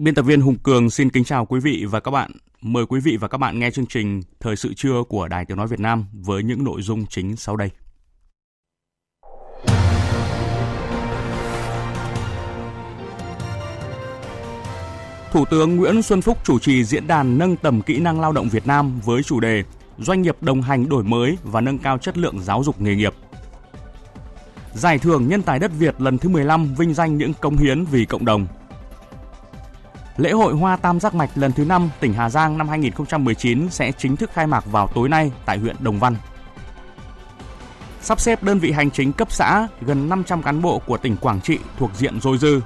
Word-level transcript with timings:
Biên 0.00 0.14
tập 0.14 0.22
viên 0.22 0.40
Hùng 0.40 0.58
Cường 0.58 0.90
xin 0.90 1.10
kính 1.10 1.24
chào 1.24 1.46
quý 1.46 1.60
vị 1.60 1.84
và 1.90 2.00
các 2.00 2.10
bạn. 2.10 2.30
Mời 2.60 2.86
quý 2.86 3.00
vị 3.00 3.16
và 3.16 3.28
các 3.28 3.38
bạn 3.38 3.58
nghe 3.58 3.70
chương 3.70 3.86
trình 3.86 4.22
Thời 4.40 4.56
sự 4.56 4.74
trưa 4.74 5.02
của 5.08 5.28
Đài 5.28 5.44
Tiếng 5.44 5.56
Nói 5.56 5.66
Việt 5.66 5.80
Nam 5.80 6.06
với 6.12 6.42
những 6.42 6.64
nội 6.64 6.82
dung 6.82 7.06
chính 7.06 7.36
sau 7.36 7.56
đây. 7.56 7.70
Thủ 15.32 15.44
tướng 15.50 15.76
Nguyễn 15.76 16.02
Xuân 16.02 16.22
Phúc 16.22 16.38
chủ 16.44 16.58
trì 16.58 16.84
diễn 16.84 17.06
đàn 17.06 17.38
nâng 17.38 17.56
tầm 17.56 17.82
kỹ 17.82 17.98
năng 17.98 18.20
lao 18.20 18.32
động 18.32 18.48
Việt 18.48 18.66
Nam 18.66 19.00
với 19.04 19.22
chủ 19.22 19.40
đề 19.40 19.62
Doanh 19.98 20.22
nghiệp 20.22 20.36
đồng 20.40 20.62
hành 20.62 20.88
đổi 20.88 21.04
mới 21.04 21.36
và 21.42 21.60
nâng 21.60 21.78
cao 21.78 21.98
chất 21.98 22.18
lượng 22.18 22.40
giáo 22.40 22.62
dục 22.64 22.80
nghề 22.80 22.94
nghiệp. 22.94 23.14
Giải 24.74 24.98
thưởng 24.98 25.28
Nhân 25.28 25.42
tài 25.42 25.58
đất 25.58 25.70
Việt 25.78 26.00
lần 26.00 26.18
thứ 26.18 26.28
15 26.28 26.74
vinh 26.74 26.94
danh 26.94 27.18
những 27.18 27.32
công 27.40 27.56
hiến 27.56 27.84
vì 27.84 28.04
cộng 28.04 28.24
đồng– 28.24 28.46
Lễ 30.20 30.32
hội 30.32 30.54
Hoa 30.54 30.76
Tam 30.76 31.00
Giác 31.00 31.14
Mạch 31.14 31.30
lần 31.34 31.52
thứ 31.52 31.64
5 31.64 31.90
tỉnh 32.00 32.12
Hà 32.12 32.30
Giang 32.30 32.58
năm 32.58 32.68
2019 32.68 33.70
sẽ 33.70 33.92
chính 33.92 34.16
thức 34.16 34.30
khai 34.32 34.46
mạc 34.46 34.64
vào 34.66 34.88
tối 34.94 35.08
nay 35.08 35.32
tại 35.44 35.58
huyện 35.58 35.76
Đồng 35.80 35.98
Văn. 35.98 36.16
Sắp 38.00 38.20
xếp 38.20 38.42
đơn 38.42 38.58
vị 38.58 38.72
hành 38.72 38.90
chính 38.90 39.12
cấp 39.12 39.32
xã 39.32 39.68
gần 39.80 40.08
500 40.08 40.42
cán 40.42 40.62
bộ 40.62 40.78
của 40.78 40.96
tỉnh 40.96 41.16
Quảng 41.16 41.40
Trị 41.40 41.58
thuộc 41.78 41.90
diện 41.94 42.20
dôi 42.20 42.38
dư. 42.38 42.60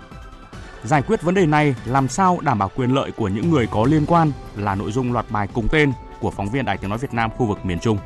Giải 0.84 1.02
quyết 1.02 1.22
vấn 1.22 1.34
đề 1.34 1.46
này, 1.46 1.74
làm 1.84 2.08
sao 2.08 2.38
đảm 2.42 2.58
bảo 2.58 2.70
quyền 2.76 2.94
lợi 2.94 3.10
của 3.10 3.28
những 3.28 3.50
người 3.50 3.66
có 3.66 3.84
liên 3.84 4.06
quan 4.06 4.32
là 4.56 4.74
nội 4.74 4.92
dung 4.92 5.12
loạt 5.12 5.26
bài 5.30 5.48
cùng 5.54 5.68
tên 5.68 5.92
của 6.20 6.30
phóng 6.30 6.50
viên 6.50 6.64
Đài 6.64 6.78
Tiếng 6.78 6.90
Nói 6.90 6.98
Việt 6.98 7.14
Nam 7.14 7.30
khu 7.36 7.46
vực 7.46 7.64
miền 7.64 7.78
Trung. 7.78 7.98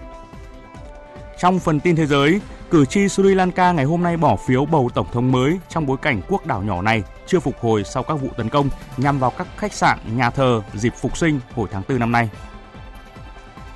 Trong 1.38 1.58
phần 1.58 1.80
tin 1.80 1.96
thế 1.96 2.06
giới, 2.06 2.40
cử 2.70 2.84
tri 2.84 3.08
Sri 3.08 3.34
Lanka 3.34 3.72
ngày 3.72 3.84
hôm 3.84 4.02
nay 4.02 4.16
bỏ 4.16 4.36
phiếu 4.36 4.64
bầu 4.64 4.90
tổng 4.94 5.06
thống 5.12 5.32
mới 5.32 5.58
trong 5.68 5.86
bối 5.86 5.96
cảnh 6.02 6.20
quốc 6.28 6.46
đảo 6.46 6.62
nhỏ 6.62 6.82
này 6.82 7.02
chưa 7.26 7.40
phục 7.40 7.58
hồi 7.60 7.84
sau 7.84 8.02
các 8.02 8.14
vụ 8.14 8.28
tấn 8.36 8.48
công 8.48 8.68
nhằm 8.96 9.18
vào 9.18 9.30
các 9.30 9.46
khách 9.56 9.72
sạn, 9.72 9.98
nhà 10.16 10.30
thờ 10.30 10.62
dịp 10.74 10.92
phục 10.96 11.16
sinh 11.16 11.40
hồi 11.54 11.68
tháng 11.72 11.82
4 11.88 11.98
năm 11.98 12.12
nay. 12.12 12.30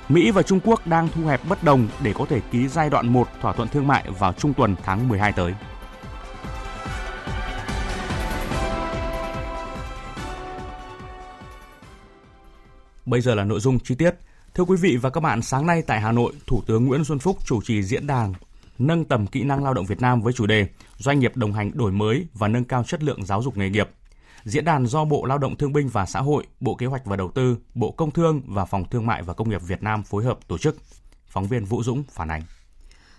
Mỹ 0.09 0.31
và 0.31 0.41
Trung 0.41 0.59
Quốc 0.63 0.87
đang 0.87 1.07
thu 1.15 1.25
hẹp 1.25 1.41
bất 1.49 1.63
đồng 1.63 1.87
để 2.03 2.13
có 2.13 2.25
thể 2.29 2.39
ký 2.51 2.67
giai 2.67 2.89
đoạn 2.89 3.07
1 3.07 3.27
thỏa 3.41 3.53
thuận 3.53 3.69
thương 3.69 3.87
mại 3.87 4.03
vào 4.19 4.33
trung 4.33 4.53
tuần 4.53 4.75
tháng 4.83 5.09
12 5.09 5.31
tới. 5.31 5.53
Bây 13.05 13.21
giờ 13.21 13.35
là 13.35 13.43
nội 13.43 13.59
dung 13.59 13.79
chi 13.79 13.95
tiết. 13.95 14.15
Thưa 14.55 14.63
quý 14.63 14.77
vị 14.77 14.97
và 14.97 15.09
các 15.09 15.21
bạn, 15.21 15.41
sáng 15.41 15.67
nay 15.67 15.81
tại 15.87 16.01
Hà 16.01 16.11
Nội, 16.11 16.33
Thủ 16.47 16.61
tướng 16.65 16.85
Nguyễn 16.85 17.03
Xuân 17.03 17.19
Phúc 17.19 17.37
chủ 17.45 17.61
trì 17.61 17.83
diễn 17.83 18.07
đàn 18.07 18.33
nâng 18.79 19.05
tầm 19.05 19.27
kỹ 19.27 19.43
năng 19.43 19.63
lao 19.63 19.73
động 19.73 19.85
Việt 19.85 20.01
Nam 20.01 20.21
với 20.21 20.33
chủ 20.33 20.45
đề 20.45 20.67
Doanh 20.97 21.19
nghiệp 21.19 21.37
đồng 21.37 21.53
hành 21.53 21.71
đổi 21.73 21.91
mới 21.91 22.27
và 22.33 22.47
nâng 22.47 22.63
cao 22.63 22.83
chất 22.83 23.03
lượng 23.03 23.25
giáo 23.25 23.43
dục 23.43 23.57
nghề 23.57 23.69
nghiệp. 23.69 23.89
Diễn 24.43 24.65
đàn 24.65 24.85
do 24.85 25.05
Bộ 25.05 25.25
Lao 25.25 25.37
động 25.37 25.55
Thương 25.57 25.73
binh 25.73 25.87
và 25.87 26.05
Xã 26.05 26.19
hội, 26.21 26.43
Bộ 26.59 26.75
Kế 26.75 26.85
hoạch 26.85 27.05
và 27.05 27.15
Đầu 27.15 27.31
tư, 27.35 27.57
Bộ 27.75 27.91
Công 27.91 28.11
Thương 28.11 28.41
và 28.45 28.65
Phòng 28.65 28.85
Thương 28.89 29.05
mại 29.05 29.21
và 29.23 29.33
Công 29.33 29.49
nghiệp 29.49 29.61
Việt 29.67 29.83
Nam 29.83 30.03
phối 30.03 30.23
hợp 30.23 30.39
tổ 30.47 30.57
chức. 30.57 30.77
Phóng 31.27 31.47
viên 31.47 31.65
Vũ 31.65 31.83
Dũng 31.83 32.03
phản 32.11 32.31
ánh. 32.31 32.41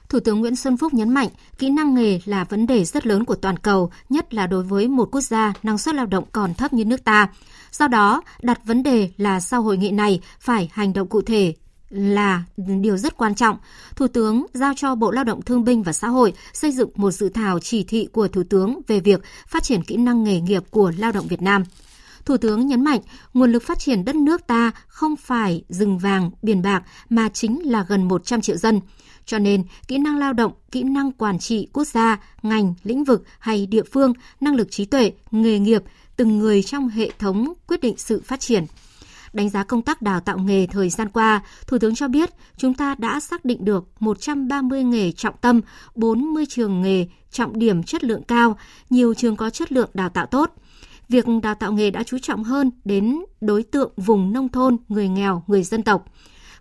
Thủ 0.08 0.20
tướng 0.20 0.40
Nguyễn 0.40 0.56
Xuân 0.56 0.76
Phúc 0.76 0.94
nhấn 0.94 1.14
mạnh, 1.14 1.28
kỹ 1.58 1.70
năng 1.70 1.94
nghề 1.94 2.20
là 2.24 2.44
vấn 2.44 2.66
đề 2.66 2.84
rất 2.84 3.06
lớn 3.06 3.24
của 3.24 3.34
toàn 3.34 3.58
cầu, 3.58 3.90
nhất 4.08 4.34
là 4.34 4.46
đối 4.46 4.62
với 4.62 4.88
một 4.88 5.08
quốc 5.12 5.20
gia 5.20 5.52
năng 5.62 5.78
suất 5.78 5.94
lao 5.94 6.06
động 6.06 6.24
còn 6.32 6.54
thấp 6.54 6.72
như 6.72 6.84
nước 6.84 7.04
ta. 7.04 7.28
Do 7.78 7.88
đó, 7.88 8.22
đặt 8.42 8.60
vấn 8.64 8.82
đề 8.82 9.10
là 9.16 9.40
sau 9.40 9.62
hội 9.62 9.76
nghị 9.76 9.90
này 9.90 10.20
phải 10.40 10.70
hành 10.72 10.92
động 10.92 11.08
cụ 11.08 11.22
thể, 11.22 11.54
là 11.90 12.42
điều 12.56 12.96
rất 12.96 13.16
quan 13.16 13.34
trọng. 13.34 13.56
Thủ 13.96 14.06
tướng 14.08 14.46
giao 14.52 14.72
cho 14.76 14.94
Bộ 14.94 15.10
Lao 15.10 15.24
động 15.24 15.42
Thương 15.42 15.64
binh 15.64 15.82
và 15.82 15.92
Xã 15.92 16.08
hội 16.08 16.32
xây 16.52 16.72
dựng 16.72 16.90
một 16.94 17.10
dự 17.10 17.28
thảo 17.28 17.58
chỉ 17.58 17.84
thị 17.84 18.08
của 18.12 18.28
Thủ 18.28 18.42
tướng 18.50 18.80
về 18.86 19.00
việc 19.00 19.20
phát 19.46 19.62
triển 19.62 19.84
kỹ 19.84 19.96
năng 19.96 20.24
nghề 20.24 20.40
nghiệp 20.40 20.62
của 20.70 20.92
lao 20.98 21.12
động 21.12 21.26
Việt 21.26 21.42
Nam. 21.42 21.64
Thủ 22.24 22.36
tướng 22.36 22.66
nhấn 22.66 22.84
mạnh, 22.84 23.00
nguồn 23.34 23.52
lực 23.52 23.62
phát 23.62 23.78
triển 23.78 24.04
đất 24.04 24.16
nước 24.16 24.46
ta 24.46 24.70
không 24.86 25.16
phải 25.16 25.62
rừng 25.68 25.98
vàng, 25.98 26.30
biển 26.42 26.62
bạc 26.62 26.82
mà 27.08 27.28
chính 27.28 27.70
là 27.70 27.84
gần 27.88 28.08
100 28.08 28.40
triệu 28.40 28.56
dân. 28.56 28.80
Cho 29.26 29.38
nên, 29.38 29.64
kỹ 29.88 29.98
năng 29.98 30.18
lao 30.18 30.32
động, 30.32 30.52
kỹ 30.70 30.82
năng 30.82 31.12
quản 31.12 31.38
trị 31.38 31.68
quốc 31.72 31.84
gia, 31.84 32.18
ngành, 32.42 32.74
lĩnh 32.82 33.04
vực 33.04 33.24
hay 33.38 33.66
địa 33.66 33.82
phương, 33.92 34.12
năng 34.40 34.54
lực 34.54 34.70
trí 34.70 34.84
tuệ, 34.84 35.12
nghề 35.30 35.58
nghiệp, 35.58 35.82
từng 36.16 36.38
người 36.38 36.62
trong 36.62 36.88
hệ 36.88 37.10
thống 37.18 37.52
quyết 37.68 37.80
định 37.80 37.94
sự 37.96 38.22
phát 38.24 38.40
triển. 38.40 38.64
Đánh 39.32 39.50
giá 39.50 39.64
công 39.64 39.82
tác 39.82 40.02
đào 40.02 40.20
tạo 40.20 40.38
nghề 40.38 40.66
thời 40.66 40.90
gian 40.90 41.08
qua, 41.08 41.42
Thủ 41.66 41.78
tướng 41.78 41.94
cho 41.94 42.08
biết 42.08 42.30
chúng 42.56 42.74
ta 42.74 42.94
đã 42.98 43.20
xác 43.20 43.44
định 43.44 43.64
được 43.64 43.84
130 44.00 44.84
nghề 44.84 45.12
trọng 45.12 45.36
tâm, 45.40 45.60
40 45.94 46.44
trường 46.48 46.82
nghề 46.82 47.06
trọng 47.30 47.58
điểm 47.58 47.82
chất 47.82 48.04
lượng 48.04 48.22
cao, 48.22 48.56
nhiều 48.90 49.14
trường 49.14 49.36
có 49.36 49.50
chất 49.50 49.72
lượng 49.72 49.90
đào 49.94 50.08
tạo 50.08 50.26
tốt. 50.26 50.50
Việc 51.08 51.24
đào 51.42 51.54
tạo 51.54 51.72
nghề 51.72 51.90
đã 51.90 52.02
chú 52.02 52.18
trọng 52.18 52.44
hơn 52.44 52.70
đến 52.84 53.18
đối 53.40 53.62
tượng 53.62 53.92
vùng 53.96 54.32
nông 54.32 54.48
thôn, 54.48 54.76
người 54.88 55.08
nghèo, 55.08 55.42
người 55.46 55.62
dân 55.62 55.82
tộc 55.82 56.04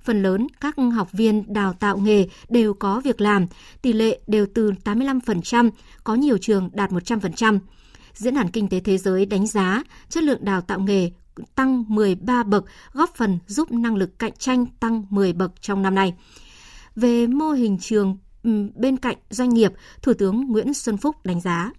phần 0.04 0.24
lớn 0.24 0.48
các 0.62 0.76
học 0.94 1.12
viên 1.12 1.54
đào 1.54 1.74
tạo 1.74 1.98
nghề 1.98 2.28
đều 2.50 2.74
có 2.74 3.02
việc 3.04 3.22
làm, 3.22 3.48
tỷ 3.82 3.94
lệ 3.94 4.20
đều 4.28 4.46
từ 4.54 4.72
85%, 4.84 5.70
có 6.04 6.16
nhiều 6.16 6.38
trường 6.38 6.70
đạt 6.74 6.92
100%. 6.92 7.60
Diễn 8.14 8.36
đàn 8.36 8.50
Kinh 8.50 8.70
tế 8.70 8.80
Thế 8.80 8.98
giới 8.98 9.26
đánh 9.26 9.48
giá 9.48 9.84
chất 10.10 10.24
lượng 10.24 10.46
đào 10.46 10.62
tạo 10.62 10.80
nghề 10.80 11.12
tăng 11.56 11.84
13 11.88 12.44
bậc, 12.44 12.66
góp 12.94 13.16
phần 13.16 13.40
giúp 13.48 13.72
năng 13.72 13.96
lực 13.96 14.20
cạnh 14.20 14.34
tranh 14.38 14.66
tăng 14.80 15.06
10 15.10 15.34
bậc 15.34 15.62
trong 15.62 15.82
năm 15.82 15.96
nay. 15.96 16.14
Về 16.96 17.28
mô 17.28 17.52
hình 17.52 17.78
trường 17.82 18.18
bên 18.76 18.98
cạnh 18.98 19.18
doanh 19.30 19.50
nghiệp, 19.50 19.72
Thủ 20.02 20.14
tướng 20.14 20.42
Nguyễn 20.42 20.74
Xuân 20.74 20.98
Phúc 20.98 21.16
đánh 21.24 21.42
giá. 21.42 21.72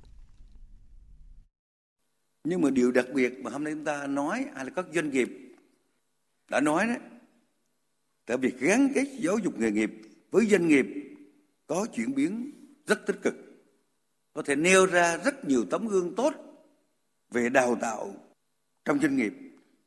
Nhưng 2.44 2.60
mà 2.60 2.70
điều 2.70 2.92
đặc 2.92 3.06
biệt 3.14 3.32
mà 3.42 3.50
hôm 3.50 3.64
nay 3.64 3.72
chúng 3.72 3.84
ta 3.84 4.06
nói 4.06 4.44
hay 4.54 4.64
là 4.64 4.70
các 4.70 4.86
doanh 4.94 5.10
nghiệp 5.10 5.28
đã 6.50 6.60
nói 6.60 6.86
đấy 6.86 6.98
là 8.26 8.36
việc 8.36 8.60
gắn 8.60 8.92
kết 8.94 9.06
giáo 9.20 9.36
dục 9.44 9.58
nghề 9.58 9.70
nghiệp 9.70 9.90
với 10.30 10.46
doanh 10.46 10.68
nghiệp 10.68 10.86
có 11.66 11.86
chuyển 11.96 12.14
biến 12.14 12.50
rất 12.86 13.06
tích 13.06 13.22
cực 13.22 13.34
có 14.34 14.42
thể 14.42 14.56
nêu 14.56 14.86
ra 14.86 15.16
rất 15.16 15.44
nhiều 15.44 15.64
tấm 15.70 15.88
gương 15.88 16.14
tốt 16.14 16.34
về 17.30 17.48
đào 17.48 17.76
tạo 17.80 18.14
trong 18.84 18.98
doanh 18.98 19.16
nghiệp 19.16 19.32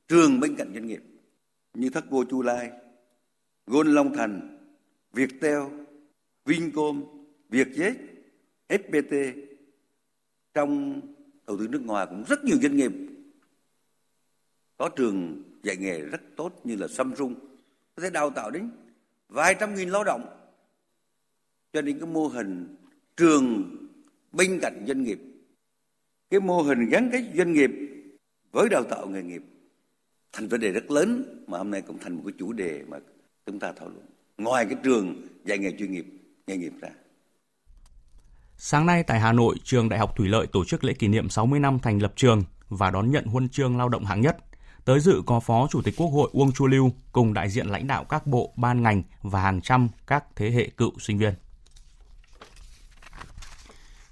trường 0.07 0.39
bên 0.39 0.55
cạnh 0.55 0.71
doanh 0.73 0.87
nghiệp 0.87 1.01
như 1.73 1.89
Thất 1.89 2.09
Vô 2.09 2.23
Chu 2.23 2.41
Lai, 2.41 2.71
Gôn 3.65 3.87
Long 3.87 4.15
Thành, 4.15 4.57
Viettel, 5.13 5.59
Vincom, 6.45 7.03
Vietjet, 7.49 7.93
FPT 8.69 9.33
trong 10.53 11.01
đầu 11.47 11.57
tư 11.57 11.67
nước 11.67 11.81
ngoài 11.85 12.07
cũng 12.09 12.23
rất 12.27 12.43
nhiều 12.43 12.57
doanh 12.61 12.75
nghiệp 12.75 12.91
có 14.77 14.89
trường 14.89 15.43
dạy 15.63 15.77
nghề 15.77 16.01
rất 16.01 16.21
tốt 16.35 16.61
như 16.63 16.75
là 16.75 16.87
Samsung. 16.87 17.35
Có 17.95 18.03
thể 18.03 18.09
đào 18.09 18.29
tạo 18.29 18.51
đến 18.51 18.69
vài 19.29 19.55
trăm 19.59 19.75
nghìn 19.75 19.89
lao 19.89 20.03
động. 20.03 20.25
Cho 21.73 21.81
nên 21.81 21.99
cái 21.99 22.09
mô 22.09 22.27
hình 22.27 22.75
trường 23.17 23.77
bên 24.37 24.59
cạnh 24.61 24.83
doanh 24.87 25.03
nghiệp 25.03 25.19
cái 26.29 26.39
mô 26.39 26.61
hình 26.61 26.89
gắn 26.89 27.09
kết 27.11 27.23
doanh 27.33 27.53
nghiệp 27.53 27.71
với 28.51 28.69
đào 28.69 28.83
tạo 28.83 29.07
nghề 29.07 29.23
nghiệp 29.23 29.41
thành 30.33 30.47
vấn 30.47 30.59
đề 30.59 30.71
rất 30.71 30.91
lớn 30.91 31.23
mà 31.47 31.57
hôm 31.57 31.71
nay 31.71 31.81
cũng 31.81 31.97
thành 31.99 32.15
một 32.15 32.21
cái 32.25 32.33
chủ 32.39 32.53
đề 32.53 32.83
mà 32.87 32.97
chúng 33.45 33.59
ta 33.59 33.73
thảo 33.79 33.89
luận 33.89 34.05
ngoài 34.37 34.65
cái 34.65 34.77
trường 34.83 35.27
dạy 35.45 35.57
nghề 35.57 35.71
chuyên 35.79 35.91
nghiệp 35.91 36.05
nghề 36.47 36.57
nghiệp 36.57 36.73
ra 36.81 36.89
Sáng 38.59 38.85
nay 38.85 39.03
tại 39.03 39.19
Hà 39.19 39.31
Nội, 39.31 39.55
Trường 39.63 39.89
Đại 39.89 39.99
học 39.99 40.15
Thủy 40.17 40.27
Lợi 40.27 40.47
tổ 40.47 40.65
chức 40.65 40.83
lễ 40.83 40.93
kỷ 40.93 41.07
niệm 41.07 41.29
60 41.29 41.59
năm 41.59 41.79
thành 41.79 42.01
lập 42.01 42.13
trường 42.15 42.43
và 42.69 42.91
đón 42.91 43.11
nhận 43.11 43.25
huân 43.25 43.49
chương 43.49 43.77
lao 43.77 43.89
động 43.89 44.05
hạng 44.05 44.21
nhất. 44.21 44.37
Tới 44.85 44.99
dự 44.99 45.21
có 45.25 45.39
Phó 45.39 45.67
Chủ 45.71 45.81
tịch 45.81 45.93
Quốc 45.97 46.07
hội 46.07 46.29
Uông 46.33 46.51
Chu 46.51 46.67
Lưu 46.67 46.91
cùng 47.11 47.33
đại 47.33 47.49
diện 47.49 47.67
lãnh 47.67 47.87
đạo 47.87 48.03
các 48.03 48.27
bộ, 48.27 48.53
ban 48.55 48.83
ngành 48.83 49.03
và 49.21 49.41
hàng 49.41 49.61
trăm 49.61 49.89
các 50.07 50.23
thế 50.35 50.51
hệ 50.51 50.69
cựu 50.69 50.91
sinh 50.99 51.17
viên. 51.17 51.33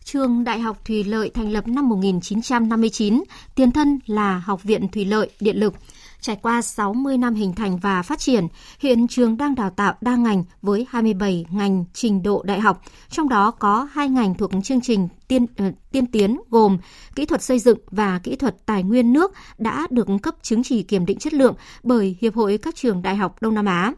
Trường 0.05 0.43
Đại 0.43 0.59
học 0.59 0.85
Thủy 0.85 1.03
lợi 1.03 1.29
thành 1.29 1.51
lập 1.51 1.67
năm 1.67 1.89
1959, 1.89 3.23
tiền 3.55 3.71
thân 3.71 3.99
là 4.05 4.37
Học 4.37 4.63
viện 4.63 4.87
Thủy 4.87 5.05
lợi 5.05 5.29
Điện 5.39 5.57
lực. 5.57 5.73
Trải 6.21 6.35
qua 6.41 6.61
60 6.61 7.17
năm 7.17 7.35
hình 7.35 7.53
thành 7.53 7.77
và 7.77 8.01
phát 8.01 8.19
triển, 8.19 8.47
hiện 8.79 9.07
trường 9.07 9.37
đang 9.37 9.55
đào 9.55 9.69
tạo 9.69 9.93
đa 10.01 10.15
ngành 10.15 10.43
với 10.61 10.87
27 10.89 11.45
ngành 11.51 11.85
trình 11.93 12.23
độ 12.23 12.43
đại 12.43 12.59
học, 12.59 12.81
trong 13.09 13.29
đó 13.29 13.51
có 13.51 13.87
hai 13.91 14.09
ngành 14.09 14.35
thuộc 14.35 14.51
chương 14.63 14.81
trình 14.81 15.07
tiên 15.27 15.43
uh, 15.43 15.73
tiên 15.91 16.05
tiến 16.05 16.39
gồm 16.49 16.77
kỹ 17.15 17.25
thuật 17.25 17.41
xây 17.41 17.59
dựng 17.59 17.77
và 17.91 18.19
kỹ 18.23 18.35
thuật 18.35 18.65
tài 18.65 18.83
nguyên 18.83 19.13
nước 19.13 19.31
đã 19.57 19.87
được 19.89 20.07
cấp 20.23 20.35
chứng 20.41 20.63
chỉ 20.63 20.83
kiểm 20.83 21.05
định 21.05 21.17
chất 21.19 21.33
lượng 21.33 21.55
bởi 21.83 22.15
Hiệp 22.21 22.35
hội 22.35 22.57
các 22.57 22.75
trường 22.75 23.01
đại 23.01 23.15
học 23.15 23.41
Đông 23.41 23.53
Nam 23.53 23.65
Á. 23.65 23.93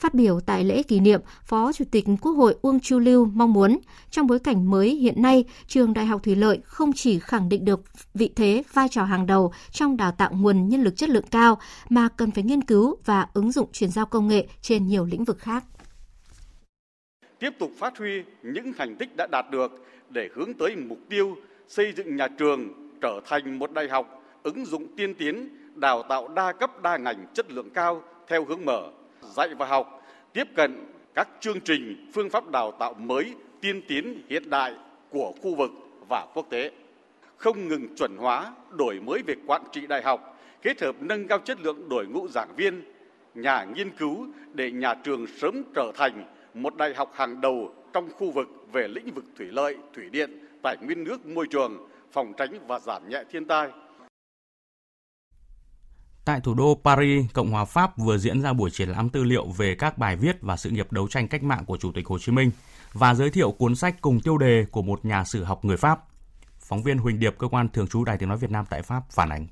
Phát 0.00 0.14
biểu 0.14 0.40
tại 0.40 0.64
lễ 0.64 0.82
kỷ 0.82 1.00
niệm, 1.00 1.20
Phó 1.44 1.72
Chủ 1.72 1.84
tịch 1.90 2.04
Quốc 2.20 2.32
hội 2.32 2.54
Uông 2.62 2.80
Chu 2.80 2.98
Lưu 2.98 3.24
mong 3.24 3.52
muốn 3.52 3.78
trong 4.10 4.26
bối 4.26 4.38
cảnh 4.38 4.70
mới 4.70 4.94
hiện 4.94 5.22
nay, 5.22 5.44
trường 5.66 5.94
Đại 5.94 6.06
học 6.06 6.22
Thủy 6.22 6.36
lợi 6.36 6.60
không 6.64 6.92
chỉ 6.92 7.18
khẳng 7.18 7.48
định 7.48 7.64
được 7.64 7.80
vị 8.14 8.32
thế 8.36 8.62
vai 8.72 8.88
trò 8.88 9.04
hàng 9.04 9.26
đầu 9.26 9.52
trong 9.70 9.96
đào 9.96 10.12
tạo 10.12 10.30
nguồn 10.32 10.68
nhân 10.68 10.82
lực 10.82 10.96
chất 10.96 11.08
lượng 11.08 11.24
cao 11.30 11.58
mà 11.88 12.08
cần 12.16 12.30
phải 12.30 12.44
nghiên 12.44 12.62
cứu 12.62 12.96
và 13.04 13.26
ứng 13.34 13.52
dụng 13.52 13.68
chuyển 13.72 13.90
giao 13.90 14.06
công 14.06 14.28
nghệ 14.28 14.46
trên 14.62 14.86
nhiều 14.86 15.04
lĩnh 15.04 15.24
vực 15.24 15.38
khác. 15.38 15.64
Tiếp 17.38 17.50
tục 17.58 17.70
phát 17.78 17.98
huy 17.98 18.22
những 18.42 18.72
thành 18.78 18.96
tích 18.96 19.16
đã 19.16 19.26
đạt 19.32 19.50
được 19.50 19.86
để 20.10 20.28
hướng 20.34 20.54
tới 20.54 20.76
mục 20.76 20.98
tiêu 21.08 21.36
xây 21.68 21.92
dựng 21.96 22.16
nhà 22.16 22.28
trường 22.38 22.68
trở 23.02 23.20
thành 23.26 23.58
một 23.58 23.72
đại 23.72 23.88
học 23.88 24.22
ứng 24.42 24.66
dụng 24.66 24.86
tiên 24.96 25.14
tiến, 25.14 25.48
đào 25.74 26.02
tạo 26.08 26.28
đa 26.28 26.52
cấp 26.52 26.82
đa 26.82 26.96
ngành 26.96 27.26
chất 27.34 27.50
lượng 27.50 27.70
cao 27.70 28.02
theo 28.28 28.44
hướng 28.44 28.64
mở, 28.64 28.90
dạy 29.22 29.48
và 29.54 29.66
học, 29.66 30.02
tiếp 30.32 30.48
cận 30.54 30.86
các 31.14 31.28
chương 31.40 31.60
trình, 31.60 32.10
phương 32.14 32.30
pháp 32.30 32.50
đào 32.50 32.72
tạo 32.72 32.94
mới, 32.94 33.34
tiên 33.60 33.82
tiến 33.88 34.22
hiện 34.28 34.50
đại 34.50 34.74
của 35.10 35.32
khu 35.42 35.54
vực 35.54 35.70
và 36.08 36.26
quốc 36.34 36.46
tế. 36.50 36.70
Không 37.36 37.68
ngừng 37.68 37.96
chuẩn 37.96 38.16
hóa, 38.16 38.52
đổi 38.78 39.00
mới 39.00 39.22
về 39.26 39.34
quản 39.46 39.62
trị 39.72 39.86
đại 39.86 40.02
học, 40.02 40.40
kết 40.62 40.82
hợp 40.82 40.94
nâng 41.00 41.28
cao 41.28 41.38
chất 41.38 41.60
lượng 41.60 41.88
đội 41.88 42.06
ngũ 42.06 42.28
giảng 42.28 42.54
viên, 42.56 42.82
nhà 43.34 43.64
nghiên 43.74 43.90
cứu 43.90 44.26
để 44.52 44.70
nhà 44.70 44.94
trường 44.94 45.26
sớm 45.26 45.62
trở 45.74 45.92
thành 45.94 46.24
một 46.54 46.76
đại 46.76 46.94
học 46.94 47.12
hàng 47.14 47.40
đầu 47.40 47.74
trong 47.92 48.08
khu 48.12 48.30
vực 48.30 48.48
về 48.72 48.88
lĩnh 48.88 49.14
vực 49.14 49.24
thủy 49.38 49.46
lợi, 49.50 49.76
thủy 49.94 50.08
điện, 50.10 50.46
tài 50.62 50.76
nguyên 50.76 51.04
nước, 51.04 51.26
môi 51.26 51.46
trường, 51.46 51.88
phòng 52.12 52.32
tránh 52.36 52.58
và 52.66 52.78
giảm 52.78 53.08
nhẹ 53.08 53.24
thiên 53.30 53.44
tai, 53.44 53.68
Tại 56.30 56.40
thủ 56.40 56.54
đô 56.54 56.80
Paris, 56.84 57.26
Cộng 57.32 57.50
hòa 57.50 57.64
Pháp 57.64 57.98
vừa 57.98 58.18
diễn 58.18 58.42
ra 58.42 58.52
buổi 58.52 58.70
triển 58.70 58.88
lãm 58.88 59.08
tư 59.08 59.24
liệu 59.24 59.46
về 59.46 59.74
các 59.74 59.98
bài 59.98 60.16
viết 60.16 60.36
và 60.40 60.56
sự 60.56 60.70
nghiệp 60.70 60.92
đấu 60.92 61.08
tranh 61.08 61.28
cách 61.28 61.42
mạng 61.42 61.64
của 61.64 61.76
Chủ 61.76 61.92
tịch 61.92 62.06
Hồ 62.06 62.18
Chí 62.18 62.32
Minh 62.32 62.50
và 62.92 63.14
giới 63.14 63.30
thiệu 63.30 63.52
cuốn 63.52 63.76
sách 63.76 64.00
cùng 64.00 64.20
tiêu 64.20 64.38
đề 64.38 64.66
của 64.70 64.82
một 64.82 65.04
nhà 65.04 65.24
sử 65.24 65.44
học 65.44 65.64
người 65.64 65.76
Pháp. 65.76 66.00
Phóng 66.58 66.82
viên 66.82 66.98
Huỳnh 66.98 67.18
Điệp, 67.18 67.34
cơ 67.38 67.48
quan 67.48 67.68
thường 67.68 67.86
trú 67.86 68.04
Đài 68.04 68.18
Tiếng 68.18 68.28
Nói 68.28 68.38
Việt 68.38 68.50
Nam 68.50 68.64
tại 68.70 68.82
Pháp 68.82 69.02
phản 69.10 69.28
ánh. 69.28 69.46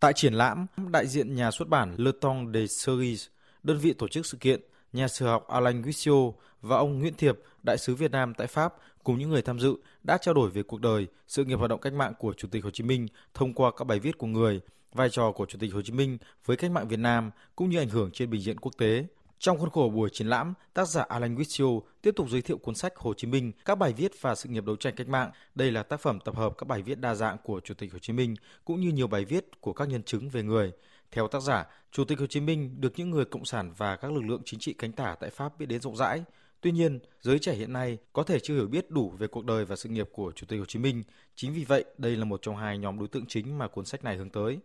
Tại 0.00 0.12
triển 0.12 0.34
lãm, 0.34 0.66
đại 0.90 1.06
diện 1.06 1.34
nhà 1.34 1.50
xuất 1.50 1.68
bản 1.68 1.94
Le 1.98 2.10
Temps 2.20 2.54
des 2.54 2.84
Series, 2.84 3.26
đơn 3.62 3.78
vị 3.78 3.92
tổ 3.92 4.08
chức 4.08 4.26
sự 4.26 4.36
kiện, 4.40 4.60
nhà 4.92 5.08
sử 5.08 5.26
học 5.26 5.48
Alain 5.48 5.82
Guissio 5.82 6.30
và 6.60 6.76
ông 6.76 6.98
Nguyễn 6.98 7.14
Thiệp, 7.14 7.38
đại 7.62 7.78
sứ 7.78 7.94
Việt 7.94 8.10
Nam 8.10 8.34
tại 8.34 8.46
Pháp 8.46 8.74
cùng 9.04 9.18
những 9.18 9.30
người 9.30 9.42
tham 9.42 9.60
dự 9.60 9.76
đã 10.02 10.18
trao 10.18 10.34
đổi 10.34 10.50
về 10.50 10.62
cuộc 10.62 10.80
đời, 10.80 11.06
sự 11.28 11.44
nghiệp 11.44 11.58
hoạt 11.58 11.70
động 11.70 11.80
cách 11.80 11.92
mạng 11.92 12.12
của 12.18 12.32
Chủ 12.36 12.48
tịch 12.48 12.64
Hồ 12.64 12.70
Chí 12.70 12.84
Minh 12.84 13.06
thông 13.34 13.54
qua 13.54 13.70
các 13.76 13.84
bài 13.84 13.98
viết 13.98 14.18
của 14.18 14.26
người 14.26 14.60
vai 14.94 15.10
trò 15.10 15.32
của 15.32 15.46
Chủ 15.46 15.58
tịch 15.58 15.74
Hồ 15.74 15.82
Chí 15.82 15.92
Minh 15.92 16.18
với 16.44 16.56
cách 16.56 16.70
mạng 16.70 16.88
Việt 16.88 16.98
Nam 16.98 17.30
cũng 17.56 17.70
như 17.70 17.78
ảnh 17.78 17.88
hưởng 17.88 18.10
trên 18.10 18.30
bình 18.30 18.40
diện 18.40 18.60
quốc 18.60 18.72
tế. 18.78 19.06
Trong 19.38 19.58
khuôn 19.58 19.70
khổ 19.70 19.90
buổi 19.94 20.10
triển 20.12 20.26
lãm, 20.26 20.54
tác 20.74 20.88
giả 20.88 21.04
Alan 21.08 21.36
Guizio 21.36 21.80
tiếp 22.02 22.12
tục 22.16 22.30
giới 22.30 22.42
thiệu 22.42 22.58
cuốn 22.58 22.74
sách 22.74 22.96
Hồ 22.96 23.14
Chí 23.14 23.26
Minh, 23.26 23.52
các 23.64 23.74
bài 23.74 23.92
viết 23.92 24.12
và 24.20 24.34
sự 24.34 24.48
nghiệp 24.48 24.64
đấu 24.64 24.76
tranh 24.76 24.94
cách 24.96 25.08
mạng. 25.08 25.30
Đây 25.54 25.70
là 25.70 25.82
tác 25.82 26.00
phẩm 26.00 26.18
tập 26.24 26.36
hợp 26.36 26.54
các 26.58 26.68
bài 26.68 26.82
viết 26.82 27.00
đa 27.00 27.14
dạng 27.14 27.36
của 27.44 27.60
Chủ 27.60 27.74
tịch 27.74 27.92
Hồ 27.92 27.98
Chí 27.98 28.12
Minh 28.12 28.34
cũng 28.64 28.80
như 28.80 28.92
nhiều 28.92 29.06
bài 29.06 29.24
viết 29.24 29.60
của 29.60 29.72
các 29.72 29.88
nhân 29.88 30.02
chứng 30.02 30.28
về 30.28 30.42
người. 30.42 30.72
Theo 31.10 31.28
tác 31.28 31.42
giả, 31.42 31.66
Chủ 31.92 32.04
tịch 32.04 32.18
Hồ 32.18 32.26
Chí 32.26 32.40
Minh 32.40 32.80
được 32.80 32.92
những 32.96 33.10
người 33.10 33.24
cộng 33.24 33.44
sản 33.44 33.72
và 33.76 33.96
các 33.96 34.12
lực 34.12 34.24
lượng 34.24 34.42
chính 34.44 34.60
trị 34.60 34.72
cánh 34.72 34.92
tả 34.92 35.16
tại 35.20 35.30
Pháp 35.30 35.58
biết 35.58 35.66
đến 35.66 35.80
rộng 35.80 35.96
rãi. 35.96 36.24
Tuy 36.60 36.72
nhiên, 36.72 36.98
giới 37.20 37.38
trẻ 37.38 37.54
hiện 37.54 37.72
nay 37.72 37.98
có 38.12 38.22
thể 38.22 38.38
chưa 38.40 38.54
hiểu 38.54 38.66
biết 38.66 38.90
đủ 38.90 39.12
về 39.18 39.26
cuộc 39.26 39.44
đời 39.44 39.64
và 39.64 39.76
sự 39.76 39.88
nghiệp 39.88 40.08
của 40.12 40.32
Chủ 40.32 40.46
tịch 40.46 40.58
Hồ 40.58 40.64
Chí 40.64 40.78
Minh. 40.78 41.02
Chính 41.34 41.52
vì 41.52 41.64
vậy, 41.64 41.84
đây 41.98 42.16
là 42.16 42.24
một 42.24 42.42
trong 42.42 42.56
hai 42.56 42.78
nhóm 42.78 42.98
đối 42.98 43.08
tượng 43.08 43.26
chính 43.26 43.58
mà 43.58 43.68
cuốn 43.68 43.84
sách 43.84 44.04
này 44.04 44.16
hướng 44.16 44.30
tới. 44.30 44.58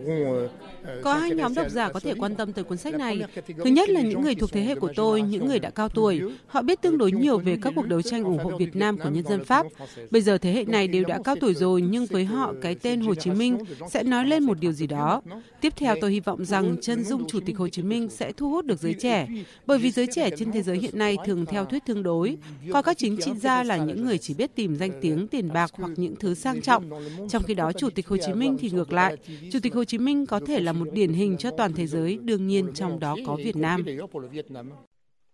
Euh, 0.00 0.50
euh, 0.84 1.02
có 1.02 1.14
hai 1.14 1.30
nhóm 1.30 1.54
độc 1.54 1.70
giả 1.70 1.88
có 1.92 2.00
thể 2.00 2.14
quan 2.18 2.34
tâm 2.34 2.52
tới 2.52 2.64
cuốn 2.64 2.78
sách 2.78 2.94
này. 2.94 3.20
Thứ 3.46 3.70
nhất 3.70 3.88
là 3.88 4.00
những 4.00 4.22
người 4.22 4.34
thuộc 4.34 4.52
thế 4.52 4.62
hệ 4.62 4.74
của 4.74 4.92
tôi, 4.96 5.22
những 5.22 5.46
người 5.46 5.58
đã 5.58 5.70
cao 5.70 5.88
tuổi. 5.88 6.20
Họ 6.46 6.62
biết 6.62 6.82
tương 6.82 6.98
đối 6.98 7.12
nhiều 7.12 7.38
về 7.38 7.58
các 7.62 7.72
cuộc 7.76 7.88
đấu 7.88 8.02
tranh 8.02 8.24
ủng 8.24 8.38
hộ 8.38 8.50
Việt 8.58 8.76
Nam 8.76 8.98
của 8.98 9.08
nhân 9.08 9.24
dân 9.24 9.44
Pháp. 9.44 9.66
Bây 10.10 10.22
giờ 10.22 10.38
thế 10.38 10.52
hệ 10.52 10.64
này 10.64 10.88
đều 10.88 11.04
đã 11.04 11.18
cao 11.24 11.36
tuổi 11.40 11.54
rồi, 11.54 11.82
nhưng 11.82 12.06
với 12.06 12.24
họ 12.24 12.54
cái 12.62 12.74
tên 12.74 13.00
Hồ 13.00 13.14
Chí 13.14 13.30
Minh 13.30 13.58
sẽ 13.90 14.02
nói 14.02 14.26
lên 14.26 14.42
một 14.42 14.60
điều 14.60 14.72
gì 14.72 14.86
đó. 14.86 15.22
Tiếp 15.60 15.72
theo 15.76 15.96
tôi 16.00 16.12
hy 16.12 16.20
vọng 16.20 16.44
rằng 16.44 16.76
chân 16.80 17.04
dung 17.04 17.26
Chủ 17.28 17.40
tịch 17.46 17.58
Hồ 17.58 17.68
Chí 17.68 17.82
Minh 17.82 18.08
sẽ 18.08 18.32
thu 18.32 18.50
hút 18.50 18.64
được 18.64 18.80
giới 18.80 18.94
trẻ, 18.94 19.28
bởi 19.66 19.78
vì 19.78 19.90
giới 19.90 20.06
trẻ 20.06 20.30
trên 20.36 20.52
thế 20.52 20.62
giới 20.62 20.78
hiện 20.78 20.98
nay 20.98 21.16
thường 21.26 21.46
theo 21.46 21.64
thuyết 21.64 21.84
tương 21.86 22.02
đối, 22.02 22.36
coi 22.72 22.82
các 22.82 22.98
chính 22.98 23.16
trị 23.16 23.30
gia 23.40 23.62
là 23.62 23.76
những 23.76 24.04
người 24.04 24.18
chỉ 24.18 24.34
biết 24.34 24.54
tìm 24.54 24.76
danh 24.76 24.90
tiếng, 25.00 25.28
tiền 25.28 25.52
bạc 25.52 25.70
hoặc 25.74 25.90
những 25.96 26.16
thứ 26.16 26.34
sang 26.34 26.62
trọng. 26.62 26.90
Trong 27.28 27.42
khi 27.42 27.54
đó, 27.54 27.72
Chủ 27.72 27.90
tịch 27.90 28.08
Hồ 28.08 28.16
Chí 28.26 28.32
Minh 28.32 28.56
thì 28.60 28.70
ngược 28.70 28.92
lại. 28.92 29.16
Chủ 29.52 29.58
tịch 29.62 29.74
Hồ 29.74 29.84
Chí 29.84 29.98
Minh 29.98 30.26
có 30.26 30.40
thể 30.46 30.60
là 30.60 30.72
một 30.72 30.88
điển 30.92 31.12
hình 31.12 31.36
cho 31.38 31.50
toàn 31.50 31.72
thế 31.72 31.86
giới, 31.86 32.18
đương 32.18 32.46
nhiên 32.46 32.70
trong 32.74 33.00
đó 33.00 33.16
có 33.26 33.36
Việt 33.36 33.56
Nam. 33.56 33.84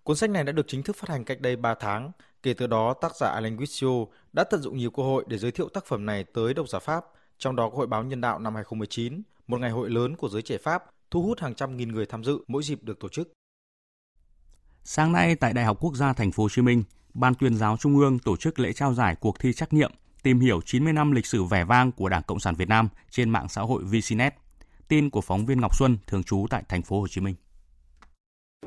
Cuốn 0.03 0.17
sách 0.17 0.31
này 0.31 0.45
đã 0.45 0.53
được 0.53 0.69
chính 0.69 0.83
thức 0.83 0.97
phát 0.97 1.09
hành 1.09 1.25
cách 1.25 1.41
đây 1.41 1.57
3 1.57 1.75
tháng. 1.75 2.11
Kể 2.43 2.55
từ 2.55 2.67
đó, 2.67 2.95
tác 3.01 3.17
giả 3.17 3.29
Alain 3.29 3.57
Guizio 3.57 4.07
đã 4.33 4.45
tận 4.45 4.63
dụng 4.63 4.77
nhiều 4.77 4.91
cơ 4.91 5.03
hội 5.03 5.25
để 5.29 5.39
giới 5.39 5.51
thiệu 5.51 5.69
tác 5.69 5.87
phẩm 5.87 6.07
này 6.07 6.25
tới 6.25 6.55
độc 6.55 6.69
giả 6.69 6.79
Pháp, 6.79 7.05
trong 7.39 7.57
đó 7.57 7.71
có 7.71 7.77
Hội 7.77 7.87
báo 7.87 8.05
Nhân 8.05 8.21
đạo 8.21 8.39
năm 8.39 8.55
2019, 8.55 9.23
một 9.47 9.61
ngày 9.61 9.71
hội 9.71 9.91
lớn 9.91 10.17
của 10.17 10.29
giới 10.29 10.43
trẻ 10.43 10.59
Pháp, 10.59 10.85
thu 11.11 11.23
hút 11.23 11.41
hàng 11.41 11.55
trăm 11.55 11.77
nghìn 11.77 11.93
người 11.93 12.07
tham 12.07 12.25
dự 12.25 12.39
mỗi 12.49 12.63
dịp 12.63 12.83
được 12.83 13.01
tổ 13.01 13.09
chức. 13.09 13.33
Sáng 14.85 15.13
nay 15.13 15.37
tại 15.37 15.53
Đại 15.53 15.65
học 15.65 15.79
Quốc 15.81 15.95
gia 15.95 16.13
Thành 16.13 16.33
phố 16.33 16.43
Hồ 16.43 16.49
Chí 16.49 16.63
Minh, 16.63 16.83
Ban 17.15 17.35
tuyên 17.35 17.57
giáo 17.57 17.77
Trung 17.77 17.99
ương 17.99 18.19
tổ 18.19 18.37
chức 18.37 18.59
lễ 18.59 18.73
trao 18.73 18.95
giải 18.95 19.17
cuộc 19.21 19.41
thi 19.41 19.53
trắc 19.53 19.73
nghiệm 19.73 19.91
tìm 20.27 20.41
hiểu 20.41 20.61
90 20.61 20.93
năm 20.93 21.13
lịch 21.13 21.27
sử 21.27 21.45
vẻ 21.45 21.65
vang 21.65 21.93
của 21.93 22.09
Đảng 22.09 22.23
Cộng 22.23 22.41
sản 22.41 22.55
Việt 22.55 22.69
Nam 22.69 22.89
trên 23.11 23.31
mạng 23.31 23.49
xã 23.49 23.63
hội 23.63 23.85
VCNet. 23.85 24.35
Tin 24.89 25.11
của 25.11 25.21
phóng 25.21 25.47
viên 25.47 25.61
Ngọc 25.61 25.77
Xuân, 25.77 25.99
thường 26.07 26.23
trú 26.23 26.47
tại 26.51 26.63
thành 26.69 26.83
phố 26.83 27.01
Hồ 27.01 27.09
Chí 27.09 27.21
Minh. 27.21 27.35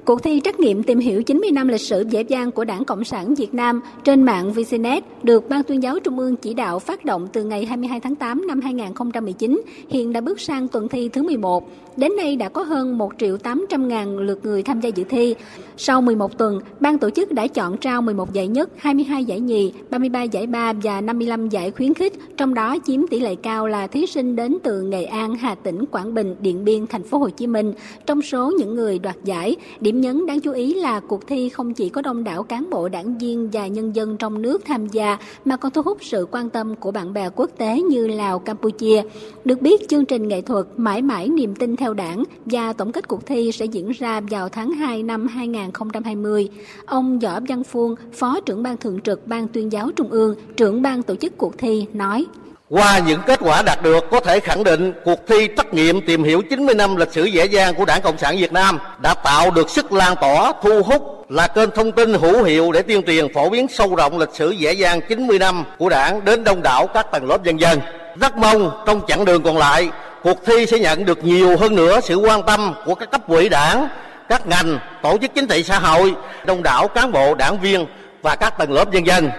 Cuộc 0.06 0.24
thi 0.24 0.42
trắc 0.44 0.60
nghiệm 0.60 0.84
tìm 0.84 1.00
hiểu 1.00 1.24
90 1.24 1.51
năm 1.51 1.68
lịch 1.68 1.81
sử 1.81 2.06
vẻ 2.12 2.24
vang 2.30 2.51
của 2.51 2.66
Đảng 2.66 2.86
Cộng 2.86 3.04
sản 3.04 3.36
Việt 3.36 3.54
Nam 3.54 3.81
trên 4.04 4.24
mạng 4.24 4.54
VCNet 4.54 5.04
được 5.24 5.50
Ban 5.50 5.64
tuyên 5.64 5.83
giáo 5.83 6.00
Trung 6.00 6.19
ương 6.19 6.35
chỉ 6.35 6.54
đạo 6.54 6.80
phát 6.80 7.06
động 7.06 7.28
từ 7.33 7.44
ngày 7.44 7.66
22 7.66 8.00
tháng 8.00 8.16
8 8.16 8.47
năm 8.47 8.62
2019, 8.62 9.62
hiện 9.90 10.14
đã 10.14 10.21
bước 10.21 10.40
sang 10.40 10.68
tuần 10.68 10.88
thi 10.88 11.09
thứ 11.09 11.24
11. 11.24 11.69
Đến 11.97 12.12
nay 12.18 12.35
đã 12.35 12.50
có 12.50 12.64
hơn 12.64 12.97
1 12.97 13.12
triệu 13.19 13.38
800 13.38 13.88
ngàn 13.88 14.18
lượt 14.18 14.40
người 14.44 14.64
tham 14.64 14.81
gia 14.81 14.90
dự 14.90 15.04
thi. 15.04 15.35
Sau 15.78 16.02
11 16.02 16.38
tuần, 16.38 16.59
ban 16.80 16.97
tổ 16.97 17.09
chức 17.09 17.31
đã 17.31 17.47
chọn 17.47 17.78
trao 17.78 18.02
11 18.02 18.33
giải 18.33 18.47
nhất, 18.47 18.69
22 18.78 19.26
giải 19.26 19.40
nhì, 19.40 19.74
33 19.90 20.24
giải 20.24 20.47
ba 20.47 20.74
và 20.74 21.02
55 21.02 21.50
giải 21.50 21.71
khuyến 21.71 21.94
khích, 21.94 22.14
trong 22.38 22.54
đó 22.54 22.78
chiếm 22.85 23.07
tỷ 23.07 23.19
lệ 23.19 23.35
cao 23.35 23.68
là 23.68 23.88
thí 23.88 24.06
sinh 24.06 24.35
đến 24.35 24.57
từ 24.64 24.81
Nghệ 24.81 25.04
An, 25.04 25.35
Hà 25.35 25.56
Tĩnh, 25.56 25.85
Quảng 25.92 26.14
Bình, 26.14 26.35
Điện 26.42 26.66
Biên, 26.66 26.88
Thành 26.88 27.04
phố 27.04 27.18
Hồ 27.18 27.30
Chí 27.30 27.47
Minh. 27.47 27.74
Trong 28.06 28.21
số 28.21 28.54
những 28.57 28.76
người 28.76 29.00
đoạt 29.00 29.16
giải, 29.24 29.56
điểm 29.90 30.02
nhấn 30.02 30.26
đáng 30.26 30.40
chú 30.40 30.52
ý 30.52 30.74
là 30.74 31.00
cuộc 31.00 31.28
thi 31.28 31.50
không 31.50 31.74
chỉ 31.74 31.90
có 31.90 32.02
đông 32.02 32.24
đảo 32.24 32.44
cán 32.44 32.69
bộ 32.69 32.90
đảng 32.90 33.18
viên 33.18 33.50
và 33.50 33.68
nhân 33.68 33.96
dân 33.96 34.18
trong 34.18 34.42
nước 34.42 34.66
tham 34.66 34.88
gia 34.88 35.18
mà 35.46 35.58
còn 35.58 35.72
thu 35.72 35.81
hút 35.81 35.98
sự 36.02 36.28
quan 36.31 36.50
tâm 36.50 36.76
của 36.76 36.92
bạn 36.92 37.14
bè 37.14 37.30
quốc 37.36 37.50
tế 37.58 37.81
như 37.81 38.08
Lào, 38.08 38.40
Campuchia. 38.40 39.02
Được 39.46 39.62
biết, 39.62 39.90
chương 39.90 40.06
trình 40.06 40.28
nghệ 40.28 40.42
thuật 40.42 40.66
Mãi 40.78 41.02
mãi 41.02 41.30
niềm 41.30 41.56
tin 41.56 41.76
theo 41.76 41.94
đảng 41.94 42.24
và 42.46 42.74
tổng 42.74 42.92
kết 42.92 43.08
cuộc 43.08 43.26
thi 43.26 43.52
sẽ 43.52 43.66
diễn 43.66 43.92
ra 43.92 44.22
vào 44.22 44.50
tháng 44.50 44.72
2 44.72 45.04
năm 45.04 45.28
2020. 45.28 46.50
Ông 46.86 47.19
Võ 47.19 47.40
Văn 47.48 47.64
Phuông, 47.64 47.96
Phó 48.14 48.40
trưởng 48.46 48.64
ban 48.64 48.78
thường 48.78 49.02
trực 49.02 49.28
Ban 49.28 49.48
tuyên 49.48 49.72
giáo 49.72 49.92
Trung 49.96 50.10
ương, 50.10 50.36
trưởng 50.58 50.81
ban 50.81 51.04
tổ 51.04 51.16
chức 51.16 51.38
cuộc 51.38 51.58
thi 51.58 51.86
nói. 51.94 52.26
Qua 52.69 52.99
những 52.99 53.21
kết 53.28 53.40
quả 53.44 53.61
đạt 53.61 53.81
được 53.83 54.06
có 54.11 54.19
thể 54.19 54.40
khẳng 54.40 54.64
định 54.64 54.94
cuộc 55.04 55.28
thi 55.28 55.47
trắc 55.57 55.73
nghiệm 55.73 56.06
tìm 56.06 56.23
hiểu 56.23 56.42
90 56.49 56.76
năm 56.76 56.95
lịch 56.95 57.11
sử 57.11 57.26
dễ 57.26 57.45
dàng 57.45 57.76
của 57.76 57.85
Đảng 57.85 58.02
Cộng 58.02 58.18
sản 58.18 58.38
Việt 58.38 58.52
Nam 58.52 58.80
đã 58.99 59.14
tạo 59.14 59.52
được 59.52 59.69
sức 59.69 59.92
lan 59.92 60.16
tỏa, 60.21 60.54
thu 60.64 60.83
hút 60.83 61.26
là 61.31 61.47
kênh 61.47 61.71
thông 61.71 61.92
tin 61.92 62.14
hữu 62.14 62.44
hiệu 62.44 62.71
để 62.71 62.81
tuyên 62.81 63.04
truyền 63.04 63.33
phổ 63.33 63.49
biến 63.49 63.68
sâu 63.68 63.95
rộng 63.95 64.19
lịch 64.19 64.30
sử 64.33 64.52
dễ 64.52 64.73
dàng 64.73 65.02
90 65.09 65.40
năm 65.40 65.66
của 65.78 65.90
Đảng 65.90 66.26
đến 66.26 66.44
đông 66.44 66.61
đảo 66.61 66.88
các 66.88 67.11
tầng 67.11 67.28
lớp 67.28 67.44
dân 67.44 67.59
dân. 67.59 67.80
Rất 68.21 68.38
mong 68.38 68.83
trong 68.85 69.02
chặng 69.07 69.26
đường 69.26 69.44
còn 69.44 69.57
lại, 69.57 69.90
cuộc 70.23 70.45
thi 70.45 70.66
sẽ 70.66 70.80
nhận 70.80 71.06
được 71.06 71.23
nhiều 71.23 71.57
hơn 71.57 71.76
nữa 71.76 71.99
sự 72.04 72.16
quan 72.16 72.44
tâm 72.44 72.73
của 72.85 72.95
các 72.95 73.11
cấp 73.11 73.28
ủy 73.28 73.49
đảng, 73.49 73.88
các 74.30 74.47
ngành, 74.47 74.80
tổ 75.04 75.18
chức 75.21 75.31
chính 75.35 75.47
trị 75.47 75.64
xã 75.64 75.80
hội, 75.80 76.14
đông 76.45 76.64
đảo 76.64 76.88
cán 76.88 77.11
bộ, 77.11 77.35
đảng 77.35 77.59
viên 77.59 77.85
và 78.21 78.35
các 78.35 78.57
tầng 78.57 78.71
lớp 78.71 78.92
dân 78.92 79.06
dân. 79.06 79.30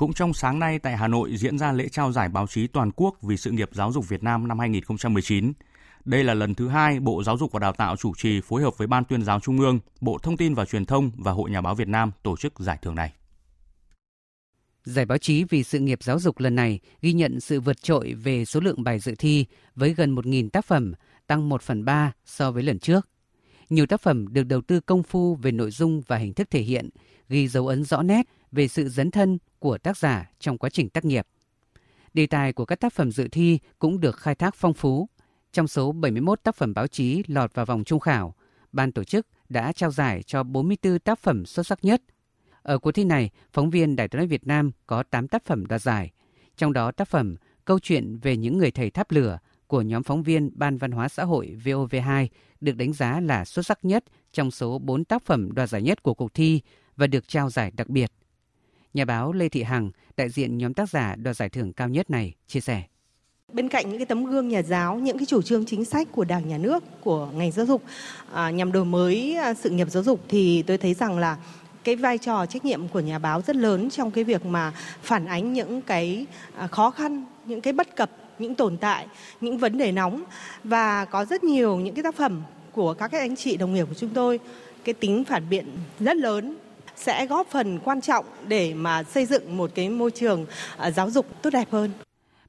Cũng 0.00 0.12
trong 0.12 0.34
sáng 0.34 0.58
nay 0.58 0.78
tại 0.78 0.96
Hà 0.96 1.08
Nội 1.08 1.36
diễn 1.36 1.58
ra 1.58 1.72
lễ 1.72 1.88
trao 1.88 2.12
giải 2.12 2.28
báo 2.28 2.46
chí 2.46 2.66
toàn 2.66 2.90
quốc 2.96 3.22
vì 3.22 3.36
sự 3.36 3.50
nghiệp 3.50 3.68
giáo 3.72 3.92
dục 3.92 4.08
Việt 4.08 4.22
Nam 4.22 4.48
năm 4.48 4.58
2019. 4.58 5.52
Đây 6.04 6.24
là 6.24 6.34
lần 6.34 6.54
thứ 6.54 6.68
hai 6.68 7.00
Bộ 7.00 7.22
Giáo 7.22 7.38
dục 7.38 7.52
và 7.52 7.60
Đào 7.60 7.72
tạo 7.72 7.96
chủ 7.96 8.12
trì 8.16 8.40
phối 8.40 8.62
hợp 8.62 8.78
với 8.78 8.86
Ban 8.86 9.04
tuyên 9.04 9.24
giáo 9.24 9.40
Trung 9.40 9.58
ương, 9.58 9.78
Bộ 10.00 10.18
Thông 10.18 10.36
tin 10.36 10.54
và 10.54 10.64
Truyền 10.64 10.84
thông 10.84 11.10
và 11.16 11.32
Hội 11.32 11.50
Nhà 11.50 11.60
báo 11.60 11.74
Việt 11.74 11.88
Nam 11.88 12.10
tổ 12.22 12.36
chức 12.36 12.60
giải 12.60 12.78
thưởng 12.82 12.94
này. 12.94 13.12
Giải 14.84 15.04
báo 15.04 15.18
chí 15.18 15.44
vì 15.44 15.62
sự 15.62 15.78
nghiệp 15.78 16.02
giáo 16.02 16.18
dục 16.18 16.38
lần 16.38 16.54
này 16.54 16.80
ghi 17.00 17.12
nhận 17.12 17.40
sự 17.40 17.60
vượt 17.60 17.82
trội 17.82 18.14
về 18.14 18.44
số 18.44 18.60
lượng 18.60 18.84
bài 18.84 18.98
dự 18.98 19.14
thi 19.18 19.46
với 19.74 19.94
gần 19.94 20.14
1.000 20.14 20.48
tác 20.48 20.64
phẩm, 20.64 20.92
tăng 21.26 21.48
1 21.48 21.62
phần 21.62 21.84
3 21.84 22.12
so 22.24 22.50
với 22.50 22.62
lần 22.62 22.78
trước. 22.78 23.08
Nhiều 23.70 23.86
tác 23.86 24.00
phẩm 24.00 24.32
được 24.32 24.44
đầu 24.44 24.60
tư 24.60 24.80
công 24.80 25.02
phu 25.02 25.34
về 25.34 25.52
nội 25.52 25.70
dung 25.70 26.02
và 26.06 26.16
hình 26.16 26.34
thức 26.34 26.50
thể 26.50 26.60
hiện, 26.60 26.90
ghi 27.28 27.48
dấu 27.48 27.66
ấn 27.66 27.84
rõ 27.84 28.02
nét 28.02 28.26
về 28.52 28.68
sự 28.68 28.88
dấn 28.88 29.10
thân 29.10 29.38
của 29.60 29.78
tác 29.78 29.96
giả 29.96 30.30
trong 30.40 30.58
quá 30.58 30.70
trình 30.70 30.88
tác 30.88 31.04
nghiệp. 31.04 31.26
Đề 32.14 32.26
tài 32.26 32.52
của 32.52 32.64
các 32.64 32.80
tác 32.80 32.92
phẩm 32.92 33.12
dự 33.12 33.28
thi 33.28 33.58
cũng 33.78 34.00
được 34.00 34.16
khai 34.16 34.34
thác 34.34 34.54
phong 34.54 34.74
phú. 34.74 35.08
Trong 35.52 35.68
số 35.68 35.92
71 35.92 36.42
tác 36.42 36.56
phẩm 36.56 36.74
báo 36.74 36.86
chí 36.86 37.22
lọt 37.26 37.54
vào 37.54 37.66
vòng 37.66 37.84
trung 37.84 38.00
khảo, 38.00 38.34
ban 38.72 38.92
tổ 38.92 39.04
chức 39.04 39.26
đã 39.48 39.72
trao 39.72 39.90
giải 39.90 40.22
cho 40.22 40.42
44 40.42 40.98
tác 40.98 41.18
phẩm 41.18 41.46
xuất 41.46 41.66
sắc 41.66 41.84
nhất. 41.84 42.02
Ở 42.62 42.78
cuộc 42.78 42.92
thi 42.92 43.04
này, 43.04 43.30
phóng 43.52 43.70
viên 43.70 43.96
Đài 43.96 44.08
tiếng 44.08 44.18
nói 44.18 44.26
Việt 44.26 44.46
Nam 44.46 44.70
có 44.86 45.02
8 45.02 45.28
tác 45.28 45.44
phẩm 45.44 45.66
đoạt 45.66 45.82
giải, 45.82 46.10
trong 46.56 46.72
đó 46.72 46.92
tác 46.92 47.08
phẩm 47.08 47.36
Câu 47.64 47.78
chuyện 47.78 48.18
về 48.22 48.36
những 48.36 48.58
người 48.58 48.70
thầy 48.70 48.90
tháp 48.90 49.10
lửa 49.10 49.38
của 49.66 49.82
nhóm 49.82 50.02
phóng 50.02 50.22
viên 50.22 50.50
Ban 50.54 50.76
Văn 50.76 50.90
hóa 50.90 51.08
xã 51.08 51.24
hội 51.24 51.56
VOV2 51.64 52.26
được 52.60 52.76
đánh 52.76 52.92
giá 52.92 53.20
là 53.20 53.44
xuất 53.44 53.66
sắc 53.66 53.84
nhất 53.84 54.04
trong 54.32 54.50
số 54.50 54.78
4 54.78 55.04
tác 55.04 55.22
phẩm 55.22 55.52
đoạt 55.52 55.68
giải 55.68 55.82
nhất 55.82 56.02
của 56.02 56.14
cuộc 56.14 56.34
thi 56.34 56.60
và 56.96 57.06
được 57.06 57.28
trao 57.28 57.50
giải 57.50 57.70
đặc 57.76 57.88
biệt. 57.88 58.12
Nhà 58.94 59.04
báo 59.04 59.32
Lê 59.32 59.48
Thị 59.48 59.62
Hằng, 59.62 59.90
đại 60.16 60.28
diện 60.28 60.58
nhóm 60.58 60.74
tác 60.74 60.90
giả 60.90 61.14
đoạt 61.16 61.36
giải 61.36 61.48
thưởng 61.48 61.72
cao 61.72 61.88
nhất 61.88 62.10
này, 62.10 62.34
chia 62.46 62.60
sẻ. 62.60 62.82
Bên 63.52 63.68
cạnh 63.68 63.88
những 63.88 63.98
cái 63.98 64.06
tấm 64.06 64.24
gương 64.24 64.48
nhà 64.48 64.62
giáo, 64.62 64.96
những 64.96 65.18
cái 65.18 65.26
chủ 65.26 65.42
trương 65.42 65.66
chính 65.66 65.84
sách 65.84 66.08
của 66.12 66.24
Đảng, 66.24 66.48
Nhà 66.48 66.58
nước, 66.58 66.84
của 67.00 67.28
ngành 67.34 67.52
giáo 67.52 67.66
dục 67.66 67.82
à, 68.32 68.50
nhằm 68.50 68.72
đổi 68.72 68.84
mới 68.84 69.34
à, 69.36 69.54
sự 69.54 69.70
nghiệp 69.70 69.90
giáo 69.90 70.02
dục 70.02 70.20
thì 70.28 70.62
tôi 70.62 70.78
thấy 70.78 70.94
rằng 70.94 71.18
là 71.18 71.36
cái 71.84 71.96
vai 71.96 72.18
trò 72.18 72.46
trách 72.46 72.64
nhiệm 72.64 72.88
của 72.88 73.00
nhà 73.00 73.18
báo 73.18 73.42
rất 73.42 73.56
lớn 73.56 73.90
trong 73.90 74.10
cái 74.10 74.24
việc 74.24 74.46
mà 74.46 74.72
phản 75.02 75.26
ánh 75.26 75.52
những 75.52 75.82
cái 75.82 76.26
à, 76.56 76.66
khó 76.66 76.90
khăn, 76.90 77.24
những 77.46 77.60
cái 77.60 77.72
bất 77.72 77.96
cập, 77.96 78.10
những 78.38 78.54
tồn 78.54 78.76
tại, 78.76 79.06
những 79.40 79.58
vấn 79.58 79.78
đề 79.78 79.92
nóng 79.92 80.22
và 80.64 81.04
có 81.04 81.24
rất 81.24 81.44
nhiều 81.44 81.76
những 81.76 81.94
cái 81.94 82.02
tác 82.02 82.14
phẩm 82.14 82.42
của 82.72 82.94
các 82.94 83.08
cái 83.08 83.20
anh 83.20 83.36
chị 83.36 83.56
đồng 83.56 83.74
nghiệp 83.74 83.86
của 83.88 83.94
chúng 83.94 84.10
tôi 84.10 84.40
cái 84.84 84.94
tính 84.94 85.24
phản 85.24 85.48
biện 85.50 85.66
rất 86.00 86.16
lớn 86.16 86.56
sẽ 87.00 87.26
góp 87.26 87.46
phần 87.46 87.78
quan 87.84 88.00
trọng 88.00 88.24
để 88.48 88.74
mà 88.74 89.02
xây 89.02 89.26
dựng 89.26 89.56
một 89.56 89.70
cái 89.74 89.88
môi 89.88 90.10
trường 90.10 90.46
à, 90.76 90.90
giáo 90.90 91.10
dục 91.10 91.26
tốt 91.42 91.50
đẹp 91.50 91.68
hơn. 91.70 91.90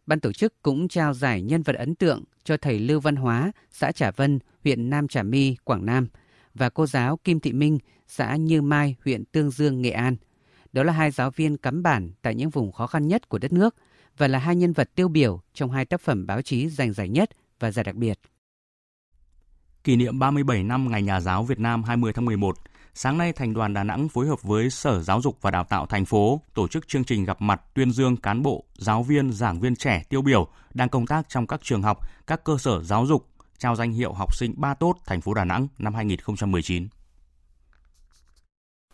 Ban 0.05 0.20
tổ 0.20 0.31
chức 0.31 0.62
cũng 0.62 0.88
trao 0.88 1.13
giải 1.13 1.41
nhân 1.41 1.62
vật 1.62 1.75
ấn 1.75 1.96
tượng 1.96 2.24
cho 2.43 2.58
thầy 2.58 2.79
Lưu 2.79 3.00
Văn 3.00 3.15
Hóa, 3.15 3.51
xã 3.72 3.91
Trà 3.91 4.12
Vân, 4.12 4.39
huyện 4.63 4.89
Nam 4.89 5.08
Trà 5.08 5.24
My, 5.24 5.55
Quảng 5.63 5.86
Nam 5.86 6.08
và 6.53 6.70
cô 6.70 6.86
giáo 6.86 7.17
Kim 7.24 7.39
Thị 7.39 7.53
Minh, 7.53 7.79
xã 8.08 8.36
Như 8.36 8.62
Mai, 8.62 8.96
huyện 9.05 9.25
Tương 9.25 9.51
Dương, 9.51 9.81
Nghệ 9.81 9.91
An. 9.91 10.15
Đó 10.74 10.84
là 10.84 10.93
hai 10.93 11.12
giáo 11.12 11.31
viên 11.31 11.58
cắm 11.58 11.84
bản 11.84 12.12
tại 12.22 12.36
những 12.36 12.50
vùng 12.50 12.72
khó 12.72 12.88
khăn 12.88 13.08
nhất 13.08 13.29
của 13.29 13.38
đất 13.38 13.53
nước 13.53 13.75
và 14.17 14.27
là 14.27 14.39
hai 14.39 14.55
nhân 14.55 14.74
vật 14.74 14.89
tiêu 14.96 15.08
biểu 15.08 15.41
trong 15.53 15.72
hai 15.72 15.86
tác 15.86 16.01
phẩm 16.01 16.27
báo 16.27 16.41
chí 16.41 16.70
giành 16.70 16.93
giải 16.93 17.10
nhất 17.10 17.29
và 17.60 17.72
giải 17.72 17.84
đặc 17.84 17.96
biệt. 17.96 18.20
Kỷ 19.84 19.96
niệm 19.96 20.20
37 20.20 20.63
năm 20.63 20.91
Ngày 20.91 21.01
Nhà 21.01 21.20
giáo 21.20 21.43
Việt 21.43 21.60
Nam 21.60 21.84
20 21.84 22.13
tháng 22.13 22.25
11, 22.25 22.58
sáng 22.94 23.18
nay 23.18 23.34
Thành 23.34 23.54
đoàn 23.54 23.74
Đà 23.74 23.84
Nẵng 23.84 24.10
phối 24.10 24.28
hợp 24.28 24.44
với 24.44 24.70
Sở 24.70 25.02
Giáo 25.02 25.22
dục 25.22 25.38
và 25.42 25.52
Đào 25.52 25.64
tạo 25.64 25.86
thành 25.86 26.06
phố 26.06 26.42
tổ 26.54 26.68
chức 26.68 26.88
chương 26.88 27.04
trình 27.04 27.26
gặp 27.26 27.42
mặt 27.42 27.62
tuyên 27.74 27.92
dương 27.92 28.18
cán 28.18 28.42
bộ, 28.42 28.64
giáo 28.78 29.04
viên, 29.04 29.32
giảng 29.32 29.60
viên 29.60 29.76
trẻ 29.76 30.04
tiêu 30.10 30.22
biểu 30.22 30.48
đang 30.74 30.90
công 30.90 31.08
tác 31.08 31.30
trong 31.30 31.48
các 31.48 31.60
trường 31.64 31.82
học, 31.82 31.98
các 32.28 32.44
cơ 32.44 32.58
sở 32.58 32.84
giáo 32.84 33.06
dục, 33.06 33.28
trao 33.58 33.76
danh 33.76 33.92
hiệu 33.92 34.14
học 34.14 34.36
sinh 34.36 34.54
ba 34.58 34.74
tốt 34.74 34.96
thành 35.06 35.22
phố 35.22 35.34
Đà 35.34 35.46
Nẵng 35.46 35.68
năm 35.78 35.94
2019. 35.94 36.88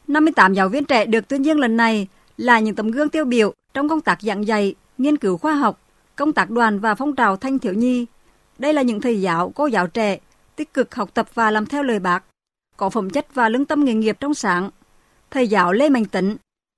58 0.07 0.53
giáo 0.53 0.69
viên 0.69 0.85
trẻ 0.85 1.05
được 1.05 1.27
tuyên 1.27 1.45
dương 1.45 1.59
lần 1.59 1.77
này 1.77 2.07
là 2.37 2.59
những 2.59 2.75
tấm 2.75 2.91
gương 2.91 3.09
tiêu 3.09 3.25
biểu 3.25 3.53
trong 3.73 3.89
công 3.89 4.01
tác 4.01 4.21
giảng 4.21 4.47
dạy, 4.47 4.75
nghiên 4.97 5.17
cứu 5.17 5.37
khoa 5.37 5.55
học, 5.55 5.81
công 6.15 6.33
tác 6.33 6.49
đoàn 6.49 6.79
và 6.79 6.95
phong 6.95 7.15
trào 7.15 7.37
thanh 7.37 7.59
thiếu 7.59 7.73
nhi. 7.73 8.05
Đây 8.59 8.73
là 8.73 8.81
những 8.81 9.01
thầy 9.01 9.21
giáo, 9.21 9.51
cô 9.55 9.67
giáo 9.67 9.87
trẻ 9.87 10.17
tích 10.55 10.73
cực 10.73 10.95
học 10.95 11.09
tập 11.13 11.27
và 11.33 11.51
làm 11.51 11.65
theo 11.65 11.83
lời 11.83 11.99
bác, 11.99 12.23
có 12.77 12.89
phẩm 12.89 13.09
chất 13.09 13.35
và 13.35 13.49
lương 13.49 13.65
tâm 13.65 13.85
nghề 13.85 13.93
nghiệp 13.93 14.17
trong 14.19 14.33
sáng. 14.33 14.69
Thầy 15.31 15.47
giáo 15.47 15.73
Lê 15.73 15.89
Mạnh 15.89 16.05
Tấn, 16.05 16.37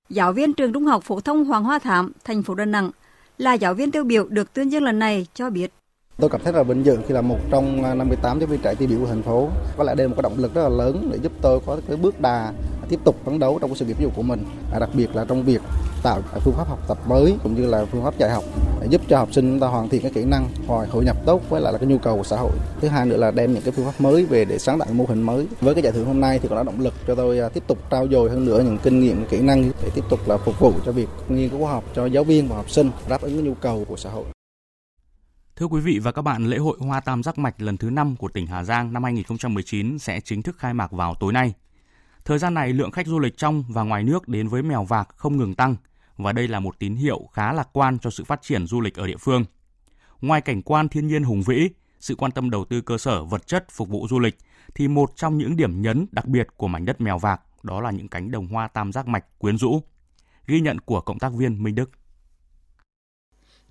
giáo 0.09 0.33
viên 0.33 0.53
trường 0.53 0.73
Trung 0.73 0.85
học 0.85 1.03
phổ 1.03 1.19
thông 1.19 1.45
Hoàng 1.45 1.63
Hoa 1.63 1.79
Thám, 1.79 2.11
thành 2.23 2.43
phố 2.43 2.55
Đà 2.55 2.65
Nẵng, 2.65 2.91
là 3.37 3.53
giáo 3.53 3.73
viên 3.73 3.91
tiêu 3.91 4.03
biểu 4.03 4.27
được 4.27 4.53
tuyên 4.53 4.69
dương 4.69 4.83
lần 4.83 4.99
này 4.99 5.27
cho 5.33 5.49
biết. 5.49 5.71
Tôi 6.19 6.29
cảm 6.29 6.41
thấy 6.43 6.53
là 6.53 6.63
vinh 6.63 6.85
dự 6.85 6.97
khi 7.07 7.13
là 7.13 7.21
một 7.21 7.37
trong 7.51 7.83
à, 7.83 7.93
58 7.93 8.39
giáo 8.39 8.47
viên 8.47 8.59
trẻ 8.61 8.75
tiêu 8.75 8.87
biểu 8.87 8.99
của 8.99 9.05
thành 9.05 9.23
phố. 9.23 9.49
Có 9.77 9.83
lẽ 9.83 9.95
đây 9.95 10.07
là 10.07 10.09
một 10.09 10.15
cái 10.15 10.23
động 10.23 10.37
lực 10.37 10.53
rất 10.53 10.61
là 10.61 10.69
lớn 10.69 11.09
để 11.11 11.17
giúp 11.21 11.31
tôi 11.41 11.59
có 11.65 11.77
cái 11.87 11.97
bước 11.97 12.21
đà 12.21 12.51
tiếp 12.89 12.99
tục 13.03 13.15
phấn 13.25 13.39
đấu 13.39 13.59
trong 13.61 13.69
cái 13.69 13.77
sự 13.77 13.85
nghiệp 13.85 13.95
giáo 13.99 14.03
dục 14.03 14.13
của 14.15 14.21
mình, 14.21 14.45
à, 14.73 14.79
đặc 14.79 14.89
biệt 14.93 15.15
là 15.15 15.25
trong 15.25 15.43
việc 15.43 15.61
tạo 16.03 16.21
phương 16.39 16.53
pháp 16.53 16.67
học 16.67 16.79
tập 16.87 16.97
mới 17.07 17.35
cũng 17.43 17.55
như 17.55 17.65
là 17.65 17.85
phương 17.85 18.03
pháp 18.03 18.17
dạy 18.17 18.29
học 18.29 18.43
để 18.81 18.87
giúp 18.89 19.01
cho 19.07 19.17
học 19.17 19.33
sinh 19.33 19.51
chúng 19.51 19.59
ta 19.59 19.67
hoàn 19.67 19.89
thiện 19.89 20.01
cái 20.01 20.11
kỹ 20.15 20.23
năng 20.25 20.47
hòa 20.67 20.85
hội 20.89 21.05
nhập 21.05 21.17
tốt 21.25 21.41
với 21.49 21.61
lại 21.61 21.73
là 21.73 21.79
cái 21.79 21.87
nhu 21.87 21.97
cầu 21.97 22.17
của 22.17 22.23
xã 22.23 22.35
hội. 22.35 22.51
Thứ 22.81 22.87
hai 22.87 23.05
nữa 23.05 23.17
là 23.17 23.31
đem 23.31 23.53
những 23.53 23.63
cái 23.63 23.71
phương 23.71 23.85
pháp 23.85 24.01
mới 24.01 24.25
về 24.25 24.45
để 24.45 24.59
sáng 24.59 24.79
tạo 24.79 24.87
mô 24.91 25.05
hình 25.07 25.21
mới. 25.21 25.47
Với 25.61 25.73
cái 25.73 25.83
giải 25.83 25.93
thưởng 25.93 26.05
hôm 26.05 26.19
nay 26.19 26.39
thì 26.39 26.47
có 26.47 26.55
đã 26.55 26.63
động 26.63 26.79
lực 26.79 26.93
cho 27.07 27.15
tôi 27.15 27.39
à, 27.39 27.49
tiếp 27.49 27.63
tục 27.67 27.77
trao 27.89 28.07
dồi 28.11 28.29
hơn 28.29 28.45
nữa 28.45 28.61
những 28.65 28.77
kinh 28.83 28.99
nghiệm 28.99 29.25
kỹ 29.29 29.41
năng 29.41 29.71
để 29.83 29.89
tiếp 29.95 30.03
tục 30.09 30.19
là 30.27 30.37
phục 30.37 30.59
vụ 30.59 30.73
cho 30.85 30.91
việc 30.91 31.09
nghiên 31.29 31.49
cứu 31.49 31.59
khoa 31.59 31.71
học 31.71 31.83
cho 31.95 32.05
giáo 32.05 32.23
viên 32.23 32.47
và 32.47 32.55
học 32.55 32.69
sinh 32.69 32.91
đáp 33.09 33.21
ứng 33.21 33.33
cái 33.33 33.43
nhu 33.43 33.53
cầu 33.53 33.85
của 33.87 33.97
xã 33.97 34.09
hội. 34.09 34.25
Thưa 35.59 35.65
quý 35.65 35.81
vị 35.81 35.99
và 35.99 36.11
các 36.11 36.21
bạn, 36.21 36.45
lễ 36.45 36.57
hội 36.57 36.77
Hoa 36.79 36.99
Tam 36.99 37.23
Giác 37.23 37.37
Mạch 37.37 37.61
lần 37.61 37.77
thứ 37.77 37.89
5 37.89 38.15
của 38.15 38.27
tỉnh 38.27 38.47
Hà 38.47 38.63
Giang 38.63 38.93
năm 38.93 39.03
2019 39.03 39.99
sẽ 39.99 40.19
chính 40.21 40.41
thức 40.41 40.57
khai 40.57 40.73
mạc 40.73 40.91
vào 40.91 41.15
tối 41.15 41.33
nay. 41.33 41.53
Thời 42.25 42.39
gian 42.39 42.53
này, 42.53 42.73
lượng 42.73 42.91
khách 42.91 43.07
du 43.07 43.19
lịch 43.19 43.37
trong 43.37 43.63
và 43.69 43.83
ngoài 43.83 44.03
nước 44.03 44.27
đến 44.27 44.47
với 44.47 44.63
Mèo 44.63 44.83
Vạc 44.83 45.09
không 45.15 45.37
ngừng 45.37 45.55
tăng 45.55 45.75
và 46.17 46.31
đây 46.31 46.47
là 46.47 46.59
một 46.59 46.79
tín 46.79 46.95
hiệu 46.95 47.29
khá 47.33 47.53
lạc 47.53 47.69
quan 47.73 47.99
cho 47.99 48.09
sự 48.09 48.23
phát 48.23 48.41
triển 48.41 48.67
du 48.67 48.81
lịch 48.81 48.95
ở 48.95 49.07
địa 49.07 49.17
phương. 49.17 49.45
Ngoài 50.21 50.41
cảnh 50.41 50.61
quan 50.61 50.89
thiên 50.89 51.07
nhiên 51.07 51.23
hùng 51.23 51.41
vĩ, 51.41 51.69
sự 51.99 52.15
quan 52.15 52.31
tâm 52.31 52.49
đầu 52.49 52.65
tư 52.65 52.81
cơ 52.81 52.97
sở 52.97 53.23
vật 53.23 53.47
chất 53.47 53.65
phục 53.71 53.89
vụ 53.89 54.07
du 54.09 54.19
lịch 54.19 54.37
thì 54.75 54.87
một 54.87 55.11
trong 55.15 55.37
những 55.37 55.55
điểm 55.55 55.81
nhấn 55.81 56.05
đặc 56.11 56.25
biệt 56.25 56.47
của 56.57 56.67
mảnh 56.67 56.85
đất 56.85 57.01
Mèo 57.01 57.17
Vạc 57.17 57.41
đó 57.63 57.81
là 57.81 57.91
những 57.91 58.07
cánh 58.07 58.31
đồng 58.31 58.47
hoa 58.47 58.67
tam 58.67 58.91
giác 58.91 59.07
mạch 59.07 59.25
quyến 59.39 59.57
rũ. 59.57 59.81
Ghi 60.47 60.59
nhận 60.59 60.79
của 60.79 61.01
cộng 61.01 61.19
tác 61.19 61.33
viên 61.33 61.63
Minh 61.63 61.75
Đức. 61.75 61.91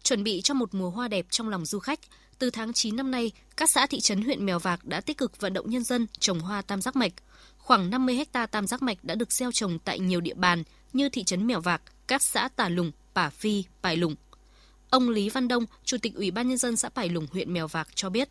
Chuẩn 0.03 0.25
bị 0.25 0.41
cho 0.41 0.55
một 0.55 0.75
mùa 0.75 0.91
hoa 0.91 1.09
đẹp 1.09 1.27
trong 1.31 1.49
lòng 1.49 1.65
du 1.65 1.79
khách, 1.79 2.01
từ 2.39 2.51
tháng 2.51 2.73
9 2.73 2.97
năm 2.97 3.11
nay, 3.11 3.33
các 3.57 3.71
xã 3.71 3.87
thị 3.87 4.01
trấn 4.01 4.23
huyện 4.23 4.47
Mèo 4.47 4.59
Vạc 4.59 4.85
đã 4.85 5.01
tích 5.01 5.19
cực 5.19 5.41
vận 5.41 5.53
động 5.53 5.71
nhân 5.71 5.85
dân 5.85 6.07
trồng 6.19 6.41
hoa 6.41 6.63
tam 6.63 6.81
giác 6.81 6.97
mạch. 6.97 7.13
Khoảng 7.59 7.91
50 7.91 8.15
hecta 8.15 8.47
tam 8.47 8.67
giác 8.67 8.83
mạch 8.83 8.99
đã 9.03 9.15
được 9.15 9.33
gieo 9.33 9.53
trồng 9.53 9.79
tại 9.79 9.99
nhiều 9.99 10.21
địa 10.21 10.35
bàn 10.35 10.63
như 10.93 11.09
thị 11.09 11.25
trấn 11.25 11.47
Mèo 11.47 11.61
Vạc, 11.61 11.83
các 12.07 12.23
xã 12.23 12.49
Tà 12.57 12.69
Lùng, 12.69 12.93
Pả 13.15 13.31
Phi, 13.31 13.65
Pải 13.83 13.97
Lùng. 13.97 14.15
Ông 14.91 15.09
Lý 15.09 15.29
Văn 15.29 15.49
Đông, 15.49 15.65
Chủ 15.85 15.97
tịch 16.03 16.15
Ủy 16.15 16.31
ban 16.31 16.49
nhân 16.49 16.59
dân 16.59 16.77
xã 16.77 16.89
Pải 16.89 17.09
Lùng, 17.09 17.27
huyện 17.33 17.53
Mèo 17.53 17.67
Vạc 17.67 17.89
cho 17.95 18.11
biết. 18.11 18.29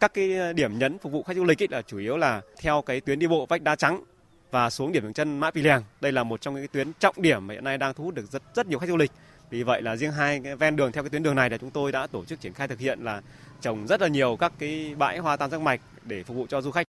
Các 0.00 0.14
cái 0.14 0.36
ờ, 0.36 0.52
điểm 0.52 0.78
nhấn 0.78 0.98
phục 0.98 1.12
vụ 1.12 1.22
khách 1.22 1.36
du 1.36 1.44
lịch 1.44 1.62
ấy 1.62 1.68
là 1.70 1.82
chủ 1.82 1.98
yếu 1.98 2.16
là 2.16 2.40
theo 2.60 2.82
cái 2.82 3.00
tuyến 3.00 3.18
đi 3.18 3.26
bộ 3.26 3.46
vách 3.46 3.62
đá 3.62 3.76
trắng 3.76 4.04
và 4.50 4.70
xuống 4.70 4.92
điểm 4.92 5.02
dừng 5.02 5.12
chân 5.12 5.38
Mã 5.38 5.50
Pì 5.50 5.62
Lèng. 5.62 5.82
Đây 6.00 6.12
là 6.12 6.24
một 6.24 6.40
trong 6.40 6.54
những 6.54 6.66
tuyến 6.72 6.92
trọng 6.98 7.22
điểm 7.22 7.46
mà 7.46 7.54
hiện 7.54 7.64
nay 7.64 7.78
đang 7.78 7.94
thu 7.94 8.04
hút 8.04 8.14
được 8.14 8.30
rất 8.30 8.42
rất 8.54 8.66
nhiều 8.66 8.78
khách 8.78 8.88
du 8.88 8.96
lịch. 8.96 9.10
Vì 9.52 9.62
vậy 9.62 9.82
là 9.82 9.96
riêng 9.96 10.12
hai 10.12 10.40
cái 10.44 10.56
ven 10.56 10.76
đường 10.76 10.92
theo 10.92 11.02
cái 11.02 11.10
tuyến 11.10 11.22
đường 11.22 11.34
này 11.34 11.50
là 11.50 11.58
chúng 11.58 11.70
tôi 11.70 11.92
đã 11.92 12.06
tổ 12.06 12.24
chức 12.24 12.40
triển 12.40 12.52
khai 12.52 12.68
thực 12.68 12.78
hiện 12.78 13.04
là 13.04 13.20
trồng 13.60 13.86
rất 13.86 14.00
là 14.00 14.08
nhiều 14.08 14.36
các 14.40 14.52
cái 14.58 14.94
bãi 14.98 15.18
hoa 15.18 15.36
tam 15.36 15.50
giác 15.50 15.60
mạch 15.60 15.80
để 16.02 16.22
phục 16.22 16.36
vụ 16.36 16.46
cho 16.48 16.60
du 16.60 16.70
khách. 16.70 16.86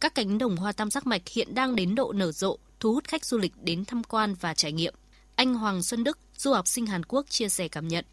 Các 0.00 0.14
cánh 0.14 0.38
đồng 0.38 0.56
hoa 0.56 0.72
tam 0.72 0.90
giác 0.90 1.06
mạch 1.06 1.22
hiện 1.28 1.54
đang 1.54 1.76
đến 1.76 1.94
độ 1.94 2.12
nở 2.12 2.32
rộ, 2.32 2.56
thu 2.80 2.94
hút 2.94 3.04
khách 3.08 3.24
du 3.24 3.38
lịch 3.38 3.52
đến 3.62 3.84
tham 3.84 4.04
quan 4.04 4.34
và 4.40 4.54
trải 4.54 4.72
nghiệm. 4.72 4.94
Anh 5.34 5.54
Hoàng 5.54 5.82
Xuân 5.82 6.04
Đức, 6.04 6.18
du 6.36 6.52
học 6.52 6.66
sinh 6.66 6.86
Hàn 6.86 7.04
Quốc 7.04 7.26
chia 7.28 7.48
sẻ 7.48 7.68
cảm 7.68 7.88
nhận. 7.88 8.04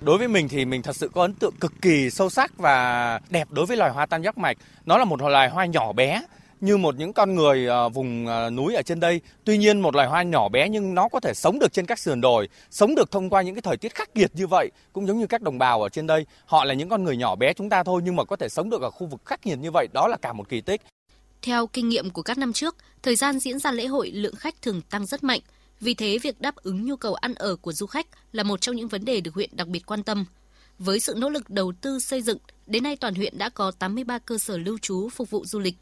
Đối 0.00 0.18
với 0.18 0.28
mình 0.28 0.48
thì 0.48 0.64
mình 0.64 0.82
thật 0.82 0.96
sự 0.96 1.08
có 1.08 1.22
ấn 1.22 1.34
tượng 1.34 1.54
cực 1.60 1.72
kỳ 1.82 2.10
sâu 2.10 2.30
sắc 2.30 2.58
và 2.58 3.20
đẹp 3.30 3.48
đối 3.50 3.66
với 3.66 3.76
loài 3.76 3.90
hoa 3.90 4.06
tam 4.06 4.22
giác 4.22 4.38
mạch. 4.38 4.56
Nó 4.84 4.98
là 4.98 5.04
một 5.04 5.22
loài 5.22 5.50
hoa 5.50 5.66
nhỏ 5.66 5.92
bé 5.92 6.22
như 6.60 6.76
một 6.76 6.94
những 6.98 7.12
con 7.12 7.34
người 7.34 7.66
ờ, 7.66 7.88
vùng 7.88 8.26
ờ, 8.26 8.50
núi 8.50 8.74
ở 8.74 8.82
trên 8.82 9.00
đây. 9.00 9.20
Tuy 9.44 9.58
nhiên 9.58 9.80
một 9.80 9.94
loài 9.94 10.08
hoa 10.08 10.22
nhỏ 10.22 10.48
bé 10.48 10.68
nhưng 10.68 10.94
nó 10.94 11.08
có 11.08 11.20
thể 11.20 11.34
sống 11.34 11.58
được 11.58 11.72
trên 11.72 11.86
các 11.86 11.98
sườn 11.98 12.20
đồi, 12.20 12.48
sống 12.70 12.94
được 12.94 13.10
thông 13.10 13.30
qua 13.30 13.42
những 13.42 13.54
cái 13.54 13.62
thời 13.62 13.76
tiết 13.76 13.94
khắc 13.94 14.16
nghiệt 14.16 14.30
như 14.34 14.46
vậy, 14.46 14.70
cũng 14.92 15.06
giống 15.06 15.18
như 15.18 15.26
các 15.26 15.42
đồng 15.42 15.58
bào 15.58 15.82
ở 15.82 15.88
trên 15.88 16.06
đây. 16.06 16.26
Họ 16.44 16.64
là 16.64 16.74
những 16.74 16.88
con 16.88 17.04
người 17.04 17.16
nhỏ 17.16 17.36
bé 17.36 17.52
chúng 17.52 17.68
ta 17.68 17.82
thôi 17.82 18.00
nhưng 18.04 18.16
mà 18.16 18.24
có 18.24 18.36
thể 18.36 18.48
sống 18.48 18.70
được 18.70 18.82
ở 18.82 18.90
khu 18.90 19.06
vực 19.06 19.20
khắc 19.24 19.46
nghiệt 19.46 19.58
như 19.58 19.70
vậy, 19.70 19.88
đó 19.92 20.08
là 20.08 20.16
cả 20.16 20.32
một 20.32 20.48
kỳ 20.48 20.60
tích. 20.60 20.80
Theo 21.42 21.66
kinh 21.66 21.88
nghiệm 21.88 22.10
của 22.10 22.22
các 22.22 22.38
năm 22.38 22.52
trước, 22.52 22.76
thời 23.02 23.16
gian 23.16 23.38
diễn 23.38 23.58
ra 23.58 23.72
lễ 23.72 23.86
hội 23.86 24.10
lượng 24.10 24.34
khách 24.34 24.62
thường 24.62 24.80
tăng 24.90 25.06
rất 25.06 25.24
mạnh. 25.24 25.40
Vì 25.80 25.94
thế, 25.94 26.18
việc 26.18 26.40
đáp 26.40 26.56
ứng 26.56 26.86
nhu 26.86 26.96
cầu 26.96 27.14
ăn 27.14 27.34
ở 27.34 27.56
của 27.56 27.72
du 27.72 27.86
khách 27.86 28.06
là 28.32 28.42
một 28.42 28.60
trong 28.60 28.76
những 28.76 28.88
vấn 28.88 29.04
đề 29.04 29.20
được 29.20 29.34
huyện 29.34 29.50
đặc 29.52 29.68
biệt 29.68 29.86
quan 29.86 30.02
tâm. 30.02 30.24
Với 30.78 31.00
sự 31.00 31.14
nỗ 31.16 31.28
lực 31.28 31.50
đầu 31.50 31.72
tư 31.80 31.98
xây 31.98 32.22
dựng, 32.22 32.38
đến 32.66 32.82
nay 32.82 32.96
toàn 32.96 33.14
huyện 33.14 33.38
đã 33.38 33.48
có 33.48 33.70
83 33.70 34.18
cơ 34.18 34.38
sở 34.38 34.58
lưu 34.58 34.78
trú 34.78 35.08
phục 35.08 35.30
vụ 35.30 35.44
du 35.44 35.58
lịch. 35.58 35.74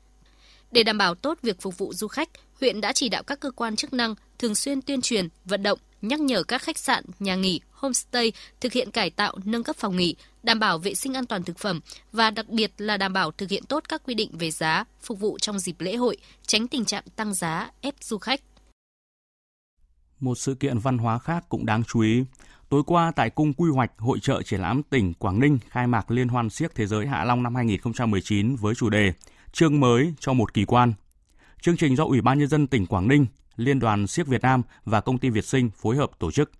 Để 0.75 0.83
đảm 0.83 0.99
bảo 0.99 1.15
tốt 1.15 1.39
việc 1.43 1.61
phục 1.61 1.79
vụ 1.79 1.93
du 1.93 2.09
khách, 2.09 2.29
huyện 2.61 2.81
đã 2.81 2.93
chỉ 2.93 3.09
đạo 3.09 3.23
các 3.23 3.41
cơ 3.41 3.51
quan 3.51 3.77
chức 3.77 3.93
năng 3.93 4.15
thường 4.39 4.55
xuyên 4.55 4.83
tuyên 4.83 5.01
truyền, 5.01 5.29
vận 5.45 5.63
động 5.63 5.79
nhắc 6.03 6.21
nhở 6.21 6.43
các 6.43 6.63
khách 6.63 6.79
sạn, 6.79 7.05
nhà 7.19 7.35
nghỉ, 7.35 7.61
homestay 7.71 8.33
thực 8.61 8.73
hiện 8.73 8.91
cải 8.91 9.11
tạo, 9.11 9.37
nâng 9.45 9.65
cấp 9.65 9.77
phòng 9.77 9.97
nghỉ, 9.97 10.17
đảm 10.43 10.61
bảo 10.61 10.79
vệ 10.79 10.95
sinh 10.95 11.15
an 11.15 11.27
toàn 11.27 11.43
thực 11.43 11.59
phẩm 11.59 11.81
và 12.13 12.31
đặc 12.31 12.49
biệt 12.49 12.73
là 12.79 12.97
đảm 12.97 13.13
bảo 13.13 13.31
thực 13.31 13.51
hiện 13.51 13.65
tốt 13.65 13.85
các 13.89 14.03
quy 14.05 14.15
định 14.15 14.31
về 14.39 14.51
giá 14.51 14.85
phục 15.01 15.21
vụ 15.21 15.39
trong 15.39 15.59
dịp 15.59 15.81
lễ 15.81 15.97
hội, 15.97 16.17
tránh 16.47 16.69
tình 16.69 16.85
trạng 16.85 17.05
tăng 17.17 17.35
giá 17.35 17.71
ép 17.81 17.95
du 18.01 18.19
khách. 18.19 18.41
Một 20.21 20.39
sự 20.39 20.55
kiện 20.55 20.79
văn 20.79 20.99
hóa 20.99 21.19
khác 21.19 21.45
cũng 21.49 21.67
đáng 21.67 21.83
chú 21.85 22.01
ý. 22.01 22.25
Tối 22.69 22.83
qua 22.87 23.13
tại 23.17 23.31
Cung 23.31 23.55
Quy 23.55 23.71
hoạch 23.71 23.91
Hội 23.99 24.19
trợ 24.21 24.43
Triển 24.43 24.61
lãm 24.61 24.83
tỉnh 24.83 25.15
Quảng 25.15 25.41
Ninh 25.41 25.59
khai 25.69 25.87
mạc 25.87 26.11
Liên 26.11 26.29
hoan 26.29 26.51
siếc 26.51 26.75
Thế 26.75 26.87
giới 26.87 27.07
Hạ 27.07 27.25
Long 27.25 27.43
năm 27.43 27.55
2019 27.55 28.57
với 28.57 28.75
chủ 28.75 28.91
đề 28.91 29.13
Chương 29.55 29.81
mới 29.81 30.15
cho 30.21 30.33
một 30.33 30.55
kỳ 30.55 30.65
quan. 30.65 30.93
Chương 31.63 31.77
trình 31.77 31.97
do 31.97 32.05
Ủy 32.05 32.21
ban 32.21 32.39
Nhân 32.39 32.49
dân 32.49 32.67
tỉnh 32.67 32.87
Quảng 32.87 33.09
Ninh, 33.09 33.27
Liên 33.57 33.79
đoàn 33.79 34.07
siếc 34.07 34.27
Việt 34.27 34.43
Nam 34.43 34.63
và 34.85 35.01
Công 35.01 35.19
ty 35.19 35.31
Việt 35.31 35.45
Sinh 35.45 35.71
phối 35.77 35.97
hợp 35.97 36.11
tổ 36.19 36.31
chức. 36.31 36.51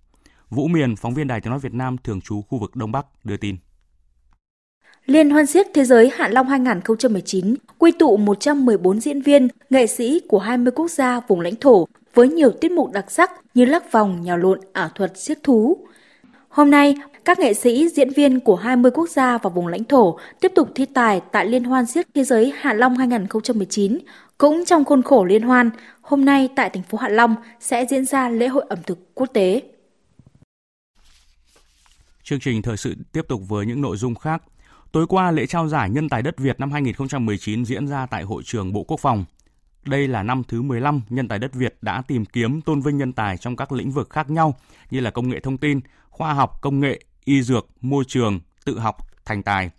Vũ 0.51 0.69
Miền, 0.69 0.97
phóng 0.97 1.15
viên 1.15 1.27
Đài 1.27 1.41
tiếng 1.41 1.51
nói 1.51 1.59
Việt 1.59 1.75
Nam 1.75 1.97
thường 2.05 2.21
trú 2.21 2.43
khu 2.43 2.59
vực 2.59 2.77
Đông 2.77 2.93
Bắc 2.93 3.07
đưa 3.25 3.37
tin. 3.37 3.57
Liên 5.07 5.31
hoan 5.31 5.47
siếc 5.47 5.67
Thế 5.75 5.85
giới 5.85 6.11
Hạ 6.15 6.29
Long 6.29 6.49
2019 6.49 7.55
quy 7.79 7.93
tụ 7.99 8.17
114 8.17 9.01
diễn 9.01 9.23
viên, 9.23 9.49
nghệ 9.71 9.87
sĩ 9.87 10.21
của 10.29 10.39
20 10.39 10.73
quốc 10.77 10.91
gia 10.91 11.21
vùng 11.21 11.41
lãnh 11.41 11.57
thổ 11.57 11.89
với 12.15 12.29
nhiều 12.29 12.51
tiết 12.51 12.71
mục 12.71 12.93
đặc 12.93 13.11
sắc 13.11 13.31
như 13.55 13.65
lắc 13.65 13.93
vòng, 13.93 14.23
nhào 14.23 14.39
lộn, 14.39 14.61
ảo 14.73 14.89
thuật, 14.95 15.19
siếc 15.19 15.43
thú. 15.43 15.87
Hôm 16.49 16.71
nay, 16.71 16.95
các 17.25 17.39
nghệ 17.39 17.55
sĩ, 17.55 17.89
diễn 17.89 18.11
viên 18.11 18.41
của 18.41 18.57
20 18.57 18.91
quốc 18.95 19.09
gia 19.09 19.39
và 19.39 19.51
vùng 19.51 19.67
lãnh 19.67 19.85
thổ 19.85 20.19
tiếp 20.41 20.53
tục 20.55 20.69
thi 20.75 20.87
tài 20.95 21.21
tại 21.33 21.47
Liên 21.47 21.65
hoan 21.65 21.87
siếc 21.87 22.07
Thế 22.15 22.25
giới 22.25 22.53
Hạ 22.57 22.73
Long 22.73 22.97
2019. 22.97 23.99
Cũng 24.39 24.65
trong 24.67 24.85
khuôn 24.85 25.03
khổ 25.03 25.25
liên 25.25 25.43
hoan, 25.43 25.71
hôm 26.01 26.25
nay 26.25 26.49
tại 26.57 26.71
thành 26.71 26.83
phố 26.83 26.99
Hạ 26.99 27.09
Long 27.09 27.35
sẽ 27.61 27.87
diễn 27.91 28.05
ra 28.05 28.29
lễ 28.29 28.49
hội 28.49 28.65
ẩm 28.69 28.79
thực 28.87 29.15
quốc 29.15 29.27
tế. 29.33 29.63
Chương 32.23 32.41
trình 32.41 32.63
thời 32.63 32.77
sự 32.77 32.95
tiếp 33.13 33.23
tục 33.29 33.41
với 33.49 33.67
những 33.67 33.81
nội 33.81 33.97
dung 33.97 34.15
khác. 34.15 34.43
Tối 34.93 35.07
qua, 35.09 35.31
lễ 35.31 35.47
trao 35.47 35.69
giải 35.69 35.91
Nhân 35.91 36.09
tài 36.09 36.23
đất 36.23 36.39
Việt 36.39 36.61
năm 36.61 36.73
2019 36.73 37.65
diễn 37.65 37.87
ra 37.87 38.07
tại 38.07 38.23
Hội 38.23 38.43
trường 38.47 38.73
Bộ 38.73 38.83
Quốc 38.83 39.01
phòng. 39.01 39.25
Đây 39.85 40.09
là 40.09 40.23
năm 40.23 40.43
thứ 40.49 40.63
15 40.63 41.01
Nhân 41.09 41.29
tài 41.29 41.39
đất 41.39 41.55
Việt 41.55 41.77
đã 41.83 42.03
tìm 42.09 42.25
kiếm 42.25 42.61
tôn 42.61 42.81
vinh 42.81 42.99
nhân 42.99 43.13
tài 43.13 43.37
trong 43.37 43.57
các 43.57 43.73
lĩnh 43.73 43.91
vực 43.91 44.11
khác 44.11 44.31
nhau 44.31 44.55
như 44.91 45.01
là 45.01 45.11
công 45.11 45.29
nghệ 45.29 45.41
thông 45.41 45.59
tin, 45.59 45.81
khoa 46.11 46.33
học 46.33 46.59
công 46.61 46.81
nghệ, 46.81 47.01
y 47.25 47.43
dược, 47.43 47.67
môi 47.81 48.05
trường, 48.09 48.41
tự 48.65 48.79
học, 48.79 48.97
thành 49.25 49.43
tài. 49.43 49.71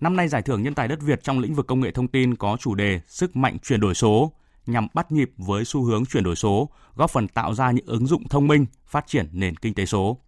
Năm 0.00 0.16
nay 0.16 0.28
giải 0.28 0.42
thưởng 0.42 0.62
Nhân 0.62 0.74
tài 0.74 0.88
đất 0.88 1.02
Việt 1.02 1.22
trong 1.22 1.38
lĩnh 1.38 1.54
vực 1.54 1.66
công 1.66 1.80
nghệ 1.80 1.90
thông 1.90 2.08
tin 2.08 2.36
có 2.36 2.56
chủ 2.60 2.74
đề 2.74 3.00
Sức 3.06 3.36
mạnh 3.36 3.58
chuyển 3.58 3.80
đổi 3.80 3.94
số 3.94 4.32
nhằm 4.66 4.86
bắt 4.94 5.12
nhịp 5.12 5.30
với 5.36 5.64
xu 5.64 5.82
hướng 5.82 6.06
chuyển 6.06 6.24
đổi 6.24 6.36
số, 6.36 6.70
góp 6.96 7.10
phần 7.10 7.28
tạo 7.28 7.54
ra 7.54 7.70
những 7.70 7.86
ứng 7.86 8.06
dụng 8.06 8.28
thông 8.28 8.48
minh, 8.48 8.66
phát 8.86 9.06
triển 9.06 9.28
nền 9.32 9.56
kinh 9.56 9.74
tế 9.74 9.86
số. 9.86 10.18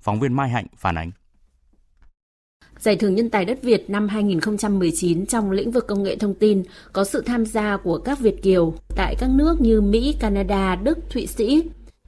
Phóng 0.00 0.20
viên 0.20 0.32
Mai 0.32 0.48
Hạnh 0.48 0.66
phản 0.76 0.98
ánh. 0.98 1.10
Giải 2.78 2.96
thưởng 2.96 3.14
Nhân 3.14 3.30
tài 3.30 3.44
đất 3.44 3.62
Việt 3.62 3.90
năm 3.90 4.08
2019 4.08 5.26
trong 5.26 5.50
lĩnh 5.50 5.70
vực 5.70 5.86
công 5.88 6.02
nghệ 6.02 6.16
thông 6.16 6.34
tin 6.34 6.62
có 6.92 7.04
sự 7.04 7.22
tham 7.26 7.46
gia 7.46 7.76
của 7.76 7.98
các 7.98 8.18
Việt 8.20 8.42
Kiều 8.42 8.74
tại 8.96 9.14
các 9.18 9.30
nước 9.30 9.60
như 9.60 9.80
Mỹ, 9.80 10.16
Canada, 10.20 10.76
Đức, 10.76 10.98
Thụy 11.10 11.26
Sĩ. 11.26 11.62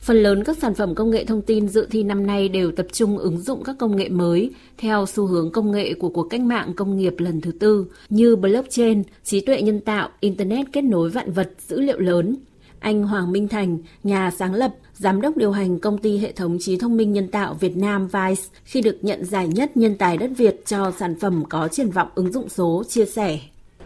Phần 0.07 0.23
lớn 0.23 0.45
các 0.45 0.59
sản 0.59 0.75
phẩm 0.75 0.95
công 0.95 1.11
nghệ 1.11 1.25
thông 1.25 1.43
tin 1.43 1.69
dự 1.69 1.87
thi 1.91 2.03
năm 2.03 2.27
nay 2.27 2.49
đều 2.49 2.73
tập 2.73 2.87
trung 2.93 3.19
ứng 3.19 3.41
dụng 3.41 3.65
các 3.65 3.77
công 3.79 3.97
nghệ 3.97 4.09
mới 4.09 4.51
theo 4.79 5.07
xu 5.07 5.27
hướng 5.27 5.53
công 5.53 5.73
nghệ 5.73 5.95
của 5.95 6.09
cuộc 6.09 6.23
cách 6.31 6.41
mạng 6.41 6.73
công 6.77 6.97
nghiệp 6.97 7.15
lần 7.19 7.41
thứ 7.41 7.53
tư 7.53 7.87
như 8.09 8.37
blockchain, 8.37 9.03
trí 9.25 9.41
tuệ 9.41 9.63
nhân 9.63 9.81
tạo, 9.81 10.09
internet 10.21 10.67
kết 10.73 10.83
nối 10.83 11.11
vạn 11.11 11.33
vật, 11.33 11.51
dữ 11.59 11.81
liệu 11.81 11.99
lớn. 11.99 12.37
Anh 12.81 13.03
Hoàng 13.03 13.33
Minh 13.33 13.49
Thành, 13.49 13.79
nhà 14.05 14.31
sáng 14.31 14.55
lập, 14.55 14.75
giám 14.95 15.21
đốc 15.21 15.37
điều 15.37 15.53
hành 15.53 15.79
công 15.79 15.99
ty 15.99 16.19
hệ 16.19 16.33
thống 16.33 16.59
trí 16.61 16.79
thông 16.79 16.97
minh 16.97 17.13
nhân 17.13 17.29
tạo 17.29 17.55
Việt 17.55 17.77
Nam 17.77 18.09
Vice 18.09 18.43
khi 18.65 18.81
được 18.81 18.99
nhận 19.03 19.25
giải 19.25 19.49
nhất 19.49 19.77
nhân 19.77 19.97
tài 19.99 20.17
đất 20.17 20.31
Việt 20.37 20.63
cho 20.67 20.93
sản 20.99 21.15
phẩm 21.21 21.45
có 21.49 21.69
triển 21.69 21.91
vọng 21.91 22.09
ứng 22.15 22.33
dụng 22.33 22.49
số 22.49 22.85
chia 22.89 23.05
sẻ. 23.05 23.39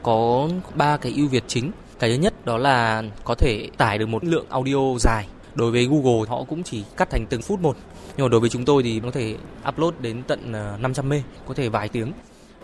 Có 0.03 0.49
ba 0.75 0.97
cái 0.97 1.13
ưu 1.17 1.29
việt 1.29 1.45
chính. 1.47 1.71
Cái 1.99 2.11
thứ 2.11 2.23
nhất 2.23 2.47
đó 2.47 2.59
là 2.59 3.03
có 3.25 3.35
thể 3.35 3.69
tải 3.77 3.99
được 3.99 4.07
một 4.07 4.25
lượng 4.25 4.47
audio 4.49 4.99
dài. 4.99 5.27
Đối 5.55 5.71
với 5.71 5.87
Google 5.87 6.29
họ 6.29 6.45
cũng 6.45 6.63
chỉ 6.63 6.85
cắt 6.97 7.11
thành 7.11 7.27
từng 7.31 7.43
phút 7.43 7.61
một. 7.61 7.77
Nhưng 8.17 8.25
mà 8.25 8.29
đối 8.29 8.41
với 8.41 8.51
chúng 8.51 8.65
tôi 8.65 8.83
thì 8.83 9.01
có 9.01 9.11
thể 9.11 9.37
upload 9.69 9.95
đến 10.01 10.23
tận 10.27 10.53
ờ, 10.53 10.77
500 10.81 11.09
m, 11.09 11.13
có 11.47 11.55
thể 11.55 11.69
vài 11.69 11.89
tiếng. 11.89 12.13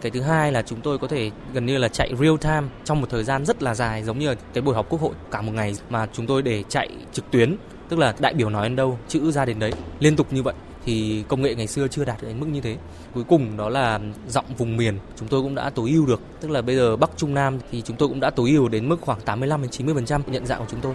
Cái 0.00 0.11
thứ 0.11 0.20
hai 0.20 0.52
là 0.52 0.62
chúng 0.62 0.80
tôi 0.80 0.98
có 0.98 1.08
thể 1.08 1.30
gần 1.52 1.66
như 1.66 1.78
là 1.78 1.88
chạy 1.88 2.12
real 2.20 2.37
time 2.40 2.68
trong 2.84 3.00
một 3.00 3.06
thời 3.11 3.24
gian 3.24 3.44
rất 3.44 3.62
là 3.62 3.74
dài 3.74 4.02
giống 4.02 4.18
như 4.18 4.34
cái 4.54 4.62
buổi 4.62 4.74
họp 4.74 4.88
quốc 4.88 5.00
hội 5.00 5.14
cả 5.30 5.42
một 5.42 5.52
ngày 5.52 5.74
mà 5.90 6.06
chúng 6.12 6.26
tôi 6.26 6.42
để 6.42 6.64
chạy 6.68 6.88
trực 7.12 7.30
tuyến 7.30 7.56
tức 7.88 7.98
là 7.98 8.14
đại 8.18 8.34
biểu 8.34 8.50
nói 8.50 8.68
đến 8.68 8.76
đâu 8.76 8.98
chữ 9.08 9.30
ra 9.30 9.44
đến 9.44 9.58
đấy 9.58 9.72
liên 10.00 10.16
tục 10.16 10.32
như 10.32 10.42
vậy 10.42 10.54
thì 10.84 11.24
công 11.28 11.42
nghệ 11.42 11.54
ngày 11.54 11.66
xưa 11.66 11.88
chưa 11.88 12.04
đạt 12.04 12.22
đến 12.22 12.40
mức 12.40 12.46
như 12.46 12.61
thế 12.61 12.76
cuối 13.14 13.24
cùng 13.24 13.56
đó 13.56 13.68
là 13.68 14.00
giọng 14.28 14.44
vùng 14.58 14.76
miền 14.76 14.98
chúng 15.16 15.28
tôi 15.28 15.42
cũng 15.42 15.54
đã 15.54 15.70
tối 15.70 15.90
ưu 15.90 16.06
được 16.06 16.20
tức 16.40 16.50
là 16.50 16.62
bây 16.62 16.76
giờ 16.76 16.96
bắc 16.96 17.11
trung 17.16 17.34
nam 17.34 17.58
thì 17.70 17.82
chúng 17.82 17.96
tôi 17.96 18.08
cũng 18.08 18.20
đã 18.20 18.30
tối 18.30 18.50
ưu 18.50 18.68
đến 18.68 18.88
mức 18.88 19.00
khoảng 19.00 19.20
85 19.20 19.62
đến 19.62 19.70
90 19.70 19.94
phần 19.94 20.06
trăm 20.06 20.22
nhận 20.26 20.46
dạng 20.46 20.61
của 20.61 20.66
chúng 20.70 20.80
tôi 20.80 20.94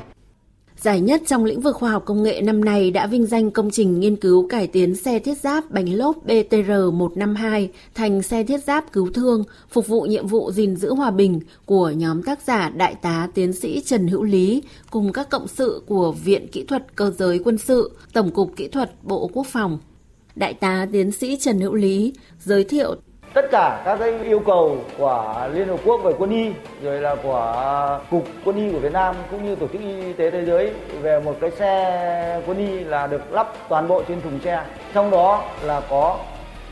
Giải 0.82 1.02
nhất 1.02 1.22
trong 1.28 1.46
lĩnh 1.46 1.62
vực 1.62 1.76
khoa 1.76 1.92
học 1.92 2.04
công 2.06 2.24
nghệ 2.24 2.42
năm 2.42 2.66
nay 2.66 2.92
đã 2.92 3.08
vinh 3.08 3.26
danh 3.26 3.52
công 3.52 3.72
trình 3.72 4.00
nghiên 4.00 4.16
cứu 4.16 4.48
cải 4.48 4.68
tiến 4.68 4.96
xe 4.96 5.20
thiết 5.20 5.38
giáp 5.38 5.72
bánh 5.72 5.94
lốp 5.94 6.26
BTR-152 6.28 7.68
thành 7.96 8.22
xe 8.22 8.44
thiết 8.44 8.64
giáp 8.64 8.92
cứu 8.92 9.10
thương, 9.14 9.44
phục 9.70 9.88
vụ 9.88 10.02
nhiệm 10.02 10.28
vụ 10.28 10.52
gìn 10.52 10.76
giữ 10.76 10.94
hòa 10.94 11.12
bình 11.12 11.40
của 11.66 11.90
nhóm 11.90 12.24
tác 12.24 12.42
giả 12.42 12.70
Đại 12.70 12.96
tá 12.96 13.30
Tiến 13.34 13.54
sĩ 13.54 13.82
Trần 13.86 14.08
Hữu 14.08 14.24
Lý 14.24 14.64
cùng 14.90 15.14
các 15.14 15.30
cộng 15.30 15.48
sự 15.48 15.82
của 15.88 16.12
Viện 16.12 16.48
Kỹ 16.48 16.66
thuật 16.66 16.96
Cơ 16.96 17.12
giới 17.18 17.40
Quân 17.40 17.58
sự, 17.58 17.92
Tổng 18.14 18.32
cục 18.32 18.56
Kỹ 18.56 18.68
thuật 18.68 18.92
Bộ 19.04 19.30
Quốc 19.34 19.48
phòng. 19.48 19.80
Đại 20.36 20.54
tá 20.54 20.88
Tiến 20.92 21.12
sĩ 21.12 21.38
Trần 21.42 21.60
Hữu 21.60 21.74
Lý 21.74 22.14
giới 22.40 22.64
thiệu 22.64 22.96
tất 23.34 23.46
cả 23.52 23.82
các 23.86 23.98
cái 23.98 24.20
yêu 24.24 24.40
cầu 24.40 24.78
của 24.98 25.50
Liên 25.54 25.68
Hợp 25.68 25.80
Quốc 25.86 26.02
về 26.04 26.14
quân 26.18 26.30
y 26.30 26.52
rồi 26.84 27.02
là 27.02 27.16
của 27.16 28.00
cục 28.12 28.28
quân 28.46 28.56
y 28.56 28.72
của 28.72 28.80
Việt 28.80 28.94
Nam 28.94 29.16
cũng 29.32 29.46
như 29.46 29.56
tổ 29.56 29.68
chức 29.68 29.82
y 29.82 30.14
tế 30.14 30.32
thế 30.32 30.46
giới 30.46 30.72
về 31.02 31.20
một 31.20 31.38
cái 31.42 31.52
xe 31.52 32.42
quân 32.48 32.58
y 32.58 32.84
là 32.84 33.08
được 33.08 33.32
lắp 33.32 33.54
toàn 33.70 33.88
bộ 33.88 34.04
trên 34.08 34.22
thùng 34.22 34.40
xe. 34.44 34.64
Trong 34.94 35.12
đó 35.12 35.44
là 35.64 35.82
có 35.90 36.20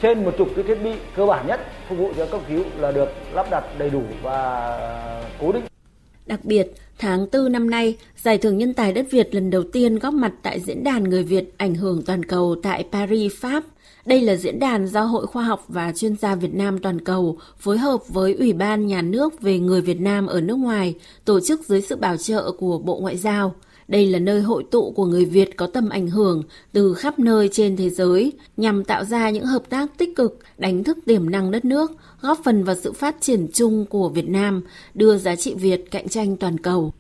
trên 0.01 0.25
một 0.25 0.31
chục 0.37 0.47
cái 0.55 0.63
thiết 0.63 0.83
bị 0.83 0.93
cơ 1.15 1.25
bản 1.25 1.47
nhất 1.47 1.59
phục 1.89 1.97
vụ 1.97 2.11
cho 2.17 2.25
cấp 2.25 2.41
cứu 2.49 2.63
là 2.77 2.91
được 2.91 3.09
lắp 3.33 3.47
đặt 3.51 3.63
đầy 3.77 3.89
đủ 3.89 4.01
và 4.21 4.79
cố 5.41 5.51
định. 5.51 5.63
Đặc 6.25 6.39
biệt, 6.43 6.67
tháng 6.97 7.27
4 7.33 7.51
năm 7.51 7.69
nay, 7.69 7.95
Giải 8.15 8.37
thưởng 8.37 8.57
Nhân 8.57 8.73
tài 8.73 8.93
đất 8.93 9.05
Việt 9.11 9.35
lần 9.35 9.49
đầu 9.49 9.63
tiên 9.73 9.99
góp 9.99 10.13
mặt 10.13 10.31
tại 10.43 10.59
Diễn 10.59 10.83
đàn 10.83 11.03
Người 11.03 11.23
Việt 11.23 11.53
ảnh 11.57 11.75
hưởng 11.75 12.03
toàn 12.05 12.23
cầu 12.25 12.55
tại 12.63 12.85
Paris, 12.91 13.33
Pháp 13.41 13.63
đây 14.09 14.21
là 14.21 14.35
diễn 14.35 14.59
đàn 14.59 14.87
do 14.87 15.01
Hội 15.01 15.27
Khoa 15.27 15.43
học 15.43 15.65
và 15.67 15.91
Chuyên 15.91 16.15
gia 16.15 16.35
Việt 16.35 16.53
Nam 16.53 16.79
toàn 16.79 17.01
cầu 17.01 17.37
phối 17.57 17.77
hợp 17.77 18.09
với 18.09 18.33
Ủy 18.33 18.53
ban 18.53 18.87
Nhà 18.87 19.01
nước 19.01 19.41
về 19.41 19.59
người 19.59 19.81
Việt 19.81 20.01
Nam 20.01 20.27
ở 20.27 20.41
nước 20.41 20.55
ngoài 20.55 20.95
tổ 21.25 21.39
chức 21.39 21.61
dưới 21.67 21.81
sự 21.81 21.95
bảo 21.95 22.17
trợ 22.17 22.51
của 22.51 22.77
Bộ 22.77 22.99
Ngoại 22.99 23.17
giao. 23.17 23.55
Đây 23.87 24.05
là 24.05 24.19
nơi 24.19 24.41
hội 24.41 24.63
tụ 24.71 24.91
của 24.91 25.05
người 25.05 25.25
Việt 25.25 25.57
có 25.57 25.67
tầm 25.67 25.89
ảnh 25.89 26.07
hưởng 26.07 26.43
từ 26.71 26.93
khắp 26.93 27.19
nơi 27.19 27.49
trên 27.51 27.77
thế 27.77 27.89
giới 27.89 28.33
nhằm 28.57 28.83
tạo 28.83 29.03
ra 29.03 29.29
những 29.29 29.45
hợp 29.45 29.69
tác 29.69 29.97
tích 29.97 30.15
cực, 30.15 30.39
đánh 30.57 30.83
thức 30.83 30.97
tiềm 31.05 31.29
năng 31.29 31.51
đất 31.51 31.65
nước, 31.65 31.91
góp 32.21 32.39
phần 32.43 32.63
vào 32.63 32.75
sự 32.75 32.91
phát 32.91 33.15
triển 33.21 33.47
chung 33.53 33.85
của 33.85 34.09
Việt 34.09 34.29
Nam, 34.29 34.61
đưa 34.93 35.17
giá 35.17 35.35
trị 35.35 35.53
Việt 35.53 35.91
cạnh 35.91 36.09
tranh 36.09 36.37
toàn 36.37 36.57
cầu 36.57 36.93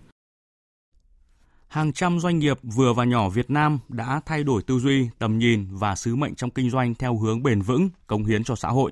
hàng 1.69 1.93
trăm 1.93 2.19
doanh 2.19 2.39
nghiệp 2.39 2.59
vừa 2.63 2.93
và 2.93 3.03
nhỏ 3.03 3.29
Việt 3.29 3.49
Nam 3.49 3.79
đã 3.89 4.21
thay 4.25 4.43
đổi 4.43 4.63
tư 4.63 4.79
duy, 4.79 5.09
tầm 5.19 5.37
nhìn 5.37 5.67
và 5.71 5.95
sứ 5.95 6.15
mệnh 6.15 6.35
trong 6.35 6.49
kinh 6.49 6.69
doanh 6.69 6.95
theo 6.95 7.17
hướng 7.17 7.43
bền 7.43 7.61
vững, 7.61 7.89
cống 8.07 8.25
hiến 8.25 8.43
cho 8.43 8.55
xã 8.55 8.67
hội. 8.67 8.91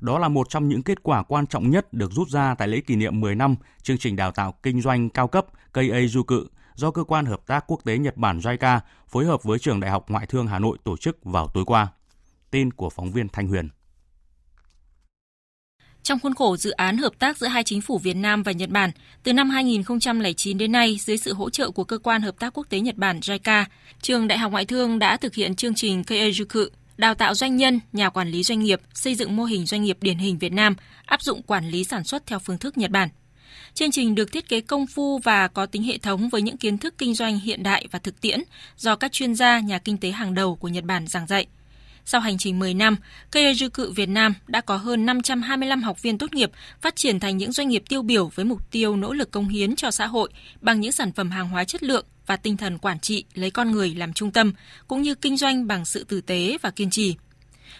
Đó 0.00 0.18
là 0.18 0.28
một 0.28 0.48
trong 0.48 0.68
những 0.68 0.82
kết 0.82 1.02
quả 1.02 1.22
quan 1.22 1.46
trọng 1.46 1.70
nhất 1.70 1.92
được 1.92 2.12
rút 2.12 2.28
ra 2.28 2.54
tại 2.54 2.68
lễ 2.68 2.80
kỷ 2.80 2.96
niệm 2.96 3.20
10 3.20 3.34
năm 3.34 3.56
chương 3.82 3.98
trình 3.98 4.16
đào 4.16 4.32
tạo 4.32 4.54
kinh 4.62 4.80
doanh 4.80 5.10
cao 5.10 5.28
cấp 5.28 5.46
KA 5.72 5.82
cự 6.26 6.46
do 6.74 6.90
Cơ 6.90 7.04
quan 7.04 7.26
Hợp 7.26 7.46
tác 7.46 7.64
Quốc 7.66 7.80
tế 7.84 7.98
Nhật 7.98 8.16
Bản 8.16 8.38
JICA 8.38 8.80
phối 9.08 9.24
hợp 9.24 9.42
với 9.42 9.58
Trường 9.58 9.80
Đại 9.80 9.90
học 9.90 10.04
Ngoại 10.08 10.26
thương 10.26 10.46
Hà 10.46 10.58
Nội 10.58 10.78
tổ 10.84 10.96
chức 10.96 11.24
vào 11.24 11.48
tối 11.48 11.64
qua. 11.64 11.88
Tin 12.50 12.70
của 12.70 12.90
phóng 12.90 13.12
viên 13.12 13.28
Thanh 13.28 13.48
Huyền. 13.48 13.68
Trong 16.02 16.18
khuôn 16.18 16.34
khổ 16.34 16.56
dự 16.56 16.70
án 16.70 16.98
hợp 16.98 17.12
tác 17.18 17.38
giữa 17.38 17.46
hai 17.46 17.64
chính 17.64 17.80
phủ 17.80 17.98
Việt 17.98 18.16
Nam 18.16 18.42
và 18.42 18.52
Nhật 18.52 18.70
Bản, 18.70 18.90
từ 19.22 19.32
năm 19.32 19.50
2009 19.50 20.58
đến 20.58 20.72
nay, 20.72 20.96
dưới 21.00 21.16
sự 21.16 21.34
hỗ 21.34 21.50
trợ 21.50 21.70
của 21.70 21.84
Cơ 21.84 21.98
quan 21.98 22.22
Hợp 22.22 22.38
tác 22.38 22.52
Quốc 22.54 22.66
tế 22.68 22.80
Nhật 22.80 22.96
Bản 22.96 23.20
JICA, 23.20 23.64
Trường 24.02 24.28
Đại 24.28 24.38
học 24.38 24.52
Ngoại 24.52 24.64
thương 24.64 24.98
đã 24.98 25.16
thực 25.16 25.34
hiện 25.34 25.54
chương 25.54 25.74
trình 25.74 26.02
Keijuku, 26.02 26.68
đào 26.96 27.14
tạo 27.14 27.34
doanh 27.34 27.56
nhân, 27.56 27.80
nhà 27.92 28.10
quản 28.10 28.30
lý 28.30 28.42
doanh 28.42 28.60
nghiệp, 28.60 28.80
xây 28.94 29.14
dựng 29.14 29.36
mô 29.36 29.44
hình 29.44 29.66
doanh 29.66 29.82
nghiệp 29.82 29.98
điển 30.00 30.18
hình 30.18 30.38
Việt 30.38 30.52
Nam, 30.52 30.74
áp 31.06 31.22
dụng 31.22 31.42
quản 31.42 31.68
lý 31.68 31.84
sản 31.84 32.04
xuất 32.04 32.26
theo 32.26 32.38
phương 32.38 32.58
thức 32.58 32.78
Nhật 32.78 32.90
Bản. 32.90 33.08
Chương 33.74 33.90
trình 33.90 34.14
được 34.14 34.32
thiết 34.32 34.48
kế 34.48 34.60
công 34.60 34.86
phu 34.86 35.18
và 35.18 35.48
có 35.48 35.66
tính 35.66 35.82
hệ 35.82 35.98
thống 35.98 36.28
với 36.28 36.42
những 36.42 36.56
kiến 36.56 36.78
thức 36.78 36.94
kinh 36.98 37.14
doanh 37.14 37.38
hiện 37.38 37.62
đại 37.62 37.86
và 37.90 37.98
thực 37.98 38.20
tiễn 38.20 38.42
do 38.76 38.96
các 38.96 39.12
chuyên 39.12 39.34
gia 39.34 39.60
nhà 39.60 39.78
kinh 39.78 39.98
tế 39.98 40.10
hàng 40.10 40.34
đầu 40.34 40.56
của 40.56 40.68
Nhật 40.68 40.84
Bản 40.84 41.06
giảng 41.06 41.26
dạy– 41.26 41.46
sau 42.04 42.20
hành 42.20 42.38
trình 42.38 42.58
10 42.58 42.74
năm, 42.74 42.96
Keijuku 43.32 43.92
Việt 43.92 44.08
Nam 44.08 44.34
đã 44.46 44.60
có 44.60 44.76
hơn 44.76 45.06
525 45.06 45.82
học 45.82 46.02
viên 46.02 46.18
tốt 46.18 46.34
nghiệp 46.34 46.50
phát 46.80 46.96
triển 46.96 47.20
thành 47.20 47.36
những 47.36 47.52
doanh 47.52 47.68
nghiệp 47.68 47.82
tiêu 47.88 48.02
biểu 48.02 48.30
với 48.34 48.44
mục 48.44 48.70
tiêu 48.70 48.96
nỗ 48.96 49.12
lực 49.12 49.30
công 49.30 49.48
hiến 49.48 49.76
cho 49.76 49.90
xã 49.90 50.06
hội 50.06 50.30
bằng 50.60 50.80
những 50.80 50.92
sản 50.92 51.12
phẩm 51.12 51.30
hàng 51.30 51.48
hóa 51.48 51.64
chất 51.64 51.82
lượng 51.82 52.04
và 52.26 52.36
tinh 52.36 52.56
thần 52.56 52.78
quản 52.78 53.00
trị 53.00 53.24
lấy 53.34 53.50
con 53.50 53.70
người 53.70 53.94
làm 53.94 54.12
trung 54.12 54.30
tâm, 54.30 54.52
cũng 54.86 55.02
như 55.02 55.14
kinh 55.14 55.36
doanh 55.36 55.66
bằng 55.66 55.84
sự 55.84 56.04
tử 56.04 56.20
tế 56.20 56.58
và 56.62 56.70
kiên 56.70 56.90
trì. 56.90 57.14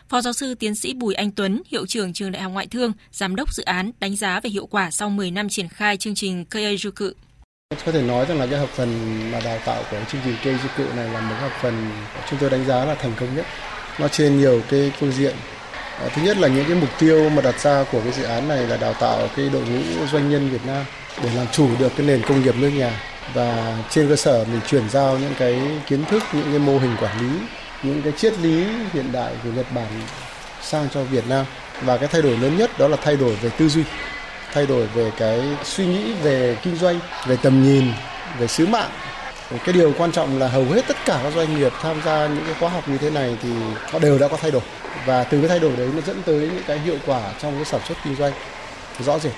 Phó 0.09 0.21
giáo 0.21 0.33
sư 0.33 0.55
tiến 0.55 0.75
sĩ 0.75 0.95
Bùi 0.95 1.15
Anh 1.15 1.31
Tuấn, 1.31 1.63
hiệu 1.71 1.87
trưởng 1.87 2.13
trường 2.13 2.33
Đại 2.33 2.43
học 2.43 2.53
Ngoại 2.53 2.67
thương, 2.67 2.93
giám 3.13 3.37
đốc 3.37 3.55
dự 3.55 3.63
án 3.63 3.93
đánh 4.01 4.17
giá 4.17 4.41
về 4.41 4.51
hiệu 4.51 4.67
quả 4.67 4.91
sau 4.91 5.11
10 5.11 5.31
năm 5.31 5.49
triển 5.49 5.69
khai 5.69 5.97
chương 5.97 6.15
trình 6.15 6.45
Keijuku. 6.51 7.13
Có 7.87 7.93
thể 7.93 8.03
nói 8.03 8.27
rằng 8.27 8.39
là 8.39 8.47
cái 8.47 8.59
học 8.59 8.69
phần 8.75 9.21
mà 9.33 9.41
đào 9.41 9.59
tạo 9.67 9.85
của 9.91 10.01
chương 10.13 10.21
trình 10.25 10.37
Keijuku 10.43 10.97
này 10.97 11.09
là 11.09 11.21
một 11.21 11.35
học 11.41 11.53
phần 11.63 11.91
chúng 12.31 12.39
tôi 12.39 12.51
đánh 12.51 12.65
giá 12.67 12.85
là 12.85 12.95
thành 12.95 13.13
công 13.21 13.37
nhất. 13.37 13.47
Nó 13.99 14.09
trên 14.09 14.39
nhiều 14.39 14.61
cái 14.71 14.93
phương 15.01 15.13
diện. 15.13 15.35
À, 16.01 16.09
thứ 16.15 16.23
nhất 16.23 16.39
là 16.39 16.49
những 16.49 16.65
cái 16.65 16.75
mục 16.75 16.89
tiêu 16.99 17.31
mà 17.31 17.43
đặt 17.43 17.61
ra 17.61 17.85
của 17.93 18.01
cái 18.01 18.13
dự 18.13 18.23
án 18.23 18.49
này 18.49 18.67
là 18.67 18.77
đào 18.77 18.95
tạo 18.95 19.29
cái 19.37 19.49
đội 19.53 19.63
ngũ 19.63 20.07
doanh 20.07 20.31
nhân 20.31 20.51
Việt 20.51 20.67
Nam 20.67 20.85
để 21.23 21.31
làm 21.37 21.47
chủ 21.53 21.69
được 21.79 21.93
cái 21.97 22.07
nền 22.07 22.23
công 22.23 22.43
nghiệp 22.43 22.55
nước 22.57 22.71
nhà. 22.71 23.01
Và 23.35 23.77
trên 23.91 24.09
cơ 24.09 24.17
sở 24.17 24.45
mình 24.45 24.61
chuyển 24.67 24.91
giao 24.91 25.19
những 25.19 25.35
cái 25.39 25.61
kiến 25.87 26.05
thức, 26.05 26.23
những 26.33 26.51
cái 26.51 26.59
mô 26.59 26.79
hình 26.79 26.97
quản 27.01 27.21
lý 27.21 27.39
những 27.83 28.03
cái 28.03 28.13
triết 28.13 28.39
lý 28.39 28.65
hiện 28.93 29.13
đại 29.13 29.33
của 29.45 29.51
Nhật 29.51 29.67
Bản 29.75 29.87
sang 30.63 30.89
cho 30.95 31.03
Việt 31.03 31.29
Nam. 31.29 31.47
Và 31.83 31.97
cái 31.97 32.09
thay 32.09 32.23
đổi 32.23 32.37
lớn 32.37 32.57
nhất 32.57 32.71
đó 32.79 32.89
là 32.89 32.97
thay 33.03 33.17
đổi 33.17 33.35
về 33.35 33.51
tư 33.59 33.69
duy 33.69 33.83
thay 34.53 34.67
đổi 34.67 34.87
về 34.87 35.11
cái 35.19 35.41
suy 35.65 35.87
nghĩ 35.87 36.13
về 36.23 36.57
kinh 36.63 36.77
doanh 36.77 37.01
về 37.27 37.37
tầm 37.43 37.63
nhìn 37.63 37.85
về 38.39 38.47
sứ 38.47 38.67
mạng 38.67 38.91
cái 39.65 39.73
điều 39.73 39.93
quan 39.99 40.13
trọng 40.13 40.39
là 40.39 40.49
hầu 40.49 40.65
hết 40.65 40.83
tất 40.89 40.97
cả 41.07 41.21
các 41.23 41.33
doanh 41.35 41.57
nghiệp 41.57 41.73
tham 41.81 41.97
gia 42.05 42.27
những 42.27 42.45
cái 42.45 42.55
khóa 42.55 42.69
học 42.69 42.89
như 42.89 42.99
thế 42.99 43.11
này 43.11 43.37
thì 43.43 43.51
họ 43.91 43.99
đều 43.99 44.19
đã 44.19 44.29
có 44.29 44.37
thay 44.37 44.51
đổi 44.51 44.63
và 45.07 45.25
từ 45.25 45.41
cái 45.41 45.49
thay 45.49 45.59
đổi 45.59 45.77
đấy 45.77 45.89
nó 45.95 46.01
dẫn 46.01 46.23
tới 46.27 46.41
những 46.41 46.63
cái 46.67 46.79
hiệu 46.79 46.97
quả 47.07 47.33
trong 47.43 47.55
cái 47.55 47.65
sản 47.65 47.81
xuất 47.89 47.99
kinh 48.05 48.15
doanh 48.17 48.33
rõ 48.99 49.19
rệt 49.19 49.33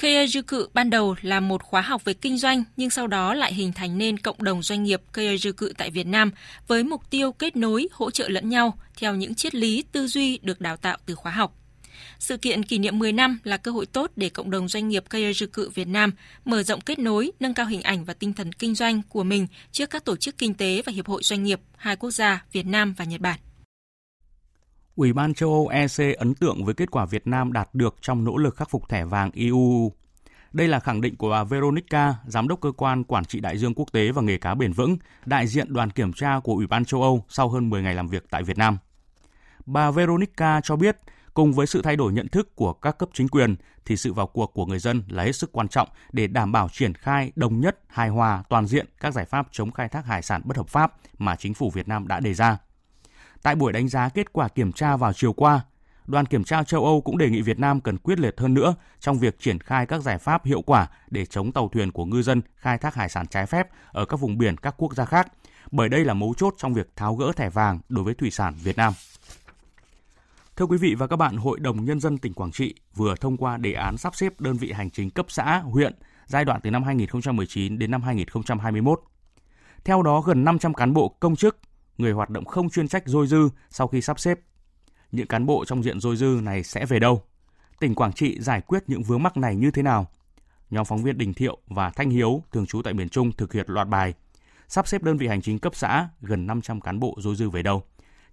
Keijuku 0.00 0.66
ban 0.74 0.90
đầu 0.90 1.14
là 1.22 1.40
một 1.40 1.62
khóa 1.62 1.80
học 1.80 2.04
về 2.04 2.14
kinh 2.14 2.38
doanh 2.38 2.64
nhưng 2.76 2.90
sau 2.90 3.06
đó 3.06 3.34
lại 3.34 3.54
hình 3.54 3.72
thành 3.72 3.98
nên 3.98 4.18
cộng 4.18 4.42
đồng 4.42 4.62
doanh 4.62 4.82
nghiệp 4.82 5.02
Keijuku 5.14 5.72
tại 5.78 5.90
Việt 5.90 6.06
Nam 6.06 6.30
với 6.66 6.84
mục 6.84 7.10
tiêu 7.10 7.32
kết 7.32 7.56
nối, 7.56 7.88
hỗ 7.92 8.10
trợ 8.10 8.28
lẫn 8.28 8.48
nhau 8.48 8.78
theo 8.96 9.14
những 9.14 9.34
triết 9.34 9.54
lý 9.54 9.84
tư 9.92 10.06
duy 10.06 10.38
được 10.42 10.60
đào 10.60 10.76
tạo 10.76 10.96
từ 11.06 11.14
khóa 11.14 11.32
học. 11.32 11.59
Sự 12.20 12.36
kiện 12.36 12.62
kỷ 12.62 12.78
niệm 12.78 12.98
10 12.98 13.12
năm 13.12 13.38
là 13.44 13.56
cơ 13.56 13.70
hội 13.70 13.86
tốt 13.86 14.10
để 14.16 14.28
cộng 14.28 14.50
đồng 14.50 14.68
doanh 14.68 14.88
nghiệp 14.88 15.04
Keijuku 15.10 15.70
Việt 15.74 15.88
Nam 15.88 16.12
mở 16.44 16.62
rộng 16.62 16.80
kết 16.80 16.98
nối, 16.98 17.32
nâng 17.40 17.54
cao 17.54 17.66
hình 17.66 17.82
ảnh 17.82 18.04
và 18.04 18.14
tinh 18.14 18.32
thần 18.32 18.52
kinh 18.52 18.74
doanh 18.74 19.02
của 19.08 19.22
mình 19.22 19.46
trước 19.72 19.90
các 19.90 20.04
tổ 20.04 20.16
chức 20.16 20.38
kinh 20.38 20.54
tế 20.54 20.82
và 20.86 20.92
hiệp 20.92 21.06
hội 21.06 21.22
doanh 21.22 21.42
nghiệp 21.42 21.60
hai 21.76 21.96
quốc 21.96 22.10
gia 22.10 22.44
Việt 22.52 22.66
Nam 22.66 22.94
và 22.96 23.04
Nhật 23.04 23.20
Bản. 23.20 23.40
Ủy 24.96 25.12
ban 25.12 25.34
châu 25.34 25.50
Âu 25.50 25.68
EC 25.68 26.16
ấn 26.18 26.34
tượng 26.34 26.64
với 26.64 26.74
kết 26.74 26.90
quả 26.90 27.04
Việt 27.04 27.26
Nam 27.26 27.52
đạt 27.52 27.68
được 27.72 27.96
trong 28.00 28.24
nỗ 28.24 28.36
lực 28.36 28.56
khắc 28.56 28.70
phục 28.70 28.88
thẻ 28.88 29.04
vàng 29.04 29.30
EU. 29.34 29.92
Đây 30.52 30.68
là 30.68 30.80
khẳng 30.80 31.00
định 31.00 31.16
của 31.16 31.30
bà 31.30 31.44
Veronica, 31.44 32.14
Giám 32.26 32.48
đốc 32.48 32.60
Cơ 32.60 32.72
quan 32.72 33.04
Quản 33.04 33.24
trị 33.24 33.40
Đại 33.40 33.58
dương 33.58 33.74
Quốc 33.74 33.92
tế 33.92 34.12
và 34.12 34.22
Nghề 34.22 34.38
cá 34.38 34.54
Bền 34.54 34.72
vững, 34.72 34.96
đại 35.26 35.46
diện 35.46 35.72
đoàn 35.72 35.90
kiểm 35.90 36.12
tra 36.12 36.40
của 36.44 36.54
Ủy 36.54 36.66
ban 36.66 36.84
châu 36.84 37.02
Âu 37.02 37.24
sau 37.28 37.48
hơn 37.48 37.70
10 37.70 37.82
ngày 37.82 37.94
làm 37.94 38.08
việc 38.08 38.24
tại 38.30 38.42
Việt 38.42 38.58
Nam. 38.58 38.78
Bà 39.66 39.90
Veronica 39.90 40.60
cho 40.64 40.76
biết, 40.76 40.96
cùng 41.34 41.52
với 41.52 41.66
sự 41.66 41.82
thay 41.82 41.96
đổi 41.96 42.12
nhận 42.12 42.28
thức 42.28 42.56
của 42.56 42.72
các 42.72 42.98
cấp 42.98 43.08
chính 43.12 43.28
quyền, 43.28 43.56
thì 43.84 43.96
sự 43.96 44.12
vào 44.12 44.26
cuộc 44.26 44.54
của 44.54 44.66
người 44.66 44.78
dân 44.78 45.02
là 45.08 45.22
hết 45.22 45.32
sức 45.32 45.52
quan 45.52 45.68
trọng 45.68 45.88
để 46.12 46.26
đảm 46.26 46.52
bảo 46.52 46.68
triển 46.72 46.94
khai 46.94 47.32
đồng 47.36 47.60
nhất, 47.60 47.78
hài 47.88 48.08
hòa, 48.08 48.42
toàn 48.48 48.66
diện 48.66 48.86
các 49.00 49.14
giải 49.14 49.24
pháp 49.24 49.48
chống 49.52 49.70
khai 49.70 49.88
thác 49.88 50.06
hải 50.06 50.22
sản 50.22 50.42
bất 50.44 50.56
hợp 50.56 50.68
pháp 50.68 50.94
mà 51.18 51.36
chính 51.36 51.54
phủ 51.54 51.70
Việt 51.70 51.88
Nam 51.88 52.08
đã 52.08 52.20
đề 52.20 52.34
ra. 52.34 52.58
Tại 53.42 53.54
buổi 53.54 53.72
đánh 53.72 53.88
giá 53.88 54.08
kết 54.08 54.32
quả 54.32 54.48
kiểm 54.48 54.72
tra 54.72 54.96
vào 54.96 55.12
chiều 55.12 55.32
qua, 55.32 55.60
đoàn 56.06 56.26
kiểm 56.26 56.44
tra 56.44 56.62
châu 56.64 56.84
Âu 56.84 57.00
cũng 57.00 57.18
đề 57.18 57.30
nghị 57.30 57.42
Việt 57.42 57.58
Nam 57.58 57.80
cần 57.80 57.98
quyết 57.98 58.18
liệt 58.18 58.40
hơn 58.40 58.54
nữa 58.54 58.74
trong 59.00 59.18
việc 59.18 59.38
triển 59.38 59.60
khai 59.60 59.86
các 59.86 60.02
giải 60.02 60.18
pháp 60.18 60.44
hiệu 60.44 60.62
quả 60.62 60.88
để 61.10 61.26
chống 61.26 61.52
tàu 61.52 61.68
thuyền 61.68 61.92
của 61.92 62.04
ngư 62.04 62.22
dân 62.22 62.42
khai 62.56 62.78
thác 62.78 62.94
hải 62.94 63.08
sản 63.08 63.26
trái 63.26 63.46
phép 63.46 63.68
ở 63.92 64.04
các 64.04 64.20
vùng 64.20 64.38
biển 64.38 64.56
các 64.56 64.74
quốc 64.78 64.94
gia 64.94 65.04
khác, 65.04 65.32
bởi 65.70 65.88
đây 65.88 66.04
là 66.04 66.14
mấu 66.14 66.34
chốt 66.36 66.54
trong 66.58 66.74
việc 66.74 66.96
tháo 66.96 67.14
gỡ 67.14 67.32
thẻ 67.36 67.50
vàng 67.50 67.80
đối 67.88 68.04
với 68.04 68.14
thủy 68.14 68.30
sản 68.30 68.54
Việt 68.62 68.76
Nam. 68.76 68.92
Thưa 70.56 70.66
quý 70.66 70.78
vị 70.78 70.94
và 70.94 71.06
các 71.06 71.16
bạn, 71.16 71.36
Hội 71.36 71.60
đồng 71.60 71.84
Nhân 71.84 72.00
dân 72.00 72.18
tỉnh 72.18 72.34
Quảng 72.34 72.50
Trị 72.50 72.74
vừa 72.94 73.14
thông 73.16 73.36
qua 73.36 73.56
đề 73.56 73.72
án 73.72 73.96
sắp 73.96 74.14
xếp 74.14 74.40
đơn 74.40 74.56
vị 74.56 74.72
hành 74.72 74.90
chính 74.90 75.10
cấp 75.10 75.26
xã, 75.28 75.58
huyện 75.58 75.94
giai 76.26 76.44
đoạn 76.44 76.60
từ 76.62 76.70
năm 76.70 76.82
2019 76.82 77.78
đến 77.78 77.90
năm 77.90 78.02
2021. 78.02 79.00
Theo 79.84 80.02
đó, 80.02 80.20
gần 80.20 80.44
500 80.44 80.74
cán 80.74 80.92
bộ 80.92 81.08
công 81.20 81.36
chức, 81.36 81.58
người 81.98 82.12
hoạt 82.12 82.30
động 82.30 82.44
không 82.44 82.70
chuyên 82.70 82.88
trách 82.88 83.02
dôi 83.06 83.26
dư 83.26 83.48
sau 83.70 83.86
khi 83.86 84.00
sắp 84.00 84.20
xếp. 84.20 84.40
Những 85.12 85.26
cán 85.26 85.46
bộ 85.46 85.64
trong 85.64 85.82
diện 85.82 86.00
dôi 86.00 86.16
dư 86.16 86.40
này 86.42 86.62
sẽ 86.62 86.86
về 86.86 86.98
đâu? 86.98 87.22
Tỉnh 87.80 87.94
Quảng 87.94 88.12
Trị 88.12 88.40
giải 88.40 88.60
quyết 88.60 88.84
những 88.86 89.02
vướng 89.02 89.22
mắc 89.22 89.36
này 89.36 89.56
như 89.56 89.70
thế 89.70 89.82
nào? 89.82 90.06
Nhóm 90.70 90.84
phóng 90.84 91.02
viên 91.02 91.18
Đình 91.18 91.34
Thiệu 91.34 91.58
và 91.66 91.90
Thanh 91.90 92.10
Hiếu 92.10 92.42
thường 92.52 92.66
trú 92.66 92.82
tại 92.82 92.94
miền 92.94 93.08
Trung 93.08 93.32
thực 93.32 93.52
hiện 93.52 93.66
loạt 93.68 93.88
bài 93.88 94.14
sắp 94.68 94.88
xếp 94.88 95.02
đơn 95.02 95.16
vị 95.16 95.26
hành 95.26 95.42
chính 95.42 95.58
cấp 95.58 95.74
xã 95.74 96.08
gần 96.20 96.46
500 96.46 96.80
cán 96.80 97.00
bộ 97.00 97.16
dôi 97.18 97.36
dư 97.36 97.50
về 97.50 97.62
đâu. 97.62 97.82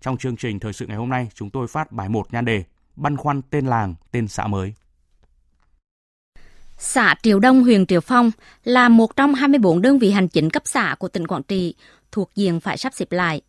Trong 0.02 0.18
chương 0.18 0.36
trình 0.36 0.60
thời 0.60 0.74
sự 0.74 0.88
ngày 0.88 0.98
hôm 0.98 1.10
nay, 1.10 1.28
chúng 1.34 1.50
tôi 1.50 1.68
phát 1.68 1.92
bài 1.92 2.10
1 2.10 2.34
nhan 2.34 2.46
đề 2.46 2.64
Băn 2.96 3.18
khoăn 3.18 3.42
tên 3.42 3.66
làng, 3.66 3.96
tên 4.12 4.28
xã 4.28 4.48
mới. 4.48 4.74
Xã 6.78 7.16
Triều 7.24 7.40
Đông, 7.40 7.64
huyện 7.64 7.86
Triều 7.86 8.02
Phong 8.02 8.32
là 8.64 8.90
một 8.90 9.16
trong 9.16 9.34
24 9.34 9.82
đơn 9.82 10.00
vị 10.00 10.12
hành 10.12 10.28
chính 10.28 10.50
cấp 10.50 10.64
xã 10.66 10.96
của 11.00 11.08
tỉnh 11.08 11.28
Quảng 11.28 11.44
Trị 11.44 11.76
thuộc 12.12 12.32
diện 12.36 12.60
phải 12.60 12.78
sắp 12.78 12.94
xếp 12.94 13.12
lại. 13.12 13.42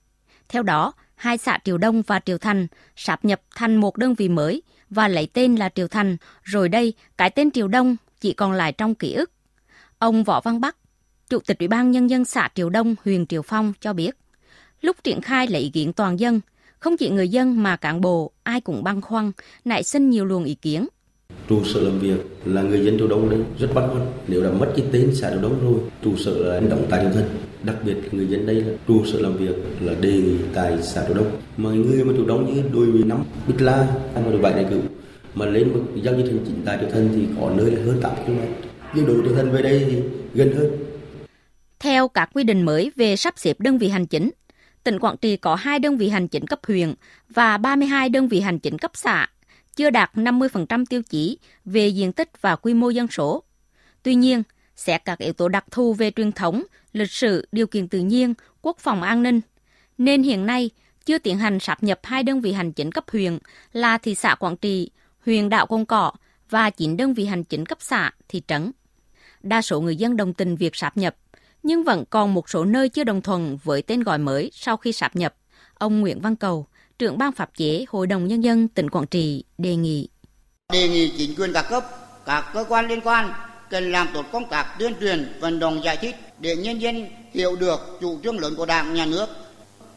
Theo 0.48 0.62
đó, 0.62 0.92
hai 1.14 1.38
xã 1.38 1.58
Triều 1.64 1.78
Đông 1.78 2.02
và 2.02 2.20
Triều 2.24 2.38
Thành 2.38 2.66
sáp 2.96 3.24
nhập 3.24 3.40
thành 3.56 3.76
một 3.76 3.96
đơn 3.96 4.14
vị 4.14 4.28
mới 4.28 4.62
và 4.90 5.08
lấy 5.08 5.28
tên 5.32 5.56
là 5.56 5.68
Triều 5.68 5.88
Thành, 5.88 6.16
rồi 6.42 6.68
đây 6.68 6.92
cái 7.18 7.30
tên 7.30 7.50
Triều 7.50 7.68
Đông 7.68 7.96
chỉ 8.20 8.32
còn 8.32 8.52
lại 8.52 8.72
trong 8.72 8.94
ký 8.94 9.12
ức. 9.12 9.30
Ông 9.98 10.24
Võ 10.24 10.40
Văn 10.40 10.60
Bắc, 10.60 10.76
Chủ 11.28 11.38
tịch 11.46 11.58
Ủy 11.58 11.68
ban 11.68 11.90
Nhân 11.90 12.10
dân 12.10 12.24
xã 12.24 12.48
Triều 12.54 12.70
Đông, 12.70 12.94
huyện 13.04 13.26
Triều 13.26 13.42
Phong 13.42 13.72
cho 13.80 13.92
biết, 13.92 14.16
lúc 14.80 14.96
triển 15.04 15.20
khai 15.20 15.46
lấy 15.46 15.62
ý 15.62 15.70
kiến 15.70 15.92
toàn 15.92 16.20
dân, 16.20 16.40
không 16.78 16.96
chỉ 16.96 17.10
người 17.10 17.28
dân 17.28 17.62
mà 17.62 17.76
cán 17.76 18.00
bộ 18.00 18.32
ai 18.42 18.60
cũng 18.60 18.84
băn 18.84 19.00
khoăn, 19.00 19.32
nảy 19.64 19.82
sinh 19.82 20.10
nhiều 20.10 20.24
luồng 20.24 20.44
ý 20.44 20.54
kiến. 20.54 20.86
Trụ 21.48 21.64
sở 21.64 21.80
làm 21.80 21.98
việc 21.98 22.20
là 22.44 22.62
người 22.62 22.84
dân 22.84 22.98
Triều 22.98 23.08
Đông 23.08 23.30
đấy 23.30 23.40
rất 23.58 23.68
băn 23.74 23.88
khoăn. 23.88 24.06
Nếu 24.28 24.42
đã 24.42 24.50
mất 24.50 24.72
cái 24.76 24.86
tên 24.92 25.14
xã 25.14 25.30
Triều 25.30 25.42
Đông 25.42 25.60
rồi 25.62 25.80
trụ 26.02 26.16
sở 26.16 26.30
là 26.30 26.60
động 26.60 26.86
tại 26.90 27.00
Triều 27.02 27.12
Thân. 27.12 27.24
Đặc 27.62 27.76
biệt 27.84 27.96
người 28.12 28.26
dân 28.26 28.46
đây 28.46 28.54
là 28.54 28.74
trụ 28.88 29.04
sở 29.06 29.20
làm 29.20 29.36
việc 29.36 29.56
là 29.80 29.94
đề 29.94 30.12
nghị 30.12 30.36
tại 30.54 30.82
xã 30.82 31.04
Triều 31.06 31.16
Đông 31.16 31.30
mà 31.56 31.70
người 31.70 32.04
mà 32.04 32.12
Triều 32.16 32.26
Đông 32.26 32.54
như 32.54 32.62
đôi 32.72 32.86
mươi 32.86 33.02
năm 33.06 33.24
Bích 33.46 33.60
La 33.60 33.76
hay 34.14 34.24
mà 34.24 34.30
đôi 34.30 34.40
bảy 34.40 34.54
này 34.54 34.66
cựu 34.70 34.80
mà 35.34 35.46
lên 35.46 35.72
một 35.72 35.80
giao 36.02 36.14
dịch 36.14 36.26
hành 36.26 36.44
chính 36.46 36.62
tại 36.64 36.78
Triều 36.80 36.90
Thân 36.90 37.08
thì 37.14 37.26
có 37.40 37.50
nơi 37.56 37.70
là 37.70 37.82
hơn 37.84 38.00
8 38.02 38.12
km. 38.26 38.38
Nhưng 38.94 39.06
đội 39.06 39.20
Triều 39.24 39.34
Thân 39.34 39.50
về 39.50 39.62
đây 39.62 39.86
thì 39.90 39.96
gần 40.34 40.52
hơn. 40.52 40.70
Theo 41.78 42.08
các 42.08 42.30
quy 42.34 42.44
định 42.44 42.62
mới 42.62 42.92
về 42.96 43.16
sắp 43.16 43.34
xếp 43.36 43.60
đơn 43.60 43.78
vị 43.78 43.88
hành 43.88 44.06
chính, 44.06 44.30
tỉnh 44.88 44.98
Quảng 44.98 45.16
Trị 45.16 45.36
có 45.36 45.54
hai 45.54 45.78
đơn 45.78 45.96
vị 45.96 46.08
hành 46.08 46.28
chính 46.28 46.46
cấp 46.46 46.60
huyện 46.66 46.94
và 47.28 47.56
32 47.56 48.08
đơn 48.08 48.28
vị 48.28 48.40
hành 48.40 48.58
chính 48.58 48.78
cấp 48.78 48.90
xã 48.94 49.26
chưa 49.76 49.90
đạt 49.90 50.10
50% 50.14 50.84
tiêu 50.90 51.02
chí 51.02 51.38
về 51.64 51.88
diện 51.88 52.12
tích 52.12 52.30
và 52.40 52.56
quy 52.56 52.74
mô 52.74 52.90
dân 52.90 53.08
số. 53.08 53.42
Tuy 54.02 54.14
nhiên, 54.14 54.42
xét 54.76 55.04
các 55.04 55.18
yếu 55.18 55.32
tố 55.32 55.48
đặc 55.48 55.64
thù 55.70 55.94
về 55.94 56.10
truyền 56.10 56.32
thống, 56.32 56.62
lịch 56.92 57.10
sử, 57.10 57.48
điều 57.52 57.66
kiện 57.66 57.88
tự 57.88 57.98
nhiên, 57.98 58.34
quốc 58.62 58.78
phòng 58.78 59.02
an 59.02 59.22
ninh, 59.22 59.40
nên 59.98 60.22
hiện 60.22 60.46
nay 60.46 60.70
chưa 61.06 61.18
tiến 61.18 61.38
hành 61.38 61.60
sáp 61.60 61.82
nhập 61.82 62.00
hai 62.02 62.22
đơn 62.22 62.40
vị 62.40 62.52
hành 62.52 62.72
chính 62.72 62.92
cấp 62.92 63.04
huyện 63.12 63.38
là 63.72 63.98
thị 63.98 64.14
xã 64.14 64.34
Quảng 64.34 64.56
Trị, 64.56 64.90
huyện 65.26 65.48
đảo 65.48 65.66
Công 65.66 65.86
Cỏ 65.86 66.12
và 66.50 66.70
9 66.70 66.96
đơn 66.96 67.14
vị 67.14 67.24
hành 67.24 67.44
chính 67.44 67.66
cấp 67.66 67.78
xã, 67.80 68.10
thị 68.28 68.42
trấn. 68.46 68.72
Đa 69.42 69.62
số 69.62 69.80
người 69.80 69.96
dân 69.96 70.16
đồng 70.16 70.34
tình 70.34 70.56
việc 70.56 70.76
sáp 70.76 70.96
nhập, 70.96 71.16
nhưng 71.62 71.84
vẫn 71.84 72.04
còn 72.10 72.34
một 72.34 72.48
số 72.48 72.64
nơi 72.64 72.88
chưa 72.88 73.04
đồng 73.04 73.22
thuận 73.22 73.58
với 73.64 73.82
tên 73.82 74.02
gọi 74.02 74.18
mới 74.18 74.50
sau 74.54 74.76
khi 74.76 74.92
sáp 74.92 75.16
nhập. 75.16 75.34
Ông 75.74 76.00
Nguyễn 76.00 76.20
Văn 76.20 76.36
Cầu, 76.36 76.66
trưởng 76.98 77.18
ban 77.18 77.32
pháp 77.32 77.50
chế 77.56 77.84
Hội 77.88 78.06
đồng 78.06 78.26
Nhân 78.26 78.40
dân 78.44 78.68
tỉnh 78.68 78.90
Quảng 78.90 79.06
Trị 79.06 79.44
đề 79.58 79.76
nghị. 79.76 80.08
Đề 80.72 80.88
nghị 80.88 81.12
chính 81.18 81.34
quyền 81.34 81.52
các 81.52 81.66
cấp, 81.70 81.84
các 82.26 82.44
cơ 82.54 82.64
quan 82.68 82.88
liên 82.88 83.00
quan 83.00 83.32
cần 83.70 83.92
làm 83.92 84.08
tốt 84.14 84.24
công 84.32 84.48
tác 84.48 84.78
tuyên 84.78 84.92
truyền, 85.00 85.38
vận 85.40 85.58
động 85.58 85.80
giải 85.84 85.96
thích 85.96 86.16
để 86.38 86.56
nhân 86.56 86.78
dân 86.78 87.06
hiểu 87.32 87.56
được 87.56 87.98
chủ 88.00 88.18
trương 88.24 88.38
lớn 88.38 88.54
của 88.56 88.66
Đảng, 88.66 88.94
Nhà 88.94 89.06
nước. 89.06 89.26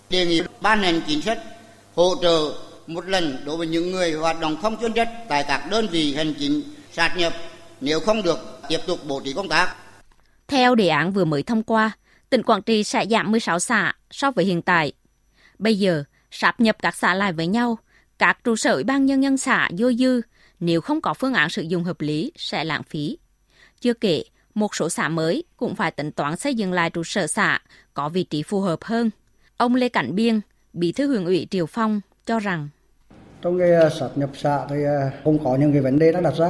Đề 0.10 0.26
nghị 0.26 0.42
ban 0.62 0.84
hành 0.84 1.02
chính 1.08 1.22
sách 1.22 1.40
hỗ 1.96 2.16
trợ 2.22 2.54
một 2.88 3.06
lần 3.08 3.44
đối 3.46 3.58
với 3.58 3.68
những 3.68 3.92
người 3.92 4.14
hoạt 4.14 4.40
động 4.40 4.58
không 4.62 4.78
chuyên 4.82 4.94
trách 4.94 5.10
tại 5.30 5.46
các 5.48 5.68
đơn 5.72 5.88
vị 5.92 6.16
hành 6.16 6.34
chính 6.40 6.62
sát 6.92 7.16
nhập 7.18 7.34
nếu 7.82 8.00
không 8.00 8.24
được 8.24 8.40
tiếp 8.70 8.80
tục 8.88 9.00
bổ 9.08 9.20
trí 9.20 9.34
công 9.34 9.50
tác. 9.50 9.76
Theo 10.52 10.76
đề 10.76 10.88
án 10.88 11.12
vừa 11.12 11.26
mới 11.26 11.44
thông 11.44 11.64
qua, 11.64 11.92
tỉnh 12.30 12.44
Quảng 12.44 12.62
Trị 12.62 12.84
sẽ 12.84 13.06
giảm 13.06 13.32
16 13.32 13.60
xã 13.60 13.94
so 14.10 14.32
với 14.32 14.46
hiện 14.46 14.62
tại. 14.62 14.94
Bây 15.60 15.80
giờ, 15.80 16.04
sáp 16.32 16.62
nhập 16.62 16.76
các 16.82 16.96
xã 16.96 17.14
lại 17.14 17.34
với 17.34 17.48
nhau, 17.48 17.78
các 18.20 18.44
trụ 18.44 18.56
sở 18.56 18.74
ủy 18.74 18.84
ban 18.84 19.06
nhân 19.06 19.24
dân 19.24 19.38
xã 19.38 19.70
vô 19.78 19.92
dư 19.94 20.22
nếu 20.60 20.82
không 20.82 21.02
có 21.02 21.14
phương 21.14 21.34
án 21.34 21.50
sử 21.50 21.62
dụng 21.62 21.84
hợp 21.84 22.02
lý 22.02 22.32
sẽ 22.36 22.64
lãng 22.64 22.84
phí. 22.84 23.18
Chưa 23.82 23.94
kể, 23.94 24.24
một 24.54 24.76
số 24.76 24.90
xã 24.90 25.10
mới 25.10 25.44
cũng 25.58 25.76
phải 25.76 25.92
tính 25.92 26.12
toán 26.12 26.36
xây 26.36 26.56
dựng 26.56 26.74
lại 26.74 26.90
trụ 26.90 27.04
sở 27.04 27.28
xã 27.28 27.60
có 27.94 28.10
vị 28.10 28.24
trí 28.24 28.44
phù 28.44 28.62
hợp 28.62 28.84
hơn. 28.84 29.10
Ông 29.58 29.76
Lê 29.76 29.90
Cảnh 29.90 30.16
Biên, 30.16 30.40
Bí 30.74 30.92
thư 30.92 31.08
huyện 31.08 31.26
ủy 31.26 31.48
Triều 31.52 31.66
Phong 31.66 32.02
cho 32.26 32.40
rằng 32.40 32.70
trong 33.42 33.60
cái 33.60 33.74
à, 33.74 33.90
sáp 34.00 34.18
nhập 34.18 34.30
xã 34.34 34.66
thì 34.70 34.76
à, 34.84 35.12
không 35.24 35.38
cũng 35.38 35.46
có 35.46 35.56
những 35.56 35.72
cái 35.72 35.82
vấn 35.82 36.00
đề 36.00 36.12
đã 36.12 36.22
đặt 36.22 36.34
ra. 36.38 36.50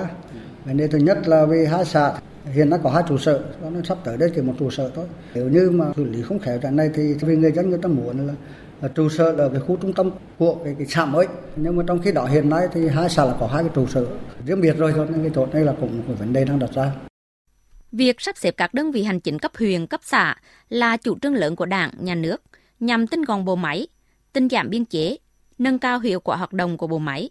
Vấn 0.65 0.77
đề 0.77 0.87
thứ 0.87 0.97
nhất 0.97 1.27
là 1.27 1.45
vì 1.45 1.65
hai 1.65 1.85
xã 1.85 2.13
hiện 2.45 2.69
đã 2.69 2.77
có 2.77 2.89
hai 2.89 3.03
trụ 3.07 3.17
sở, 3.17 3.43
cho 3.61 3.69
nên 3.69 3.83
sắp 3.83 3.97
tới 4.03 4.17
đây 4.17 4.31
chỉ 4.35 4.41
một 4.41 4.53
trụ 4.59 4.69
sở 4.69 4.91
thôi. 4.95 5.05
Nếu 5.35 5.49
như 5.49 5.69
mà 5.71 5.85
xử 5.95 6.03
lý 6.03 6.21
không 6.21 6.39
khéo 6.39 6.57
trận 6.57 6.75
này 6.75 6.89
thì 6.93 7.13
vì 7.13 7.35
người 7.35 7.51
dân 7.51 7.69
người 7.69 7.79
ta 7.81 7.87
muốn 7.87 8.27
là, 8.27 8.33
là 8.81 8.87
trụ 8.87 9.09
sở 9.09 9.25
ở 9.31 9.49
cái 9.49 9.59
khu 9.59 9.77
trung 9.77 9.93
tâm 9.93 10.11
của 10.37 10.55
cái, 10.63 10.75
cái 10.77 10.87
xã 10.87 11.05
mới. 11.05 11.27
Nhưng 11.55 11.75
mà 11.75 11.83
trong 11.87 12.01
khi 12.01 12.11
đó 12.11 12.25
hiện 12.25 12.49
nay 12.49 12.67
thì 12.73 12.87
hai 12.87 13.09
xã 13.09 13.25
là 13.25 13.35
có 13.39 13.47
hai 13.47 13.63
cái 13.63 13.71
trụ 13.75 13.87
sở 13.87 14.05
riêng 14.45 14.61
biệt 14.61 14.77
rồi 14.77 14.93
cho 14.95 15.05
nên 15.05 15.21
cái 15.21 15.31
chỗ 15.35 15.45
này 15.45 15.63
là 15.63 15.73
cũng 15.81 15.97
một 16.07 16.13
vấn 16.19 16.33
đề 16.33 16.45
đang 16.45 16.59
đặt 16.59 16.69
ra. 16.73 16.91
Việc 17.91 18.21
sắp 18.21 18.37
xếp 18.37 18.51
các 18.57 18.73
đơn 18.73 18.91
vị 18.91 19.03
hành 19.03 19.19
chính 19.19 19.39
cấp 19.39 19.51
huyện, 19.59 19.87
cấp 19.87 19.99
xã 20.03 20.35
là 20.69 20.97
chủ 20.97 21.17
trương 21.21 21.35
lớn 21.35 21.55
của 21.55 21.65
Đảng, 21.65 21.91
Nhà 21.99 22.15
nước 22.15 22.41
nhằm 22.79 23.07
tinh 23.07 23.21
gọn 23.21 23.45
bộ 23.45 23.55
máy, 23.55 23.87
tinh 24.33 24.49
giảm 24.49 24.69
biên 24.69 24.85
chế, 24.85 25.17
nâng 25.57 25.79
cao 25.79 25.99
hiệu 25.99 26.19
quả 26.19 26.37
hoạt 26.37 26.53
động 26.53 26.77
của 26.77 26.87
bộ 26.87 26.97
máy. 26.97 27.29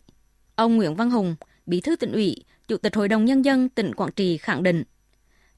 Ông 0.56 0.76
Nguyễn 0.76 0.94
Văn 0.94 1.10
Hùng, 1.10 1.36
Bí 1.66 1.80
thư 1.80 1.96
tỉnh 1.96 2.12
ủy, 2.12 2.44
Chủ 2.68 2.76
tịch 2.76 2.96
Hội 2.96 3.08
đồng 3.08 3.24
Nhân 3.24 3.44
dân 3.44 3.68
tỉnh 3.68 3.94
Quảng 3.94 4.12
Trị 4.12 4.36
khẳng 4.36 4.62
định, 4.62 4.84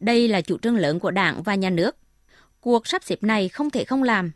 đây 0.03 0.29
là 0.29 0.41
chủ 0.41 0.59
trương 0.59 0.77
lớn 0.77 1.01
của 1.01 1.11
Đảng 1.11 1.43
và 1.43 1.55
Nhà 1.55 1.71
nước. 1.71 1.97
Cuộc 2.61 2.87
sắp 2.87 3.05
xếp 3.05 3.23
này 3.23 3.49
không 3.49 3.71
thể 3.71 3.85
không 3.85 4.03
làm, 4.03 4.33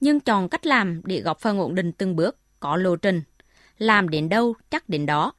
nhưng 0.00 0.20
chọn 0.20 0.48
cách 0.48 0.66
làm 0.66 1.00
để 1.04 1.20
góp 1.20 1.40
phần 1.40 1.58
ổn 1.58 1.74
định 1.74 1.92
từng 1.92 2.16
bước, 2.16 2.36
có 2.60 2.76
lộ 2.76 2.96
trình. 2.96 3.22
Làm 3.78 4.08
đến 4.08 4.28
đâu 4.28 4.54
chắc 4.70 4.88
đến 4.88 5.06
đó, 5.06 5.32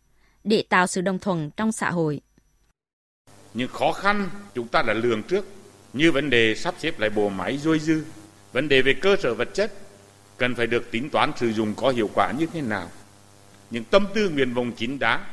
để 0.43 0.63
tạo 0.69 0.87
sự 0.87 1.01
đồng 1.01 1.19
thuận 1.19 1.51
trong 1.57 1.71
xã 1.71 1.91
hội. 1.91 2.21
Những 3.53 3.69
khó 3.69 3.91
khăn 3.91 4.29
chúng 4.55 4.67
ta 4.67 4.81
đã 4.81 4.93
lường 4.93 5.23
trước, 5.23 5.45
như 5.93 6.11
vấn 6.11 6.29
đề 6.29 6.55
sắp 6.55 6.75
xếp 6.77 6.99
lại 6.99 7.09
bộ 7.09 7.29
máy 7.29 7.57
dôi 7.57 7.79
dư, 7.79 8.03
vấn 8.53 8.69
đề 8.69 8.81
về 8.81 8.93
cơ 8.93 9.15
sở 9.23 9.33
vật 9.33 9.49
chất, 9.53 9.73
cần 10.37 10.55
phải 10.55 10.67
được 10.67 10.91
tính 10.91 11.09
toán 11.09 11.31
sử 11.37 11.53
dụng 11.53 11.73
có 11.75 11.89
hiệu 11.89 12.09
quả 12.13 12.31
như 12.31 12.45
thế 12.53 12.61
nào. 12.61 12.89
Những 13.69 13.83
tâm 13.83 14.07
tư 14.13 14.29
nguyện 14.29 14.53
vọng 14.53 14.71
chính 14.77 14.99
đáng 14.99 15.23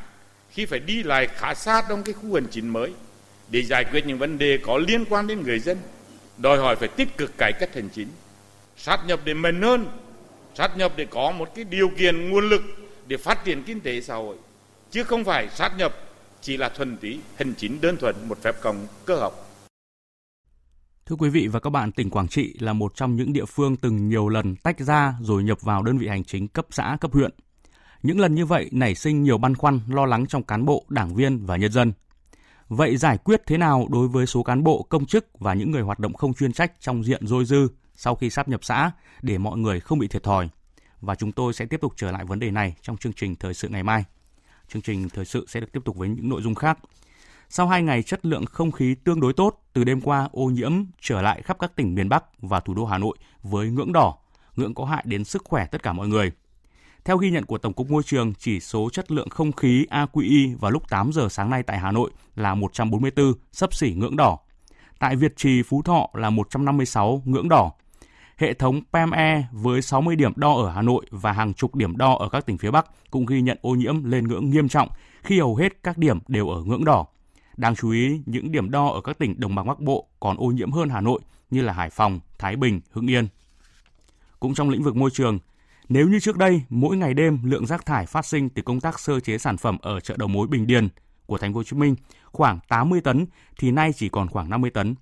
khi 0.49 0.65
phải 0.65 0.79
đi 0.79 1.03
lại 1.03 1.27
khá 1.27 1.53
xa 1.53 1.83
trong 1.89 2.03
cái 2.03 2.13
khu 2.13 2.33
hành 2.33 2.47
chính 2.51 2.69
mới 2.69 2.93
để 3.51 3.63
giải 3.63 3.85
quyết 3.91 4.05
những 4.05 4.17
vấn 4.17 4.37
đề 4.37 4.59
có 4.63 4.77
liên 4.77 5.05
quan 5.09 5.27
đến 5.27 5.43
người 5.43 5.59
dân, 5.59 5.77
đòi 6.37 6.57
hỏi 6.57 6.75
phải 6.75 6.87
tích 6.87 7.17
cực 7.17 7.37
cải 7.37 7.53
cách 7.59 7.75
hành 7.75 7.89
chính, 7.93 8.07
sát 8.77 8.99
nhập 9.07 9.19
để 9.25 9.33
mềm 9.33 9.61
hơn, 9.61 9.87
sát 10.55 10.77
nhập 10.77 10.93
để 10.95 11.05
có 11.05 11.31
một 11.31 11.49
cái 11.55 11.65
điều 11.65 11.89
kiện 11.97 12.29
nguồn 12.29 12.49
lực 12.49 12.61
để 13.07 13.17
phát 13.17 13.45
triển 13.45 13.63
kinh 13.63 13.79
tế 13.79 14.01
xã 14.01 14.15
hội, 14.15 14.35
chứ 14.91 15.03
không 15.03 15.23
phải 15.23 15.49
sát 15.49 15.77
nhập 15.77 15.95
chỉ 16.41 16.57
là 16.57 16.69
thuần 16.69 16.97
túy 16.97 17.19
hành 17.35 17.53
chính 17.57 17.81
đơn 17.81 17.97
thuần 17.97 18.15
một 18.27 18.37
phép 18.41 18.55
cộng 18.61 18.87
cơ 19.05 19.15
học. 19.15 19.43
Thưa 21.05 21.15
quý 21.15 21.29
vị 21.29 21.47
và 21.47 21.59
các 21.59 21.69
bạn, 21.69 21.91
tỉnh 21.91 22.09
Quảng 22.09 22.27
Trị 22.27 22.55
là 22.59 22.73
một 22.73 22.95
trong 22.95 23.15
những 23.15 23.33
địa 23.33 23.45
phương 23.45 23.75
từng 23.75 24.09
nhiều 24.09 24.29
lần 24.29 24.55
tách 24.55 24.79
ra 24.79 25.13
rồi 25.21 25.43
nhập 25.43 25.61
vào 25.61 25.83
đơn 25.83 25.97
vị 25.97 26.07
hành 26.07 26.23
chính 26.23 26.47
cấp 26.47 26.65
xã, 26.69 26.97
cấp 27.01 27.11
huyện. 27.13 27.31
Những 28.03 28.19
lần 28.19 28.35
như 28.35 28.45
vậy 28.45 28.69
nảy 28.71 28.95
sinh 28.95 29.23
nhiều 29.23 29.37
băn 29.37 29.55
khoăn, 29.55 29.79
lo 29.89 30.05
lắng 30.05 30.25
trong 30.27 30.43
cán 30.43 30.65
bộ, 30.65 30.85
đảng 30.89 31.15
viên 31.15 31.45
và 31.45 31.57
nhân 31.57 31.71
dân. 31.71 31.93
Vậy 32.69 32.97
giải 32.97 33.17
quyết 33.17 33.41
thế 33.45 33.57
nào 33.57 33.87
đối 33.91 34.07
với 34.07 34.25
số 34.25 34.43
cán 34.43 34.63
bộ, 34.63 34.83
công 34.89 35.05
chức 35.05 35.39
và 35.39 35.53
những 35.53 35.71
người 35.71 35.81
hoạt 35.81 35.99
động 35.99 36.13
không 36.13 36.33
chuyên 36.33 36.53
trách 36.53 36.73
trong 36.79 37.03
diện 37.03 37.27
dôi 37.27 37.45
dư 37.45 37.67
sau 37.95 38.15
khi 38.15 38.29
sắp 38.29 38.47
nhập 38.47 38.63
xã 38.63 38.91
để 39.21 39.37
mọi 39.37 39.57
người 39.57 39.79
không 39.79 39.99
bị 39.99 40.07
thiệt 40.07 40.23
thòi? 40.23 40.49
Và 41.01 41.15
chúng 41.15 41.31
tôi 41.31 41.53
sẽ 41.53 41.65
tiếp 41.65 41.81
tục 41.81 41.93
trở 41.95 42.11
lại 42.11 42.25
vấn 42.25 42.39
đề 42.39 42.51
này 42.51 42.75
trong 42.81 42.97
chương 42.97 43.13
trình 43.13 43.35
Thời 43.35 43.53
sự 43.53 43.69
ngày 43.69 43.83
mai. 43.83 44.03
Chương 44.67 44.81
trình 44.81 45.09
Thời 45.09 45.25
sự 45.25 45.45
sẽ 45.47 45.59
được 45.59 45.71
tiếp 45.71 45.79
tục 45.85 45.95
với 45.95 46.09
những 46.09 46.29
nội 46.29 46.41
dung 46.41 46.55
khác. 46.55 46.79
Sau 47.49 47.67
hai 47.67 47.83
ngày 47.83 48.03
chất 48.03 48.25
lượng 48.25 48.45
không 48.45 48.71
khí 48.71 48.95
tương 49.03 49.19
đối 49.19 49.33
tốt, 49.33 49.61
từ 49.73 49.83
đêm 49.83 50.01
qua 50.01 50.29
ô 50.31 50.45
nhiễm 50.45 50.71
trở 51.01 51.21
lại 51.21 51.41
khắp 51.41 51.57
các 51.59 51.75
tỉnh 51.75 51.95
miền 51.95 52.09
Bắc 52.09 52.23
và 52.41 52.59
thủ 52.59 52.73
đô 52.73 52.85
Hà 52.85 52.97
Nội 52.97 53.17
với 53.43 53.69
ngưỡng 53.69 53.93
đỏ, 53.93 54.17
ngưỡng 54.55 54.73
có 54.73 54.85
hại 54.85 55.03
đến 55.07 55.23
sức 55.23 55.43
khỏe 55.45 55.65
tất 55.65 55.83
cả 55.83 55.93
mọi 55.93 56.07
người. 56.07 56.31
Theo 57.07 57.17
ghi 57.17 57.31
nhận 57.31 57.45
của 57.45 57.57
Tổng 57.57 57.73
cục 57.73 57.89
Môi 57.89 58.03
trường, 58.03 58.33
chỉ 58.33 58.59
số 58.59 58.89
chất 58.89 59.11
lượng 59.11 59.29
không 59.29 59.51
khí 59.51 59.85
AQI 59.89 60.57
vào 60.57 60.71
lúc 60.71 60.89
8 60.89 61.11
giờ 61.13 61.27
sáng 61.29 61.49
nay 61.49 61.63
tại 61.63 61.79
Hà 61.79 61.91
Nội 61.91 62.11
là 62.35 62.55
144, 62.55 63.33
sấp 63.51 63.73
xỉ 63.73 63.93
ngưỡng 63.93 64.15
đỏ. 64.15 64.37
Tại 64.99 65.15
Việt 65.15 65.33
Trì, 65.37 65.63
Phú 65.63 65.81
Thọ 65.81 66.09
là 66.13 66.29
156, 66.29 67.21
ngưỡng 67.25 67.49
đỏ. 67.49 67.71
Hệ 68.37 68.53
thống 68.53 68.81
PME 68.91 69.43
với 69.51 69.81
60 69.81 70.15
điểm 70.15 70.31
đo 70.35 70.53
ở 70.53 70.69
Hà 70.69 70.81
Nội 70.81 71.05
và 71.09 71.31
hàng 71.31 71.53
chục 71.53 71.75
điểm 71.75 71.97
đo 71.97 72.13
ở 72.13 72.29
các 72.29 72.45
tỉnh 72.45 72.57
phía 72.57 72.71
Bắc 72.71 72.85
cũng 73.11 73.25
ghi 73.25 73.41
nhận 73.41 73.57
ô 73.61 73.69
nhiễm 73.69 74.03
lên 74.03 74.27
ngưỡng 74.27 74.49
nghiêm 74.49 74.69
trọng 74.69 74.89
khi 75.23 75.39
hầu 75.39 75.55
hết 75.55 75.83
các 75.83 75.97
điểm 75.97 76.19
đều 76.27 76.49
ở 76.49 76.63
ngưỡng 76.63 76.85
đỏ. 76.85 77.05
Đáng 77.57 77.75
chú 77.75 77.91
ý, 77.91 78.21
những 78.25 78.51
điểm 78.51 78.71
đo 78.71 78.87
ở 78.87 79.01
các 79.01 79.17
tỉnh 79.19 79.39
đồng 79.39 79.55
bằng 79.55 79.67
Bắc 79.67 79.79
Bộ 79.79 80.07
còn 80.19 80.37
ô 80.37 80.45
nhiễm 80.45 80.71
hơn 80.71 80.89
Hà 80.89 81.01
Nội 81.01 81.19
như 81.49 81.61
là 81.61 81.73
Hải 81.73 81.89
Phòng, 81.89 82.19
Thái 82.39 82.55
Bình, 82.55 82.81
Hưng 82.91 83.09
Yên. 83.09 83.27
Cũng 84.39 84.53
trong 84.53 84.69
lĩnh 84.69 84.83
vực 84.83 84.95
môi 84.95 85.09
trường, 85.13 85.39
nếu 85.89 86.07
như 86.07 86.19
trước 86.19 86.37
đây 86.37 86.61
mỗi 86.69 86.97
ngày 86.97 87.13
đêm 87.13 87.39
lượng 87.43 87.65
rác 87.65 87.85
thải 87.85 88.05
phát 88.05 88.25
sinh 88.25 88.49
từ 88.49 88.61
công 88.61 88.79
tác 88.79 88.99
sơ 88.99 89.19
chế 89.19 89.37
sản 89.37 89.57
phẩm 89.57 89.77
ở 89.81 89.99
chợ 89.99 90.15
đầu 90.17 90.27
mối 90.27 90.47
Bình 90.47 90.67
Điền 90.67 90.87
của 91.25 91.37
thành 91.37 91.53
phố 91.53 91.57
Hồ 91.57 91.63
Chí 91.63 91.77
Minh 91.77 91.95
khoảng 92.31 92.59
80 92.67 93.01
tấn 93.01 93.25
thì 93.57 93.71
nay 93.71 93.91
chỉ 93.95 94.09
còn 94.09 94.29
khoảng 94.29 94.49
50 94.49 94.69
tấn. 94.69 94.95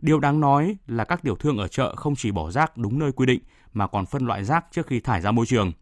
Điều 0.00 0.20
đáng 0.20 0.40
nói 0.40 0.76
là 0.86 1.04
các 1.04 1.22
tiểu 1.22 1.36
thương 1.36 1.58
ở 1.58 1.68
chợ 1.68 1.94
không 1.96 2.16
chỉ 2.16 2.30
bỏ 2.30 2.50
rác 2.50 2.76
đúng 2.76 2.98
nơi 2.98 3.12
quy 3.12 3.26
định 3.26 3.40
mà 3.72 3.86
còn 3.86 4.06
phân 4.06 4.26
loại 4.26 4.44
rác 4.44 4.64
trước 4.72 4.86
khi 4.86 5.00
thải 5.00 5.20
ra 5.20 5.30
môi 5.30 5.46
trường. 5.46 5.72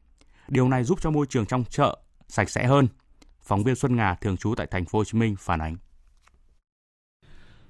Điều 0.49 0.69
này 0.69 0.85
giúp 0.85 0.99
cho 1.01 1.11
môi 1.11 1.27
trường 1.27 1.47
trong 1.47 1.65
chợ 1.65 1.99
sạch 2.29 2.51
sẽ 2.51 2.67
hơn. 2.67 2.89
Phóng 3.43 3.65
viên 3.65 3.75
Xuân 3.75 3.97
Ngà 3.97 4.15
thường 4.15 4.37
trú 4.37 4.55
tại 4.55 4.67
thành 4.71 4.85
phố 4.85 4.99
Hồ 4.99 5.05
Chí 5.05 5.19
Minh 5.19 5.37
phản 5.39 5.61
ánh. 5.61 5.77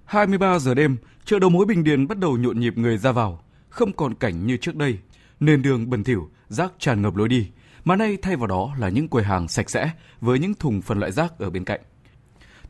23 0.05 0.59
giờ 0.59 0.75
đêm, 0.75 0.97
chợ 1.25 1.38
đầu 1.38 1.51
mối 1.51 1.66
Bình 1.66 1.85
Điền 1.85 2.09
bắt 2.09 2.19
đầu 2.19 2.37
nhộn 2.37 2.61
nhịp 2.61 2.79
người 2.79 2.99
ra 2.99 3.12
vào, 3.12 3.45
không 3.69 3.93
còn 3.93 4.14
cảnh 4.14 4.47
như 4.47 4.57
trước 4.57 4.77
đây, 4.77 4.99
nền 5.40 5.62
đường 5.62 5.90
bẩn 5.90 6.05
thỉu, 6.05 6.31
rác 6.48 6.72
tràn 6.79 7.03
ngập 7.03 7.16
lối 7.16 7.29
đi, 7.29 7.46
mà 7.85 7.96
nay 7.96 8.18
thay 8.22 8.37
vào 8.37 8.46
đó 8.46 8.74
là 8.79 8.88
những 8.88 9.09
quầy 9.09 9.24
hàng 9.24 9.48
sạch 9.48 9.70
sẽ 9.70 9.90
với 10.20 10.38
những 10.38 10.55
thùng 10.55 10.83
phân 10.83 10.98
loại 10.98 11.12
rác 11.12 11.38
ở 11.38 11.50
bên 11.50 11.64
cạnh. 11.64 11.81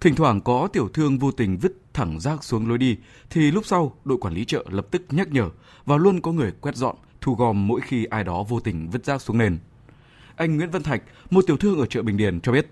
Thỉnh 0.00 0.14
thoảng 0.14 0.40
có 0.40 0.68
tiểu 0.72 0.88
thương 0.94 1.18
vô 1.18 1.30
tình 1.30 1.59
vứt 1.59 1.72
thẳng 1.94 2.20
rác 2.20 2.44
xuống 2.44 2.68
lối 2.68 2.78
đi 2.78 2.96
thì 3.30 3.50
lúc 3.50 3.66
sau 3.66 3.96
đội 4.04 4.18
quản 4.18 4.35
lý 4.35 4.44
chợ 4.44 4.64
lập 4.68 4.87
tức 4.90 5.02
nhắc 5.11 5.28
nhở 5.28 5.48
và 5.85 5.96
luôn 5.96 6.20
có 6.20 6.33
người 6.33 6.52
quét 6.61 6.76
dọn, 6.76 6.96
thu 7.20 7.35
gom 7.35 7.66
mỗi 7.66 7.80
khi 7.80 8.04
ai 8.04 8.24
đó 8.24 8.42
vô 8.42 8.61
tình 8.61 8.90
vứt 8.90 9.04
rác 9.04 9.22
xuống 9.22 9.38
nền. 9.38 9.59
Anh 10.37 10.56
Nguyễn 10.56 10.70
Văn 10.70 10.83
Thạch, 10.83 11.02
một 11.30 11.44
tiểu 11.46 11.56
thương 11.56 11.80
ở 11.80 11.87
chợ 11.87 12.02
Bình 12.02 12.16
Điền 12.16 12.40
cho 12.40 12.52
biết 12.52 12.66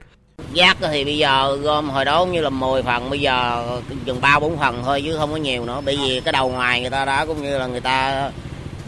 Rác 0.54 0.76
thì 0.80 1.04
bây 1.04 1.18
giờ 1.18 1.56
gom 1.56 1.90
hồi 1.90 2.04
đó 2.04 2.26
như 2.26 2.40
là 2.40 2.50
10 2.50 2.82
phần, 2.82 3.10
bây 3.10 3.20
giờ 3.20 3.64
chừng 4.04 4.20
3 4.20 4.38
4 4.38 4.58
phần 4.58 4.82
thôi 4.84 5.02
chứ 5.04 5.16
không 5.16 5.30
có 5.30 5.36
nhiều 5.36 5.64
nữa. 5.64 5.82
Bởi 5.84 5.96
vì 5.96 6.20
cái 6.24 6.32
đầu 6.32 6.48
ngoài 6.48 6.80
người 6.80 6.90
ta 6.90 7.04
đã 7.04 7.26
cũng 7.26 7.42
như 7.42 7.58
là 7.58 7.66
người 7.66 7.80
ta 7.80 8.30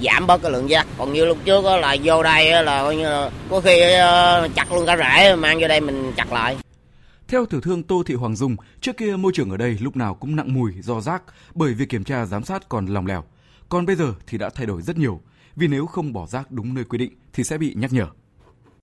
giảm 0.03 0.27
bớt 0.27 0.43
cái 0.43 0.51
lượng 0.51 0.67
rác. 0.67 0.87
Còn 0.99 1.13
như 1.13 1.25
lúc 1.25 1.39
trước 1.45 1.65
là 1.65 1.97
vô 2.05 2.23
đây 2.23 2.65
là 2.65 2.83
coi 2.83 2.97
như 2.97 3.05
là 3.05 3.31
có 3.51 3.61
khi 3.61 3.81
chặt 4.55 4.73
luôn 4.73 4.87
cả 4.87 4.97
rễ 4.97 5.37
mang 5.37 5.61
vô 5.61 5.69
đây 5.69 5.81
mình 5.81 6.13
chặt 6.17 6.33
lại. 6.33 6.57
Theo 7.29 7.47
tiểu 7.47 7.61
thương 7.61 7.83
Tô 7.83 8.03
Thị 8.07 8.15
Hoàng 8.15 8.37
Dung, 8.37 8.57
trước 8.81 8.97
kia 8.97 9.17
môi 9.17 9.33
trường 9.35 9.51
ở 9.51 9.57
đây 9.57 9.79
lúc 9.81 9.97
nào 9.97 10.15
cũng 10.15 10.37
nặng 10.37 10.55
mùi 10.55 10.73
do 10.81 11.01
rác 11.01 11.23
bởi 11.55 11.75
việc 11.75 11.89
kiểm 11.89 12.05
tra 12.05 12.27
giám 12.27 12.45
sát 12.45 12.69
còn 12.69 12.87
lòng 12.87 13.07
lẻo. 13.07 13.25
Còn 13.69 13.87
bây 13.87 13.97
giờ 13.97 14.15
thì 14.27 14.39
đã 14.39 14.51
thay 14.55 14.67
đổi 14.67 14.83
rất 14.83 14.99
nhiều, 14.99 15.21
vì 15.57 15.67
nếu 15.67 15.87
không 15.87 16.13
bỏ 16.13 16.27
rác 16.27 16.51
đúng 16.51 16.75
nơi 16.75 16.85
quy 16.85 16.99
định 16.99 17.13
thì 17.33 17.45
sẽ 17.45 17.59
bị 17.59 17.75
nhắc 17.77 17.93
nhở. 17.93 18.07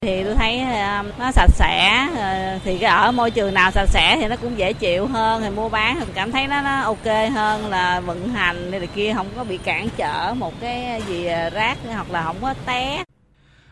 Thì 0.01 0.23
tôi 0.23 0.35
thấy 0.35 0.59
ờ, 0.59 1.03
nó 1.19 1.31
sạch 1.31 1.51
sẽ, 1.53 2.07
ờ, 2.15 2.59
thì 2.63 2.77
cái 2.77 2.89
ở 2.89 3.11
môi 3.11 3.31
trường 3.31 3.53
nào 3.53 3.71
sạch 3.71 3.89
sẽ 3.89 4.17
thì 4.21 4.27
nó 4.27 4.35
cũng 4.35 4.57
dễ 4.57 4.73
chịu 4.73 5.07
hơn, 5.07 5.41
thì 5.41 5.49
mua 5.49 5.69
bán 5.69 5.97
thì 5.99 6.05
cảm 6.13 6.31
thấy 6.31 6.47
nó, 6.47 6.61
nó 6.61 6.81
ok 6.81 7.05
hơn 7.33 7.67
là 7.67 7.99
vận 7.99 8.29
hành 8.29 8.71
này 8.71 8.87
kia 8.95 9.13
không 9.13 9.27
có 9.35 9.43
bị 9.43 9.57
cản 9.57 9.87
trở 9.97 10.33
một 10.37 10.53
cái 10.61 11.01
gì 11.07 11.25
ờ, 11.25 11.49
rác 11.49 11.77
hoặc 11.85 12.11
là 12.11 12.23
không 12.23 12.37
có 12.41 12.53
té. 12.65 13.03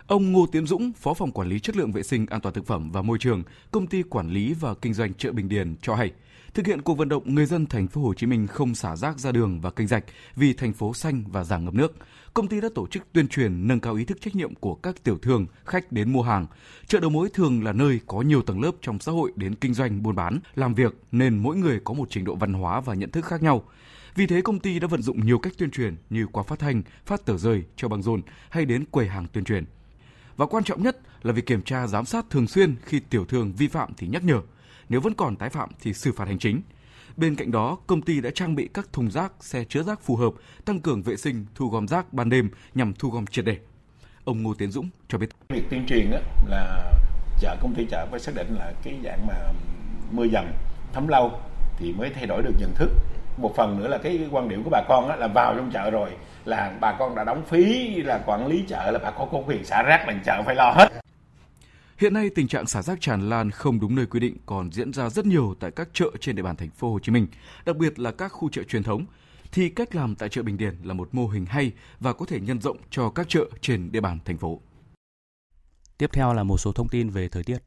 Ông 0.08 0.32
Ngô 0.32 0.46
Tiến 0.52 0.68
Dũng, 0.68 0.92
Phó 0.94 1.14
phòng 1.14 1.32
quản 1.32 1.48
lý 1.48 1.60
chất 1.60 1.76
lượng 1.76 1.92
vệ 1.92 2.04
sinh 2.04 2.26
an 2.30 2.42
toàn 2.42 2.56
thực 2.56 2.68
phẩm 2.68 2.92
và 2.92 3.02
môi 3.02 3.18
trường, 3.18 3.44
công 3.72 3.88
ty 3.88 4.04
quản 4.10 4.30
lý 4.30 4.54
và 4.54 4.74
kinh 4.82 4.94
doanh 4.94 5.14
chợ 5.14 5.32
Bình 5.32 5.50
Điền 5.50 5.76
cho 5.82 5.96
hay, 5.96 6.12
thực 6.54 6.68
hiện 6.68 6.82
cuộc 6.82 6.98
vận 6.98 7.10
động 7.10 7.24
người 7.26 7.46
dân 7.46 7.66
thành 7.66 7.88
phố 7.88 8.02
Hồ 8.02 8.14
Chí 8.14 8.28
Minh 8.28 8.48
không 8.48 8.76
xả 8.76 8.96
rác 8.96 9.20
ra 9.20 9.32
đường 9.32 9.62
và 9.62 9.72
kênh 9.72 9.88
rạch 9.88 10.04
vì 10.36 10.54
thành 10.54 10.74
phố 10.74 10.94
xanh 10.94 11.24
và 11.28 11.44
giảm 11.44 11.66
ngập 11.66 11.74
nước. 11.74 11.96
Công 12.36 12.48
ty 12.48 12.62
đã 12.62 12.70
tổ 12.76 12.88
chức 12.88 13.04
tuyên 13.14 13.28
truyền 13.28 13.68
nâng 13.68 13.80
cao 13.80 13.96
ý 13.96 14.06
thức 14.06 14.22
trách 14.22 14.36
nhiệm 14.36 14.56
của 14.56 14.76
các 14.76 15.04
tiểu 15.04 15.18
thương, 15.18 15.46
khách 15.66 15.92
đến 15.92 16.14
mua 16.14 16.22
hàng. 16.22 16.46
Chợ 16.88 17.00
đầu 17.00 17.10
mối 17.10 17.30
thường 17.34 17.64
là 17.64 17.74
nơi 17.74 18.00
có 18.08 18.22
nhiều 18.22 18.42
tầng 18.42 18.62
lớp 18.62 18.72
trong 18.82 19.00
xã 19.00 19.12
hội 19.12 19.32
đến 19.36 19.56
kinh 19.56 19.74
doanh 19.74 20.04
buôn 20.04 20.16
bán, 20.16 20.40
làm 20.56 20.74
việc 20.74 20.96
nên 21.12 21.38
mỗi 21.38 21.56
người 21.56 21.80
có 21.84 21.94
một 21.94 22.08
trình 22.10 22.24
độ 22.24 22.36
văn 22.36 22.54
hóa 22.54 22.80
và 22.80 22.94
nhận 22.94 23.12
thức 23.12 23.26
khác 23.26 23.44
nhau. 23.44 23.64
Vì 24.16 24.28
thế 24.28 24.42
công 24.42 24.60
ty 24.60 24.80
đã 24.80 24.88
vận 24.88 25.02
dụng 25.02 25.26
nhiều 25.26 25.40
cách 25.40 25.54
tuyên 25.58 25.72
truyền 25.72 25.96
như 26.10 26.28
qua 26.32 26.44
phát 26.44 26.60
thanh, 26.60 26.82
phát 27.06 27.26
tờ 27.26 27.38
rơi, 27.38 27.64
cho 27.76 27.88
băng 27.88 28.02
rôn 28.02 28.22
hay 28.50 28.66
đến 28.66 28.86
quầy 28.92 29.08
hàng 29.08 29.28
tuyên 29.34 29.44
truyền. 29.44 29.66
Và 30.38 30.46
quan 30.46 30.64
trọng 30.64 30.84
nhất 30.84 30.98
là 31.24 31.34
việc 31.34 31.46
kiểm 31.46 31.62
tra 31.62 31.88
giám 31.88 32.06
sát 32.06 32.26
thường 32.30 32.48
xuyên 32.48 32.76
khi 32.86 33.00
tiểu 33.00 33.26
thương 33.26 33.54
vi 33.54 33.68
phạm 33.68 33.94
thì 33.98 34.08
nhắc 34.08 34.24
nhở, 34.24 34.42
nếu 34.90 35.02
vẫn 35.02 35.14
còn 35.14 35.36
tái 35.36 35.50
phạm 35.50 35.70
thì 35.82 35.94
xử 35.94 36.12
phạt 36.12 36.28
hành 36.28 36.40
chính. 36.40 36.62
Bên 37.18 37.36
cạnh 37.36 37.52
đó, 37.52 37.78
công 37.88 38.02
ty 38.02 38.22
đã 38.22 38.30
trang 38.36 38.56
bị 38.56 38.70
các 38.74 38.94
thùng 38.94 39.12
rác, 39.12 39.32
xe 39.40 39.64
chứa 39.64 39.84
rác 39.84 40.02
phù 40.02 40.16
hợp, 40.16 40.34
tăng 40.66 40.80
cường 40.80 41.02
vệ 41.02 41.16
sinh, 41.16 41.46
thu 41.56 41.70
gom 41.70 41.88
rác 41.88 42.14
ban 42.14 42.30
đêm 42.30 42.50
nhằm 42.74 42.94
thu 43.00 43.10
gom 43.10 43.26
triệt 43.26 43.46
để. 43.46 43.58
Ông 44.26 44.44
Ngô 44.44 44.54
Tiến 44.54 44.72
Dũng 44.72 44.90
cho 45.08 45.18
biết. 45.18 45.30
Việc 45.50 45.64
tuyên 45.70 45.86
truyền 45.88 46.12
là 46.48 46.92
chợ 47.40 47.56
công 47.62 47.74
ty 47.76 47.86
chợ 47.92 48.08
phải 48.12 48.20
xác 48.20 48.32
định 48.36 48.56
là 48.60 48.74
cái 48.84 48.94
dạng 49.04 49.28
mà 49.28 49.34
mưa 50.12 50.28
dầm 50.28 50.46
thấm 50.94 51.08
lâu 51.08 51.32
thì 51.78 51.94
mới 51.94 52.10
thay 52.10 52.26
đổi 52.26 52.42
được 52.42 52.54
nhận 52.60 52.74
thức 52.76 52.90
một 53.38 53.56
phần 53.56 53.80
nữa 53.80 53.88
là 53.88 53.98
cái 53.98 54.28
quan 54.32 54.50
điểm 54.50 54.64
của 54.64 54.70
bà 54.70 54.82
con 54.88 55.10
á, 55.10 55.16
là 55.16 55.28
vào 55.28 55.56
trong 55.56 55.72
chợ 55.72 55.90
rồi 55.90 56.10
là 56.46 56.78
bà 56.82 56.96
con 57.00 57.16
đã 57.16 57.24
đóng 57.24 57.44
phí 57.46 57.96
là 57.96 58.20
quản 58.26 58.48
lý 58.48 58.64
chợ 58.68 58.92
là 58.92 59.00
bà 59.04 59.12
con 59.12 59.30
có 59.32 59.42
quyền 59.48 59.66
xả 59.66 59.84
rác 59.84 60.08
là 60.08 60.14
chợ 60.26 60.44
phải 60.46 60.56
lo 60.56 60.72
hết 60.72 61.05
Hiện 61.98 62.14
nay 62.14 62.30
tình 62.30 62.48
trạng 62.48 62.68
xả 62.68 62.82
rác 62.82 63.02
tràn 63.02 63.30
lan 63.30 63.52
không 63.52 63.80
đúng 63.80 63.96
nơi 63.96 64.06
quy 64.06 64.20
định 64.20 64.38
còn 64.46 64.72
diễn 64.72 64.94
ra 64.94 65.10
rất 65.10 65.26
nhiều 65.26 65.56
tại 65.60 65.72
các 65.72 65.90
chợ 65.94 66.12
trên 66.22 66.36
địa 66.36 66.42
bàn 66.42 66.56
thành 66.56 66.70
phố 66.70 66.92
Hồ 66.92 67.00
Chí 67.00 67.12
Minh, 67.12 67.28
đặc 67.66 67.78
biệt 67.78 68.00
là 68.00 68.12
các 68.12 68.28
khu 68.28 68.50
chợ 68.50 68.64
truyền 68.64 68.84
thống. 68.84 69.06
Thì 69.52 69.70
cách 69.70 69.96
làm 69.96 70.16
tại 70.16 70.30
chợ 70.30 70.44
Bình 70.44 70.58
Điền 70.58 70.76
là 70.84 70.94
một 70.94 71.10
mô 71.12 71.28
hình 71.28 71.46
hay 71.46 71.72
và 72.00 72.14
có 72.14 72.26
thể 72.26 72.40
nhân 72.40 72.62
rộng 72.62 72.78
cho 72.90 73.10
các 73.10 73.30
chợ 73.30 73.46
trên 73.62 73.92
địa 73.92 74.02
bàn 74.02 74.20
thành 74.26 74.38
phố. 74.38 74.62
Tiếp 75.98 76.10
theo 76.14 76.34
là 76.34 76.44
một 76.44 76.58
số 76.58 76.72
thông 76.72 76.90
tin 76.90 77.10
về 77.10 77.30
thời 77.30 77.44
tiết. 77.44 77.58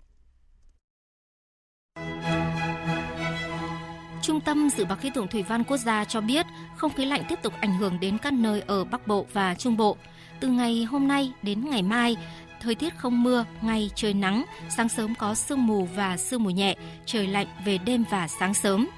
Trung 4.22 4.40
tâm 4.40 4.68
Dự 4.70 4.84
báo 4.84 4.96
Khí 4.96 5.10
tượng 5.14 5.28
Thủy 5.28 5.42
văn 5.42 5.64
Quốc 5.64 5.76
gia 5.76 6.04
cho 6.04 6.20
biết 6.20 6.46
không 6.76 6.92
khí 6.92 7.04
lạnh 7.04 7.22
tiếp 7.28 7.38
tục 7.42 7.52
ảnh 7.60 7.78
hưởng 7.78 8.00
đến 8.00 8.18
các 8.18 8.32
nơi 8.32 8.60
ở 8.60 8.84
Bắc 8.84 9.06
Bộ 9.06 9.26
và 9.32 9.54
Trung 9.54 9.76
Bộ. 9.76 9.96
Từ 10.40 10.48
ngày 10.48 10.84
hôm 10.84 11.08
nay 11.08 11.32
đến 11.42 11.70
ngày 11.70 11.82
mai, 11.82 12.16
thời 12.60 12.74
tiết 12.74 12.96
không 12.96 13.22
mưa, 13.22 13.44
ngày 13.62 13.90
trời 13.94 14.14
nắng, 14.14 14.44
sáng 14.76 14.88
sớm 14.88 15.14
có 15.14 15.34
sương 15.34 15.66
mù 15.66 15.84
và 15.84 16.16
sương 16.16 16.42
mù 16.42 16.50
nhẹ, 16.50 16.76
trời 17.06 17.26
lạnh 17.26 17.46
về 17.64 17.78
đêm 17.78 18.04
và 18.10 18.28
sáng 18.28 18.54
sớm. 18.54 18.88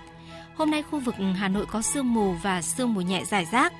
Hôm 0.57 0.71
nay 0.71 0.83
khu 0.83 1.01
vực 1.01 1.15
Hà 1.37 1.49
Nội 1.49 1.67
có 1.67 1.83
sương 1.83 2.15
mù 2.15 2.33
và 2.33 2.63
sương 2.63 2.95
mù 2.95 3.01
nhẹ 3.01 3.25
rải 3.25 3.45
rác. 3.45 3.73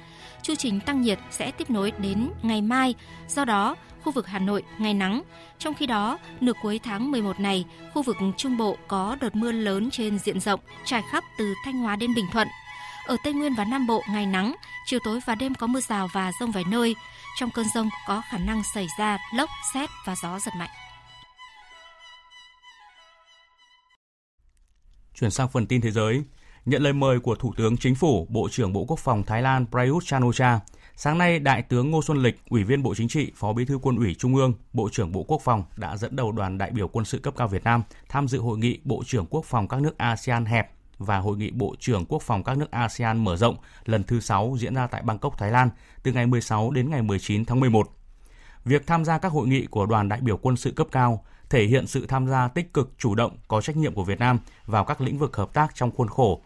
Chu 0.43 0.55
trình 0.55 0.81
tăng 0.81 1.03
nhiệt 1.03 1.19
sẽ 1.31 1.51
tiếp 1.51 1.71
nối 1.71 1.93
đến 1.99 2.31
ngày 2.43 2.63
mai, 2.63 2.95
do 3.29 3.45
đó 3.45 3.77
khu 4.03 4.13
vực 4.13 4.27
Hà 4.27 4.39
Nội 4.39 4.63
ngày 4.79 4.95
nắng. 4.95 5.23
Trong 5.59 5.75
khi 5.75 5.87
đó, 5.87 6.19
nửa 6.41 6.53
cuối 6.63 6.81
tháng 6.83 7.11
11 7.11 7.41
này, 7.41 7.65
khu 7.95 8.03
vực 8.03 8.17
Trung 8.37 8.57
Bộ 8.57 8.77
có 8.89 9.17
đợt 9.21 9.37
mưa 9.37 9.53
lớn 9.53 9.91
trên 9.91 10.19
diện 10.19 10.41
rộng, 10.41 10.61
trải 10.85 11.03
khắp 11.11 11.25
từ 11.39 11.55
Thanh 11.65 11.79
Hóa 11.79 11.97
đến 11.97 12.15
Bình 12.15 12.27
Thuận. 12.33 12.49
Ở 13.07 13.17
Tây 13.25 13.33
Nguyên 13.33 13.55
và 13.55 13.65
Nam 13.65 13.87
Bộ 13.87 14.03
ngày 14.11 14.27
nắng, 14.27 14.55
chiều 14.87 15.01
tối 15.05 15.21
và 15.27 15.35
đêm 15.35 15.55
có 15.55 15.67
mưa 15.67 15.81
rào 15.81 16.09
và 16.13 16.33
rông 16.41 16.51
vài 16.51 16.65
nơi. 16.71 16.95
Trong 17.39 17.51
cơn 17.51 17.67
rông 17.75 17.89
có 18.07 18.23
khả 18.31 18.39
năng 18.39 18.63
xảy 18.75 18.87
ra 18.99 19.19
lốc, 19.35 19.51
xét 19.75 19.91
và 20.07 20.15
gió 20.23 20.39
giật 20.39 20.53
mạnh. 20.59 20.71
Chuyển 25.15 25.31
sang 25.31 25.49
phần 25.49 25.67
tin 25.67 25.81
thế 25.81 25.91
giới, 25.91 26.23
nhận 26.65 26.83
lời 26.83 26.93
mời 26.93 27.21
của 27.21 27.35
Thủ 27.35 27.55
tướng 27.57 27.77
Chính 27.77 27.95
phủ, 27.95 28.27
Bộ 28.31 28.49
trưởng 28.51 28.73
Bộ 28.73 28.85
Quốc 28.89 28.99
phòng 28.99 29.23
Thái 29.23 29.43
Lan 29.43 29.67
Prayut 29.71 30.05
Chan-o-cha, 30.05 30.61
sáng 30.97 31.19
nay 31.19 31.39
Đại 31.39 31.63
tướng 31.63 31.91
Ngô 31.91 32.03
Xuân 32.03 32.23
Lịch, 32.23 32.41
Ủy 32.49 32.65
viên 32.65 32.83
Bộ 32.83 32.95
Chính 32.95 33.09
trị, 33.09 33.33
Phó 33.37 33.53
Bí 33.53 33.65
thư 33.65 33.79
Quân 33.83 33.97
ủy 33.97 34.15
Trung 34.15 34.35
ương, 34.35 34.55
Bộ 34.73 34.89
trưởng 34.93 35.13
Bộ 35.13 35.23
Quốc 35.23 35.41
phòng 35.45 35.65
đã 35.77 35.97
dẫn 35.97 36.17
đầu 36.17 36.33
đoàn 36.33 36.59
đại 36.59 36.71
biểu 36.71 36.89
quân 36.89 37.05
sự 37.05 37.19
cấp 37.19 37.35
cao 37.37 37.49
Việt 37.49 37.65
Nam 37.65 37.83
tham 38.09 38.29
dự 38.29 38.39
hội 38.39 38.59
nghị 38.59 38.81
Bộ 38.85 39.03
trưởng 39.07 39.27
Quốc 39.27 39.45
phòng 39.45 39.69
các 39.69 39.81
nước 39.81 39.99
ASEAN 39.99 40.45
hẹp 40.45 40.80
và 41.01 41.19
hội 41.19 41.37
nghị 41.37 41.51
Bộ 41.51 41.75
trưởng 41.79 42.05
Quốc 42.05 42.23
phòng 42.23 42.43
các 42.43 42.59
nước 42.59 42.71
ASEAN 42.71 43.25
mở 43.25 43.37
rộng 43.37 43.57
lần 43.85 44.03
thứ 44.03 44.21
6 44.21 44.57
diễn 44.59 44.75
ra 44.75 44.87
tại 44.87 45.03
Bangkok, 45.03 45.39
Thái 45.39 45.51
Lan 45.51 45.71
từ 46.03 46.13
ngày 46.13 46.27
16 46.27 46.71
đến 46.71 46.91
ngày 46.91 47.03
19 47.03 47.45
tháng 47.45 47.61
11. 47.61 47.89
Việc 48.65 48.87
tham 48.87 49.05
gia 49.05 49.19
các 49.19 49.33
hội 49.33 49.49
nghị 49.49 49.67
của 49.67 49.87
đoàn 49.87 50.09
đại 50.09 50.21
biểu 50.21 50.37
quân 50.37 50.57
sự 50.57 50.71
cấp 50.71 50.87
cao 50.93 51.25
thể 51.51 51.65
hiện 51.65 51.87
sự 51.87 52.07
tham 52.07 52.29
gia 52.29 52.49
tích 52.49 52.75
cực, 52.75 52.93
chủ 52.99 53.15
động, 53.15 53.37
có 53.49 53.61
trách 53.61 53.77
nhiệm 53.77 53.95
của 53.95 54.05
Việt 54.05 54.19
Nam 54.19 54.39
vào 54.67 54.85
các 54.85 55.01
lĩnh 55.01 55.19
vực 55.19 55.37
hợp 55.37 55.55
tác 55.55 55.75
trong 55.75 55.91
khuôn 55.91 56.09
khổ 56.09 56.43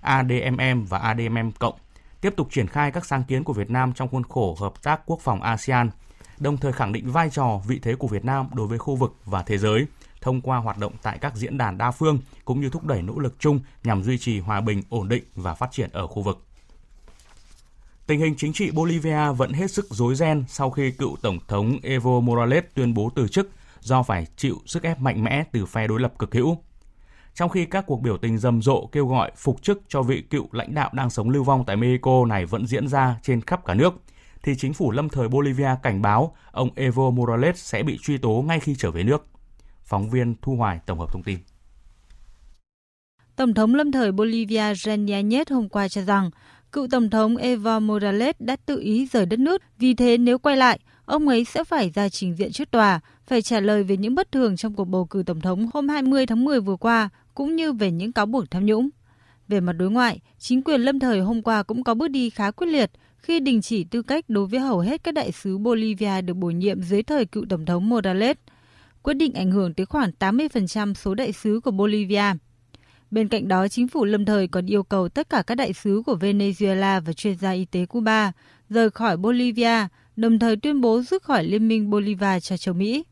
ADMM 0.00 0.84
và 0.88 0.98
ADMM 0.98 1.50
cộng, 1.58 1.74
tiếp 2.20 2.34
tục 2.36 2.48
triển 2.50 2.66
khai 2.66 2.90
các 2.90 3.06
sáng 3.06 3.24
kiến 3.24 3.44
của 3.44 3.52
Việt 3.52 3.70
Nam 3.70 3.92
trong 3.92 4.08
khuôn 4.08 4.24
khổ 4.24 4.56
hợp 4.60 4.82
tác 4.82 5.00
quốc 5.06 5.20
phòng 5.20 5.42
ASEAN, 5.42 5.90
đồng 6.38 6.56
thời 6.56 6.72
khẳng 6.72 6.92
định 6.92 7.10
vai 7.10 7.30
trò, 7.30 7.60
vị 7.66 7.78
thế 7.82 7.94
của 7.94 8.08
Việt 8.08 8.24
Nam 8.24 8.48
đối 8.54 8.66
với 8.66 8.78
khu 8.78 8.96
vực 8.96 9.16
và 9.24 9.42
thế 9.42 9.58
giới– 9.58 9.86
thông 10.20 10.40
qua 10.40 10.58
hoạt 10.58 10.78
động 10.78 10.92
tại 11.02 11.18
các 11.18 11.36
diễn 11.36 11.58
đàn 11.58 11.78
đa 11.78 11.90
phương 11.90 12.18
cũng 12.44 12.60
như 12.60 12.70
thúc 12.70 12.84
đẩy 12.84 13.02
nỗ 13.02 13.18
lực 13.18 13.36
chung 13.38 13.60
nhằm 13.84 14.02
duy 14.02 14.18
trì 14.18 14.40
hòa 14.40 14.60
bình, 14.60 14.82
ổn 14.88 15.08
định 15.08 15.24
và 15.34 15.54
phát 15.54 15.72
triển 15.72 15.90
ở 15.92 16.06
khu 16.06 16.22
vực. 16.22 16.44
Tình 18.06 18.20
hình 18.20 18.34
chính 18.36 18.52
trị 18.52 18.70
Bolivia 18.70 19.32
vẫn 19.36 19.52
hết 19.52 19.70
sức 19.70 19.86
rối 19.90 20.14
ren 20.14 20.44
sau 20.48 20.70
khi 20.70 20.90
cựu 20.90 21.16
Tổng 21.22 21.38
thống 21.48 21.78
Evo 21.82 22.20
Morales 22.20 22.64
tuyên 22.74 22.94
bố 22.94 23.10
từ 23.14 23.28
chức 23.28 23.50
do 23.80 24.02
phải 24.02 24.26
chịu 24.36 24.56
sức 24.66 24.82
ép 24.82 25.00
mạnh 25.00 25.24
mẽ 25.24 25.44
từ 25.52 25.66
phe 25.66 25.86
đối 25.86 26.00
lập 26.00 26.12
cực 26.18 26.34
hữu. 26.34 26.58
Trong 27.34 27.50
khi 27.50 27.64
các 27.64 27.84
cuộc 27.86 28.02
biểu 28.02 28.16
tình 28.16 28.38
rầm 28.38 28.62
rộ 28.62 28.86
kêu 28.86 29.06
gọi 29.06 29.32
phục 29.36 29.62
chức 29.62 29.82
cho 29.88 30.02
vị 30.02 30.22
cựu 30.30 30.48
lãnh 30.52 30.74
đạo 30.74 30.90
đang 30.92 31.10
sống 31.10 31.30
lưu 31.30 31.44
vong 31.44 31.64
tại 31.66 31.76
Mexico 31.76 32.24
này 32.26 32.46
vẫn 32.46 32.66
diễn 32.66 32.88
ra 32.88 33.16
trên 33.22 33.40
khắp 33.40 33.64
cả 33.64 33.74
nước, 33.74 33.94
thì 34.42 34.54
chính 34.56 34.74
phủ 34.74 34.90
lâm 34.90 35.08
thời 35.08 35.28
Bolivia 35.28 35.70
cảnh 35.82 36.02
báo 36.02 36.36
ông 36.52 36.70
Evo 36.74 37.10
Morales 37.10 37.56
sẽ 37.56 37.82
bị 37.82 37.98
truy 38.02 38.18
tố 38.18 38.44
ngay 38.48 38.60
khi 38.60 38.74
trở 38.78 38.90
về 38.90 39.02
nước. 39.02 39.26
Phóng 39.88 40.10
viên 40.10 40.34
Thu 40.42 40.56
Hoài 40.56 40.80
tổng 40.86 40.98
hợp 40.98 41.12
thông 41.12 41.22
tin. 41.22 41.38
Tổng 43.36 43.54
thống 43.54 43.74
lâm 43.74 43.92
thời 43.92 44.12
Bolivia 44.12 44.74
René 44.74 45.44
hôm 45.50 45.68
qua 45.68 45.88
cho 45.88 46.02
rằng 46.02 46.30
cựu 46.72 46.88
Tổng 46.90 47.10
thống 47.10 47.36
Evo 47.36 47.80
Morales 47.80 48.36
đã 48.38 48.56
tự 48.66 48.80
ý 48.80 49.06
rời 49.06 49.26
đất 49.26 49.38
nước, 49.38 49.62
vì 49.78 49.94
thế 49.94 50.18
nếu 50.18 50.38
quay 50.38 50.56
lại, 50.56 50.80
ông 51.04 51.28
ấy 51.28 51.44
sẽ 51.44 51.64
phải 51.64 51.90
ra 51.94 52.08
trình 52.08 52.34
diện 52.34 52.52
trước 52.52 52.70
tòa, 52.70 53.00
phải 53.26 53.42
trả 53.42 53.60
lời 53.60 53.82
về 53.82 53.96
những 53.96 54.14
bất 54.14 54.32
thường 54.32 54.56
trong 54.56 54.74
cuộc 54.74 54.84
bầu 54.84 55.06
cử 55.06 55.22
Tổng 55.26 55.40
thống 55.40 55.68
hôm 55.74 55.88
20 55.88 56.26
tháng 56.26 56.44
10 56.44 56.60
vừa 56.60 56.76
qua, 56.76 57.08
cũng 57.34 57.56
như 57.56 57.72
về 57.72 57.90
những 57.90 58.12
cáo 58.12 58.26
buộc 58.26 58.50
tham 58.50 58.66
nhũng. 58.66 58.88
Về 59.48 59.60
mặt 59.60 59.72
đối 59.72 59.90
ngoại, 59.90 60.20
chính 60.38 60.62
quyền 60.62 60.80
lâm 60.80 60.98
thời 60.98 61.20
hôm 61.20 61.42
qua 61.42 61.62
cũng 61.62 61.84
có 61.84 61.94
bước 61.94 62.08
đi 62.08 62.30
khá 62.30 62.50
quyết 62.50 62.66
liệt 62.66 62.90
khi 63.16 63.40
đình 63.40 63.62
chỉ 63.62 63.84
tư 63.84 64.02
cách 64.02 64.24
đối 64.28 64.46
với 64.46 64.60
hầu 64.60 64.78
hết 64.78 65.02
các 65.04 65.14
đại 65.14 65.32
sứ 65.32 65.58
Bolivia 65.58 66.20
được 66.20 66.34
bổ 66.34 66.50
nhiệm 66.50 66.82
dưới 66.82 67.02
thời 67.02 67.24
cựu 67.24 67.44
Tổng 67.48 67.66
thống 67.66 67.88
Morales– 67.88 68.36
quyết 69.08 69.14
định 69.14 69.34
ảnh 69.34 69.50
hưởng 69.50 69.74
tới 69.74 69.86
khoảng 69.86 70.10
80% 70.18 70.94
số 70.94 71.14
đại 71.14 71.32
sứ 71.32 71.60
của 71.64 71.70
Bolivia. 71.70 72.24
Bên 73.10 73.28
cạnh 73.28 73.48
đó, 73.48 73.68
chính 73.68 73.88
phủ 73.88 74.04
lâm 74.04 74.24
thời 74.24 74.48
còn 74.48 74.66
yêu 74.66 74.82
cầu 74.82 75.08
tất 75.08 75.30
cả 75.30 75.42
các 75.46 75.54
đại 75.54 75.72
sứ 75.72 76.02
của 76.06 76.16
Venezuela 76.20 77.00
và 77.00 77.12
chuyên 77.12 77.36
gia 77.36 77.50
y 77.50 77.64
tế 77.64 77.86
Cuba 77.86 78.32
rời 78.70 78.90
khỏi 78.90 79.16
Bolivia, 79.16 79.86
đồng 80.16 80.38
thời 80.38 80.56
tuyên 80.56 80.80
bố 80.80 81.02
rút 81.02 81.22
khỏi 81.22 81.44
Liên 81.44 81.68
minh 81.68 81.90
Bolivar 81.90 82.42
cho 82.42 82.56
châu 82.56 82.74
Mỹ. 82.74 83.04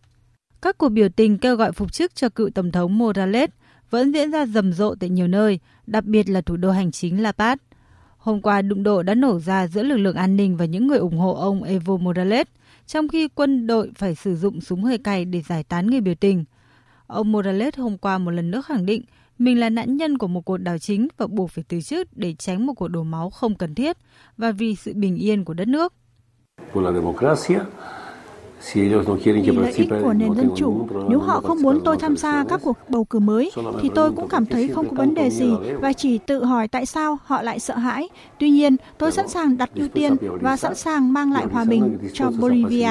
Các 0.63 0.79
cuộc 0.79 0.89
biểu 0.89 1.09
tình 1.09 1.39
kêu 1.39 1.57
gọi 1.57 1.73
phục 1.73 1.93
chức 1.93 2.15
cho 2.15 2.29
cựu 2.29 2.51
Tổng 2.51 2.73
thống 2.73 2.99
Morales 2.99 3.51
vẫn 3.91 4.13
diễn 4.13 4.31
ra 4.31 4.47
rầm 4.47 4.73
rộ 4.73 4.95
tại 4.95 5.11
nhiều 5.11 5.29
nơi, 5.29 5.61
đặc 5.87 6.05
biệt 6.05 6.29
là 6.29 6.41
thủ 6.41 6.57
đô 6.57 6.71
hành 6.71 6.93
chính 6.93 7.23
La 7.23 7.33
Paz. 7.39 7.57
Hôm 8.19 8.43
qua, 8.43 8.63
đụng 8.63 8.83
độ 8.83 9.03
đã 9.03 9.15
nổ 9.15 9.41
ra 9.41 9.67
giữa 9.67 9.83
lực 9.83 9.97
lượng 9.97 10.17
an 10.17 10.37
ninh 10.37 10.57
và 10.57 10.65
những 10.65 10.87
người 10.87 10.99
ủng 10.99 11.19
hộ 11.19 11.35
ông 11.35 11.63
Evo 11.63 11.97
Morales– 11.97 12.47
trong 12.87 13.09
khi 13.09 13.29
quân 13.29 13.67
đội 13.67 13.91
phải 13.95 14.15
sử 14.15 14.37
dụng 14.37 14.61
súng 14.61 14.83
hơi 14.85 14.99
cay 14.99 15.25
để 15.25 15.43
giải 15.49 15.65
tán 15.65 15.87
người 15.87 16.01
biểu 16.01 16.15
tình. 16.15 16.45
Ông 17.07 17.33
Morales 17.33 17.75
hôm 17.77 17.99
qua 17.99 18.19
một 18.19 18.31
lần 18.31 18.51
nữa 18.51 18.63
khẳng 18.63 18.87
định 18.87 19.03
mình 19.39 19.61
là 19.61 19.71
nạn 19.71 19.97
nhân 19.97 20.19
của 20.19 20.27
một 20.27 20.41
cuộc 20.45 20.57
đảo 20.57 20.79
chính 20.79 21.09
và 21.17 21.27
buộc 21.27 21.51
phải 21.51 21.65
từ 21.69 21.81
chức 21.81 22.09
để 22.17 22.35
tránh 22.35 22.67
một 22.67 22.73
cuộc 22.75 22.89
đổ 22.89 23.03
máu 23.03 23.31
không 23.31 23.55
cần 23.55 23.75
thiết 23.75 23.97
và 24.37 24.53
vì 24.53 24.75
sự 24.75 24.93
bình 24.95 25.17
yên 25.17 25.45
của 25.45 25.55
đất 25.55 25.69
nước. 25.69 25.93
Vì 28.75 28.89
lợi 28.89 29.73
ích 29.73 29.89
của 30.03 30.13
nền 30.13 30.35
dân 30.35 30.51
chủ, 30.57 30.89
nếu 31.09 31.19
họ 31.19 31.41
không 31.41 31.63
muốn 31.63 31.81
tôi 31.85 31.97
tham 31.97 32.17
gia 32.17 32.45
các 32.45 32.61
cuộc 32.65 32.79
bầu 32.89 33.05
cử 33.05 33.19
mới, 33.19 33.51
thì 33.81 33.91
tôi 33.95 34.13
cũng 34.13 34.29
cảm 34.29 34.47
thấy 34.47 34.69
không 34.69 34.89
có 34.89 34.95
vấn 34.95 35.15
đề 35.15 35.31
gì 35.31 35.51
và 35.81 35.93
chỉ 35.93 36.19
tự 36.19 36.45
hỏi 36.45 36.69
tại 36.69 36.87
sao 36.87 37.19
họ 37.25 37.43
lại 37.43 37.61
sợ 37.61 37.77
hãi. 37.77 38.09
Tuy 38.39 38.51
nhiên, 38.51 38.77
tôi 38.99 39.13
sẵn 39.13 39.29
sàng 39.29 39.57
đặt 39.57 39.71
ưu 39.75 39.89
tiên 39.89 40.17
và 40.21 40.57
sẵn 40.57 40.75
sàng 40.75 41.13
mang 41.13 41.33
lại 41.33 41.47
hòa 41.53 41.65
bình 41.65 41.99
cho 42.13 42.31
Bolivia. 42.31 42.91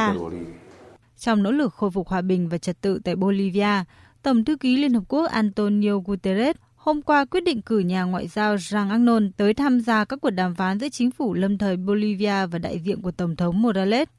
Trong 1.18 1.44
nỗ 1.44 1.52
lực 1.52 1.74
khôi 1.74 1.92
phục 1.92 2.08
hòa 2.08 2.22
bình 2.22 2.50
và 2.50 2.58
trật 2.58 2.82
tự 2.82 3.00
tại 3.04 3.16
Bolivia, 3.16 3.84
Tổng 4.24 4.46
thư 4.46 4.56
ký 4.56 4.78
Liên 4.78 4.94
Hợp 4.94 5.04
Quốc 5.08 5.26
Antonio 5.26 5.98
Guterres 6.06 6.56
hôm 6.76 7.02
qua 7.02 7.26
quyết 7.26 7.44
định 7.44 7.62
cử 7.62 7.80
nhà 7.80 8.04
ngoại 8.04 8.28
giao 8.28 8.56
Jean 8.56 8.90
Agnon 8.90 9.32
tới 9.38 9.54
tham 9.54 9.80
gia 9.82 10.06
các 10.06 10.20
cuộc 10.22 10.30
đàm 10.30 10.56
phán 10.56 10.80
giữa 10.80 10.90
chính 10.90 11.12
phủ 11.12 11.34
lâm 11.34 11.58
thời 11.58 11.78
Bolivia 11.78 12.46
và 12.52 12.60
đại 12.60 12.80
diện 12.80 13.02
của 13.02 13.12
Tổng 13.12 13.36
thống 13.36 13.62
Morales– 13.62 14.08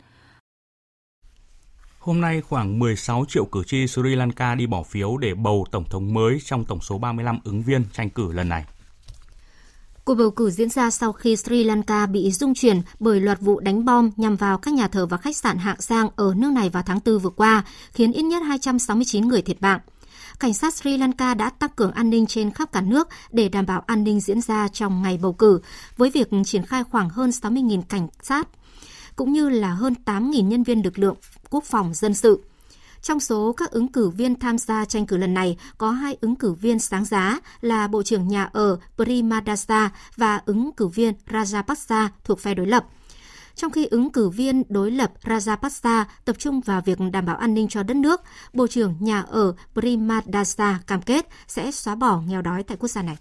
Hôm 2.06 2.20
nay, 2.20 2.40
khoảng 2.40 2.78
16 2.78 3.24
triệu 3.28 3.44
cử 3.44 3.62
tri 3.66 3.86
Sri 3.86 4.14
Lanka 4.14 4.54
đi 4.54 4.66
bỏ 4.66 4.82
phiếu 4.82 5.16
để 5.16 5.34
bầu 5.34 5.66
tổng 5.70 5.84
thống 5.90 6.14
mới 6.14 6.38
trong 6.44 6.64
tổng 6.64 6.80
số 6.80 6.98
35 6.98 7.38
ứng 7.44 7.62
viên 7.62 7.84
tranh 7.92 8.10
cử 8.10 8.32
lần 8.32 8.48
này. 8.48 8.64
Cuộc 10.04 10.14
bầu 10.14 10.30
cử 10.30 10.50
diễn 10.50 10.68
ra 10.68 10.90
sau 10.90 11.12
khi 11.12 11.36
Sri 11.36 11.64
Lanka 11.64 12.06
bị 12.06 12.30
rung 12.30 12.54
chuyển 12.54 12.82
bởi 13.00 13.20
loạt 13.20 13.40
vụ 13.40 13.60
đánh 13.60 13.84
bom 13.84 14.10
nhằm 14.16 14.36
vào 14.36 14.58
các 14.58 14.74
nhà 14.74 14.88
thờ 14.88 15.06
và 15.06 15.16
khách 15.16 15.36
sạn 15.36 15.58
hạng 15.58 15.80
sang 15.80 16.08
ở 16.16 16.34
nước 16.36 16.52
này 16.52 16.68
vào 16.68 16.82
tháng 16.86 16.98
4 17.04 17.18
vừa 17.18 17.30
qua, 17.30 17.64
khiến 17.92 18.12
ít 18.12 18.22
nhất 18.22 18.42
269 18.46 19.28
người 19.28 19.42
thiệt 19.42 19.62
mạng. 19.62 19.80
Cảnh 20.40 20.54
sát 20.54 20.74
Sri 20.74 20.96
Lanka 20.96 21.34
đã 21.34 21.50
tăng 21.50 21.70
cường 21.76 21.92
an 21.92 22.10
ninh 22.10 22.26
trên 22.26 22.50
khắp 22.50 22.72
cả 22.72 22.80
nước 22.80 23.08
để 23.32 23.48
đảm 23.48 23.66
bảo 23.66 23.82
an 23.86 24.04
ninh 24.04 24.20
diễn 24.20 24.40
ra 24.40 24.68
trong 24.68 25.02
ngày 25.02 25.18
bầu 25.22 25.32
cử, 25.32 25.60
với 25.96 26.10
việc 26.10 26.28
triển 26.44 26.62
khai 26.62 26.84
khoảng 26.84 27.08
hơn 27.08 27.30
60.000 27.30 27.82
cảnh 27.82 28.08
sát, 28.22 28.48
cũng 29.16 29.32
như 29.32 29.48
là 29.48 29.72
hơn 29.72 29.94
8.000 30.04 30.46
nhân 30.46 30.62
viên 30.62 30.84
lực 30.84 30.98
lượng 30.98 31.16
quốc 31.50 31.64
phòng 31.64 31.94
dân 31.94 32.14
sự. 32.14 32.42
Trong 33.02 33.20
số 33.20 33.52
các 33.52 33.70
ứng 33.70 33.88
cử 33.88 34.08
viên 34.08 34.34
tham 34.38 34.58
gia 34.58 34.84
tranh 34.84 35.06
cử 35.06 35.16
lần 35.16 35.34
này, 35.34 35.56
có 35.78 35.90
hai 35.90 36.16
ứng 36.20 36.36
cử 36.36 36.52
viên 36.52 36.78
sáng 36.78 37.04
giá 37.04 37.40
là 37.60 37.88
Bộ 37.88 38.02
trưởng 38.02 38.28
Nhà 38.28 38.50
ở 38.52 38.78
Primadasa 38.96 39.90
và 40.16 40.40
ứng 40.46 40.72
cử 40.72 40.88
viên 40.88 41.14
Rajapaksa 41.26 42.08
thuộc 42.24 42.40
phe 42.40 42.54
đối 42.54 42.66
lập. 42.66 42.86
Trong 43.54 43.72
khi 43.72 43.86
ứng 43.86 44.10
cử 44.10 44.28
viên 44.28 44.62
đối 44.68 44.90
lập 44.90 45.12
Rajapaksa 45.22 46.04
tập 46.24 46.36
trung 46.38 46.60
vào 46.60 46.80
việc 46.84 46.98
đảm 47.12 47.26
bảo 47.26 47.36
an 47.36 47.54
ninh 47.54 47.68
cho 47.68 47.82
đất 47.82 47.96
nước, 47.96 48.20
Bộ 48.52 48.66
trưởng 48.66 48.96
Nhà 49.00 49.20
ở 49.20 49.54
Primadasa 49.74 50.80
cam 50.86 51.02
kết 51.02 51.26
sẽ 51.46 51.70
xóa 51.70 51.94
bỏ 51.94 52.20
nghèo 52.20 52.42
đói 52.42 52.62
tại 52.62 52.76
quốc 52.76 52.88
gia 52.88 53.02
này. 53.02 53.16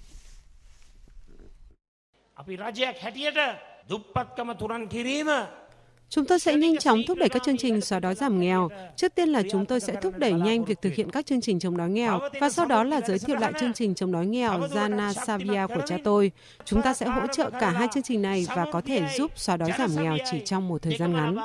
Chúng 6.16 6.26
tôi 6.26 6.40
sẽ 6.40 6.56
nhanh 6.56 6.78
chóng 6.78 7.02
thúc 7.08 7.18
đẩy 7.18 7.30
các 7.30 7.44
chương 7.44 7.58
trình 7.58 7.82
xóa 7.82 8.00
đói 8.00 8.16
giảm 8.16 8.40
nghèo. 8.40 8.70
Trước 8.96 9.16
tiên 9.16 9.30
là 9.30 9.44
chúng 9.52 9.66
tôi 9.66 9.80
sẽ 9.80 9.96
thúc 10.02 10.14
đẩy 10.18 10.34
nhanh 10.34 10.66
việc 10.66 10.82
thực 10.82 10.94
hiện 10.94 11.10
các 11.10 11.26
chương 11.26 11.42
trình 11.42 11.60
chống 11.60 11.78
đói 11.78 11.90
nghèo 11.90 12.20
và 12.40 12.50
sau 12.50 12.66
đó 12.66 12.84
là 12.84 13.02
giới 13.08 13.20
thiệu 13.20 13.36
lại 13.36 13.54
chương 13.60 13.74
trình 13.74 13.96
chống 13.96 14.12
đói 14.12 14.26
nghèo 14.26 14.60
Jana 14.60 15.14
Savia 15.14 15.68
của 15.68 15.82
cha 15.86 15.98
tôi. 16.04 16.32
Chúng 16.66 16.82
ta 16.82 16.94
sẽ 16.94 17.06
hỗ 17.06 17.28
trợ 17.28 17.50
cả 17.50 17.70
hai 17.70 17.88
chương 17.94 18.04
trình 18.04 18.22
này 18.22 18.46
và 18.56 18.66
có 18.72 18.82
thể 18.82 19.04
giúp 19.18 19.32
xóa 19.36 19.58
đói 19.58 19.72
giảm 19.78 19.90
nghèo 19.96 20.18
chỉ 20.32 20.40
trong 20.46 20.68
một 20.68 20.82
thời 20.82 20.98
gian 20.98 21.14
ngắn. 21.14 21.36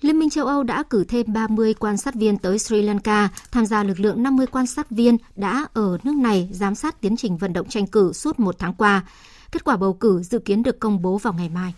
Liên 0.00 0.18
minh 0.18 0.30
châu 0.30 0.46
Âu 0.46 0.62
đã 0.62 0.82
cử 0.82 1.04
thêm 1.04 1.32
30 1.32 1.74
quan 1.74 1.96
sát 1.96 2.14
viên 2.14 2.38
tới 2.38 2.58
Sri 2.58 2.82
Lanka 2.82 3.28
tham 3.52 3.66
gia 3.66 3.82
lực 3.82 4.00
lượng 4.00 4.22
50 4.22 4.46
quan 4.46 4.66
sát 4.66 4.90
viên 4.90 5.16
đã 5.36 5.66
ở 5.72 5.98
nước 6.04 6.14
này 6.16 6.48
giám 6.52 6.74
sát 6.74 7.00
tiến 7.00 7.16
trình 7.16 7.36
vận 7.36 7.52
động 7.52 7.68
tranh 7.68 7.86
cử 7.86 8.12
suốt 8.12 8.40
một 8.40 8.54
tháng 8.58 8.74
qua. 8.74 9.02
Kết 9.52 9.64
quả 9.64 9.76
bầu 9.76 9.92
cử 9.92 10.22
dự 10.22 10.38
kiến 10.38 10.62
được 10.62 10.80
công 10.80 11.02
bố 11.02 11.18
vào 11.18 11.32
ngày 11.32 11.48
mai. 11.48 11.74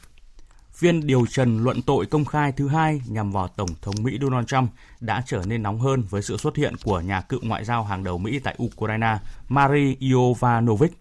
Phiên 0.72 1.06
điều 1.06 1.26
trần 1.26 1.64
luận 1.64 1.82
tội 1.82 2.06
công 2.06 2.24
khai 2.24 2.52
thứ 2.52 2.68
hai 2.68 3.02
nhằm 3.08 3.32
vào 3.32 3.48
Tổng 3.48 3.68
thống 3.82 3.94
Mỹ 4.02 4.18
Donald 4.22 4.46
Trump 4.46 4.70
đã 5.00 5.22
trở 5.26 5.42
nên 5.46 5.62
nóng 5.62 5.80
hơn 5.80 6.02
với 6.10 6.22
sự 6.22 6.36
xuất 6.36 6.56
hiện 6.56 6.74
của 6.84 7.00
nhà 7.00 7.20
cựu 7.20 7.40
ngoại 7.42 7.64
giao 7.64 7.84
hàng 7.84 8.04
đầu 8.04 8.18
Mỹ 8.18 8.38
tại 8.38 8.56
Ukraine, 8.64 9.18
Marie 9.48 9.94
Iovanovic. 9.98 10.92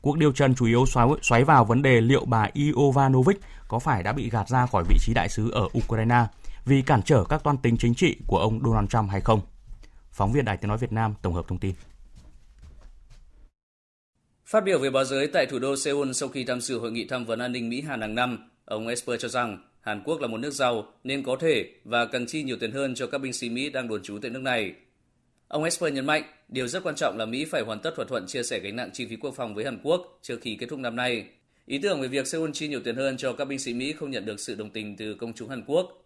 Cuộc 0.00 0.18
điều 0.18 0.32
trần 0.32 0.54
chủ 0.54 0.66
yếu 0.66 0.86
xoáy, 0.86 1.08
xoáy 1.22 1.44
vào 1.44 1.64
vấn 1.64 1.82
đề 1.82 2.00
liệu 2.00 2.24
bà 2.24 2.48
Iovanovic 2.52 3.40
có 3.68 3.78
phải 3.78 4.02
đã 4.02 4.12
bị 4.12 4.30
gạt 4.30 4.48
ra 4.48 4.66
khỏi 4.66 4.84
vị 4.88 4.96
trí 5.00 5.14
đại 5.14 5.28
sứ 5.28 5.50
ở 5.50 5.68
Ukraine 5.78 6.26
vì 6.64 6.82
cản 6.82 7.02
trở 7.02 7.24
các 7.28 7.44
toan 7.44 7.58
tính 7.58 7.76
chính 7.78 7.94
trị 7.94 8.16
của 8.26 8.38
ông 8.38 8.60
Donald 8.64 8.88
Trump 8.88 9.10
hay 9.10 9.20
không. 9.20 9.40
Phóng 10.10 10.32
viên 10.32 10.44
Đài 10.44 10.56
Tiếng 10.56 10.68
Nói 10.68 10.78
Việt 10.78 10.92
Nam 10.92 11.14
tổng 11.22 11.34
hợp 11.34 11.48
thông 11.48 11.58
tin. 11.58 11.74
Phát 14.44 14.64
biểu 14.64 14.78
về 14.78 14.90
báo 14.90 15.04
giới 15.04 15.26
tại 15.26 15.46
thủ 15.46 15.58
đô 15.58 15.76
Seoul 15.76 16.12
sau 16.12 16.28
khi 16.28 16.44
tham 16.44 16.60
dự 16.60 16.78
hội 16.78 16.92
nghị 16.92 17.04
tham 17.04 17.24
vấn 17.24 17.38
an 17.38 17.52
ninh 17.52 17.68
Mỹ-Hàn 17.68 18.00
hàng 18.00 18.14
năm, 18.14 18.50
ông 18.64 18.88
Esper 18.88 19.20
cho 19.20 19.28
rằng 19.28 19.58
Hàn 19.80 20.02
Quốc 20.04 20.20
là 20.20 20.26
một 20.26 20.38
nước 20.38 20.50
giàu 20.50 20.84
nên 21.04 21.22
có 21.22 21.36
thể 21.40 21.70
và 21.84 22.06
cần 22.06 22.26
chi 22.26 22.42
nhiều 22.42 22.56
tiền 22.60 22.72
hơn 22.72 22.94
cho 22.94 23.06
các 23.06 23.18
binh 23.18 23.32
sĩ 23.32 23.50
Mỹ 23.50 23.70
đang 23.70 23.88
đồn 23.88 24.02
trú 24.02 24.18
tại 24.22 24.30
nước 24.30 24.42
này. 24.42 24.74
Ông 25.48 25.64
Esper 25.64 25.92
nhấn 25.92 26.06
mạnh, 26.06 26.22
điều 26.48 26.68
rất 26.68 26.82
quan 26.82 26.94
trọng 26.94 27.18
là 27.18 27.26
Mỹ 27.26 27.44
phải 27.44 27.62
hoàn 27.62 27.80
tất 27.80 27.92
thỏa 27.96 28.04
thuận 28.08 28.26
chia 28.26 28.42
sẻ 28.42 28.60
gánh 28.60 28.76
nặng 28.76 28.90
chi 28.92 29.06
phí 29.06 29.16
quốc 29.16 29.34
phòng 29.36 29.54
với 29.54 29.64
Hàn 29.64 29.78
Quốc 29.82 30.18
trước 30.22 30.38
khi 30.40 30.56
kết 30.60 30.66
thúc 30.70 30.78
năm 30.78 30.96
nay. 30.96 31.26
Ý 31.66 31.78
tưởng 31.78 32.00
về 32.00 32.08
việc 32.08 32.26
Seoul 32.26 32.50
chi 32.54 32.68
nhiều 32.68 32.80
tiền 32.84 32.96
hơn 32.96 33.16
cho 33.16 33.32
các 33.32 33.44
binh 33.44 33.58
sĩ 33.58 33.74
Mỹ 33.74 33.92
không 33.92 34.10
nhận 34.10 34.24
được 34.24 34.40
sự 34.40 34.54
đồng 34.54 34.70
tình 34.70 34.96
từ 34.96 35.14
công 35.14 35.32
chúng 35.32 35.48
Hàn 35.48 35.64
Quốc. 35.66 35.98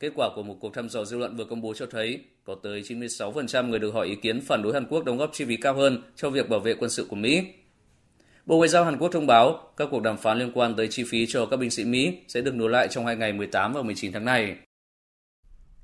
Kết 0.00 0.12
quả 0.14 0.28
của 0.36 0.42
một 0.42 0.56
cuộc 0.60 0.74
thăm 0.74 0.88
dò 0.88 1.04
dư 1.04 1.18
luận 1.18 1.36
vừa 1.36 1.44
công 1.44 1.60
bố 1.60 1.74
cho 1.74 1.86
thấy 1.90 2.24
có 2.44 2.56
tới 2.62 2.82
96% 2.82 3.68
người 3.68 3.78
được 3.78 3.94
hỏi 3.94 4.06
ý 4.06 4.16
kiến 4.16 4.40
phản 4.40 4.62
đối 4.62 4.72
Hàn 4.72 4.86
Quốc 4.86 5.04
đóng 5.04 5.16
góp 5.18 5.30
chi 5.32 5.44
phí 5.44 5.56
cao 5.56 5.74
hơn 5.74 6.02
cho 6.16 6.30
việc 6.30 6.48
bảo 6.48 6.60
vệ 6.60 6.74
quân 6.74 6.90
sự 6.90 7.06
của 7.10 7.16
Mỹ. 7.16 7.46
Bộ 8.46 8.56
Ngoại 8.56 8.68
giao 8.68 8.84
Hàn 8.84 8.98
Quốc 8.98 9.08
thông 9.12 9.26
báo 9.26 9.58
các 9.76 9.88
cuộc 9.90 10.02
đàm 10.02 10.16
phán 10.16 10.38
liên 10.38 10.52
quan 10.54 10.74
tới 10.76 10.88
chi 10.88 11.04
phí 11.10 11.26
cho 11.28 11.46
các 11.46 11.56
binh 11.56 11.70
sĩ 11.70 11.84
Mỹ 11.84 12.18
sẽ 12.28 12.40
được 12.40 12.54
nối 12.54 12.70
lại 12.70 12.88
trong 12.90 13.06
hai 13.06 13.16
ngày 13.16 13.32
18 13.32 13.72
và 13.72 13.82
19 13.82 14.12
tháng 14.12 14.24
này. 14.24 14.56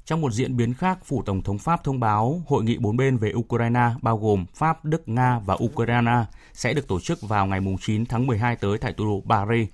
Trong 0.04 0.20
một 0.20 0.32
diễn 0.32 0.56
biến 0.56 0.74
khác, 0.74 0.98
Phủ 1.04 1.22
Tổng 1.26 1.42
thống 1.42 1.58
Pháp 1.58 1.84
thông 1.84 2.00
báo 2.00 2.42
hội 2.46 2.64
nghị 2.64 2.78
bốn 2.78 2.96
bên 2.96 3.16
về 3.16 3.32
Ukraine 3.34 3.90
bao 4.02 4.18
gồm 4.18 4.46
Pháp, 4.54 4.84
Đức, 4.84 5.08
Nga 5.08 5.38
và 5.38 5.56
Ukraine 5.64 6.24
sẽ 6.52 6.72
được 6.72 6.88
tổ 6.88 7.00
chức 7.00 7.22
vào 7.22 7.46
ngày 7.46 7.60
9 7.80 8.06
tháng 8.06 8.26
12 8.26 8.56
tới 8.56 8.78
tại 8.78 8.92
thủ 8.92 9.04
đô 9.04 9.22
Paris. 9.28 9.68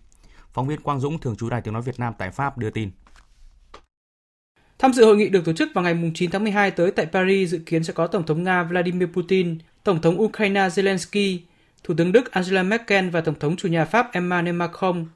Phóng 0.53 0.69
viên 0.69 0.81
Quang 0.81 1.01
Dũng, 1.01 1.19
thường 1.19 1.37
trú 1.37 1.51
Đài 1.51 1.61
Tiếng 1.61 1.75
Nói 1.75 1.83
Việt 1.83 2.01
Nam 2.01 2.15
tại 2.19 2.31
Pháp 2.31 2.59
đưa 2.59 2.71
tin. 2.71 2.91
Tham 4.83 4.93
dự 4.93 5.05
hội 5.05 5.17
nghị 5.17 5.29
được 5.29 5.45
tổ 5.45 5.53
chức 5.53 5.75
vào 5.75 5.85
ngày 5.85 5.97
9 6.15 6.31
tháng 6.31 6.43
12 6.43 6.71
tới 6.71 6.91
tại 6.91 7.07
Paris 7.07 7.51
dự 7.51 7.59
kiến 7.67 7.85
sẽ 7.85 7.93
có 7.93 8.07
Tổng 8.07 8.27
thống 8.27 8.43
Nga 8.43 8.63
Vladimir 8.63 9.09
Putin, 9.09 9.59
Tổng 9.85 10.01
thống 10.01 10.21
Ukraine 10.21 10.69
Zelensky, 10.69 11.39
Thủ 11.85 11.95
tướng 11.99 12.13
Đức 12.13 12.33
Angela 12.33 12.63
Merkel 12.63 13.09
và 13.09 13.21
Tổng 13.21 13.35
thống 13.35 13.57
chủ 13.57 13.69
nhà 13.69 13.85
Pháp 13.85 14.13
Emmanuel 14.13 14.57
Macron. 14.57 15.07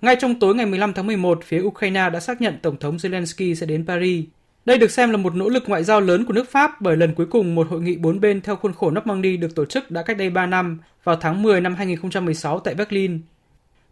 Ngay 0.00 0.16
trong 0.20 0.38
tối 0.40 0.54
ngày 0.54 0.66
15 0.66 0.92
tháng 0.92 1.06
11, 1.06 1.44
phía 1.44 1.60
Ukraine 1.60 2.10
đã 2.10 2.20
xác 2.20 2.40
nhận 2.40 2.58
Tổng 2.62 2.76
thống 2.76 2.96
Zelensky 2.96 3.54
sẽ 3.54 3.66
đến 3.66 3.86
Paris. 3.86 4.24
Đây 4.64 4.78
được 4.78 4.90
xem 4.90 5.10
là 5.10 5.16
một 5.16 5.34
nỗ 5.34 5.48
lực 5.48 5.64
ngoại 5.66 5.84
giao 5.84 6.00
lớn 6.00 6.24
của 6.24 6.32
nước 6.32 6.50
Pháp 6.50 6.80
bởi 6.80 6.96
lần 6.96 7.14
cuối 7.14 7.26
cùng 7.26 7.54
một 7.54 7.68
hội 7.70 7.80
nghị 7.80 7.96
bốn 7.96 8.20
bên 8.20 8.40
theo 8.40 8.56
khuôn 8.56 8.72
khổ 8.72 8.90
Normandy 8.90 9.36
được 9.36 9.54
tổ 9.54 9.64
chức 9.64 9.90
đã 9.90 10.02
cách 10.02 10.16
đây 10.16 10.30
3 10.30 10.46
năm, 10.46 10.80
vào 11.04 11.16
tháng 11.16 11.42
10 11.42 11.60
năm 11.60 11.74
2016 11.74 12.60
tại 12.60 12.74
Berlin. 12.74 13.20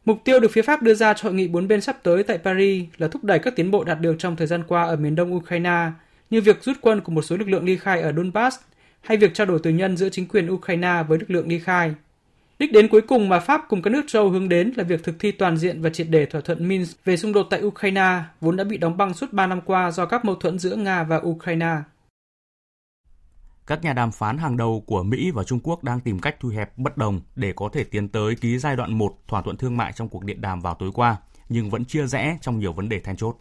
Mục 0.05 0.19
tiêu 0.25 0.41
được 0.41 0.51
phía 0.53 0.63
Pháp 0.63 0.83
đưa 0.83 0.95
ra 0.95 1.15
cho 1.15 1.29
hội 1.29 1.35
nghị 1.35 1.49
bốn 1.49 1.69
bên 1.69 1.81
sắp 1.81 1.97
tới 2.03 2.23
tại 2.23 2.39
Paris 2.39 2.85
là 2.97 3.09
thúc 3.09 3.25
đẩy 3.25 3.39
các 3.39 3.57
tiến 3.57 3.71
bộ 3.71 3.85
đạt 3.85 4.01
được 4.01 4.17
trong 4.19 4.37
thời 4.37 4.47
gian 4.47 4.63
qua 4.69 4.83
ở 4.83 4.97
miền 4.97 5.15
đông 5.15 5.35
Ukraine, 5.35 5.91
như 6.31 6.41
việc 6.41 6.63
rút 6.65 6.77
quân 6.81 7.01
của 7.01 7.13
một 7.13 7.23
số 7.23 7.37
lực 7.37 7.49
lượng 7.49 7.65
ly 7.65 7.77
khai 7.77 8.01
ở 8.01 8.13
Donbass 8.13 8.57
hay 9.01 9.17
việc 9.17 9.35
trao 9.35 9.47
đổi 9.47 9.59
tù 9.59 9.71
nhân 9.71 9.97
giữa 9.97 10.09
chính 10.09 10.29
quyền 10.29 10.51
Ukraine 10.51 11.05
với 11.09 11.19
lực 11.19 11.31
lượng 11.31 11.49
ly 11.49 11.59
khai. 11.59 11.95
Đích 12.59 12.73
đến 12.73 12.89
cuối 12.89 13.01
cùng 13.01 13.29
mà 13.29 13.41
Pháp 13.41 13.65
cùng 13.69 13.83
các 13.83 13.91
nước 13.91 14.05
châu 14.07 14.29
hướng 14.29 14.49
đến 14.49 14.73
là 14.77 14.85
việc 14.85 15.05
thực 15.05 15.19
thi 15.19 15.33
toàn 15.33 15.57
diện 15.57 15.83
và 15.83 15.91
triệt 15.91 16.07
để 16.11 16.27
thỏa 16.27 16.41
thuận 16.41 16.69
Minsk 16.69 17.05
về 17.05 17.17
xung 17.17 17.33
đột 17.33 17.47
tại 17.51 17.63
Ukraine, 17.63 18.21
vốn 18.41 18.57
đã 18.57 18.65
bị 18.65 18.77
đóng 18.77 18.97
băng 18.97 19.15
suốt 19.15 19.33
3 19.33 19.47
năm 19.47 19.61
qua 19.61 19.91
do 19.91 20.07
các 20.07 20.25
mâu 20.25 20.35
thuẫn 20.35 20.59
giữa 20.59 20.77
Nga 20.77 21.03
và 21.03 21.21
Ukraine. 21.27 21.77
Các 23.67 23.83
nhà 23.83 23.93
đàm 23.93 24.13
phán 24.13 24.39
hàng 24.39 24.57
đầu 24.57 24.85
của 24.87 25.03
Mỹ 25.03 25.31
và 25.31 25.45
Trung 25.45 25.61
Quốc 25.63 25.85
đang 25.85 26.01
tìm 26.01 26.19
cách 26.19 26.37
thu 26.41 26.49
hẹp 26.49 26.79
bất 26.79 26.97
đồng 26.97 27.21
để 27.37 27.53
có 27.57 27.69
thể 27.73 27.85
tiến 27.85 28.09
tới 28.09 28.35
ký 28.35 28.59
giai 28.59 28.77
đoạn 28.77 28.99
1 28.99 29.15
thỏa 29.29 29.43
thuận 29.43 29.57
thương 29.57 29.77
mại 29.77 29.93
trong 29.93 30.09
cuộc 30.09 30.25
điện 30.25 30.41
đàm 30.41 30.61
vào 30.61 30.75
tối 30.75 30.91
qua, 30.95 31.17
nhưng 31.49 31.71
vẫn 31.71 31.85
chia 31.85 32.07
rẽ 32.07 32.39
trong 32.41 32.59
nhiều 32.59 32.73
vấn 32.73 32.89
đề 32.89 33.01
then 33.01 33.17
chốt. 33.17 33.37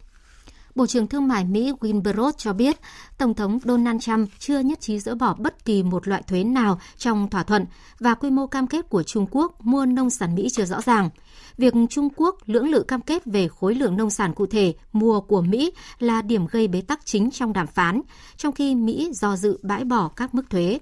Bộ 0.74 0.86
trưởng 0.86 1.06
Thương 1.06 1.28
mại 1.28 1.44
Mỹ 1.44 1.72
Wilbur 1.80 2.32
cho 2.36 2.52
biết, 2.52 2.76
Tổng 3.18 3.34
thống 3.34 3.58
Donald 3.64 4.00
Trump 4.02 4.28
chưa 4.38 4.58
nhất 4.58 4.80
trí 4.80 4.98
dỡ 4.98 5.14
bỏ 5.14 5.34
bất 5.38 5.64
kỳ 5.64 5.82
một 5.82 6.08
loại 6.08 6.22
thuế 6.22 6.44
nào 6.44 6.78
trong 6.96 7.30
thỏa 7.30 7.42
thuận 7.42 7.66
và 7.98 8.14
quy 8.14 8.30
mô 8.30 8.46
cam 8.46 8.66
kết 8.66 8.88
của 8.88 9.02
Trung 9.02 9.26
Quốc 9.30 9.60
mua 9.60 9.86
nông 9.86 10.10
sản 10.10 10.34
Mỹ 10.34 10.48
chưa 10.52 10.64
rõ 10.64 10.80
ràng. 10.80 11.10
Việc 11.58 11.74
Trung 11.90 12.08
Quốc 12.16 12.36
lưỡng 12.46 12.68
lự 12.68 12.82
cam 12.82 13.00
kết 13.00 13.22
về 13.26 13.48
khối 13.48 13.74
lượng 13.74 13.96
nông 13.96 14.10
sản 14.10 14.34
cụ 14.34 14.46
thể 14.46 14.74
mua 14.92 15.20
của 15.20 15.42
Mỹ 15.42 15.72
là 15.98 16.22
điểm 16.22 16.46
gây 16.46 16.68
bế 16.68 16.80
tắc 16.80 17.06
chính 17.06 17.30
trong 17.30 17.52
đàm 17.52 17.66
phán, 17.66 18.02
trong 18.36 18.52
khi 18.52 18.74
Mỹ 18.74 19.10
do 19.12 19.36
dự 19.36 19.58
bãi 19.62 19.84
bỏ 19.84 20.08
các 20.08 20.34
mức 20.34 20.50
thuế. 20.50 20.78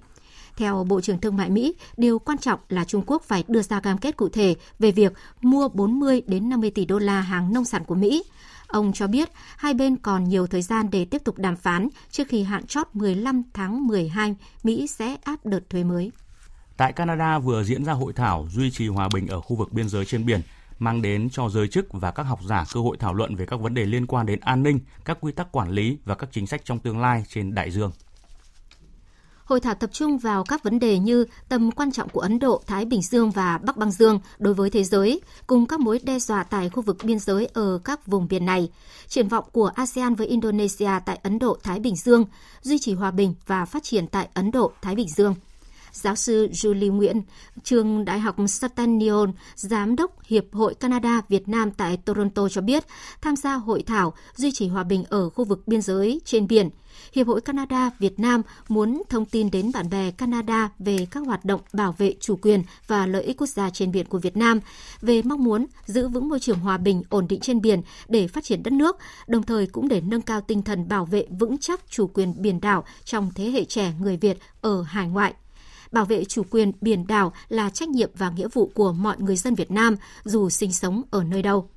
Theo 0.57 0.85
Bộ 0.85 1.01
trưởng 1.01 1.21
Thương 1.21 1.37
mại 1.37 1.51
Mỹ, 1.51 1.75
điều 1.97 2.19
quan 2.19 2.39
trọng 2.39 2.61
là 2.69 2.85
Trung 2.85 3.03
Quốc 3.07 3.23
phải 3.23 3.45
đưa 3.49 3.63
ra 3.63 3.81
cam 3.81 3.99
kết 3.99 4.17
cụ 4.17 4.29
thể 4.29 4.57
về 4.79 4.91
việc 4.93 5.13
mua 5.43 5.69
40 5.69 6.23
đến 6.27 6.49
50 6.49 6.71
tỷ 6.71 6.85
đô 6.85 6.99
la 6.99 7.21
hàng 7.21 7.53
nông 7.53 7.65
sản 7.65 7.85
của 7.85 7.95
Mỹ. 7.95 8.23
Ông 8.67 8.93
cho 8.93 9.07
biết 9.07 9.31
hai 9.57 9.75
bên 9.75 9.97
còn 9.97 10.25
nhiều 10.25 10.47
thời 10.47 10.63
gian 10.63 10.91
để 10.91 11.05
tiếp 11.05 11.25
tục 11.25 11.39
đàm 11.39 11.57
phán 11.57 11.89
trước 12.11 12.29
khi 12.29 12.43
hạn 12.43 12.67
chót 12.67 12.87
15 12.93 13.43
tháng 13.53 13.87
12 13.87 14.37
Mỹ 14.63 14.87
sẽ 14.87 15.17
áp 15.25 15.47
đợt 15.47 15.71
thuế 15.71 15.85
mới. 15.85 16.11
Tại 16.77 16.93
Canada 16.93 17.39
vừa 17.39 17.65
diễn 17.65 17.85
ra 17.85 17.93
hội 17.93 18.13
thảo 18.13 18.47
duy 18.51 18.71
trì 18.71 18.89
hòa 18.89 19.09
bình 19.15 19.27
ở 19.27 19.41
khu 19.41 19.57
vực 19.57 19.73
biên 19.73 19.89
giới 19.89 20.05
trên 20.05 20.27
biển, 20.27 20.41
mang 20.81 21.03
đến 21.03 21.29
cho 21.31 21.49
giới 21.49 21.69
chức 21.69 21.87
và 21.93 22.11
các 22.11 22.23
học 22.23 22.41
giả 22.49 22.65
cơ 22.73 22.81
hội 22.81 22.97
thảo 23.01 23.15
luận 23.15 23.37
về 23.37 23.47
các 23.47 23.61
vấn 23.61 23.75
đề 23.75 23.85
liên 23.85 24.07
quan 24.07 24.27
đến 24.27 24.41
an 24.41 24.63
ninh, 24.63 24.81
các 25.05 25.19
quy 25.21 25.33
tắc 25.33 25.53
quản 25.53 25.71
lý 25.71 25.99
và 26.05 26.15
các 26.15 26.29
chính 26.33 26.47
sách 26.47 26.65
trong 26.65 26.79
tương 26.79 27.01
lai 27.01 27.25
trên 27.29 27.55
đại 27.55 27.71
dương. 27.71 27.91
Hội 29.45 29.61
thảo 29.61 29.75
tập 29.75 29.91
trung 29.93 30.19
vào 30.19 30.45
các 30.45 30.63
vấn 30.63 30.79
đề 30.79 30.99
như 30.99 31.27
tầm 31.49 31.71
quan 31.71 31.93
trọng 31.93 32.09
của 32.09 32.21
Ấn 32.21 32.39
Độ, 32.39 32.63
Thái 32.67 32.85
Bình 32.85 33.03
Dương 33.03 33.31
và 33.31 33.59
Bắc 33.59 33.77
Băng 33.77 33.91
Dương 33.91 34.21
đối 34.39 34.55
với 34.55 34.71
thế 34.71 34.85
giới, 34.85 35.21
cùng 35.47 35.67
các 35.67 35.81
mối 35.81 36.01
đe 36.03 36.19
dọa 36.19 36.43
tại 36.43 36.71
khu 36.71 36.83
vực 36.83 36.97
biên 37.05 37.19
giới 37.19 37.47
ở 37.47 37.79
các 37.85 38.07
vùng 38.07 38.29
biển 38.29 38.47
này, 38.47 38.71
triển 39.09 39.29
vọng 39.29 39.45
của 39.53 39.71
ASEAN 39.75 40.15
với 40.15 40.27
Indonesia 40.27 40.91
tại 41.07 41.19
Ấn 41.23 41.39
Độ, 41.39 41.59
Thái 41.63 41.81
Bình 41.81 41.97
Dương, 41.97 42.25
duy 42.63 42.79
trì 42.79 42.95
hòa 42.95 43.11
bình 43.11 43.35
và 43.47 43.65
phát 43.65 43.83
triển 43.83 44.07
tại 44.07 44.29
Ấn 44.35 44.51
Độ, 44.51 44.73
Thái 44.83 44.95
Bình 44.95 45.09
Dương. 45.09 45.35
Giáo 45.93 46.17
sư 46.17 46.49
Julie 46.53 46.93
Nguyễn, 46.93 47.23
trường 47.65 48.05
Đại 48.05 48.21
học 48.21 48.37
Stanton, 48.49 49.33
Giám 49.55 49.97
đốc 49.97 50.23
Hiệp 50.23 50.45
hội 50.53 50.75
Canada 50.75 51.21
Việt 51.29 51.49
Nam 51.49 51.71
tại 51.71 51.97
Toronto 51.97 52.49
cho 52.49 52.61
biết, 52.61 52.85
tham 53.23 53.37
gia 53.37 53.55
hội 53.55 53.83
thảo 53.83 54.15
duy 54.37 54.53
trì 54.53 54.69
hòa 54.69 54.85
bình 54.85 55.05
ở 55.09 55.31
khu 55.31 55.45
vực 55.45 55.69
biên 55.69 55.83
giới 55.83 56.21
trên 56.25 56.47
biển. 56.47 56.71
Hiệp 57.13 57.27
hội 57.27 57.41
Canada 57.41 57.91
Việt 57.99 58.21
Nam 58.21 58.43
muốn 58.69 59.03
thông 59.09 59.25
tin 59.25 59.51
đến 59.51 59.71
bạn 59.75 59.91
bè 59.91 60.11
Canada 60.11 60.71
về 60.79 61.07
các 61.11 61.27
hoạt 61.27 61.45
động 61.45 61.61
bảo 61.73 61.95
vệ 61.99 62.15
chủ 62.21 62.37
quyền 62.37 62.63
và 62.87 63.07
lợi 63.07 63.23
ích 63.23 63.37
quốc 63.37 63.47
gia 63.47 63.71
trên 63.71 63.93
biển 63.93 64.07
của 64.07 64.19
Việt 64.19 64.37
Nam, 64.37 64.61
về 65.01 65.23
mong 65.23 65.45
muốn 65.45 65.67
giữ 65.87 66.09
vững 66.09 66.29
môi 66.29 66.41
trường 66.41 66.59
hòa 66.59 66.79
bình, 66.79 67.03
ổn 67.09 67.29
định 67.29 67.41
trên 67.41 67.61
biển 67.61 67.83
để 68.09 68.29
phát 68.29 68.45
triển 68.45 68.63
đất 68.63 68.73
nước, 68.73 68.97
đồng 69.27 69.43
thời 69.43 69.67
cũng 69.67 69.89
để 69.89 70.01
nâng 70.01 70.23
cao 70.23 70.41
tinh 70.41 70.63
thần 70.63 70.89
bảo 70.89 71.05
vệ 71.05 71.27
vững 71.39 71.59
chắc 71.59 71.81
chủ 71.91 72.07
quyền 72.07 72.43
biển 72.43 72.61
đảo 72.61 72.85
trong 73.05 73.31
thế 73.35 73.51
hệ 73.51 73.65
trẻ 73.65 73.93
người 74.01 74.17
Việt 74.17 74.39
ở 74.61 74.83
hải 74.83 75.09
ngoại 75.09 75.35
bảo 75.93 76.05
vệ 76.05 76.25
chủ 76.25 76.43
quyền 76.51 76.73
biển 76.81 77.07
đảo 77.07 77.33
là 77.49 77.71
trách 77.71 77.89
nhiệm 77.89 78.11
và 78.17 78.31
nghĩa 78.31 78.49
vụ 78.49 78.71
của 78.75 78.93
mọi 78.93 79.17
người 79.19 79.37
dân 79.37 79.55
Việt 79.55 79.71
Nam, 79.71 79.97
dù 80.25 80.51
sinh 80.51 80.73
sống 80.73 81.03
ở 81.11 81.25
nơi 81.25 81.43
đâu. 81.43 81.69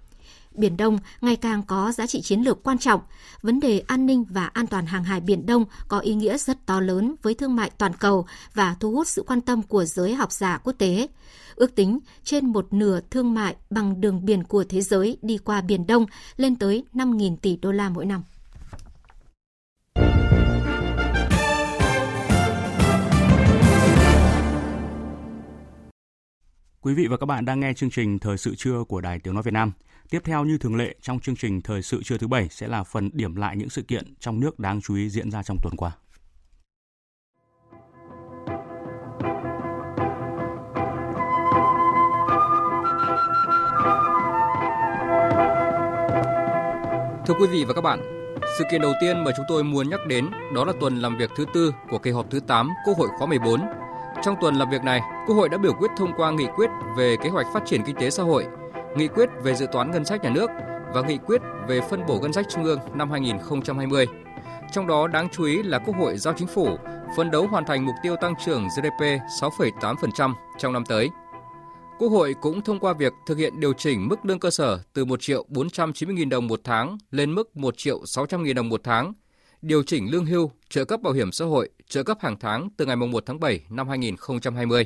Biển 0.56 0.78
Đông 0.78 0.98
ngày 1.22 1.36
càng 1.36 1.64
có 1.64 1.92
giá 1.92 2.08
trị 2.08 2.22
chiến 2.22 2.42
lược 2.42 2.64
quan 2.64 2.78
trọng. 2.78 3.02
Vấn 3.42 3.60
đề 3.60 3.84
an 3.88 4.06
ninh 4.06 4.24
và 4.30 4.46
an 4.46 4.68
toàn 4.68 4.86
hàng 4.86 5.04
hải 5.04 5.20
Biển 5.20 5.46
Đông 5.46 5.66
có 5.88 6.00
ý 6.00 6.14
nghĩa 6.14 6.38
rất 6.38 6.66
to 6.66 6.80
lớn 6.80 7.16
với 7.22 7.34
thương 7.34 7.56
mại 7.56 7.70
toàn 7.78 7.94
cầu 7.94 8.26
và 8.54 8.76
thu 8.80 8.92
hút 8.92 9.08
sự 9.08 9.24
quan 9.28 9.42
tâm 9.42 9.62
của 9.62 9.86
giới 9.86 10.14
học 10.14 10.32
giả 10.32 10.58
quốc 10.58 10.74
tế. 10.78 11.08
Ước 11.56 11.76
tính 11.76 12.00
trên 12.24 12.46
một 12.46 12.74
nửa 12.74 13.00
thương 13.10 13.34
mại 13.34 13.56
bằng 13.70 14.02
đường 14.02 14.26
biển 14.26 14.44
của 14.44 14.64
thế 14.64 14.82
giới 14.82 15.18
đi 15.22 15.38
qua 15.38 15.62
Biển 15.62 15.88
Đông 15.88 16.06
lên 16.38 16.56
tới 16.56 16.84
5.000 16.94 17.38
tỷ 17.38 17.58
đô 17.62 17.72
la 17.72 17.90
mỗi 17.90 18.06
năm. 18.06 18.24
Quý 26.84 26.94
vị 26.94 27.08
và 27.08 27.18
các 27.18 27.26
bạn 27.26 27.46
đang 27.46 27.60
nghe 27.60 27.74
chương 27.74 27.90
trình 27.90 28.20
Thời 28.20 28.38
sự 28.38 28.56
trưa 28.56 28.84
của 28.84 29.02
Đài 29.02 29.20
Tiếng 29.20 29.34
Nói 29.34 29.44
Việt 29.44 29.54
Nam. 29.54 29.72
Tiếp 30.10 30.22
theo 30.24 30.46
như 30.46 30.58
thường 30.58 30.76
lệ 30.76 30.96
trong 31.02 31.20
chương 31.20 31.36
trình 31.36 31.62
Thời 31.62 31.82
sự 31.82 32.04
trưa 32.04 32.18
thứ 32.18 32.28
bảy 32.28 32.48
sẽ 32.50 32.68
là 32.68 32.84
phần 32.84 33.10
điểm 33.14 33.36
lại 33.36 33.58
những 33.58 33.70
sự 33.70 33.82
kiện 33.82 34.14
trong 34.20 34.40
nước 34.40 34.60
đáng 34.60 34.82
chú 34.82 34.96
ý 34.96 35.10
diễn 35.10 35.32
ra 35.32 35.44
trong 35.44 35.58
tuần 35.64 35.74
qua. 35.78 35.92
Thưa 47.28 47.34
quý 47.40 47.48
vị 47.52 47.64
và 47.68 47.74
các 47.74 47.82
bạn, 47.82 48.00
sự 48.58 48.64
kiện 48.72 48.82
đầu 48.82 48.94
tiên 49.02 49.24
mà 49.24 49.32
chúng 49.38 49.46
tôi 49.48 49.64
muốn 49.64 49.90
nhắc 49.90 50.00
đến 50.08 50.30
đó 50.56 50.66
là 50.66 50.74
tuần 50.80 50.96
làm 50.96 51.18
việc 51.18 51.32
thứ 51.36 51.46
tư 51.54 51.74
của 51.90 51.98
kỳ 51.98 52.12
họp 52.12 52.32
thứ 52.32 52.40
8 52.40 52.70
Quốc 52.86 52.98
hội 52.98 53.08
khóa 53.18 53.28
14. 53.28 53.83
Trong 54.22 54.36
tuần 54.42 54.56
làm 54.56 54.70
việc 54.70 54.84
này, 54.84 55.02
Quốc 55.28 55.36
hội 55.36 55.50
đã 55.50 55.58
biểu 55.58 55.74
quyết 55.74 55.92
thông 55.98 56.14
qua 56.18 56.32
nghị 56.32 56.46
quyết 56.56 56.70
về 56.98 57.18
kế 57.24 57.30
hoạch 57.30 57.48
phát 57.54 57.64
triển 57.66 57.84
kinh 57.86 57.96
tế 57.96 58.10
xã 58.10 58.24
hội, 58.24 58.46
nghị 58.96 59.08
quyết 59.08 59.30
về 59.44 59.56
dự 59.56 59.68
toán 59.72 59.92
ngân 59.92 60.06
sách 60.06 60.24
nhà 60.24 60.30
nước 60.30 60.50
và 60.94 61.02
nghị 61.02 61.18
quyết 61.18 61.42
về 61.68 61.82
phân 61.90 62.06
bổ 62.08 62.20
ngân 62.20 62.34
sách 62.34 62.46
trung 62.50 62.64
ương 62.64 62.80
năm 62.94 63.12
2020. 63.12 64.08
Trong 64.72 64.88
đó 64.88 65.08
đáng 65.08 65.28
chú 65.32 65.44
ý 65.44 65.64
là 65.64 65.80
Quốc 65.80 65.96
hội 65.98 66.18
giao 66.18 66.34
chính 66.38 66.48
phủ 66.48 66.78
phấn 67.18 67.32
đấu 67.32 67.48
hoàn 67.48 67.66
thành 67.66 67.86
mục 67.86 67.96
tiêu 68.04 68.16
tăng 68.16 68.34
trưởng 68.46 68.68
GDP 68.68 69.02
6,8% 69.42 70.34
trong 70.58 70.74
năm 70.74 70.86
tới. 70.86 71.10
Quốc 72.00 72.10
hội 72.10 72.36
cũng 72.42 72.62
thông 72.62 72.80
qua 72.80 72.94
việc 72.94 73.14
thực 73.26 73.38
hiện 73.38 73.60
điều 73.60 73.74
chỉnh 73.74 74.08
mức 74.08 74.26
lương 74.26 74.40
cơ 74.40 74.50
sở 74.50 74.80
từ 74.94 75.06
1 75.06 75.22
triệu 75.22 75.46
490 75.50 76.16
000 76.20 76.30
đồng 76.30 76.48
một 76.48 76.60
tháng 76.64 76.98
lên 77.12 77.36
mức 77.36 77.58
1 77.58 77.78
triệu 77.78 78.06
600 78.06 78.44
000 78.46 78.54
đồng 78.56 78.70
một 78.70 78.82
tháng, 78.84 79.14
điều 79.64 79.84
chỉnh 79.84 80.12
lương 80.12 80.26
hưu, 80.26 80.52
trợ 80.70 80.86
cấp 80.86 81.02
bảo 81.02 81.14
hiểm 81.14 81.32
xã 81.32 81.46
hội, 81.46 81.70
trợ 81.88 82.04
cấp 82.04 82.18
hàng 82.22 82.40
tháng 82.40 82.70
từ 82.78 82.86
ngày 82.86 82.96
1 82.96 83.24
tháng 83.26 83.40
7 83.40 83.66
năm 83.70 83.90
2020. 83.90 84.86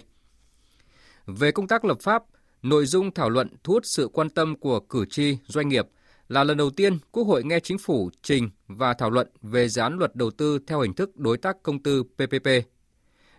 Về 1.26 1.52
công 1.52 1.68
tác 1.68 1.86
lập 1.86 1.98
pháp, 2.02 2.24
nội 2.62 2.86
dung 2.86 3.14
thảo 3.14 3.30
luận 3.30 3.50
thu 3.64 3.74
hút 3.74 3.86
sự 3.86 4.10
quan 4.14 4.30
tâm 4.30 4.56
của 4.56 4.80
cử 4.80 5.06
tri, 5.10 5.38
doanh 5.48 5.68
nghiệp 5.70 5.88
là 6.28 6.44
lần 6.44 6.58
đầu 6.58 6.70
tiên 6.70 6.98
Quốc 7.12 7.24
hội 7.24 7.44
nghe 7.44 7.60
chính 7.60 7.78
phủ 7.78 8.10
trình 8.22 8.50
và 8.68 8.94
thảo 8.94 9.10
luận 9.10 9.28
về 9.42 9.70
dự 9.70 9.82
án 9.82 9.98
luật 9.98 10.16
đầu 10.16 10.32
tư 10.32 10.60
theo 10.68 10.82
hình 10.82 10.94
thức 10.94 11.18
đối 11.18 11.38
tác 11.38 11.64
công 11.64 11.84
tư 11.84 12.04
PPP. 12.04 12.48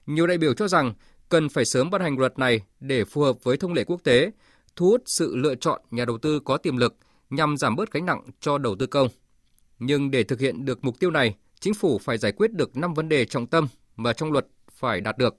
Nhiều 0.07 0.27
đại 0.27 0.39
biểu 0.39 0.55
cho 0.55 0.69
rằng 0.69 0.95
cần 1.29 1.49
phải 1.49 1.65
sớm 1.65 1.91
ban 1.91 2.01
hành 2.01 2.19
luật 2.19 2.39
này 2.39 2.61
để 2.81 3.05
phù 3.05 3.23
hợp 3.23 3.45
với 3.45 3.57
thông 3.57 3.73
lệ 3.73 3.85
quốc 3.85 4.05
tế, 4.05 4.31
thu 4.77 4.87
hút 4.87 5.03
sự 5.07 5.37
lựa 5.37 5.55
chọn 5.55 5.83
nhà 5.91 6.05
đầu 6.05 6.19
tư 6.19 6.41
có 6.45 6.57
tiềm 6.57 6.77
lực 6.77 6.97
nhằm 7.31 7.57
giảm 7.57 7.77
bớt 7.77 7.93
gánh 7.93 8.07
nặng 8.07 8.21
cho 8.41 8.59
đầu 8.59 8.77
tư 8.79 8.87
công. 8.87 9.09
Nhưng 9.79 10.11
để 10.11 10.23
thực 10.23 10.41
hiện 10.41 10.65
được 10.65 10.85
mục 10.85 10.99
tiêu 10.99 11.11
này, 11.11 11.37
chính 11.61 11.75
phủ 11.75 11.99
phải 11.99 12.19
giải 12.19 12.33
quyết 12.33 12.53
được 12.53 12.77
5 12.77 12.95
vấn 12.95 13.09
đề 13.09 13.25
trọng 13.25 13.47
tâm 13.47 13.69
mà 13.97 14.13
trong 14.13 14.33
luật 14.33 14.47
phải 14.73 15.01
đạt 15.01 15.19
được. 15.19 15.37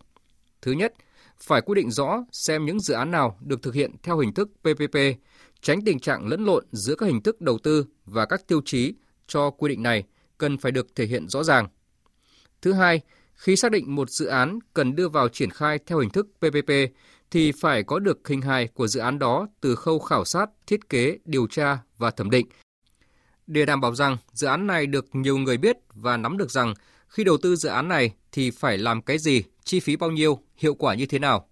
Thứ 0.62 0.72
nhất, 0.72 0.94
phải 1.38 1.62
quy 1.62 1.76
định 1.76 1.92
rõ 1.92 2.24
xem 2.32 2.66
những 2.66 2.80
dự 2.80 2.94
án 2.94 3.12
nào 3.12 3.38
được 3.42 3.62
thực 3.62 3.74
hiện 3.74 3.96
theo 4.04 4.18
hình 4.20 4.34
thức 4.34 4.50
PPP, 4.62 4.98
tránh 5.62 5.82
tình 5.86 6.00
trạng 6.00 6.28
lẫn 6.28 6.46
lộn 6.46 6.66
giữa 6.72 6.96
các 6.96 7.06
hình 7.06 7.22
thức 7.22 7.42
đầu 7.42 7.58
tư 7.58 7.86
và 8.06 8.26
các 8.26 8.48
tiêu 8.48 8.62
chí 8.66 8.94
cho 9.28 9.50
quy 9.50 9.70
định 9.70 9.84
này 9.84 10.04
cần 10.38 10.58
phải 10.58 10.72
được 10.72 10.96
thể 10.96 11.06
hiện 11.06 11.28
rõ 11.28 11.44
ràng. 11.44 11.68
Thứ 12.62 12.74
hai, 12.74 13.02
khi 13.34 13.56
xác 13.56 13.72
định 13.72 13.96
một 13.96 14.10
dự 14.10 14.26
án 14.26 14.60
cần 14.74 14.96
đưa 14.96 15.10
vào 15.10 15.30
triển 15.30 15.50
khai 15.50 15.80
theo 15.86 16.00
hình 16.00 16.10
thức 16.10 16.28
PPP 16.40 16.72
thì 17.32 17.52
phải 17.52 17.84
có 17.84 18.00
được 18.00 18.28
hình 18.28 18.42
hài 18.42 18.68
của 18.68 18.88
dự 18.88 19.00
án 19.00 19.20
đó 19.20 19.48
từ 19.62 19.76
khâu 19.76 20.00
khảo 20.00 20.26
sát, 20.26 20.50
thiết 20.68 20.90
kế, 20.90 21.18
điều 21.26 21.48
tra 21.48 21.78
và 21.98 22.12
thẩm 22.12 22.30
định. 22.30 22.48
Để 23.50 23.66
đảm 23.66 23.82
bảo 23.82 23.96
rằng 23.96 24.18
dự 24.34 24.48
án 24.48 24.68
này 24.68 24.88
được 24.88 25.06
nhiều 25.14 25.38
người 25.38 25.58
biết 25.58 25.78
và 25.94 26.18
nắm 26.18 26.38
được 26.38 26.52
rằng 26.52 26.74
khi 27.08 27.24
đầu 27.24 27.38
tư 27.38 27.56
dự 27.56 27.70
án 27.70 27.88
này 27.88 28.14
thì 28.32 28.52
phải 28.52 28.78
làm 28.78 29.02
cái 29.02 29.18
gì, 29.18 29.44
chi 29.64 29.80
phí 29.80 29.96
bao 29.96 30.12
nhiêu, 30.12 30.40
hiệu 30.58 30.74
quả 30.74 30.96
như 30.96 31.06
thế 31.06 31.20
nào. 31.20 31.48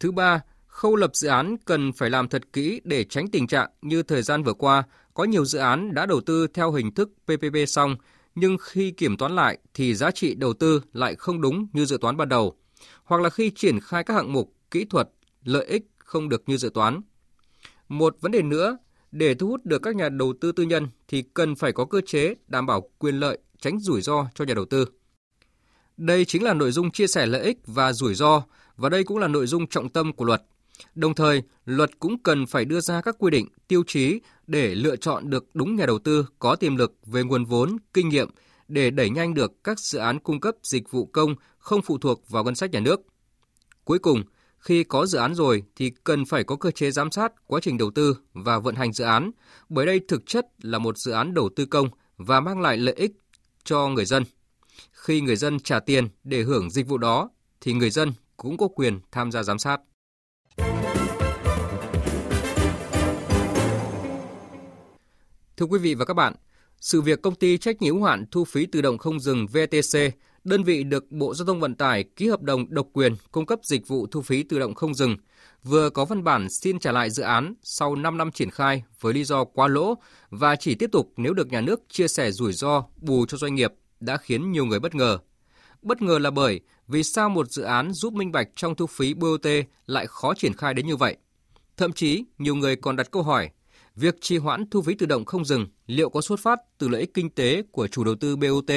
Thứ 0.00 0.12
ba, 0.12 0.40
khâu 0.66 0.96
lập 0.96 1.10
dự 1.14 1.28
án 1.28 1.56
cần 1.64 1.92
phải 1.92 2.10
làm 2.10 2.28
thật 2.28 2.52
kỹ 2.52 2.80
để 2.84 3.04
tránh 3.04 3.28
tình 3.28 3.46
trạng 3.46 3.70
như 3.82 4.02
thời 4.02 4.22
gian 4.22 4.42
vừa 4.42 4.54
qua 4.54 4.82
có 5.14 5.24
nhiều 5.24 5.44
dự 5.44 5.58
án 5.58 5.94
đã 5.94 6.06
đầu 6.06 6.20
tư 6.20 6.46
theo 6.46 6.72
hình 6.72 6.94
thức 6.94 7.10
PPP 7.24 7.68
xong 7.68 7.96
nhưng 8.34 8.56
khi 8.60 8.90
kiểm 8.90 9.16
toán 9.16 9.36
lại 9.36 9.58
thì 9.74 9.94
giá 9.94 10.10
trị 10.10 10.34
đầu 10.34 10.52
tư 10.52 10.82
lại 10.92 11.14
không 11.14 11.40
đúng 11.40 11.66
như 11.72 11.84
dự 11.84 11.98
toán 12.00 12.16
ban 12.16 12.28
đầu, 12.28 12.56
hoặc 13.04 13.22
là 13.22 13.30
khi 13.30 13.50
triển 13.50 13.80
khai 13.80 14.04
các 14.04 14.14
hạng 14.14 14.32
mục, 14.32 14.52
kỹ 14.70 14.84
thuật, 14.84 15.08
lợi 15.44 15.64
ích 15.64 15.86
không 15.98 16.28
được 16.28 16.42
như 16.46 16.56
dự 16.56 16.70
toán. 16.74 17.00
Một 17.88 18.16
vấn 18.20 18.32
đề 18.32 18.42
nữa, 18.42 18.78
để 19.12 19.34
thu 19.34 19.48
hút 19.48 19.64
được 19.64 19.82
các 19.82 19.96
nhà 19.96 20.08
đầu 20.08 20.34
tư 20.40 20.52
tư 20.52 20.62
nhân 20.62 20.88
thì 21.08 21.22
cần 21.34 21.54
phải 21.54 21.72
có 21.72 21.84
cơ 21.84 22.00
chế 22.06 22.34
đảm 22.48 22.66
bảo 22.66 22.88
quyền 22.98 23.14
lợi, 23.14 23.38
tránh 23.60 23.80
rủi 23.80 24.02
ro 24.02 24.26
cho 24.34 24.44
nhà 24.44 24.54
đầu 24.54 24.64
tư. 24.64 24.84
Đây 25.96 26.24
chính 26.24 26.42
là 26.42 26.54
nội 26.54 26.72
dung 26.72 26.90
chia 26.90 27.06
sẻ 27.06 27.26
lợi 27.26 27.42
ích 27.42 27.58
và 27.66 27.92
rủi 27.92 28.14
ro 28.14 28.42
và 28.76 28.88
đây 28.88 29.04
cũng 29.04 29.18
là 29.18 29.28
nội 29.28 29.46
dung 29.46 29.66
trọng 29.66 29.88
tâm 29.88 30.12
của 30.12 30.24
luật. 30.24 30.42
Đồng 30.94 31.14
thời, 31.14 31.42
luật 31.64 31.98
cũng 31.98 32.22
cần 32.22 32.46
phải 32.46 32.64
đưa 32.64 32.80
ra 32.80 33.00
các 33.00 33.16
quy 33.18 33.30
định, 33.30 33.48
tiêu 33.68 33.82
chí 33.86 34.20
để 34.46 34.74
lựa 34.74 34.96
chọn 34.96 35.30
được 35.30 35.46
đúng 35.54 35.76
nhà 35.76 35.86
đầu 35.86 35.98
tư 35.98 36.26
có 36.38 36.56
tiềm 36.56 36.76
lực 36.76 36.94
về 37.06 37.22
nguồn 37.22 37.44
vốn, 37.44 37.76
kinh 37.94 38.08
nghiệm 38.08 38.30
để 38.68 38.90
đẩy 38.90 39.10
nhanh 39.10 39.34
được 39.34 39.64
các 39.64 39.80
dự 39.80 39.98
án 39.98 40.18
cung 40.18 40.40
cấp 40.40 40.54
dịch 40.62 40.90
vụ 40.90 41.06
công 41.06 41.34
không 41.58 41.82
phụ 41.82 41.98
thuộc 41.98 42.28
vào 42.28 42.44
ngân 42.44 42.54
sách 42.54 42.70
nhà 42.70 42.80
nước. 42.80 43.00
Cuối 43.84 43.98
cùng, 43.98 44.22
khi 44.60 44.84
có 44.84 45.06
dự 45.06 45.18
án 45.18 45.34
rồi 45.34 45.62
thì 45.76 45.90
cần 46.04 46.24
phải 46.24 46.44
có 46.44 46.56
cơ 46.56 46.70
chế 46.70 46.90
giám 46.90 47.10
sát 47.10 47.32
quá 47.46 47.60
trình 47.62 47.78
đầu 47.78 47.90
tư 47.90 48.16
và 48.32 48.58
vận 48.58 48.74
hành 48.74 48.92
dự 48.92 49.04
án, 49.04 49.30
bởi 49.68 49.86
đây 49.86 50.00
thực 50.08 50.26
chất 50.26 50.46
là 50.62 50.78
một 50.78 50.98
dự 50.98 51.12
án 51.12 51.34
đầu 51.34 51.48
tư 51.56 51.66
công 51.66 51.88
và 52.16 52.40
mang 52.40 52.60
lại 52.60 52.76
lợi 52.76 52.94
ích 52.94 53.12
cho 53.64 53.88
người 53.88 54.04
dân. 54.04 54.24
Khi 54.92 55.20
người 55.20 55.36
dân 55.36 55.60
trả 55.60 55.80
tiền 55.80 56.08
để 56.24 56.42
hưởng 56.42 56.70
dịch 56.70 56.88
vụ 56.88 56.98
đó 56.98 57.30
thì 57.60 57.72
người 57.72 57.90
dân 57.90 58.12
cũng 58.36 58.56
có 58.56 58.68
quyền 58.68 59.00
tham 59.12 59.32
gia 59.32 59.42
giám 59.42 59.58
sát. 59.58 59.80
Thưa 65.56 65.66
quý 65.66 65.78
vị 65.78 65.94
và 65.94 66.04
các 66.04 66.14
bạn, 66.14 66.34
sự 66.80 67.00
việc 67.00 67.22
công 67.22 67.34
ty 67.34 67.58
trách 67.58 67.82
nhiệm 67.82 67.94
hữu 67.94 68.04
hạn 68.04 68.24
thu 68.30 68.44
phí 68.44 68.66
tự 68.66 68.82
động 68.82 68.98
không 68.98 69.20
dừng 69.20 69.46
VTC, 69.46 69.98
đơn 70.44 70.64
vị 70.64 70.84
được 70.84 71.10
Bộ 71.10 71.34
Giao 71.34 71.46
thông 71.46 71.60
Vận 71.60 71.74
tải 71.74 72.04
ký 72.04 72.28
hợp 72.28 72.42
đồng 72.42 72.74
độc 72.74 72.86
quyền 72.92 73.14
cung 73.32 73.46
cấp 73.46 73.58
dịch 73.62 73.88
vụ 73.88 74.06
thu 74.06 74.22
phí 74.22 74.42
tự 74.42 74.58
động 74.58 74.74
không 74.74 74.94
dừng, 74.94 75.16
vừa 75.62 75.90
có 75.90 76.04
văn 76.04 76.24
bản 76.24 76.50
xin 76.50 76.78
trả 76.78 76.92
lại 76.92 77.10
dự 77.10 77.22
án 77.22 77.54
sau 77.62 77.96
5 77.96 78.16
năm 78.16 78.32
triển 78.32 78.50
khai 78.50 78.82
với 79.00 79.14
lý 79.14 79.24
do 79.24 79.44
quá 79.44 79.68
lỗ 79.68 79.94
và 80.30 80.56
chỉ 80.56 80.74
tiếp 80.74 80.90
tục 80.92 81.12
nếu 81.16 81.34
được 81.34 81.48
nhà 81.48 81.60
nước 81.60 81.80
chia 81.88 82.08
sẻ 82.08 82.30
rủi 82.30 82.52
ro 82.52 82.84
bù 82.96 83.26
cho 83.26 83.38
doanh 83.38 83.54
nghiệp 83.54 83.72
đã 84.00 84.16
khiến 84.16 84.52
nhiều 84.52 84.64
người 84.64 84.80
bất 84.80 84.94
ngờ. 84.94 85.18
Bất 85.82 86.02
ngờ 86.02 86.18
là 86.18 86.30
bởi 86.30 86.60
vì 86.88 87.02
sao 87.02 87.28
một 87.28 87.50
dự 87.50 87.62
án 87.62 87.92
giúp 87.92 88.12
minh 88.12 88.32
bạch 88.32 88.48
trong 88.56 88.74
thu 88.74 88.86
phí 88.86 89.14
BOT 89.14 89.46
lại 89.86 90.06
khó 90.06 90.34
triển 90.34 90.52
khai 90.52 90.74
đến 90.74 90.86
như 90.86 90.96
vậy? 90.96 91.16
Thậm 91.76 91.92
chí, 91.92 92.24
nhiều 92.38 92.54
người 92.54 92.76
còn 92.76 92.96
đặt 92.96 93.10
câu 93.10 93.22
hỏi, 93.22 93.50
việc 93.96 94.14
trì 94.20 94.36
hoãn 94.36 94.70
thu 94.70 94.82
phí 94.82 94.94
tự 94.94 95.06
động 95.06 95.24
không 95.24 95.44
dừng 95.44 95.66
liệu 95.86 96.10
có 96.10 96.20
xuất 96.20 96.40
phát 96.40 96.60
từ 96.78 96.88
lợi 96.88 97.00
ích 97.00 97.14
kinh 97.14 97.30
tế 97.30 97.62
của 97.72 97.86
chủ 97.86 98.04
đầu 98.04 98.14
tư 98.14 98.36
BOT 98.36 98.70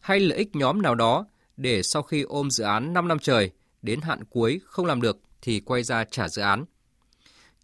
hay 0.00 0.20
lợi 0.20 0.38
ích 0.38 0.56
nhóm 0.56 0.82
nào 0.82 0.94
đó 0.94 1.26
để 1.56 1.82
sau 1.82 2.02
khi 2.02 2.22
ôm 2.22 2.50
dự 2.50 2.64
án 2.64 2.92
5 2.92 3.08
năm 3.08 3.18
trời, 3.18 3.50
đến 3.82 4.00
hạn 4.00 4.24
cuối 4.24 4.60
không 4.64 4.86
làm 4.86 5.00
được 5.00 5.18
thì 5.42 5.60
quay 5.60 5.82
ra 5.82 6.04
trả 6.04 6.28
dự 6.28 6.42
án. 6.42 6.64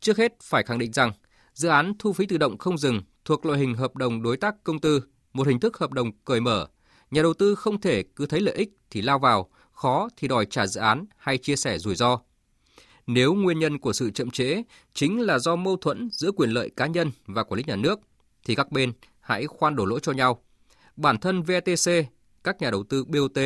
Trước 0.00 0.18
hết 0.18 0.32
phải 0.42 0.62
khẳng 0.62 0.78
định 0.78 0.92
rằng, 0.92 1.12
dự 1.54 1.68
án 1.68 1.92
thu 1.98 2.12
phí 2.12 2.26
tự 2.26 2.38
động 2.38 2.58
không 2.58 2.78
dừng 2.78 3.02
thuộc 3.24 3.46
loại 3.46 3.58
hình 3.60 3.74
hợp 3.74 3.96
đồng 3.96 4.22
đối 4.22 4.36
tác 4.36 4.54
công 4.64 4.80
tư, 4.80 5.02
một 5.32 5.46
hình 5.46 5.60
thức 5.60 5.78
hợp 5.78 5.92
đồng 5.92 6.12
cởi 6.24 6.40
mở. 6.40 6.66
Nhà 7.10 7.22
đầu 7.22 7.34
tư 7.34 7.54
không 7.54 7.80
thể 7.80 8.04
cứ 8.16 8.26
thấy 8.26 8.40
lợi 8.40 8.54
ích 8.54 8.70
thì 8.90 9.02
lao 9.02 9.18
vào, 9.18 9.50
khó 9.72 10.08
thì 10.16 10.28
đòi 10.28 10.46
trả 10.46 10.66
dự 10.66 10.80
án 10.80 11.04
hay 11.16 11.38
chia 11.38 11.56
sẻ 11.56 11.78
rủi 11.78 11.94
ro. 11.94 12.18
Nếu 13.06 13.34
nguyên 13.34 13.58
nhân 13.58 13.78
của 13.78 13.92
sự 13.92 14.10
chậm 14.10 14.30
trễ 14.30 14.62
chính 14.94 15.20
là 15.20 15.38
do 15.38 15.56
mâu 15.56 15.76
thuẫn 15.76 16.08
giữa 16.12 16.30
quyền 16.32 16.50
lợi 16.50 16.70
cá 16.76 16.86
nhân 16.86 17.10
và 17.26 17.44
quản 17.44 17.58
lý 17.58 17.64
nhà 17.66 17.76
nước, 17.76 18.00
thì 18.44 18.54
các 18.54 18.72
bên 18.72 18.92
hãy 19.20 19.46
khoan 19.46 19.76
đổ 19.76 19.84
lỗi 19.84 20.00
cho 20.02 20.12
nhau. 20.12 20.42
Bản 20.96 21.18
thân 21.18 21.42
VTC, 21.42 21.90
các 22.44 22.60
nhà 22.60 22.70
đầu 22.70 22.84
tư 22.84 23.04
BOT, 23.04 23.38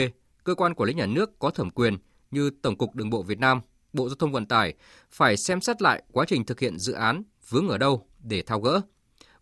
cơ 0.45 0.55
quan 0.55 0.75
quản 0.75 0.87
lý 0.87 0.95
nhà 0.95 1.07
nước 1.07 1.39
có 1.39 1.51
thẩm 1.51 1.71
quyền 1.71 1.99
như 2.31 2.51
Tổng 2.63 2.79
cục 2.79 2.95
Đường 2.95 3.11
bộ 3.11 3.23
Việt 3.23 3.39
Nam, 3.39 3.61
Bộ 3.93 4.09
Giao 4.09 4.17
thông 4.17 4.33
Vận 4.33 4.47
tải 4.47 4.75
phải 5.11 5.37
xem 5.37 5.61
xét 5.61 5.83
lại 5.83 6.03
quá 6.13 6.25
trình 6.29 6.45
thực 6.45 6.61
hiện 6.61 6.79
dự 6.79 6.93
án 6.93 7.23
vướng 7.49 7.69
ở 7.69 7.79
đâu 7.79 8.07
để 8.23 8.43
thao 8.43 8.61
gỡ. 8.61 8.81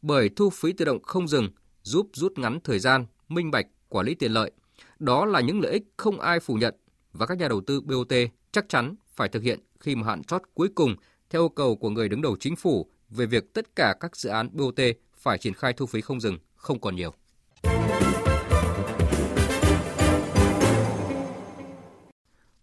Bởi 0.03 0.31
thu 0.37 0.51
phí 0.51 0.73
tự 0.73 0.85
động 0.85 1.03
không 1.03 1.29
dừng 1.29 1.49
giúp 1.83 2.09
rút 2.15 2.39
ngắn 2.39 2.59
thời 2.65 2.79
gian, 2.79 3.07
minh 3.29 3.51
bạch, 3.51 3.67
quản 3.89 4.07
lý 4.07 4.15
tiền 4.15 4.33
lợi. 4.33 4.51
Đó 4.99 5.25
là 5.25 5.41
những 5.41 5.61
lợi 5.61 5.73
ích 5.73 5.85
không 5.97 6.21
ai 6.21 6.41
phủ 6.41 6.55
nhận 6.55 6.75
và 7.13 7.27
các 7.27 7.39
nhà 7.39 7.49
đầu 7.49 7.61
tư 7.61 7.81
BOT 7.81 8.13
chắc 8.53 8.69
chắn 8.69 8.95
phải 9.15 9.29
thực 9.29 9.43
hiện 9.43 9.61
khi 9.81 9.95
mà 9.95 10.07
hạn 10.07 10.25
chót 10.25 10.43
cuối 10.55 10.69
cùng 10.75 10.97
theo 11.31 11.43
yêu 11.43 11.49
cầu 11.49 11.77
của 11.77 11.91
người 11.91 12.09
đứng 12.09 12.23
đầu 12.23 12.37
chính 12.41 12.57
phủ 12.57 12.91
về 13.11 13.27
việc 13.27 13.55
tất 13.55 13.77
cả 13.77 13.95
các 14.01 14.17
dự 14.17 14.31
án 14.31 14.49
BOT 14.53 14.81
phải 15.15 15.39
triển 15.39 15.55
khai 15.55 15.73
thu 15.73 15.87
phí 15.87 16.01
không 16.01 16.21
dừng 16.21 16.39
không 16.57 16.81
còn 16.81 16.97
nhiều. 16.97 17.15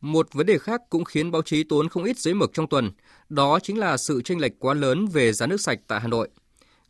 Một 0.02 0.34
vấn 0.34 0.46
đề 0.46 0.58
khác 0.58 0.82
cũng 0.90 1.04
khiến 1.04 1.32
báo 1.32 1.42
chí 1.42 1.64
tốn 1.64 1.90
không 1.90 2.04
ít 2.04 2.20
giấy 2.20 2.34
mực 2.34 2.54
trong 2.54 2.70
tuần, 2.70 2.92
đó 3.30 3.60
chính 3.64 3.80
là 3.80 3.98
sự 3.98 4.22
chênh 4.22 4.42
lệch 4.42 4.60
quá 4.60 4.74
lớn 4.74 5.08
về 5.08 5.34
giá 5.34 5.48
nước 5.48 5.62
sạch 5.62 5.80
tại 5.88 6.02
Hà 6.02 6.08
Nội. 6.08 6.30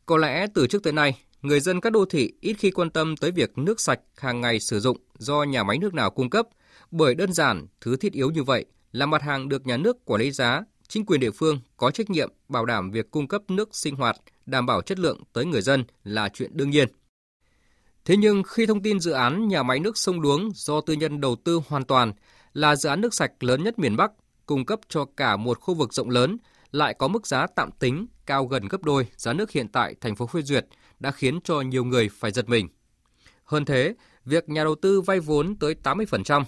Có 0.06 0.18
lẽ 0.18 0.48
từ 0.54 0.68
trước 0.68 0.84
tới 0.84 0.94
nay, 0.94 1.18
người 1.42 1.60
dân 1.60 1.82
các 1.82 1.90
đô 1.90 2.06
thị 2.06 2.34
ít 2.42 2.54
khi 2.54 2.72
quan 2.72 2.90
tâm 2.90 3.18
tới 3.18 3.32
việc 3.32 3.58
nước 3.58 3.80
sạch 3.80 4.00
hàng 4.18 4.42
ngày 4.42 4.60
sử 4.60 4.80
dụng 4.80 4.98
do 5.18 5.44
nhà 5.44 5.64
máy 5.64 5.78
nước 5.78 5.94
nào 5.94 6.10
cung 6.10 6.30
cấp, 6.30 6.48
bởi 6.92 7.16
đơn 7.16 7.34
giản 7.34 7.68
thứ 7.82 7.98
thiết 7.98 8.14
yếu 8.14 8.32
như 8.32 8.44
vậy 8.44 8.66
là 8.92 9.06
mặt 9.06 9.22
hàng 9.22 9.50
được 9.50 9.68
nhà 9.68 9.78
nước 9.78 10.06
quản 10.06 10.22
lý 10.22 10.32
giá, 10.32 10.62
chính 10.88 11.06
quyền 11.06 11.20
địa 11.20 11.32
phương 11.32 11.60
có 11.78 11.92
trách 11.92 12.10
nhiệm 12.10 12.32
bảo 12.50 12.66
đảm 12.66 12.92
việc 12.92 13.12
cung 13.12 13.28
cấp 13.28 13.42
nước 13.48 13.70
sinh 13.76 13.96
hoạt, 13.96 14.16
đảm 14.46 14.66
bảo 14.66 14.82
chất 14.82 15.00
lượng 15.00 15.24
tới 15.34 15.46
người 15.46 15.62
dân 15.62 15.84
là 16.04 16.30
chuyện 16.30 16.52
đương 16.54 16.70
nhiên. 16.70 16.88
Thế 18.06 18.18
nhưng 18.18 18.44
khi 18.44 18.66
thông 18.66 18.82
tin 18.82 19.00
dự 19.00 19.12
án 19.12 19.48
nhà 19.48 19.64
máy 19.64 19.80
nước 19.80 19.98
sông 19.98 20.22
Đuống 20.22 20.52
do 20.54 20.82
tư 20.82 20.94
nhân 20.94 21.22
đầu 21.22 21.36
tư 21.36 21.62
hoàn 21.68 21.84
toàn 21.84 22.14
là 22.54 22.76
dự 22.76 22.90
án 22.90 23.02
nước 23.02 23.14
sạch 23.14 23.44
lớn 23.44 23.64
nhất 23.64 23.80
miền 23.80 23.98
Bắc, 23.98 24.12
cung 24.46 24.66
cấp 24.66 24.80
cho 24.90 25.06
cả 25.18 25.36
một 25.36 25.60
khu 25.60 25.74
vực 25.74 25.94
rộng 25.94 26.10
lớn, 26.10 26.38
lại 26.72 26.94
có 26.94 27.08
mức 27.08 27.28
giá 27.28 27.48
tạm 27.56 27.72
tính 27.72 28.08
cao 28.26 28.46
gần 28.46 28.68
gấp 28.68 28.84
đôi 28.84 29.08
giá 29.18 29.34
nước 29.34 29.52
hiện 29.52 29.68
tại 29.68 29.96
thành 30.02 30.16
phố 30.16 30.28
phê 30.28 30.42
duyệt 30.42 30.66
đã 31.00 31.12
khiến 31.12 31.40
cho 31.44 31.62
nhiều 31.62 31.84
người 31.84 32.10
phải 32.10 32.32
giật 32.32 32.50
mình. 32.50 32.68
Hơn 33.44 33.66
thế, 33.66 33.96
việc 34.26 34.50
nhà 34.50 34.64
đầu 34.64 34.76
tư 34.76 35.02
vay 35.02 35.20
vốn 35.20 35.56
tới 35.56 35.76
80%, 35.84 36.44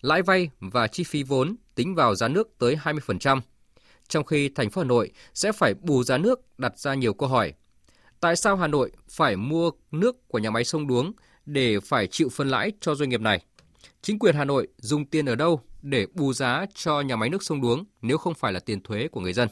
lãi 0.00 0.22
vay 0.22 0.50
và 0.60 0.86
chi 0.86 1.04
phí 1.04 1.22
vốn 1.22 1.56
tính 1.74 1.94
vào 1.94 2.14
giá 2.14 2.28
nước 2.28 2.48
tới 2.58 2.76
20%, 2.82 3.40
trong 4.08 4.24
khi 4.24 4.48
thành 4.48 4.70
phố 4.70 4.80
Hà 4.80 4.88
Nội 4.88 5.10
sẽ 5.34 5.52
phải 5.52 5.74
bù 5.74 6.04
giá 6.04 6.18
nước 6.18 6.40
đặt 6.58 6.78
ra 6.78 6.94
nhiều 6.94 7.14
câu 7.14 7.28
hỏi. 7.28 7.52
Tại 8.22 8.36
sao 8.36 8.56
Hà 8.56 8.66
Nội 8.66 8.90
phải 9.08 9.36
mua 9.36 9.70
nước 9.90 10.28
của 10.28 10.38
nhà 10.38 10.50
máy 10.50 10.64
sông 10.64 10.86
Đuống 10.86 11.12
để 11.46 11.80
phải 11.80 12.06
chịu 12.06 12.28
phân 12.28 12.48
lãi 12.48 12.72
cho 12.80 12.94
doanh 12.94 13.08
nghiệp 13.08 13.20
này? 13.20 13.44
Chính 14.02 14.18
quyền 14.18 14.34
Hà 14.34 14.44
Nội 14.44 14.68
dùng 14.78 15.06
tiền 15.06 15.26
ở 15.26 15.34
đâu 15.34 15.60
để 15.82 16.06
bù 16.14 16.32
giá 16.32 16.66
cho 16.74 17.00
nhà 17.00 17.16
máy 17.16 17.28
nước 17.28 17.42
sông 17.42 17.60
Đuống 17.60 17.84
nếu 18.02 18.18
không 18.18 18.34
phải 18.34 18.52
là 18.52 18.60
tiền 18.60 18.82
thuế 18.82 19.08
của 19.08 19.20
người 19.20 19.32
dân? 19.32 19.48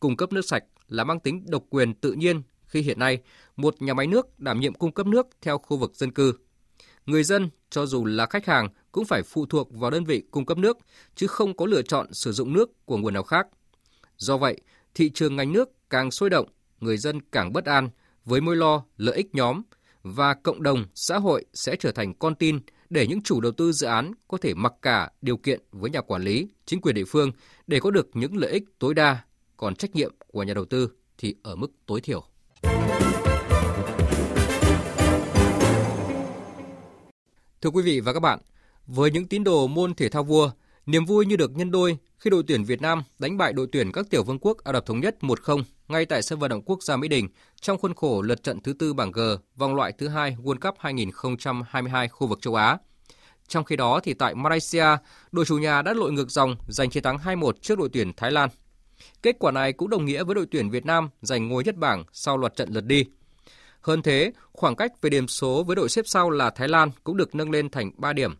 Cung 0.00 0.16
cấp 0.16 0.32
nước 0.32 0.44
sạch 0.44 0.64
là 0.88 1.04
mang 1.04 1.20
tính 1.20 1.44
độc 1.48 1.64
quyền 1.70 1.94
tự 1.94 2.12
nhiên 2.12 2.42
khi 2.66 2.80
hiện 2.82 2.98
nay 2.98 3.18
một 3.56 3.82
nhà 3.82 3.94
máy 3.94 4.06
nước 4.06 4.38
đảm 4.38 4.60
nhiệm 4.60 4.74
cung 4.74 4.92
cấp 4.92 5.06
nước 5.06 5.26
theo 5.40 5.58
khu 5.58 5.76
vực 5.76 5.94
dân 5.94 6.12
cư. 6.12 6.34
Người 7.06 7.24
dân, 7.24 7.50
cho 7.70 7.86
dù 7.86 8.04
là 8.04 8.26
khách 8.26 8.46
hàng, 8.46 8.68
cũng 8.92 9.04
phải 9.04 9.22
phụ 9.22 9.46
thuộc 9.46 9.72
vào 9.72 9.90
đơn 9.90 10.04
vị 10.04 10.22
cung 10.30 10.46
cấp 10.46 10.58
nước, 10.58 10.78
chứ 11.14 11.26
không 11.26 11.56
có 11.56 11.66
lựa 11.66 11.82
chọn 11.82 12.12
sử 12.12 12.32
dụng 12.32 12.52
nước 12.52 12.86
của 12.86 12.96
nguồn 12.96 13.14
nào 13.14 13.22
khác. 13.22 13.46
Do 14.16 14.36
vậy, 14.36 14.60
thị 14.94 15.10
trường 15.14 15.36
ngành 15.36 15.52
nước 15.52 15.70
càng 15.90 16.10
sôi 16.10 16.30
động, 16.30 16.48
người 16.80 16.96
dân 16.96 17.20
càng 17.32 17.52
bất 17.52 17.64
an 17.64 17.88
với 18.24 18.40
mối 18.40 18.56
lo 18.56 18.84
lợi 18.96 19.16
ích 19.16 19.34
nhóm 19.34 19.62
và 20.02 20.34
cộng 20.34 20.62
đồng 20.62 20.84
xã 20.94 21.18
hội 21.18 21.44
sẽ 21.54 21.76
trở 21.76 21.92
thành 21.92 22.14
con 22.14 22.34
tin 22.34 22.58
để 22.90 23.06
những 23.06 23.22
chủ 23.22 23.40
đầu 23.40 23.52
tư 23.52 23.72
dự 23.72 23.86
án 23.86 24.12
có 24.28 24.38
thể 24.38 24.54
mặc 24.54 24.72
cả 24.82 25.10
điều 25.22 25.36
kiện 25.36 25.60
với 25.72 25.90
nhà 25.90 26.00
quản 26.00 26.22
lý, 26.22 26.48
chính 26.66 26.80
quyền 26.80 26.94
địa 26.94 27.04
phương 27.04 27.32
để 27.66 27.80
có 27.80 27.90
được 27.90 28.08
những 28.14 28.36
lợi 28.36 28.50
ích 28.50 28.64
tối 28.78 28.94
đa, 28.94 29.18
còn 29.56 29.74
trách 29.74 29.94
nhiệm 29.94 30.14
của 30.26 30.42
nhà 30.42 30.54
đầu 30.54 30.64
tư 30.64 30.90
thì 31.18 31.34
ở 31.42 31.56
mức 31.56 31.72
tối 31.86 32.00
thiểu. 32.00 32.24
Thưa 37.60 37.70
quý 37.70 37.82
vị 37.82 38.00
và 38.00 38.12
các 38.12 38.20
bạn, 38.20 38.38
với 38.86 39.10
những 39.10 39.28
tín 39.28 39.44
đồ 39.44 39.66
môn 39.66 39.94
thể 39.94 40.08
thao 40.08 40.24
vua, 40.24 40.50
niềm 40.90 41.04
vui 41.04 41.26
như 41.26 41.36
được 41.36 41.56
nhân 41.56 41.70
đôi 41.70 41.98
khi 42.18 42.30
đội 42.30 42.42
tuyển 42.46 42.64
Việt 42.64 42.82
Nam 42.82 43.02
đánh 43.18 43.36
bại 43.36 43.52
đội 43.52 43.66
tuyển 43.72 43.92
các 43.92 44.06
tiểu 44.10 44.24
vương 44.24 44.38
quốc 44.38 44.64
Ả 44.64 44.72
Rập 44.72 44.86
Thống 44.86 45.00
Nhất 45.00 45.16
1-0 45.20 45.62
ngay 45.88 46.06
tại 46.06 46.22
sân 46.22 46.38
vận 46.38 46.50
động 46.50 46.62
quốc 46.62 46.82
gia 46.82 46.96
Mỹ 46.96 47.08
Đình 47.08 47.28
trong 47.60 47.78
khuôn 47.78 47.94
khổ 47.94 48.22
lượt 48.22 48.42
trận 48.42 48.60
thứ 48.60 48.72
tư 48.72 48.94
bảng 48.94 49.12
G 49.12 49.20
vòng 49.56 49.74
loại 49.74 49.92
thứ 49.98 50.08
hai 50.08 50.36
World 50.42 50.58
Cup 50.60 50.74
2022 50.78 52.08
khu 52.08 52.26
vực 52.26 52.38
châu 52.42 52.54
Á. 52.54 52.78
Trong 53.48 53.64
khi 53.64 53.76
đó 53.76 54.00
thì 54.02 54.14
tại 54.14 54.34
Malaysia, 54.34 54.86
đội 55.32 55.44
chủ 55.44 55.58
nhà 55.58 55.82
đã 55.82 55.92
lội 55.92 56.12
ngược 56.12 56.30
dòng 56.30 56.56
giành 56.68 56.90
chiến 56.90 57.02
thắng 57.02 57.16
2-1 57.16 57.52
trước 57.52 57.78
đội 57.78 57.88
tuyển 57.92 58.12
Thái 58.16 58.30
Lan. 58.30 58.48
Kết 59.22 59.36
quả 59.38 59.52
này 59.52 59.72
cũng 59.72 59.90
đồng 59.90 60.04
nghĩa 60.04 60.24
với 60.24 60.34
đội 60.34 60.46
tuyển 60.50 60.70
Việt 60.70 60.86
Nam 60.86 61.08
giành 61.22 61.48
ngôi 61.48 61.64
nhất 61.64 61.76
bảng 61.76 62.04
sau 62.12 62.38
loạt 62.38 62.56
trận 62.56 62.68
lượt 62.72 62.84
đi. 62.84 63.04
Hơn 63.80 64.02
thế, 64.02 64.32
khoảng 64.52 64.76
cách 64.76 64.92
về 65.02 65.10
điểm 65.10 65.28
số 65.28 65.62
với 65.62 65.76
đội 65.76 65.88
xếp 65.88 66.04
sau 66.06 66.30
là 66.30 66.50
Thái 66.50 66.68
Lan 66.68 66.90
cũng 67.04 67.16
được 67.16 67.34
nâng 67.34 67.50
lên 67.50 67.70
thành 67.70 67.90
3 67.96 68.12
điểm. 68.12 68.34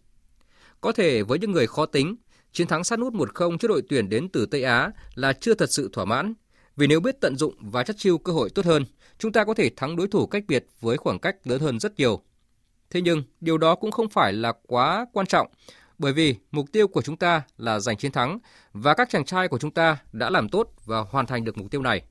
Có 0.80 0.92
thể 0.92 1.22
với 1.22 1.38
những 1.38 1.52
người 1.52 1.66
khó 1.66 1.86
tính, 1.86 2.16
chiến 2.52 2.66
thắng 2.66 2.84
sát 2.84 2.98
nút 2.98 3.12
1-0 3.12 3.58
trước 3.58 3.68
đội 3.68 3.82
tuyển 3.88 4.08
đến 4.08 4.28
từ 4.28 4.46
Tây 4.46 4.62
Á 4.62 4.90
là 5.14 5.32
chưa 5.32 5.54
thật 5.54 5.72
sự 5.72 5.90
thỏa 5.92 6.04
mãn. 6.04 6.34
Vì 6.76 6.86
nếu 6.86 7.00
biết 7.00 7.20
tận 7.20 7.36
dụng 7.36 7.54
và 7.60 7.82
chất 7.82 7.96
chiêu 7.98 8.18
cơ 8.18 8.32
hội 8.32 8.50
tốt 8.50 8.66
hơn, 8.66 8.84
chúng 9.18 9.32
ta 9.32 9.44
có 9.44 9.54
thể 9.54 9.70
thắng 9.76 9.96
đối 9.96 10.08
thủ 10.08 10.26
cách 10.26 10.44
biệt 10.48 10.66
với 10.80 10.96
khoảng 10.96 11.18
cách 11.18 11.36
lớn 11.44 11.60
hơn 11.60 11.80
rất 11.80 11.98
nhiều. 11.98 12.22
Thế 12.90 13.00
nhưng, 13.00 13.22
điều 13.40 13.58
đó 13.58 13.74
cũng 13.74 13.90
không 13.90 14.08
phải 14.08 14.32
là 14.32 14.52
quá 14.66 15.06
quan 15.12 15.26
trọng, 15.26 15.46
bởi 15.98 16.12
vì 16.12 16.34
mục 16.50 16.72
tiêu 16.72 16.88
của 16.88 17.02
chúng 17.02 17.16
ta 17.16 17.42
là 17.56 17.80
giành 17.80 17.96
chiến 17.96 18.12
thắng 18.12 18.38
và 18.72 18.94
các 18.94 19.10
chàng 19.10 19.24
trai 19.24 19.48
của 19.48 19.58
chúng 19.58 19.70
ta 19.70 19.98
đã 20.12 20.30
làm 20.30 20.48
tốt 20.48 20.72
và 20.84 21.00
hoàn 21.00 21.26
thành 21.26 21.44
được 21.44 21.58
mục 21.58 21.70
tiêu 21.70 21.82
này. 21.82 22.02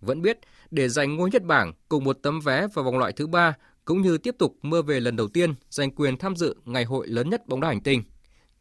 Vẫn 0.00 0.22
biết, 0.22 0.38
để 0.70 0.88
giành 0.88 1.16
ngôi 1.16 1.30
nhất 1.30 1.42
bảng 1.44 1.72
cùng 1.88 2.04
một 2.04 2.18
tấm 2.22 2.40
vé 2.40 2.66
vào 2.74 2.84
vòng 2.84 2.98
loại 2.98 3.12
thứ 3.12 3.26
ba 3.26 3.54
cũng 3.84 4.02
như 4.02 4.18
tiếp 4.18 4.34
tục 4.38 4.56
mơ 4.62 4.82
về 4.82 5.00
lần 5.00 5.16
đầu 5.16 5.28
tiên 5.28 5.54
giành 5.70 5.90
quyền 5.90 6.16
tham 6.16 6.36
dự 6.36 6.56
ngày 6.64 6.84
hội 6.84 7.06
lớn 7.08 7.30
nhất 7.30 7.46
bóng 7.46 7.60
đá 7.60 7.68
hành 7.68 7.80
tinh. 7.80 8.02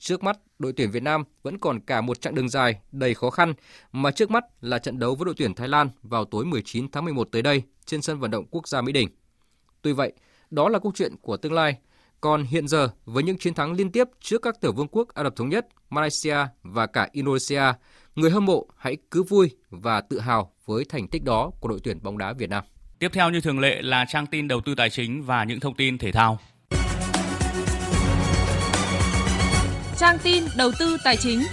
Trước 0.04 0.24
mắt, 0.24 0.40
đội 0.60 0.74
tuyển 0.74 0.92
Việt 0.92 1.04
Nam 1.04 1.24
vẫn 1.44 1.58
còn 1.58 1.80
cả 1.80 2.02
một 2.02 2.22
chặng 2.22 2.36
đường 2.36 2.50
dài 2.50 2.80
đầy 2.92 3.14
khó 3.14 3.30
khăn, 3.30 3.54
mà 3.92 4.12
trước 4.12 4.32
mắt 4.32 4.44
là 4.62 4.80
trận 4.80 5.00
đấu 5.00 5.16
với 5.16 5.26
đội 5.26 5.36
tuyển 5.38 5.54
Thái 5.54 5.68
Lan 5.68 5.90
vào 6.02 6.26
tối 6.26 6.46
19 6.46 6.92
tháng 6.92 7.06
11 7.06 7.28
tới 7.32 7.42
đây 7.42 7.64
trên 7.86 8.02
sân 8.02 8.20
vận 8.20 8.32
động 8.32 8.46
quốc 8.52 8.68
gia 8.68 8.82
Mỹ 8.82 8.92
Đình. 8.92 9.10
Tuy 9.82 9.94
vậy, 9.94 10.14
đó 10.50 10.70
là 10.70 10.80
câu 10.80 10.92
chuyện 10.96 11.16
của 11.22 11.38
tương 11.38 11.54
lai. 11.54 11.78
Còn 12.22 12.44
hiện 12.44 12.68
giờ, 12.68 12.90
với 13.06 13.24
những 13.24 13.38
chiến 13.38 13.54
thắng 13.54 13.74
liên 13.74 13.92
tiếp 13.92 14.08
trước 14.22 14.42
các 14.42 14.62
tiểu 14.62 14.74
vương 14.74 14.88
quốc 14.88 15.08
Ả 15.14 15.24
Rập 15.24 15.36
Thống 15.36 15.50
Nhất, 15.50 15.68
Malaysia 15.90 16.38
và 16.64 16.88
cả 16.88 17.10
Indonesia, 17.12 17.64
người 18.16 18.32
hâm 18.32 18.46
mộ 18.46 18.68
hãy 18.78 18.98
cứ 19.12 19.24
vui 19.24 19.50
và 19.70 20.02
tự 20.02 20.20
hào 20.20 20.54
với 20.66 20.86
thành 20.86 21.08
tích 21.08 21.24
đó 21.24 21.52
của 21.60 21.70
đội 21.70 21.80
tuyển 21.84 22.04
bóng 22.04 22.18
đá 22.18 22.34
Việt 22.34 22.50
Nam. 22.50 22.64
Tiếp 23.00 23.10
theo 23.14 23.30
như 23.30 23.42
thường 23.42 23.60
lệ 23.60 23.82
là 23.82 24.06
trang 24.10 24.28
tin 24.28 24.48
đầu 24.48 24.62
tư 24.66 24.76
tài 24.76 24.90
chính 24.90 25.24
và 25.24 25.44
những 25.44 25.60
thông 25.60 25.76
tin 25.76 25.98
thể 25.98 26.12
thao. 26.12 26.40
Trang 30.04 30.20
tin 30.24 30.44
đầu 30.56 30.72
tư 30.80 30.98
tài 31.04 31.18
chính. 31.18 31.44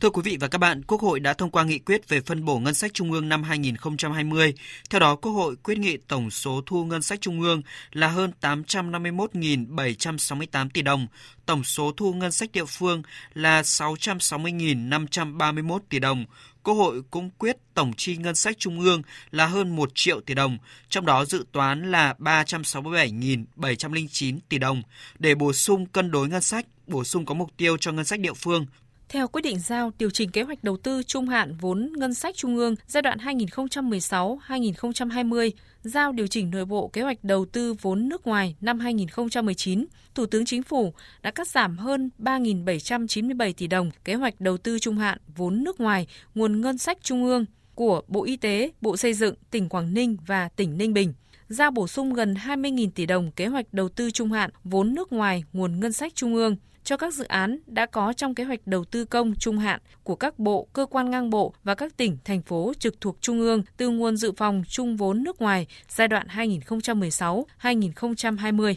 Thưa 0.00 0.10
quý 0.10 0.22
vị 0.24 0.36
và 0.40 0.48
các 0.48 0.58
bạn, 0.58 0.82
Quốc 0.82 1.00
hội 1.00 1.20
đã 1.20 1.34
thông 1.34 1.50
qua 1.50 1.64
nghị 1.64 1.78
quyết 1.78 2.08
về 2.08 2.20
phân 2.20 2.44
bổ 2.44 2.58
ngân 2.58 2.74
sách 2.74 2.94
trung 2.94 3.12
ương 3.12 3.28
năm 3.28 3.42
2020. 3.42 4.54
Theo 4.90 5.00
đó, 5.00 5.16
Quốc 5.16 5.32
hội 5.32 5.56
quyết 5.56 5.78
nghị 5.78 5.96
tổng 6.08 6.30
số 6.30 6.62
thu 6.66 6.84
ngân 6.84 7.02
sách 7.02 7.20
trung 7.20 7.40
ương 7.40 7.62
là 7.92 8.08
hơn 8.08 8.32
851.768 8.40 10.68
tỷ 10.74 10.82
đồng, 10.82 11.06
tổng 11.46 11.64
số 11.64 11.92
thu 11.96 12.12
ngân 12.12 12.32
sách 12.32 12.52
địa 12.52 12.64
phương 12.64 13.02
là 13.34 13.62
660.531 13.62 15.78
tỷ 15.88 15.98
đồng. 15.98 16.24
Quốc 16.64 16.74
hội 16.74 17.02
cũng 17.10 17.30
quyết 17.38 17.56
tổng 17.74 17.92
chi 17.96 18.16
ngân 18.16 18.34
sách 18.34 18.58
trung 18.58 18.80
ương 18.80 19.02
là 19.30 19.46
hơn 19.46 19.76
1 19.76 19.90
triệu 19.94 20.20
tỷ 20.20 20.34
đồng, 20.34 20.58
trong 20.88 21.06
đó 21.06 21.24
dự 21.24 21.44
toán 21.52 21.90
là 21.90 22.14
367.709 22.18 24.38
tỷ 24.48 24.58
đồng. 24.58 24.82
Để 25.18 25.34
bổ 25.34 25.52
sung 25.52 25.86
cân 25.86 26.10
đối 26.10 26.28
ngân 26.28 26.42
sách, 26.42 26.66
bổ 26.86 27.04
sung 27.04 27.26
có 27.26 27.34
mục 27.34 27.50
tiêu 27.56 27.76
cho 27.80 27.92
ngân 27.92 28.04
sách 28.04 28.20
địa 28.20 28.34
phương 28.34 28.66
theo 29.08 29.28
quyết 29.28 29.42
định 29.42 29.58
giao 29.58 29.92
điều 29.98 30.10
chỉnh 30.10 30.30
kế 30.30 30.42
hoạch 30.42 30.64
đầu 30.64 30.76
tư 30.76 31.02
trung 31.02 31.28
hạn 31.28 31.54
vốn 31.60 31.92
ngân 31.96 32.14
sách 32.14 32.36
trung 32.36 32.56
ương 32.56 32.74
giai 32.86 33.02
đoạn 33.02 33.18
2016-2020, 33.18 35.50
giao 35.82 36.12
điều 36.12 36.26
chỉnh 36.26 36.50
nội 36.50 36.64
bộ 36.64 36.88
kế 36.88 37.02
hoạch 37.02 37.24
đầu 37.24 37.44
tư 37.44 37.74
vốn 37.80 38.08
nước 38.08 38.26
ngoài 38.26 38.56
năm 38.60 38.78
2019, 38.78 39.86
Thủ 40.14 40.26
tướng 40.26 40.44
Chính 40.44 40.62
phủ 40.62 40.94
đã 41.22 41.30
cắt 41.30 41.48
giảm 41.48 41.78
hơn 41.78 42.10
3.797 42.18 43.52
tỷ 43.56 43.66
đồng 43.66 43.90
kế 44.04 44.14
hoạch 44.14 44.40
đầu 44.40 44.56
tư 44.56 44.78
trung 44.78 44.98
hạn 44.98 45.18
vốn 45.36 45.64
nước 45.64 45.80
ngoài 45.80 46.06
nguồn 46.34 46.60
ngân 46.60 46.78
sách 46.78 46.98
trung 47.02 47.24
ương 47.24 47.44
của 47.74 48.02
Bộ 48.08 48.24
Y 48.24 48.36
tế, 48.36 48.70
Bộ 48.80 48.96
Xây 48.96 49.14
dựng, 49.14 49.34
tỉnh 49.50 49.68
Quảng 49.68 49.94
Ninh 49.94 50.16
và 50.26 50.48
tỉnh 50.48 50.78
Ninh 50.78 50.94
Bình 50.94 51.12
giao 51.48 51.70
bổ 51.70 51.88
sung 51.88 52.14
gần 52.14 52.34
20.000 52.34 52.90
tỷ 52.94 53.06
đồng 53.06 53.32
kế 53.32 53.46
hoạch 53.46 53.66
đầu 53.72 53.88
tư 53.88 54.10
trung 54.10 54.32
hạn 54.32 54.50
vốn 54.64 54.94
nước 54.94 55.12
ngoài 55.12 55.44
nguồn 55.52 55.80
ngân 55.80 55.92
sách 55.92 56.14
trung 56.14 56.34
ương 56.34 56.56
cho 56.84 56.96
các 56.96 57.14
dự 57.14 57.24
án 57.24 57.58
đã 57.66 57.86
có 57.86 58.12
trong 58.12 58.34
kế 58.34 58.44
hoạch 58.44 58.66
đầu 58.66 58.84
tư 58.84 59.04
công 59.04 59.34
trung 59.34 59.58
hạn 59.58 59.80
của 60.02 60.16
các 60.16 60.38
bộ, 60.38 60.68
cơ 60.72 60.86
quan 60.86 61.10
ngang 61.10 61.30
bộ 61.30 61.54
và 61.64 61.74
các 61.74 61.96
tỉnh, 61.96 62.18
thành 62.24 62.42
phố 62.42 62.72
trực 62.78 63.00
thuộc 63.00 63.16
Trung 63.20 63.40
ương 63.40 63.62
từ 63.76 63.88
nguồn 63.88 64.16
dự 64.16 64.32
phòng 64.36 64.62
chung 64.68 64.96
vốn 64.96 65.22
nước 65.22 65.40
ngoài 65.40 65.66
giai 65.88 66.08
đoạn 66.08 66.26
2016-2020. 66.26 68.74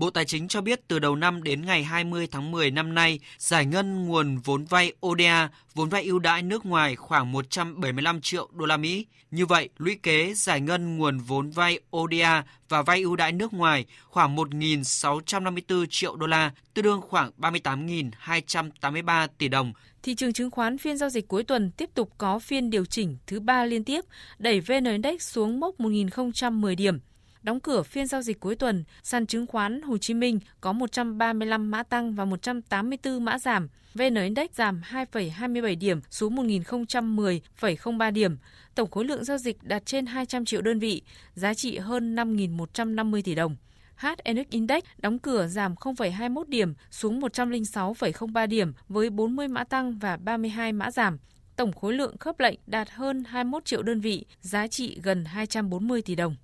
Bộ 0.00 0.10
Tài 0.10 0.24
chính 0.24 0.48
cho 0.48 0.60
biết 0.60 0.88
từ 0.88 0.98
đầu 0.98 1.16
năm 1.16 1.42
đến 1.42 1.66
ngày 1.66 1.84
20 1.84 2.28
tháng 2.30 2.50
10 2.50 2.70
năm 2.70 2.94
nay, 2.94 3.20
giải 3.38 3.66
ngân 3.66 4.06
nguồn 4.06 4.36
vốn 4.36 4.64
vay 4.64 4.92
ODA, 5.06 5.50
vốn 5.74 5.88
vay 5.88 6.04
ưu 6.04 6.18
đãi 6.18 6.42
nước 6.42 6.66
ngoài 6.66 6.96
khoảng 6.96 7.32
175 7.32 8.20
triệu 8.20 8.48
đô 8.52 8.66
la 8.66 8.76
Mỹ. 8.76 9.06
Như 9.30 9.46
vậy, 9.46 9.68
lũy 9.78 9.96
kế 10.02 10.34
giải 10.34 10.60
ngân 10.60 10.96
nguồn 10.96 11.18
vốn 11.18 11.50
vay 11.50 11.80
ODA 11.96 12.44
và 12.68 12.82
vay 12.82 13.02
ưu 13.02 13.16
đãi 13.16 13.32
nước 13.32 13.52
ngoài 13.52 13.84
khoảng 14.08 14.36
1.654 14.36 15.86
triệu 15.90 16.16
đô 16.16 16.26
la, 16.26 16.52
tương 16.74 16.82
đương 16.82 17.00
khoảng 17.00 17.30
38.283 17.38 19.28
tỷ 19.38 19.48
đồng. 19.48 19.72
Thị 20.02 20.14
trường 20.14 20.32
chứng 20.32 20.50
khoán 20.50 20.78
phiên 20.78 20.96
giao 20.96 21.10
dịch 21.10 21.28
cuối 21.28 21.44
tuần 21.44 21.70
tiếp 21.70 21.90
tục 21.94 22.12
có 22.18 22.38
phiên 22.38 22.70
điều 22.70 22.84
chỉnh 22.84 23.16
thứ 23.26 23.40
ba 23.40 23.64
liên 23.64 23.84
tiếp, 23.84 24.04
đẩy 24.38 24.60
VN 24.60 24.84
Index 24.84 25.22
xuống 25.22 25.60
mốc 25.60 25.80
1.010 25.80 26.76
điểm. 26.76 26.98
Đóng 27.42 27.60
cửa 27.60 27.82
phiên 27.82 28.06
giao 28.06 28.22
dịch 28.22 28.40
cuối 28.40 28.56
tuần, 28.56 28.84
sàn 29.02 29.26
chứng 29.26 29.46
khoán 29.46 29.82
Hồ 29.82 29.98
Chí 29.98 30.14
Minh 30.14 30.38
có 30.60 30.72
135 30.72 31.70
mã 31.70 31.82
tăng 31.82 32.14
và 32.14 32.24
184 32.24 33.24
mã 33.24 33.38
giảm. 33.38 33.68
VN 33.94 34.14
Index 34.14 34.50
giảm 34.52 34.80
2,27 34.90 35.78
điểm 35.78 36.00
xuống 36.10 36.36
1.010,03 36.36 38.12
điểm. 38.12 38.38
Tổng 38.74 38.90
khối 38.90 39.04
lượng 39.04 39.24
giao 39.24 39.38
dịch 39.38 39.62
đạt 39.62 39.86
trên 39.86 40.06
200 40.06 40.44
triệu 40.44 40.62
đơn 40.62 40.78
vị, 40.78 41.02
giá 41.34 41.54
trị 41.54 41.78
hơn 41.78 42.16
5.150 42.16 43.22
tỷ 43.24 43.34
đồng. 43.34 43.56
HNX 43.96 44.50
Index 44.50 44.82
đóng 44.98 45.18
cửa 45.18 45.46
giảm 45.46 45.74
0,21 45.74 46.44
điểm 46.48 46.74
xuống 46.90 47.20
106,03 47.20 48.46
điểm 48.46 48.72
với 48.88 49.10
40 49.10 49.48
mã 49.48 49.64
tăng 49.64 49.98
và 49.98 50.16
32 50.16 50.72
mã 50.72 50.90
giảm. 50.90 51.18
Tổng 51.56 51.72
khối 51.72 51.92
lượng 51.92 52.18
khớp 52.18 52.40
lệnh 52.40 52.58
đạt 52.66 52.90
hơn 52.90 53.24
21 53.24 53.64
triệu 53.64 53.82
đơn 53.82 54.00
vị, 54.00 54.24
giá 54.40 54.66
trị 54.66 55.00
gần 55.02 55.24
240 55.24 56.02
tỷ 56.02 56.14
đồng. 56.14 56.36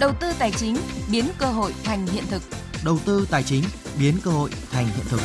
Đầu 0.00 0.12
tư 0.20 0.26
tài 0.38 0.50
chính 0.50 0.76
biến 1.12 1.24
cơ 1.38 1.46
hội 1.46 1.72
thành 1.84 2.06
hiện 2.06 2.24
thực. 2.30 2.42
Đầu 2.84 2.98
tư 3.06 3.26
tài 3.30 3.42
chính 3.42 3.64
biến 4.00 4.14
cơ 4.24 4.30
hội 4.30 4.50
thành 4.70 4.86
hiện 4.86 5.06
thực. 5.08 5.20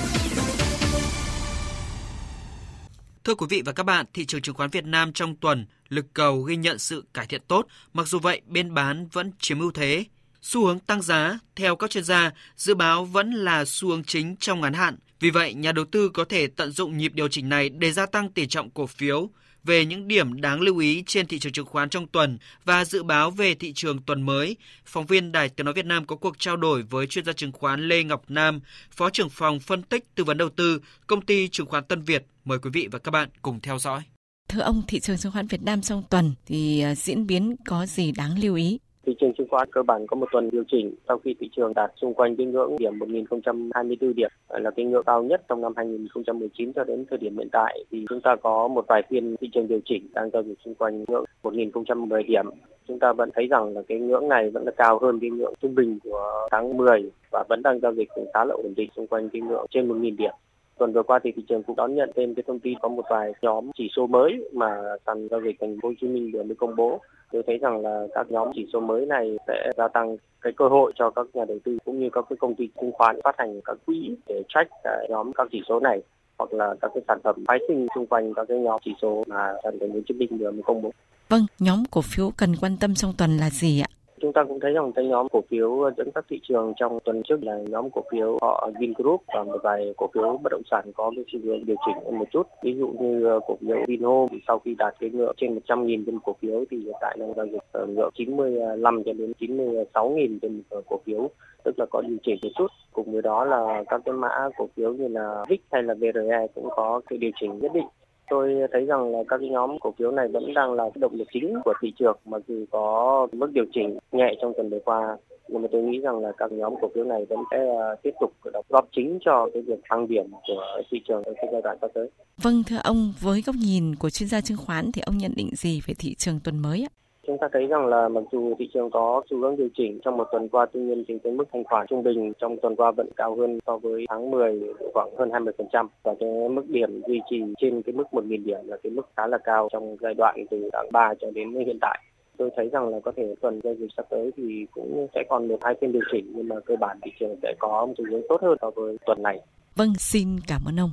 Thưa 3.23 3.35
quý 3.35 3.47
vị 3.49 3.61
và 3.65 3.71
các 3.71 3.83
bạn, 3.83 4.05
thị 4.13 4.25
trường 4.25 4.41
chứng 4.41 4.55
khoán 4.55 4.69
Việt 4.69 4.85
Nam 4.85 5.13
trong 5.13 5.35
tuần 5.35 5.65
lực 5.89 6.05
cầu 6.13 6.41
ghi 6.41 6.55
nhận 6.55 6.79
sự 6.79 7.03
cải 7.13 7.27
thiện 7.27 7.41
tốt, 7.47 7.67
mặc 7.93 8.07
dù 8.07 8.19
vậy 8.19 8.41
bên 8.47 8.73
bán 8.73 9.07
vẫn 9.07 9.31
chiếm 9.39 9.59
ưu 9.59 9.71
thế. 9.71 10.05
Xu 10.41 10.65
hướng 10.65 10.79
tăng 10.79 11.01
giá, 11.01 11.39
theo 11.55 11.75
các 11.75 11.89
chuyên 11.89 12.03
gia, 12.03 12.31
dự 12.57 12.75
báo 12.75 13.05
vẫn 13.05 13.31
là 13.33 13.65
xu 13.65 13.89
hướng 13.89 14.03
chính 14.03 14.35
trong 14.35 14.61
ngắn 14.61 14.73
hạn. 14.73 14.97
Vì 15.19 15.29
vậy, 15.29 15.53
nhà 15.53 15.71
đầu 15.71 15.85
tư 15.91 16.09
có 16.09 16.25
thể 16.25 16.47
tận 16.47 16.71
dụng 16.71 16.97
nhịp 16.97 17.11
điều 17.15 17.27
chỉnh 17.27 17.49
này 17.49 17.69
để 17.69 17.91
gia 17.91 18.05
tăng 18.05 18.31
tỷ 18.31 18.47
trọng 18.47 18.69
cổ 18.69 18.87
phiếu. 18.87 19.29
Về 19.63 19.85
những 19.85 20.07
điểm 20.07 20.41
đáng 20.41 20.61
lưu 20.61 20.77
ý 20.77 21.03
trên 21.07 21.27
thị 21.27 21.39
trường 21.39 21.53
chứng 21.53 21.65
khoán 21.65 21.89
trong 21.89 22.07
tuần 22.07 22.37
và 22.65 22.85
dự 22.85 23.03
báo 23.03 23.31
về 23.31 23.55
thị 23.55 23.73
trường 23.73 24.01
tuần 24.01 24.21
mới, 24.21 24.55
phóng 24.85 25.05
viên 25.05 25.31
Đài 25.31 25.49
Tiếng 25.49 25.65
Nói 25.65 25.73
Việt 25.73 25.85
Nam 25.85 26.05
có 26.05 26.15
cuộc 26.15 26.39
trao 26.39 26.57
đổi 26.57 26.81
với 26.81 27.07
chuyên 27.07 27.25
gia 27.25 27.33
chứng 27.33 27.51
khoán 27.51 27.87
Lê 27.87 28.03
Ngọc 28.03 28.23
Nam, 28.27 28.59
Phó 28.91 29.09
trưởng 29.09 29.29
phòng 29.29 29.59
phân 29.59 29.83
tích 29.83 30.15
tư 30.15 30.23
vấn 30.23 30.37
đầu 30.37 30.49
tư, 30.49 30.81
công 31.07 31.21
ty 31.21 31.47
chứng 31.47 31.67
khoán 31.67 31.83
Tân 31.83 32.01
Việt. 32.01 32.25
Mời 32.45 32.59
quý 32.59 32.69
vị 32.73 32.87
và 32.91 32.99
các 32.99 33.11
bạn 33.11 33.29
cùng 33.41 33.59
theo 33.59 33.79
dõi. 33.79 34.01
Thưa 34.49 34.61
ông, 34.61 34.81
thị 34.87 34.99
trường 34.99 35.17
chứng 35.17 35.31
khoán 35.31 35.47
Việt 35.47 35.61
Nam 35.61 35.81
trong 35.81 36.03
tuần 36.09 36.33
thì 36.45 36.81
à, 36.81 36.95
diễn 36.95 37.27
biến 37.27 37.55
có 37.65 37.85
gì 37.85 38.11
đáng 38.11 38.39
lưu 38.39 38.55
ý? 38.55 38.79
Thị 39.05 39.15
trường 39.19 39.33
chứng 39.33 39.47
khoán 39.49 39.67
cơ 39.71 39.83
bản 39.83 40.07
có 40.07 40.15
một 40.15 40.27
tuần 40.31 40.49
điều 40.51 40.63
chỉnh 40.67 40.95
sau 41.07 41.17
khi 41.17 41.35
thị 41.39 41.49
trường 41.55 41.73
đạt 41.73 41.91
xung 42.01 42.13
quanh 42.13 42.35
cái 42.35 42.45
ngưỡng 42.45 42.77
điểm 42.77 42.99
1024 42.99 44.13
điểm 44.15 44.29
là 44.49 44.71
cái 44.71 44.85
ngưỡng 44.85 45.03
cao 45.05 45.23
nhất 45.23 45.41
trong 45.49 45.61
năm 45.61 45.73
2019 45.75 46.73
cho 46.73 46.83
đến 46.83 47.05
thời 47.09 47.17
điểm 47.17 47.37
hiện 47.37 47.47
tại 47.51 47.83
thì 47.91 48.05
chúng 48.09 48.21
ta 48.21 48.35
có 48.43 48.67
một 48.67 48.85
vài 48.87 49.01
phiên 49.09 49.35
thị 49.41 49.49
trường 49.53 49.67
điều 49.67 49.79
chỉnh 49.85 50.07
đang 50.13 50.29
giao 50.33 50.43
dịch 50.43 50.57
xung 50.65 50.75
quanh 50.75 51.05
ngưỡng 51.07 51.25
1010 51.43 52.23
điểm. 52.23 52.45
Chúng 52.87 52.99
ta 52.99 53.13
vẫn 53.13 53.29
thấy 53.33 53.47
rằng 53.47 53.73
là 53.73 53.81
cái 53.87 53.99
ngưỡng 53.99 54.29
này 54.29 54.49
vẫn 54.49 54.63
là 54.65 54.71
cao 54.77 54.99
hơn 55.01 55.19
cái 55.19 55.29
ngưỡng 55.29 55.53
trung 55.61 55.75
bình 55.75 55.99
của 56.03 56.47
tháng 56.51 56.77
10 56.77 57.11
và 57.31 57.43
vẫn 57.49 57.61
đang 57.63 57.79
giao 57.79 57.93
dịch 57.93 58.09
khá 58.33 58.45
là 58.45 58.55
ổn 58.55 58.73
định 58.75 58.89
xung 58.95 59.07
quanh 59.07 59.29
cái 59.29 59.41
ngưỡng 59.41 59.65
trên 59.71 59.87
1000 59.87 60.15
điểm. 60.17 60.33
Tuần 60.77 60.93
vừa 60.93 61.03
qua 61.03 61.19
thì 61.23 61.31
thị 61.35 61.43
trường 61.49 61.63
cũng 61.63 61.75
đón 61.75 61.95
nhận 61.95 62.11
thêm 62.15 62.35
cái 62.35 62.43
thông 62.47 62.59
tin 62.59 62.79
có 62.81 62.89
một 62.89 63.05
vài 63.09 63.31
nhóm 63.41 63.71
chỉ 63.77 63.89
số 63.95 64.07
mới 64.07 64.49
mà 64.53 64.81
sàn 65.05 65.27
giao 65.31 65.41
dịch 65.41 65.55
thành 65.61 65.77
phố 65.81 65.89
Hồ 65.89 65.93
Chí 66.01 66.07
Minh 66.07 66.31
vừa 66.33 66.43
mới 66.43 66.55
công 66.55 66.75
bố. 66.75 67.01
Tôi 67.31 67.43
thấy 67.47 67.57
rằng 67.57 67.81
là 67.81 68.07
các 68.13 68.31
nhóm 68.31 68.47
chỉ 68.55 68.67
số 68.73 68.79
mới 68.79 69.05
này 69.05 69.37
sẽ 69.47 69.71
gia 69.77 69.87
tăng 69.87 70.17
cái 70.41 70.53
cơ 70.57 70.67
hội 70.67 70.91
cho 70.95 71.09
các 71.09 71.25
nhà 71.33 71.45
đầu 71.45 71.57
tư 71.63 71.77
cũng 71.85 71.99
như 71.99 72.09
các 72.13 72.25
cái 72.29 72.37
công 72.39 72.55
ty 72.55 72.67
chứng 72.81 72.91
khoán 72.91 73.19
phát 73.23 73.35
hành 73.37 73.61
các 73.65 73.77
quỹ 73.85 74.15
để 74.27 74.43
track 74.49 74.71
cái 74.83 75.07
nhóm 75.09 75.33
các 75.33 75.47
chỉ 75.51 75.61
số 75.69 75.79
này 75.79 76.01
hoặc 76.37 76.53
là 76.53 76.75
các 76.81 76.91
cái 76.93 77.03
sản 77.07 77.19
phẩm 77.23 77.43
phái 77.47 77.59
sinh 77.67 77.87
xung 77.95 78.05
quanh 78.05 78.33
các 78.33 78.45
cái 78.49 78.57
nhóm 78.57 78.79
chỉ 78.85 78.91
số 79.01 79.23
mà 79.27 79.53
sàn 79.63 79.79
thành 79.79 79.89
phố 79.89 79.95
Hồ 79.95 80.01
Chí 80.07 80.13
Minh 80.13 80.37
vừa 80.37 80.51
mới 80.51 80.63
công 80.63 80.81
bố. 80.81 80.91
Vâng, 81.29 81.45
nhóm 81.59 81.83
cổ 81.91 82.01
phiếu 82.01 82.31
cần 82.37 82.55
quan 82.61 82.77
tâm 82.79 82.95
trong 82.95 83.13
tuần 83.17 83.37
là 83.37 83.49
gì 83.49 83.81
ạ? 83.81 83.87
Chúng 84.21 84.33
ta 84.33 84.43
cũng 84.43 84.59
thấy 84.59 84.73
rằng 84.73 84.91
cái 84.93 85.05
nhóm 85.05 85.27
cổ 85.31 85.41
phiếu 85.49 85.91
dẫn 85.97 86.09
dắt 86.15 86.25
thị 86.29 86.39
trường 86.43 86.73
trong 86.75 86.99
tuần 86.99 87.21
trước 87.23 87.43
là 87.43 87.57
nhóm 87.69 87.89
cổ 87.89 88.03
phiếu 88.11 88.37
họ 88.41 88.69
Vingroup 88.79 89.21
và 89.27 89.43
một 89.43 89.57
vài 89.63 89.93
cổ 89.97 90.07
phiếu 90.13 90.39
bất 90.43 90.51
động 90.51 90.61
sản 90.71 90.91
có 90.95 91.11
cái 91.15 91.25
xu 91.31 91.39
hướng 91.43 91.65
điều 91.65 91.75
chỉnh 91.85 92.17
một 92.17 92.25
chút. 92.31 92.47
Ví 92.63 92.75
dụ 92.79 92.87
như 92.87 93.25
ờ, 93.25 93.39
cổ 93.47 93.57
phiếu 93.61 93.77
Vinhome 93.87 94.37
sau 94.47 94.59
khi 94.59 94.75
đạt 94.77 94.95
cái 94.99 95.09
ngưỡng 95.09 95.33
trên 95.37 95.53
100 95.53 95.87
nghìn 95.87 96.05
trên 96.05 96.19
cổ 96.19 96.35
phiếu 96.41 96.65
thì 96.71 96.77
hiện 96.77 96.95
tại 97.01 97.17
đang 97.19 97.33
giao 97.35 97.45
dịch 97.45 97.61
ở 97.71 97.85
ngưỡng 97.85 98.09
95 98.13 99.03
cho 99.03 99.13
đến 99.13 99.33
96 99.39 100.09
nghìn 100.09 100.39
trên 100.39 100.61
ờ, 100.69 100.81
cổ 100.89 100.99
phiếu, 101.05 101.29
tức 101.63 101.79
là 101.79 101.85
có 101.91 102.01
điều 102.01 102.17
chỉnh 102.23 102.37
một 102.43 102.49
chút. 102.55 102.67
Cùng 102.93 103.11
với 103.11 103.21
đó 103.21 103.45
là 103.45 103.83
các 103.89 104.01
cái 104.05 104.13
mã 104.13 104.49
cổ 104.57 104.67
phiếu 104.75 104.93
như 104.93 105.07
là 105.07 105.43
VIX 105.49 105.59
hay 105.71 105.83
là 105.83 105.93
VRE 105.93 106.47
cũng 106.55 106.69
có 106.75 107.01
cái 107.09 107.17
điều 107.17 107.31
chỉnh 107.39 107.59
nhất 107.59 107.71
định 107.73 107.87
tôi 108.29 108.53
thấy 108.71 108.85
rằng 108.85 109.11
là 109.11 109.19
các 109.27 109.41
nhóm 109.41 109.79
cổ 109.79 109.93
phiếu 109.97 110.11
này 110.11 110.27
vẫn 110.27 110.53
đang 110.53 110.73
là 110.73 110.89
động 110.95 111.15
lực 111.15 111.27
chính 111.33 111.55
của 111.65 111.73
thị 111.81 111.93
trường 111.99 112.17
mặc 112.25 112.41
dù 112.47 112.65
có 112.71 113.27
mức 113.31 113.51
điều 113.53 113.65
chỉnh 113.73 113.97
nhẹ 114.11 114.35
trong 114.41 114.53
tuần 114.57 114.69
vừa 114.69 114.79
qua 114.85 115.17
nhưng 115.47 115.61
mà 115.61 115.67
tôi 115.71 115.81
nghĩ 115.81 115.99
rằng 115.99 116.19
là 116.19 116.31
các 116.37 116.51
nhóm 116.51 116.73
cổ 116.81 116.89
phiếu 116.95 117.03
này 117.03 117.25
vẫn 117.29 117.39
sẽ 117.51 117.57
ờ, 117.57 117.95
tiếp 118.03 118.11
tục 118.19 118.33
đóng 118.53 118.65
góp 118.69 118.87
chính 118.95 119.19
cho 119.25 119.49
cái 119.53 119.63
việc 119.63 119.79
tăng 119.89 120.07
điểm 120.07 120.25
của 120.47 120.81
thị 120.91 121.01
trường 121.07 121.23
trong 121.23 121.49
giai 121.51 121.61
đoạn 121.63 121.77
sắp 121.81 121.91
tới. 121.93 122.09
Vâng 122.37 122.63
thưa 122.67 122.79
ông, 122.83 123.13
với 123.19 123.41
góc 123.45 123.55
nhìn 123.55 123.95
của 123.95 124.09
chuyên 124.09 124.29
gia 124.29 124.41
chứng 124.41 124.57
khoán 124.57 124.91
thì 124.93 125.01
ông 125.05 125.17
nhận 125.17 125.31
định 125.35 125.49
gì 125.53 125.81
về 125.87 125.93
thị 125.99 126.15
trường 126.17 126.39
tuần 126.43 126.59
mới 126.59 126.87
ạ? 126.89 126.91
Chúng 127.27 127.37
ta 127.37 127.47
thấy 127.53 127.67
rằng 127.67 127.85
là 127.85 128.09
mặc 128.09 128.23
dù 128.31 128.53
thị 128.59 128.69
trường 128.73 128.91
có 128.91 129.21
xu 129.29 129.37
hướng 129.37 129.57
điều 129.57 129.69
chỉnh 129.77 129.99
trong 130.03 130.17
một 130.17 130.27
tuần 130.31 130.49
qua, 130.49 130.65
tuy 130.73 130.81
nhiên 130.81 131.03
thì 131.07 131.17
cái 131.23 131.33
mức 131.33 131.43
thanh 131.53 131.63
khoản 131.63 131.87
trung 131.89 132.03
bình 132.03 132.33
trong 132.39 132.57
tuần 132.61 132.75
qua 132.75 132.91
vẫn 132.91 133.09
cao 133.15 133.35
hơn 133.35 133.59
so 133.67 133.77
với 133.77 134.05
tháng 134.09 134.31
10 134.31 134.61
khoảng 134.93 135.15
hơn 135.17 135.29
20% 135.29 135.87
và 136.03 136.13
cái 136.19 136.29
mức 136.49 136.69
điểm 136.69 137.01
duy 137.07 137.21
trì 137.29 137.43
trên 137.57 137.81
cái 137.81 137.93
mức 137.93 138.03
1.000 138.11 138.43
điểm 138.45 138.59
là 138.63 138.77
cái 138.83 138.91
mức 138.91 139.09
khá 139.17 139.27
là 139.27 139.37
cao 139.37 139.69
trong 139.71 139.97
giai 140.01 140.13
đoạn 140.13 140.35
từ 140.51 140.69
tháng 140.73 140.87
3 140.91 141.13
cho 141.21 141.31
đến 141.31 141.53
hiện 141.65 141.77
tại 141.81 141.99
tôi 142.37 142.49
thấy 142.55 142.69
rằng 142.69 142.89
là 142.89 142.99
có 142.99 143.11
thể 143.17 143.35
tuần 143.41 143.59
giao 143.63 143.73
dịch 143.73 143.89
sắp 143.97 144.05
tới 144.09 144.31
thì 144.37 144.65
cũng 144.71 145.07
sẽ 145.15 145.23
còn 145.29 145.47
một 145.47 145.57
hai 145.61 145.75
phiên 145.81 145.91
điều 145.91 146.01
chỉnh 146.11 146.31
nhưng 146.35 146.47
mà 146.47 146.55
cơ 146.65 146.75
bản 146.75 146.99
thị 147.03 147.11
trường 147.19 147.35
sẽ 147.43 147.53
có 147.59 147.85
một 147.85 147.93
xu 147.97 148.05
hướng 148.11 148.21
tốt 148.29 148.41
hơn 148.41 148.57
so 148.61 148.71
với 148.75 148.97
tuần 149.05 149.23
này. 149.23 149.39
Vâng, 149.75 149.93
xin 149.99 150.27
cảm 150.47 150.61
ơn 150.65 150.79
ông. 150.79 150.89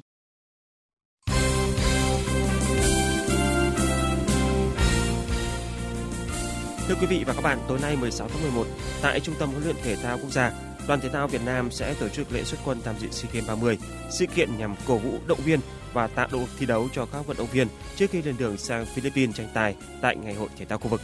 Thưa 6.91 6.97
quý 7.01 7.07
vị 7.07 7.25
và 7.27 7.33
các 7.35 7.41
bạn, 7.41 7.59
tối 7.69 7.79
nay 7.83 7.97
16 7.97 8.29
tháng 8.29 8.43
11, 8.43 8.67
tại 9.03 9.21
Trung 9.21 9.35
tâm 9.39 9.51
huấn 9.51 9.65
luyện 9.65 9.77
thể 9.83 9.97
thao 9.97 10.19
quốc 10.19 10.31
gia, 10.31 10.53
Đoàn 10.89 11.01
thể 11.01 11.09
thao 11.09 11.29
Việt 11.29 11.41
Nam 11.47 11.71
sẽ 11.71 11.95
tổ 11.95 12.09
chức 12.09 12.33
lễ 12.33 12.45
xuất 12.45 12.61
quân 12.65 12.81
tham 12.85 12.95
dự 12.99 13.11
SEA 13.11 13.31
Games 13.33 13.49
30. 13.49 13.79
Sự 14.11 14.27
kiện 14.27 14.59
nhằm 14.59 14.75
cổ 14.87 14.99
vũ 14.99 15.19
động 15.27 15.39
viên 15.45 15.61
và 15.93 16.07
tạo 16.07 16.29
động 16.33 16.47
thi 16.59 16.67
đấu 16.67 16.89
cho 16.93 17.07
các 17.07 17.27
vận 17.27 17.37
động 17.37 17.47
viên 17.53 17.69
trước 17.97 18.11
khi 18.11 18.23
lên 18.23 18.35
đường 18.39 18.57
sang 18.57 18.87
Philippines 18.87 19.37
tranh 19.37 19.49
tài 19.55 19.77
tại 20.01 20.17
Ngày 20.17 20.35
hội 20.35 20.49
thể 20.59 20.65
thao 20.65 20.79
khu 20.79 20.89
vực. 20.89 21.01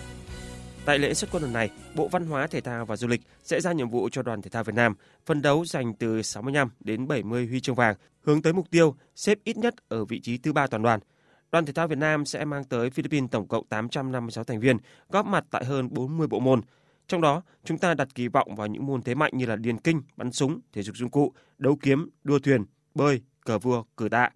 Tại 0.85 0.99
lễ 0.99 1.15
xuất 1.15 1.31
quân 1.33 1.43
lần 1.43 1.53
này, 1.53 1.71
Bộ 1.95 2.09
Văn 2.09 2.27
hóa, 2.27 2.47
Thể 2.47 2.61
thao 2.61 2.85
và 2.85 2.97
Du 2.97 3.09
lịch 3.09 3.21
sẽ 3.45 3.61
ra 3.61 3.73
nhiệm 3.73 3.91
vụ 3.91 4.09
cho 4.13 4.23
đoàn 4.23 4.43
thể 4.43 4.51
thao 4.51 4.65
Việt 4.65 4.75
Nam 4.75 4.95
phân 5.27 5.43
đấu 5.43 5.65
giành 5.65 5.95
từ 5.95 6.23
65 6.23 6.71
đến 6.81 7.09
70 7.09 7.47
huy 7.47 7.61
chương 7.61 7.75
vàng, 7.75 7.95
hướng 8.23 8.43
tới 8.43 8.53
mục 8.53 8.71
tiêu 8.71 8.95
xếp 9.17 9.39
ít 9.45 9.57
nhất 9.57 9.75
ở 9.89 10.05
vị 10.05 10.21
trí 10.21 10.39
thứ 10.39 10.53
ba 10.53 10.67
toàn 10.67 10.83
đoàn– 10.83 11.01
Đoàn 11.53 11.67
thể 11.67 11.73
thao 11.73 11.89
Việt 11.89 11.99
Nam 11.99 12.25
sẽ 12.25 12.45
mang 12.45 12.65
tới 12.65 12.91
Philippines 12.91 13.31
tổng 13.31 13.49
cộng 13.49 13.67
856 13.67 14.45
thành 14.45 14.61
viên, 14.61 14.77
góp 15.09 15.27
mặt 15.27 15.45
tại 15.51 15.65
hơn 15.65 15.89
40 15.95 16.27
bộ 16.27 16.41
môn. 16.41 16.61
Trong 17.07 17.21
đó, 17.21 17.43
chúng 17.65 17.79
ta 17.79 17.95
đặt 17.95 18.09
kỳ 18.15 18.29
vọng 18.29 18.55
vào 18.57 18.67
những 18.67 18.87
môn 18.87 19.03
thế 19.03 19.15
mạnh 19.15 19.33
như 19.35 19.47
là 19.47 19.57
điền 19.57 19.79
kinh, 19.79 20.03
bắn 20.17 20.33
súng, 20.33 20.61
thể 20.73 20.83
dục 20.83 20.97
dụng 20.97 21.11
cụ, 21.11 21.33
đấu 21.59 21.79
kiếm, 21.83 22.11
đua 22.25 22.39
thuyền, 22.39 22.65
bơi, 22.95 23.23
cờ 23.45 23.59
vua, 23.59 23.85
cử 23.97 24.09
tạ. 24.09 24.31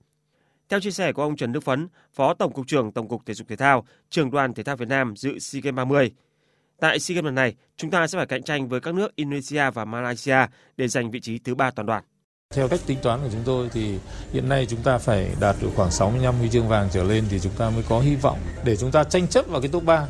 Theo 0.68 0.80
chia 0.80 0.90
sẻ 0.90 1.12
của 1.12 1.22
ông 1.22 1.36
Trần 1.36 1.52
Đức 1.52 1.60
Phấn, 1.60 1.88
Phó 2.12 2.34
Tổng 2.34 2.52
cục 2.52 2.66
trưởng 2.66 2.92
Tổng 2.92 3.08
cục 3.08 3.26
Thể 3.26 3.34
dục 3.34 3.48
Thể 3.48 3.56
thao, 3.56 3.86
Trường 4.10 4.30
đoàn 4.30 4.54
Thể 4.54 4.62
thao 4.62 4.76
Việt 4.76 4.88
Nam 4.88 5.16
dự 5.16 5.38
SEA 5.38 5.60
Games 5.60 5.76
30. 5.76 6.12
Tại 6.80 6.98
SEA 6.98 7.14
Games 7.14 7.24
lần 7.24 7.34
này, 7.34 7.54
chúng 7.76 7.90
ta 7.90 8.06
sẽ 8.06 8.18
phải 8.18 8.26
cạnh 8.26 8.42
tranh 8.42 8.68
với 8.68 8.80
các 8.80 8.94
nước 8.94 9.16
Indonesia 9.16 9.70
và 9.70 9.84
Malaysia 9.84 10.46
để 10.76 10.88
giành 10.88 11.10
vị 11.10 11.20
trí 11.20 11.38
thứ 11.38 11.54
ba 11.54 11.70
toàn 11.70 11.86
đoàn. 11.86 12.04
Theo 12.54 12.68
cách 12.68 12.80
tính 12.86 12.98
toán 13.02 13.20
của 13.22 13.28
chúng 13.32 13.42
tôi 13.44 13.68
thì 13.72 13.94
hiện 14.32 14.48
nay 14.48 14.66
chúng 14.70 14.82
ta 14.82 14.98
phải 14.98 15.30
đạt 15.40 15.56
được 15.60 15.68
khoảng 15.76 15.90
65 15.90 16.38
huy 16.38 16.48
chương 16.48 16.68
vàng 16.68 16.88
trở 16.92 17.02
lên 17.02 17.24
thì 17.30 17.40
chúng 17.40 17.52
ta 17.52 17.70
mới 17.70 17.82
có 17.88 18.00
hy 18.00 18.16
vọng 18.16 18.38
để 18.64 18.76
chúng 18.76 18.90
ta 18.90 19.04
tranh 19.04 19.28
chấp 19.28 19.46
vào 19.48 19.60
cái 19.60 19.68
top 19.68 19.84
3. 19.84 20.06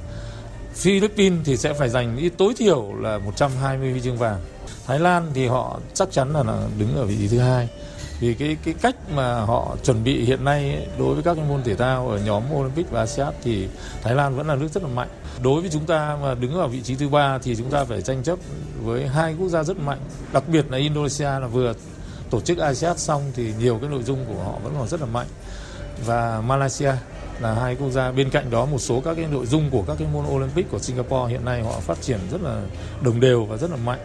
Philippines 0.75 1.39
thì 1.45 1.57
sẽ 1.57 1.73
phải 1.73 1.89
giành 1.89 2.17
ít 2.17 2.33
tối 2.39 2.55
thiểu 2.57 2.93
là 3.01 3.19
120 3.19 3.91
huy 3.91 4.01
chương 4.01 4.17
vàng. 4.17 4.41
Thái 4.87 4.99
Lan 4.99 5.31
thì 5.35 5.47
họ 5.47 5.81
chắc 5.95 6.13
chắn 6.13 6.33
là 6.33 6.69
đứng 6.79 6.97
ở 6.97 7.05
vị 7.05 7.17
trí 7.19 7.29
thứ 7.29 7.39
hai. 7.39 7.69
Vì 8.21 8.35
cái 8.35 8.57
cái 8.65 8.75
cách 8.83 8.97
mà 9.15 9.41
họ 9.41 9.77
chuẩn 9.85 10.05
bị 10.05 10.25
hiện 10.25 10.45
nay 10.45 10.87
đối 10.99 11.15
với 11.15 11.23
các 11.23 11.35
cái 11.35 11.45
môn 11.49 11.63
thể 11.63 11.75
thao 11.75 12.09
ở 12.09 12.19
nhóm 12.19 12.43
Olympic 12.55 12.91
và 12.91 13.01
ASEAN 13.01 13.35
thì 13.43 13.69
Thái 14.03 14.15
Lan 14.15 14.37
vẫn 14.37 14.47
là 14.47 14.55
nước 14.55 14.69
rất 14.73 14.83
là 14.83 14.89
mạnh. 14.89 15.09
Đối 15.43 15.61
với 15.61 15.71
chúng 15.71 15.87
ta 15.87 16.19
mà 16.23 16.35
đứng 16.35 16.55
ở 16.55 16.69
vị 16.69 16.81
trí 16.83 16.95
thứ 16.95 17.09
ba 17.09 17.39
thì 17.39 17.57
chúng 17.57 17.71
ta 17.71 17.85
phải 17.85 18.03
tranh 18.03 18.23
chấp 18.23 18.39
với 18.83 19.09
hai 19.09 19.35
quốc 19.39 19.49
gia 19.49 19.63
rất 19.63 19.79
mạnh, 19.79 20.01
đặc 20.33 20.49
biệt 20.49 20.71
là 20.71 20.79
Indonesia 20.79 21.25
là 21.25 21.47
vừa 21.47 21.73
tổ 22.31 22.41
chức 22.41 22.59
ASEAN 22.59 22.99
xong 22.99 23.23
thì 23.35 23.53
nhiều 23.59 23.79
cái 23.81 23.91
nội 23.91 24.03
dung 24.03 24.25
của 24.29 24.43
họ 24.43 24.59
vẫn 24.63 24.75
còn 24.79 24.89
rất 24.89 25.01
là 25.01 25.07
mạnh 25.07 25.27
và 26.07 26.41
Malaysia 26.41 26.93
là 27.41 27.55
hai 27.55 27.77
quốc 27.77 27.91
gia 27.91 28.13
bên 28.13 28.31
cạnh 28.31 28.51
đó 28.51 28.67
một 28.67 28.79
số 28.79 29.01
các 29.01 29.15
cái 29.15 29.27
nội 29.33 29.47
dung 29.47 29.71
của 29.71 29.85
các 29.87 29.97
cái 29.99 30.09
môn 30.13 30.25
Olympic 30.27 30.71
của 30.71 30.79
Singapore 30.79 31.31
hiện 31.31 31.45
nay 31.45 31.63
họ 31.63 31.81
phát 31.81 32.01
triển 32.01 32.19
rất 32.31 32.43
là 32.43 32.63
đồng 33.03 33.21
đều 33.21 33.45
và 33.45 33.57
rất 33.57 33.71
là 33.71 33.77
mạnh. 33.77 34.01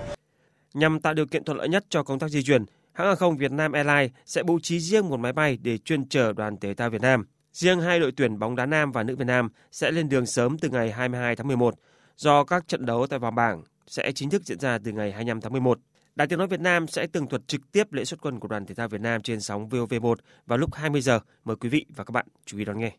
Nhằm 0.74 1.00
tạo 1.00 1.14
điều 1.14 1.26
kiện 1.26 1.44
thuận 1.44 1.58
lợi 1.58 1.70
nhất 1.70 1.86
cho 1.90 2.04
công 2.04 2.20
tác 2.20 2.28
di 2.28 2.44
chuyển, 2.44 2.66
hãng 2.94 3.08
hàng 3.08 3.16
không 3.16 3.38
Việt 3.38 3.52
Nam 3.52 3.72
Airlines 3.72 4.12
sẽ 4.26 4.44
bố 4.44 4.60
trí 4.64 4.80
riêng 4.80 5.10
một 5.10 5.20
máy 5.20 5.34
bay 5.34 5.58
để 5.62 5.78
chuyên 5.78 6.10
chở 6.10 6.34
đoàn 6.34 6.58
thể 6.58 6.74
thao 6.74 6.90
Việt 6.90 7.02
Nam. 7.02 7.26
Riêng 7.54 7.82
hai 7.82 8.00
đội 8.00 8.12
tuyển 8.12 8.40
bóng 8.40 8.56
đá 8.56 8.66
nam 8.66 8.92
và 8.92 9.04
nữ 9.04 9.16
Việt 9.16 9.28
Nam 9.28 9.50
sẽ 9.72 9.92
lên 9.92 10.10
đường 10.10 10.26
sớm 10.26 10.58
từ 10.58 10.70
ngày 10.70 10.92
22 10.92 11.36
tháng 11.36 11.48
11 11.48 11.76
do 12.18 12.44
các 12.44 12.68
trận 12.68 12.86
đấu 12.86 13.08
tại 13.08 13.20
vòng 13.20 13.36
bảng 13.36 13.64
sẽ 13.88 14.12
chính 14.12 14.30
thức 14.30 14.42
diễn 14.46 14.60
ra 14.60 14.78
từ 14.84 14.92
ngày 14.92 15.12
25 15.12 15.42
tháng 15.42 15.52
11. 15.52 15.80
Đài 16.16 16.28
Tiếng 16.28 16.39
nói 16.39 16.47
Việt 16.47 16.59
Nam 16.59 16.88
sẽ 16.88 17.07
tường 17.07 17.28
thuật 17.28 17.47
trực 17.47 17.72
tiếp 17.72 17.93
lễ 17.93 18.05
xuất 18.05 18.22
quân 18.22 18.39
của 18.39 18.47
đoàn 18.47 18.66
thể 18.66 18.76
thao 18.76 18.88
Việt 18.88 19.01
Nam 19.01 19.22
trên 19.22 19.41
sóng 19.41 19.70
VOV1 19.70 20.16
vào 20.45 20.57
lúc 20.57 20.74
20 20.74 21.01
giờ. 21.01 21.20
Mời 21.45 21.55
quý 21.55 21.70
vị 21.70 21.86
và 21.95 22.03
các 22.03 22.11
bạn 22.11 22.28
chú 22.45 22.57
ý 22.57 22.66
đón 22.66 22.80
nghe. 22.80 22.91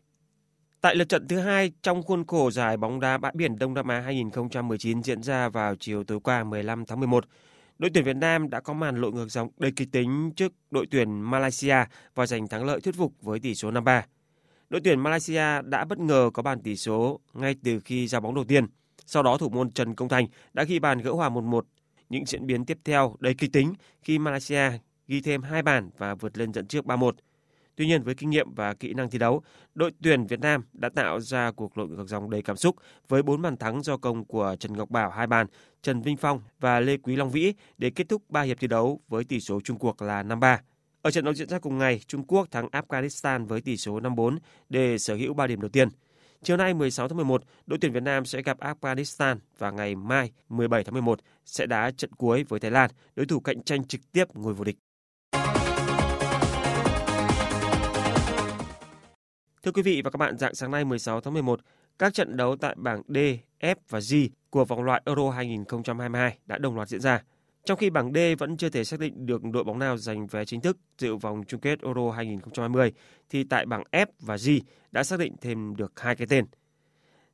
Tại 0.81 0.95
lượt 0.95 1.09
trận 1.09 1.27
thứ 1.27 1.39
hai 1.39 1.71
trong 1.81 2.03
khuôn 2.03 2.25
khổ 2.27 2.51
giải 2.51 2.77
bóng 2.77 2.99
đá 2.99 3.17
bãi 3.17 3.31
biển 3.35 3.59
Đông 3.59 3.73
Nam 3.73 3.87
Á 3.87 3.99
2019 3.99 5.03
diễn 5.03 5.23
ra 5.23 5.49
vào 5.49 5.75
chiều 5.79 6.03
tối 6.03 6.19
qua 6.23 6.43
15 6.43 6.85
tháng 6.85 6.99
11, 6.99 7.25
đội 7.79 7.91
tuyển 7.93 8.03
Việt 8.03 8.15
Nam 8.15 8.49
đã 8.49 8.59
có 8.59 8.73
màn 8.73 9.01
lội 9.01 9.11
ngược 9.11 9.31
dòng 9.31 9.49
đầy 9.57 9.71
kịch 9.75 9.91
tính 9.91 10.31
trước 10.35 10.53
đội 10.71 10.87
tuyển 10.91 11.21
Malaysia 11.21 11.77
và 12.15 12.25
giành 12.25 12.47
thắng 12.47 12.65
lợi 12.65 12.81
thuyết 12.81 12.95
phục 12.95 13.13
với 13.21 13.39
tỷ 13.39 13.55
số 13.55 13.71
5-3. 13.71 14.01
Đội 14.69 14.81
tuyển 14.83 14.99
Malaysia 14.99 15.61
đã 15.61 15.85
bất 15.85 15.99
ngờ 15.99 16.29
có 16.33 16.43
bàn 16.43 16.61
tỷ 16.61 16.75
số 16.75 17.19
ngay 17.33 17.55
từ 17.63 17.79
khi 17.79 18.07
ra 18.07 18.19
bóng 18.19 18.35
đầu 18.35 18.43
tiên. 18.43 18.65
Sau 19.05 19.23
đó 19.23 19.37
thủ 19.37 19.49
môn 19.49 19.71
Trần 19.71 19.95
Công 19.95 20.09
Thành 20.09 20.27
đã 20.53 20.63
ghi 20.63 20.79
bàn 20.79 20.99
gỡ 20.99 21.11
hòa 21.11 21.29
1-1. 21.29 21.61
Những 22.09 22.25
diễn 22.25 22.47
biến 22.47 22.65
tiếp 22.65 22.77
theo 22.83 23.15
đầy 23.19 23.33
kịch 23.33 23.53
tính 23.53 23.73
khi 24.01 24.19
Malaysia 24.19 24.71
ghi 25.07 25.21
thêm 25.21 25.41
hai 25.41 25.61
bàn 25.61 25.89
và 25.97 26.15
vượt 26.15 26.37
lên 26.37 26.53
dẫn 26.53 26.67
trước 26.67 26.85
3-1. 26.85 27.11
Tuy 27.75 27.85
nhiên 27.85 28.03
với 28.03 28.15
kinh 28.15 28.29
nghiệm 28.29 28.53
và 28.53 28.73
kỹ 28.73 28.93
năng 28.93 29.09
thi 29.09 29.19
đấu, 29.19 29.41
đội 29.75 29.91
tuyển 30.03 30.27
Việt 30.27 30.39
Nam 30.39 30.63
đã 30.73 30.89
tạo 30.89 31.19
ra 31.19 31.51
cuộc 31.51 31.77
lội 31.77 31.87
ngược 31.87 32.07
dòng 32.07 32.29
đầy 32.29 32.41
cảm 32.41 32.55
xúc 32.55 32.75
với 33.07 33.23
4 33.23 33.41
bàn 33.41 33.57
thắng 33.57 33.83
do 33.83 33.97
công 33.97 34.25
của 34.25 34.55
Trần 34.59 34.77
Ngọc 34.77 34.89
Bảo 34.89 35.09
hai 35.09 35.27
bàn, 35.27 35.47
Trần 35.81 36.01
Vinh 36.01 36.17
Phong 36.17 36.41
và 36.59 36.79
Lê 36.79 36.97
Quý 36.97 37.15
Long 37.15 37.31
Vĩ 37.31 37.53
để 37.77 37.89
kết 37.89 38.09
thúc 38.09 38.21
3 38.29 38.41
hiệp 38.41 38.59
thi 38.59 38.67
đấu 38.67 39.01
với 39.07 39.23
tỷ 39.23 39.39
số 39.39 39.59
chung 39.63 39.77
cuộc 39.77 40.01
là 40.01 40.23
5-3. 40.23 40.57
Ở 41.01 41.11
trận 41.11 41.25
đấu 41.25 41.33
diễn 41.33 41.49
ra 41.49 41.59
cùng 41.59 41.77
ngày, 41.77 42.01
Trung 42.07 42.23
Quốc 42.27 42.51
thắng 42.51 42.67
Afghanistan 42.67 43.45
với 43.45 43.61
tỷ 43.61 43.77
số 43.77 43.99
5-4 43.99 44.37
để 44.69 44.97
sở 44.97 45.15
hữu 45.15 45.33
3 45.33 45.47
điểm 45.47 45.61
đầu 45.61 45.69
tiên. 45.69 45.89
Chiều 46.43 46.57
nay 46.57 46.73
16 46.73 47.07
tháng 47.07 47.17
11, 47.17 47.43
đội 47.65 47.79
tuyển 47.81 47.91
Việt 47.91 48.03
Nam 48.03 48.25
sẽ 48.25 48.41
gặp 48.41 48.57
Afghanistan 48.59 49.37
và 49.57 49.71
ngày 49.71 49.95
mai 49.95 50.31
17 50.49 50.83
tháng 50.83 50.93
11 50.93 51.19
sẽ 51.45 51.65
đá 51.65 51.91
trận 51.91 52.13
cuối 52.13 52.43
với 52.43 52.59
Thái 52.59 52.71
Lan, 52.71 52.91
đối 53.15 53.25
thủ 53.25 53.39
cạnh 53.39 53.63
tranh 53.63 53.85
trực 53.85 54.01
tiếp 54.11 54.25
ngôi 54.33 54.53
vô 54.53 54.63
địch. 54.63 54.77
Thưa 59.63 59.71
quý 59.71 59.81
vị 59.81 60.01
và 60.01 60.11
các 60.11 60.17
bạn, 60.17 60.37
dạng 60.37 60.55
sáng 60.55 60.71
nay 60.71 60.85
16 60.85 61.21
tháng 61.21 61.33
11, 61.33 61.59
các 61.99 62.13
trận 62.13 62.37
đấu 62.37 62.55
tại 62.55 62.75
bảng 62.77 63.01
D, 63.07 63.17
F 63.59 63.75
và 63.89 63.99
G 63.99 64.15
của 64.49 64.65
vòng 64.65 64.83
loại 64.83 65.01
Euro 65.05 65.29
2022 65.29 66.37
đã 66.45 66.57
đồng 66.57 66.75
loạt 66.75 66.87
diễn 66.87 67.01
ra. 67.01 67.23
Trong 67.67 67.77
khi 67.77 67.89
bảng 67.89 68.13
D 68.13 68.17
vẫn 68.39 68.57
chưa 68.57 68.69
thể 68.69 68.83
xác 68.83 68.99
định 68.99 69.25
được 69.25 69.41
đội 69.43 69.63
bóng 69.63 69.79
nào 69.79 69.97
giành 69.97 70.27
vé 70.27 70.45
chính 70.45 70.61
thức 70.61 70.77
dự 70.97 71.15
vòng 71.15 71.43
chung 71.47 71.59
kết 71.59 71.81
Euro 71.81 72.11
2020, 72.11 72.91
thì 73.29 73.43
tại 73.43 73.65
bảng 73.65 73.83
F 73.91 74.05
và 74.19 74.37
G 74.37 74.49
đã 74.91 75.03
xác 75.03 75.19
định 75.19 75.35
thêm 75.41 75.75
được 75.75 75.99
hai 75.99 76.15
cái 76.15 76.27
tên. 76.27 76.45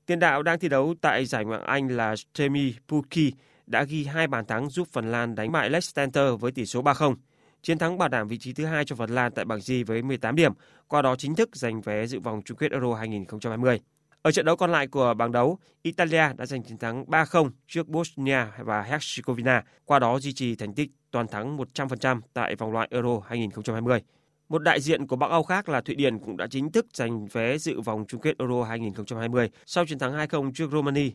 Tiền 0.06 0.20
đạo 0.20 0.44
đang 0.44 0.60
thi 0.60 0.70
đấu 0.70 0.96
tại 1.02 1.26
giải 1.26 1.46
Ngoại 1.46 1.60
hạng 1.60 1.68
Anh 1.68 1.88
là 1.88 2.14
Jamie 2.14 2.72
Pukki 2.88 3.34
đã 3.68 3.84
ghi 3.84 4.04
hai 4.04 4.28
bàn 4.28 4.46
thắng 4.46 4.70
giúp 4.70 4.88
Phần 4.92 5.12
Lan 5.12 5.36
đánh 5.36 5.52
bại 5.52 5.70
Leicester 5.70 6.40
với 6.40 6.52
tỷ 6.52 6.66
số 6.66 6.82
3-0. 6.82 7.16
Chiến 7.62 7.78
thắng 7.78 7.98
bảo 7.98 8.10
đảm 8.10 8.28
vị 8.28 8.38
trí 8.38 8.54
thứ 8.54 8.66
hai 8.66 8.86
cho 8.86 8.96
Phần 8.96 9.10
Lan 9.10 9.32
tại 9.32 9.46
bảng 9.46 9.60
G 9.68 9.72
với 9.88 10.02
18 10.02 10.36
điểm, 10.36 10.52
qua 10.88 11.02
đó 11.02 11.16
chính 11.16 11.36
thức 11.36 11.56
giành 11.56 11.82
vé 11.82 12.08
dự 12.08 12.20
vòng 12.20 12.42
chung 12.46 12.58
kết 12.58 12.72
Euro 12.72 12.94
2020. 12.94 13.80
Ở 14.24 14.32
trận 14.32 14.46
đấu 14.46 14.56
còn 14.56 14.72
lại 14.72 14.88
của 14.88 15.14
bảng 15.14 15.32
đấu, 15.32 15.58
Italia 15.82 16.34
đã 16.38 16.46
giành 16.46 16.64
chiến 16.64 16.78
thắng 16.78 17.06
3-0 17.06 17.50
trước 17.68 17.88
Bosnia 17.88 18.46
và 18.60 18.84
Herzegovina, 18.84 19.62
qua 19.86 20.00
đó 20.00 20.20
duy 20.20 20.34
trì 20.34 20.56
thành 20.56 20.74
tích 20.74 20.90
toàn 21.12 21.28
thắng 21.28 21.58
100% 21.58 22.22
tại 22.34 22.56
vòng 22.56 22.72
loại 22.72 22.88
Euro 22.92 23.20
2020. 23.26 24.02
Một 24.50 24.60
đại 24.60 24.82
diện 24.82 25.08
của 25.08 25.16
Bắc 25.16 25.30
Âu 25.30 25.44
khác 25.44 25.70
là 25.70 25.82
Thụy 25.82 25.96
Điển 25.96 26.20
cũng 26.20 26.38
đã 26.38 26.48
chính 26.48 26.72
thức 26.72 26.86
giành 26.94 27.28
vé 27.28 27.58
dự 27.58 27.82
vòng 27.82 28.06
chung 28.08 28.22
kết 28.22 28.38
Euro 28.40 28.64
2020 28.64 29.50
sau 29.66 29.86
chiến 29.86 30.00
thắng 30.00 30.14
2-0 30.14 30.52
trước 30.54 30.72
Romania. 30.72 31.10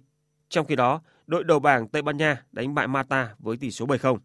Trong 0.49 0.67
khi 0.67 0.77
đó, 0.77 1.03
đội 1.27 1.45
đầu 1.45 1.59
bảng 1.59 1.89
Tây 1.89 2.03
Ban 2.03 2.17
Nha 2.17 2.43
đánh 2.53 2.75
bại 2.75 2.89
Mata 2.89 3.35
với 3.39 3.57
tỷ 3.57 3.71
số 3.71 3.87
7-0. 3.87 4.19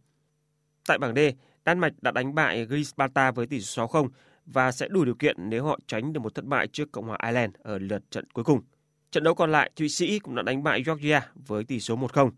Tại 0.87 0.97
bảng 0.97 1.15
D, 1.15 1.19
Đan 1.65 1.79
Mạch 1.79 1.93
đã 2.01 2.11
đánh 2.11 2.35
bại 2.35 2.65
Grisbata 2.65 3.31
với 3.31 3.47
tỷ 3.47 3.61
số 3.61 3.87
6-0 3.87 4.07
và 4.45 4.71
sẽ 4.71 4.87
đủ 4.87 5.05
điều 5.05 5.15
kiện 5.15 5.49
nếu 5.49 5.65
họ 5.65 5.79
tránh 5.87 6.13
được 6.13 6.19
một 6.19 6.35
thất 6.35 6.45
bại 6.45 6.67
trước 6.67 6.91
Cộng 6.91 7.05
hòa 7.05 7.17
Ireland 7.25 7.53
ở 7.63 7.77
lượt 7.77 8.11
trận 8.11 8.31
cuối 8.33 8.43
cùng. 8.43 8.61
Trận 9.13 9.23
đấu 9.23 9.33
còn 9.33 9.51
lại, 9.51 9.71
Thụy 9.75 9.89
Sĩ 9.89 10.19
cũng 10.19 10.35
đã 10.35 10.41
đánh 10.41 10.63
bại 10.63 10.83
Georgia 10.85 11.21
với 11.35 11.63
tỷ 11.63 11.79
số 11.79 11.95
1-0. 11.95 12.31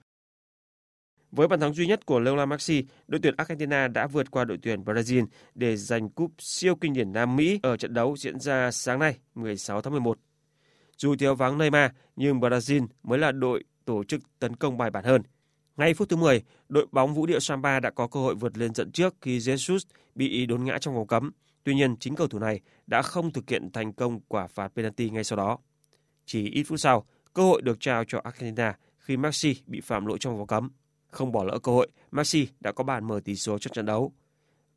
Với 1.31 1.47
bàn 1.47 1.59
thắng 1.59 1.73
duy 1.73 1.87
nhất 1.87 2.05
của 2.05 2.19
Leola 2.19 2.45
Maxi, 2.45 2.85
đội 3.07 3.19
tuyển 3.23 3.35
Argentina 3.37 3.87
đã 3.87 4.07
vượt 4.07 4.31
qua 4.31 4.45
đội 4.45 4.57
tuyển 4.61 4.83
Brazil 4.83 5.25
để 5.55 5.77
giành 5.77 6.09
cúp 6.09 6.31
siêu 6.39 6.75
kinh 6.75 6.93
điển 6.93 7.13
Nam 7.13 7.35
Mỹ 7.35 7.59
ở 7.63 7.77
trận 7.77 7.93
đấu 7.93 8.17
diễn 8.17 8.39
ra 8.39 8.71
sáng 8.71 8.99
nay, 8.99 9.17
16 9.35 9.81
tháng 9.81 9.93
11. 9.93 10.19
Dù 10.97 11.15
thiếu 11.15 11.35
vắng 11.35 11.57
Neymar, 11.57 11.91
nhưng 12.15 12.39
Brazil 12.39 12.87
mới 13.03 13.19
là 13.19 13.31
đội 13.31 13.63
tổ 13.85 14.03
chức 14.03 14.21
tấn 14.39 14.55
công 14.55 14.77
bài 14.77 14.91
bản 14.91 15.03
hơn. 15.03 15.21
Ngay 15.77 15.93
phút 15.93 16.09
thứ 16.09 16.15
10, 16.15 16.43
đội 16.69 16.87
bóng 16.91 17.13
vũ 17.13 17.25
điệu 17.25 17.39
Samba 17.39 17.79
đã 17.79 17.89
có 17.89 18.07
cơ 18.07 18.19
hội 18.19 18.35
vượt 18.35 18.57
lên 18.57 18.73
dẫn 18.73 18.91
trước 18.91 19.15
khi 19.21 19.39
Jesus 19.39 19.79
bị 20.15 20.45
đốn 20.45 20.63
ngã 20.63 20.77
trong 20.77 20.95
vòng 20.95 21.07
cấm. 21.07 21.31
Tuy 21.63 21.75
nhiên, 21.75 21.97
chính 21.97 22.15
cầu 22.15 22.27
thủ 22.27 22.39
này 22.39 22.59
đã 22.87 23.01
không 23.01 23.31
thực 23.31 23.49
hiện 23.49 23.71
thành 23.71 23.93
công 23.93 24.19
quả 24.27 24.47
phạt 24.47 24.71
penalty 24.75 25.09
ngay 25.09 25.23
sau 25.23 25.37
đó. 25.37 25.59
Chỉ 26.25 26.49
ít 26.49 26.63
phút 26.63 26.79
sau, 26.79 27.05
cơ 27.33 27.43
hội 27.43 27.61
được 27.61 27.79
trao 27.79 28.03
cho 28.03 28.21
Argentina 28.23 28.77
khi 28.97 29.17
Messi 29.17 29.55
bị 29.65 29.81
phạm 29.81 30.05
lỗi 30.05 30.17
trong 30.19 30.37
vòng 30.37 30.47
cấm. 30.47 30.69
Không 31.07 31.31
bỏ 31.31 31.43
lỡ 31.43 31.59
cơ 31.63 31.71
hội, 31.71 31.87
Messi 32.11 32.47
đã 32.59 32.71
có 32.71 32.83
bàn 32.83 33.07
mở 33.07 33.19
tỷ 33.25 33.35
số 33.35 33.57
cho 33.57 33.69
trận 33.73 33.85
đấu. 33.85 34.11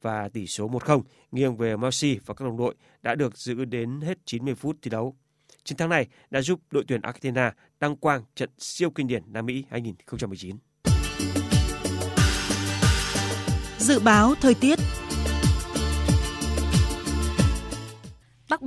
Và 0.03 0.29
tỷ 0.29 0.47
số 0.47 0.69
1-0 0.69 1.03
nghiêng 1.33 1.57
về 1.57 1.77
Messi 1.77 2.19
và 2.27 2.35
các 2.35 2.45
đồng 2.45 2.57
đội 2.57 2.75
đã 3.03 3.15
được 3.15 3.39
giữ 3.39 3.65
đến 3.65 4.01
hết 4.01 4.19
90 4.25 4.55
phút 4.55 4.77
thi 4.83 4.91
đấu. 4.91 5.17
Chiến 5.65 5.79
thắng 5.79 5.89
này 5.89 6.07
đã 6.31 6.41
giúp 6.41 6.61
đội 6.71 6.85
tuyển 6.89 7.01
Argentina 7.01 7.55
đăng 7.81 7.97
quang 7.97 8.23
trận 8.35 8.51
siêu 8.59 8.91
kinh 8.91 9.07
điển 9.07 9.23
Nam 9.27 9.47
Mỹ 9.47 9.65
2019. 9.71 10.57
Dự 13.79 14.01
báo 14.01 14.35
thời 14.41 14.55
tiết 14.55 14.79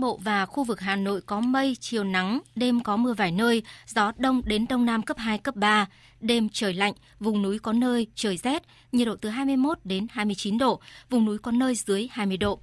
Bộ 0.02 0.20
và 0.24 0.46
khu 0.46 0.64
vực 0.64 0.80
Hà 0.80 0.96
Nội 0.96 1.22
có 1.22 1.40
mây, 1.40 1.78
chiều 1.80 2.04
nắng, 2.04 2.40
đêm 2.56 2.84
có 2.84 2.98
mưa 2.98 3.14
vài 3.14 3.32
nơi, 3.32 3.64
gió 3.88 4.12
đông 4.18 4.42
đến 4.46 4.66
đông 4.70 4.86
nam 4.86 5.02
cấp 5.02 5.18
2, 5.18 5.38
cấp 5.38 5.56
3. 5.56 5.88
Đêm 6.22 6.50
trời 6.50 6.74
lạnh, 6.74 6.94
vùng 7.20 7.42
núi 7.42 7.60
có 7.60 7.74
nơi 7.74 8.08
trời 8.16 8.38
rét, 8.38 8.64
nhiệt 8.92 9.08
độ 9.08 9.16
từ 9.16 9.30
21 9.30 9.80
đến 9.84 10.08
29 10.12 10.58
độ, 10.58 10.80
vùng 11.10 11.26
núi 11.26 11.38
có 11.38 11.52
nơi 11.52 11.76
dưới 11.76 12.08
20 12.12 12.38
độ. 12.38 12.60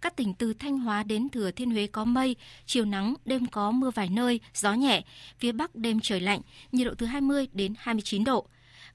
Các 0.00 0.16
tỉnh 0.16 0.34
từ 0.34 0.52
Thanh 0.54 0.78
Hóa 0.78 1.02
đến 1.02 1.28
Thừa 1.28 1.50
Thiên 1.50 1.70
Huế 1.70 1.86
có 1.86 2.04
mây, 2.04 2.36
chiều 2.66 2.84
nắng, 2.84 3.14
đêm 3.24 3.46
có 3.46 3.70
mưa 3.70 3.90
vài 3.90 4.08
nơi, 4.08 4.40
gió 4.54 4.74
nhẹ. 4.74 5.02
Phía 5.38 5.52
Bắc 5.52 5.74
đêm 5.74 6.00
trời 6.00 6.20
lạnh, 6.20 6.40
nhiệt 6.72 6.86
độ 6.86 6.94
từ 6.98 7.06
20 7.06 7.48
đến 7.52 7.74
29 7.78 8.24
độ. 8.24 8.46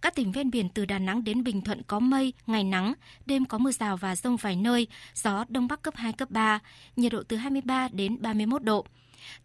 Các 0.01 0.15
tỉnh 0.15 0.31
ven 0.31 0.51
biển 0.51 0.69
từ 0.69 0.85
Đà 0.85 0.99
Nẵng 0.99 1.23
đến 1.23 1.43
Bình 1.43 1.61
Thuận 1.61 1.81
có 1.83 1.99
mây, 1.99 2.33
ngày 2.47 2.63
nắng, 2.63 2.93
đêm 3.25 3.45
có 3.45 3.57
mưa 3.57 3.71
rào 3.71 3.97
và 3.97 4.15
rông 4.15 4.37
vài 4.37 4.55
nơi, 4.55 4.87
gió 5.13 5.45
đông 5.49 5.67
bắc 5.67 5.81
cấp 5.81 5.93
2, 5.97 6.13
cấp 6.13 6.31
3, 6.31 6.59
nhiệt 6.95 7.11
độ 7.11 7.23
từ 7.27 7.37
23 7.37 7.87
đến 7.91 8.21
31 8.21 8.63
độ. 8.63 8.85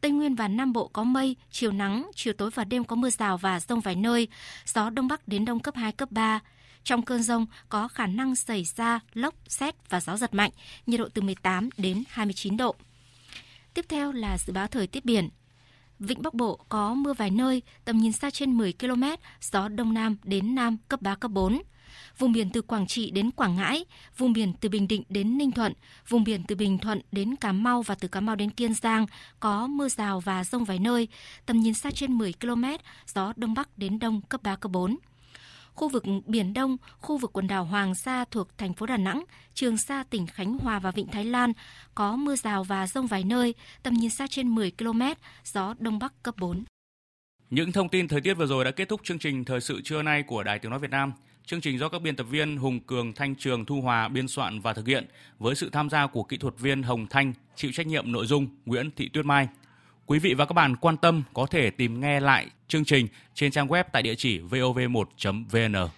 Tây 0.01 0.11
Nguyên 0.11 0.35
và 0.35 0.49
Nam 0.49 0.73
Bộ 0.73 0.89
có 0.89 1.05
mây, 1.05 1.37
chiều 1.51 1.73
nắng, 1.73 2.11
chiều 2.15 2.33
tối 2.33 2.51
và 2.55 2.65
đêm 2.65 2.85
có 2.85 2.97
mưa 2.97 3.11
rào 3.11 3.39
và 3.39 3.61
rông 3.61 3.81
vài 3.81 3.95
nơi, 3.97 4.29
gió 4.67 4.91
đông 4.91 5.09
bắc 5.09 5.29
đến 5.29 5.45
đông 5.45 5.61
cấp 5.61 5.75
2, 5.77 5.93
cấp 5.93 6.11
3. 6.13 6.41
Trong 6.85 7.03
cơn 7.03 7.23
rông 7.23 7.47
có 7.69 7.89
khả 7.89 8.07
năng 8.07 8.37
xảy 8.37 8.65
ra 8.65 9.01
lốc, 9.15 9.35
xét 9.49 9.75
và 9.89 10.01
gió 10.01 10.17
giật 10.17 10.35
mạnh, 10.35 10.51
nhiệt 10.87 11.01
độ 11.01 11.09
từ 11.15 11.23
18 11.23 11.69
đến 11.77 12.05
29 12.09 12.57
độ. 12.57 12.75
Tiếp 13.75 13.85
theo 13.89 14.13
là 14.13 14.39
dự 14.39 14.53
báo 14.53 14.67
thời 14.67 14.87
tiết 14.87 15.05
biển. 15.05 15.29
Vịnh 16.01 16.23
Bắc 16.23 16.35
Bộ 16.35 16.61
có 16.69 16.95
mưa 16.95 17.13
vài 17.13 17.31
nơi, 17.31 17.63
tầm 17.85 17.99
nhìn 17.99 18.13
xa 18.13 18.31
trên 18.31 18.57
10 18.57 18.73
km, 18.73 19.05
gió 19.41 19.69
Đông 19.69 19.95
Nam 19.95 20.17
đến 20.25 20.55
Nam 20.55 20.77
cấp 20.89 21.03
3, 21.03 21.15
cấp 21.15 21.31
4. 21.31 21.63
Vùng 22.19 22.33
biển 22.33 22.51
từ 22.51 22.63
Quảng 22.63 22.87
Trị 22.87 23.11
đến 23.11 23.31
Quảng 23.31 23.57
Ngãi, 23.57 23.85
vùng 24.17 24.33
biển 24.33 24.53
từ 24.61 24.69
Bình 24.69 24.89
Định 24.89 25.03
đến 25.09 25.39
Ninh 25.39 25.51
Thuận, 25.51 25.73
vùng 26.09 26.25
biển 26.25 26.43
từ 26.49 26.55
Bình 26.55 26.79
Thuận 26.79 27.01
đến 27.13 27.37
Cà 27.37 27.53
Mau 27.53 27.83
và 27.83 27.95
từ 27.95 28.09
Cà 28.09 28.21
Mau 28.21 28.37
đến 28.37 28.51
Kiên 28.51 28.75
Giang 28.75 29.07
có 29.41 29.67
mưa 29.67 29.89
rào 29.89 30.21
và 30.21 30.45
rông 30.45 30.65
vài 30.65 30.79
nơi, 30.79 31.09
tầm 31.47 31.61
nhìn 31.61 31.75
xa 31.75 31.91
trên 31.91 32.19
10 32.19 32.33
km, 32.41 32.65
gió 33.15 33.33
Đông 33.37 33.55
Bắc 33.55 33.79
đến 33.79 33.99
Đông 33.99 34.21
cấp 34.21 34.43
3, 34.43 34.57
cấp 34.57 34.73
4 34.73 34.97
khu 35.81 35.89
vực 35.89 36.05
Biển 36.27 36.53
Đông, 36.53 36.77
khu 36.99 37.19
vực 37.19 37.31
quần 37.33 37.47
đảo 37.47 37.65
Hoàng 37.65 37.95
Sa 37.95 38.25
thuộc 38.31 38.59
thành 38.59 38.75
phố 38.75 38.87
Đà 38.87 38.97
Nẵng, 38.97 39.25
Trường 39.55 39.77
Sa 39.77 40.05
tỉnh 40.11 40.27
Khánh 40.27 40.59
Hòa 40.59 40.79
và 40.79 40.91
Vịnh 40.91 41.07
Thái 41.07 41.25
Lan 41.25 41.53
có 41.95 42.17
mưa 42.17 42.37
rào 42.37 42.65
và 42.65 42.87
rông 42.87 43.07
vài 43.07 43.25
nơi, 43.25 43.55
tầm 43.83 43.95
nhìn 43.95 44.11
xa 44.11 44.27
trên 44.31 44.49
10 44.49 44.71
km, 44.79 45.03
gió 45.45 45.75
Đông 45.79 45.99
Bắc 45.99 46.23
cấp 46.23 46.35
4. 46.39 46.65
Những 47.51 47.73
thông 47.73 47.89
tin 47.89 48.09
thời 48.09 48.21
tiết 48.21 48.35
vừa 48.35 48.47
rồi 48.47 48.65
đã 48.65 48.71
kết 48.71 48.89
thúc 48.89 49.01
chương 49.05 49.19
trình 49.19 49.45
Thời 49.45 49.61
sự 49.61 49.81
trưa 49.85 50.03
nay 50.03 50.23
của 50.23 50.43
Đài 50.43 50.59
Tiếng 50.59 50.71
Nói 50.71 50.81
Việt 50.81 50.91
Nam. 50.91 51.13
Chương 51.47 51.61
trình 51.61 51.79
do 51.79 51.89
các 51.89 52.03
biên 52.03 52.17
tập 52.17 52.27
viên 52.31 52.57
Hùng 52.57 52.81
Cường, 52.81 53.13
Thanh 53.13 53.35
Trường, 53.35 53.65
Thu 53.65 53.81
Hòa 53.81 54.09
biên 54.09 54.29
soạn 54.29 54.61
và 54.61 54.73
thực 54.73 54.87
hiện 54.87 55.07
với 55.39 55.55
sự 55.55 55.71
tham 55.71 55.91
gia 55.91 56.07
của 56.07 56.23
kỹ 56.23 56.37
thuật 56.37 56.55
viên 56.59 56.83
Hồng 56.83 57.07
Thanh, 57.11 57.33
chịu 57.57 57.71
trách 57.75 57.87
nhiệm 57.87 58.13
nội 58.13 58.27
dung 58.27 58.47
Nguyễn 58.67 58.91
Thị 58.97 59.09
Tuyết 59.09 59.25
Mai. 59.25 59.49
Quý 60.11 60.19
vị 60.19 60.35
và 60.35 60.45
các 60.47 60.53
bạn 60.53 60.77
quan 60.77 60.97
tâm 60.97 61.23
có 61.35 61.47
thể 61.47 61.71
tìm 61.71 62.01
nghe 62.01 62.21
lại 62.21 62.47
chương 62.69 62.85
trình 62.85 63.09
trên 63.35 63.51
trang 63.51 63.69
web 63.69 63.85
tại 63.93 64.03
địa 64.03 64.15
chỉ 64.15 64.41
vov1.vn. 64.41 65.89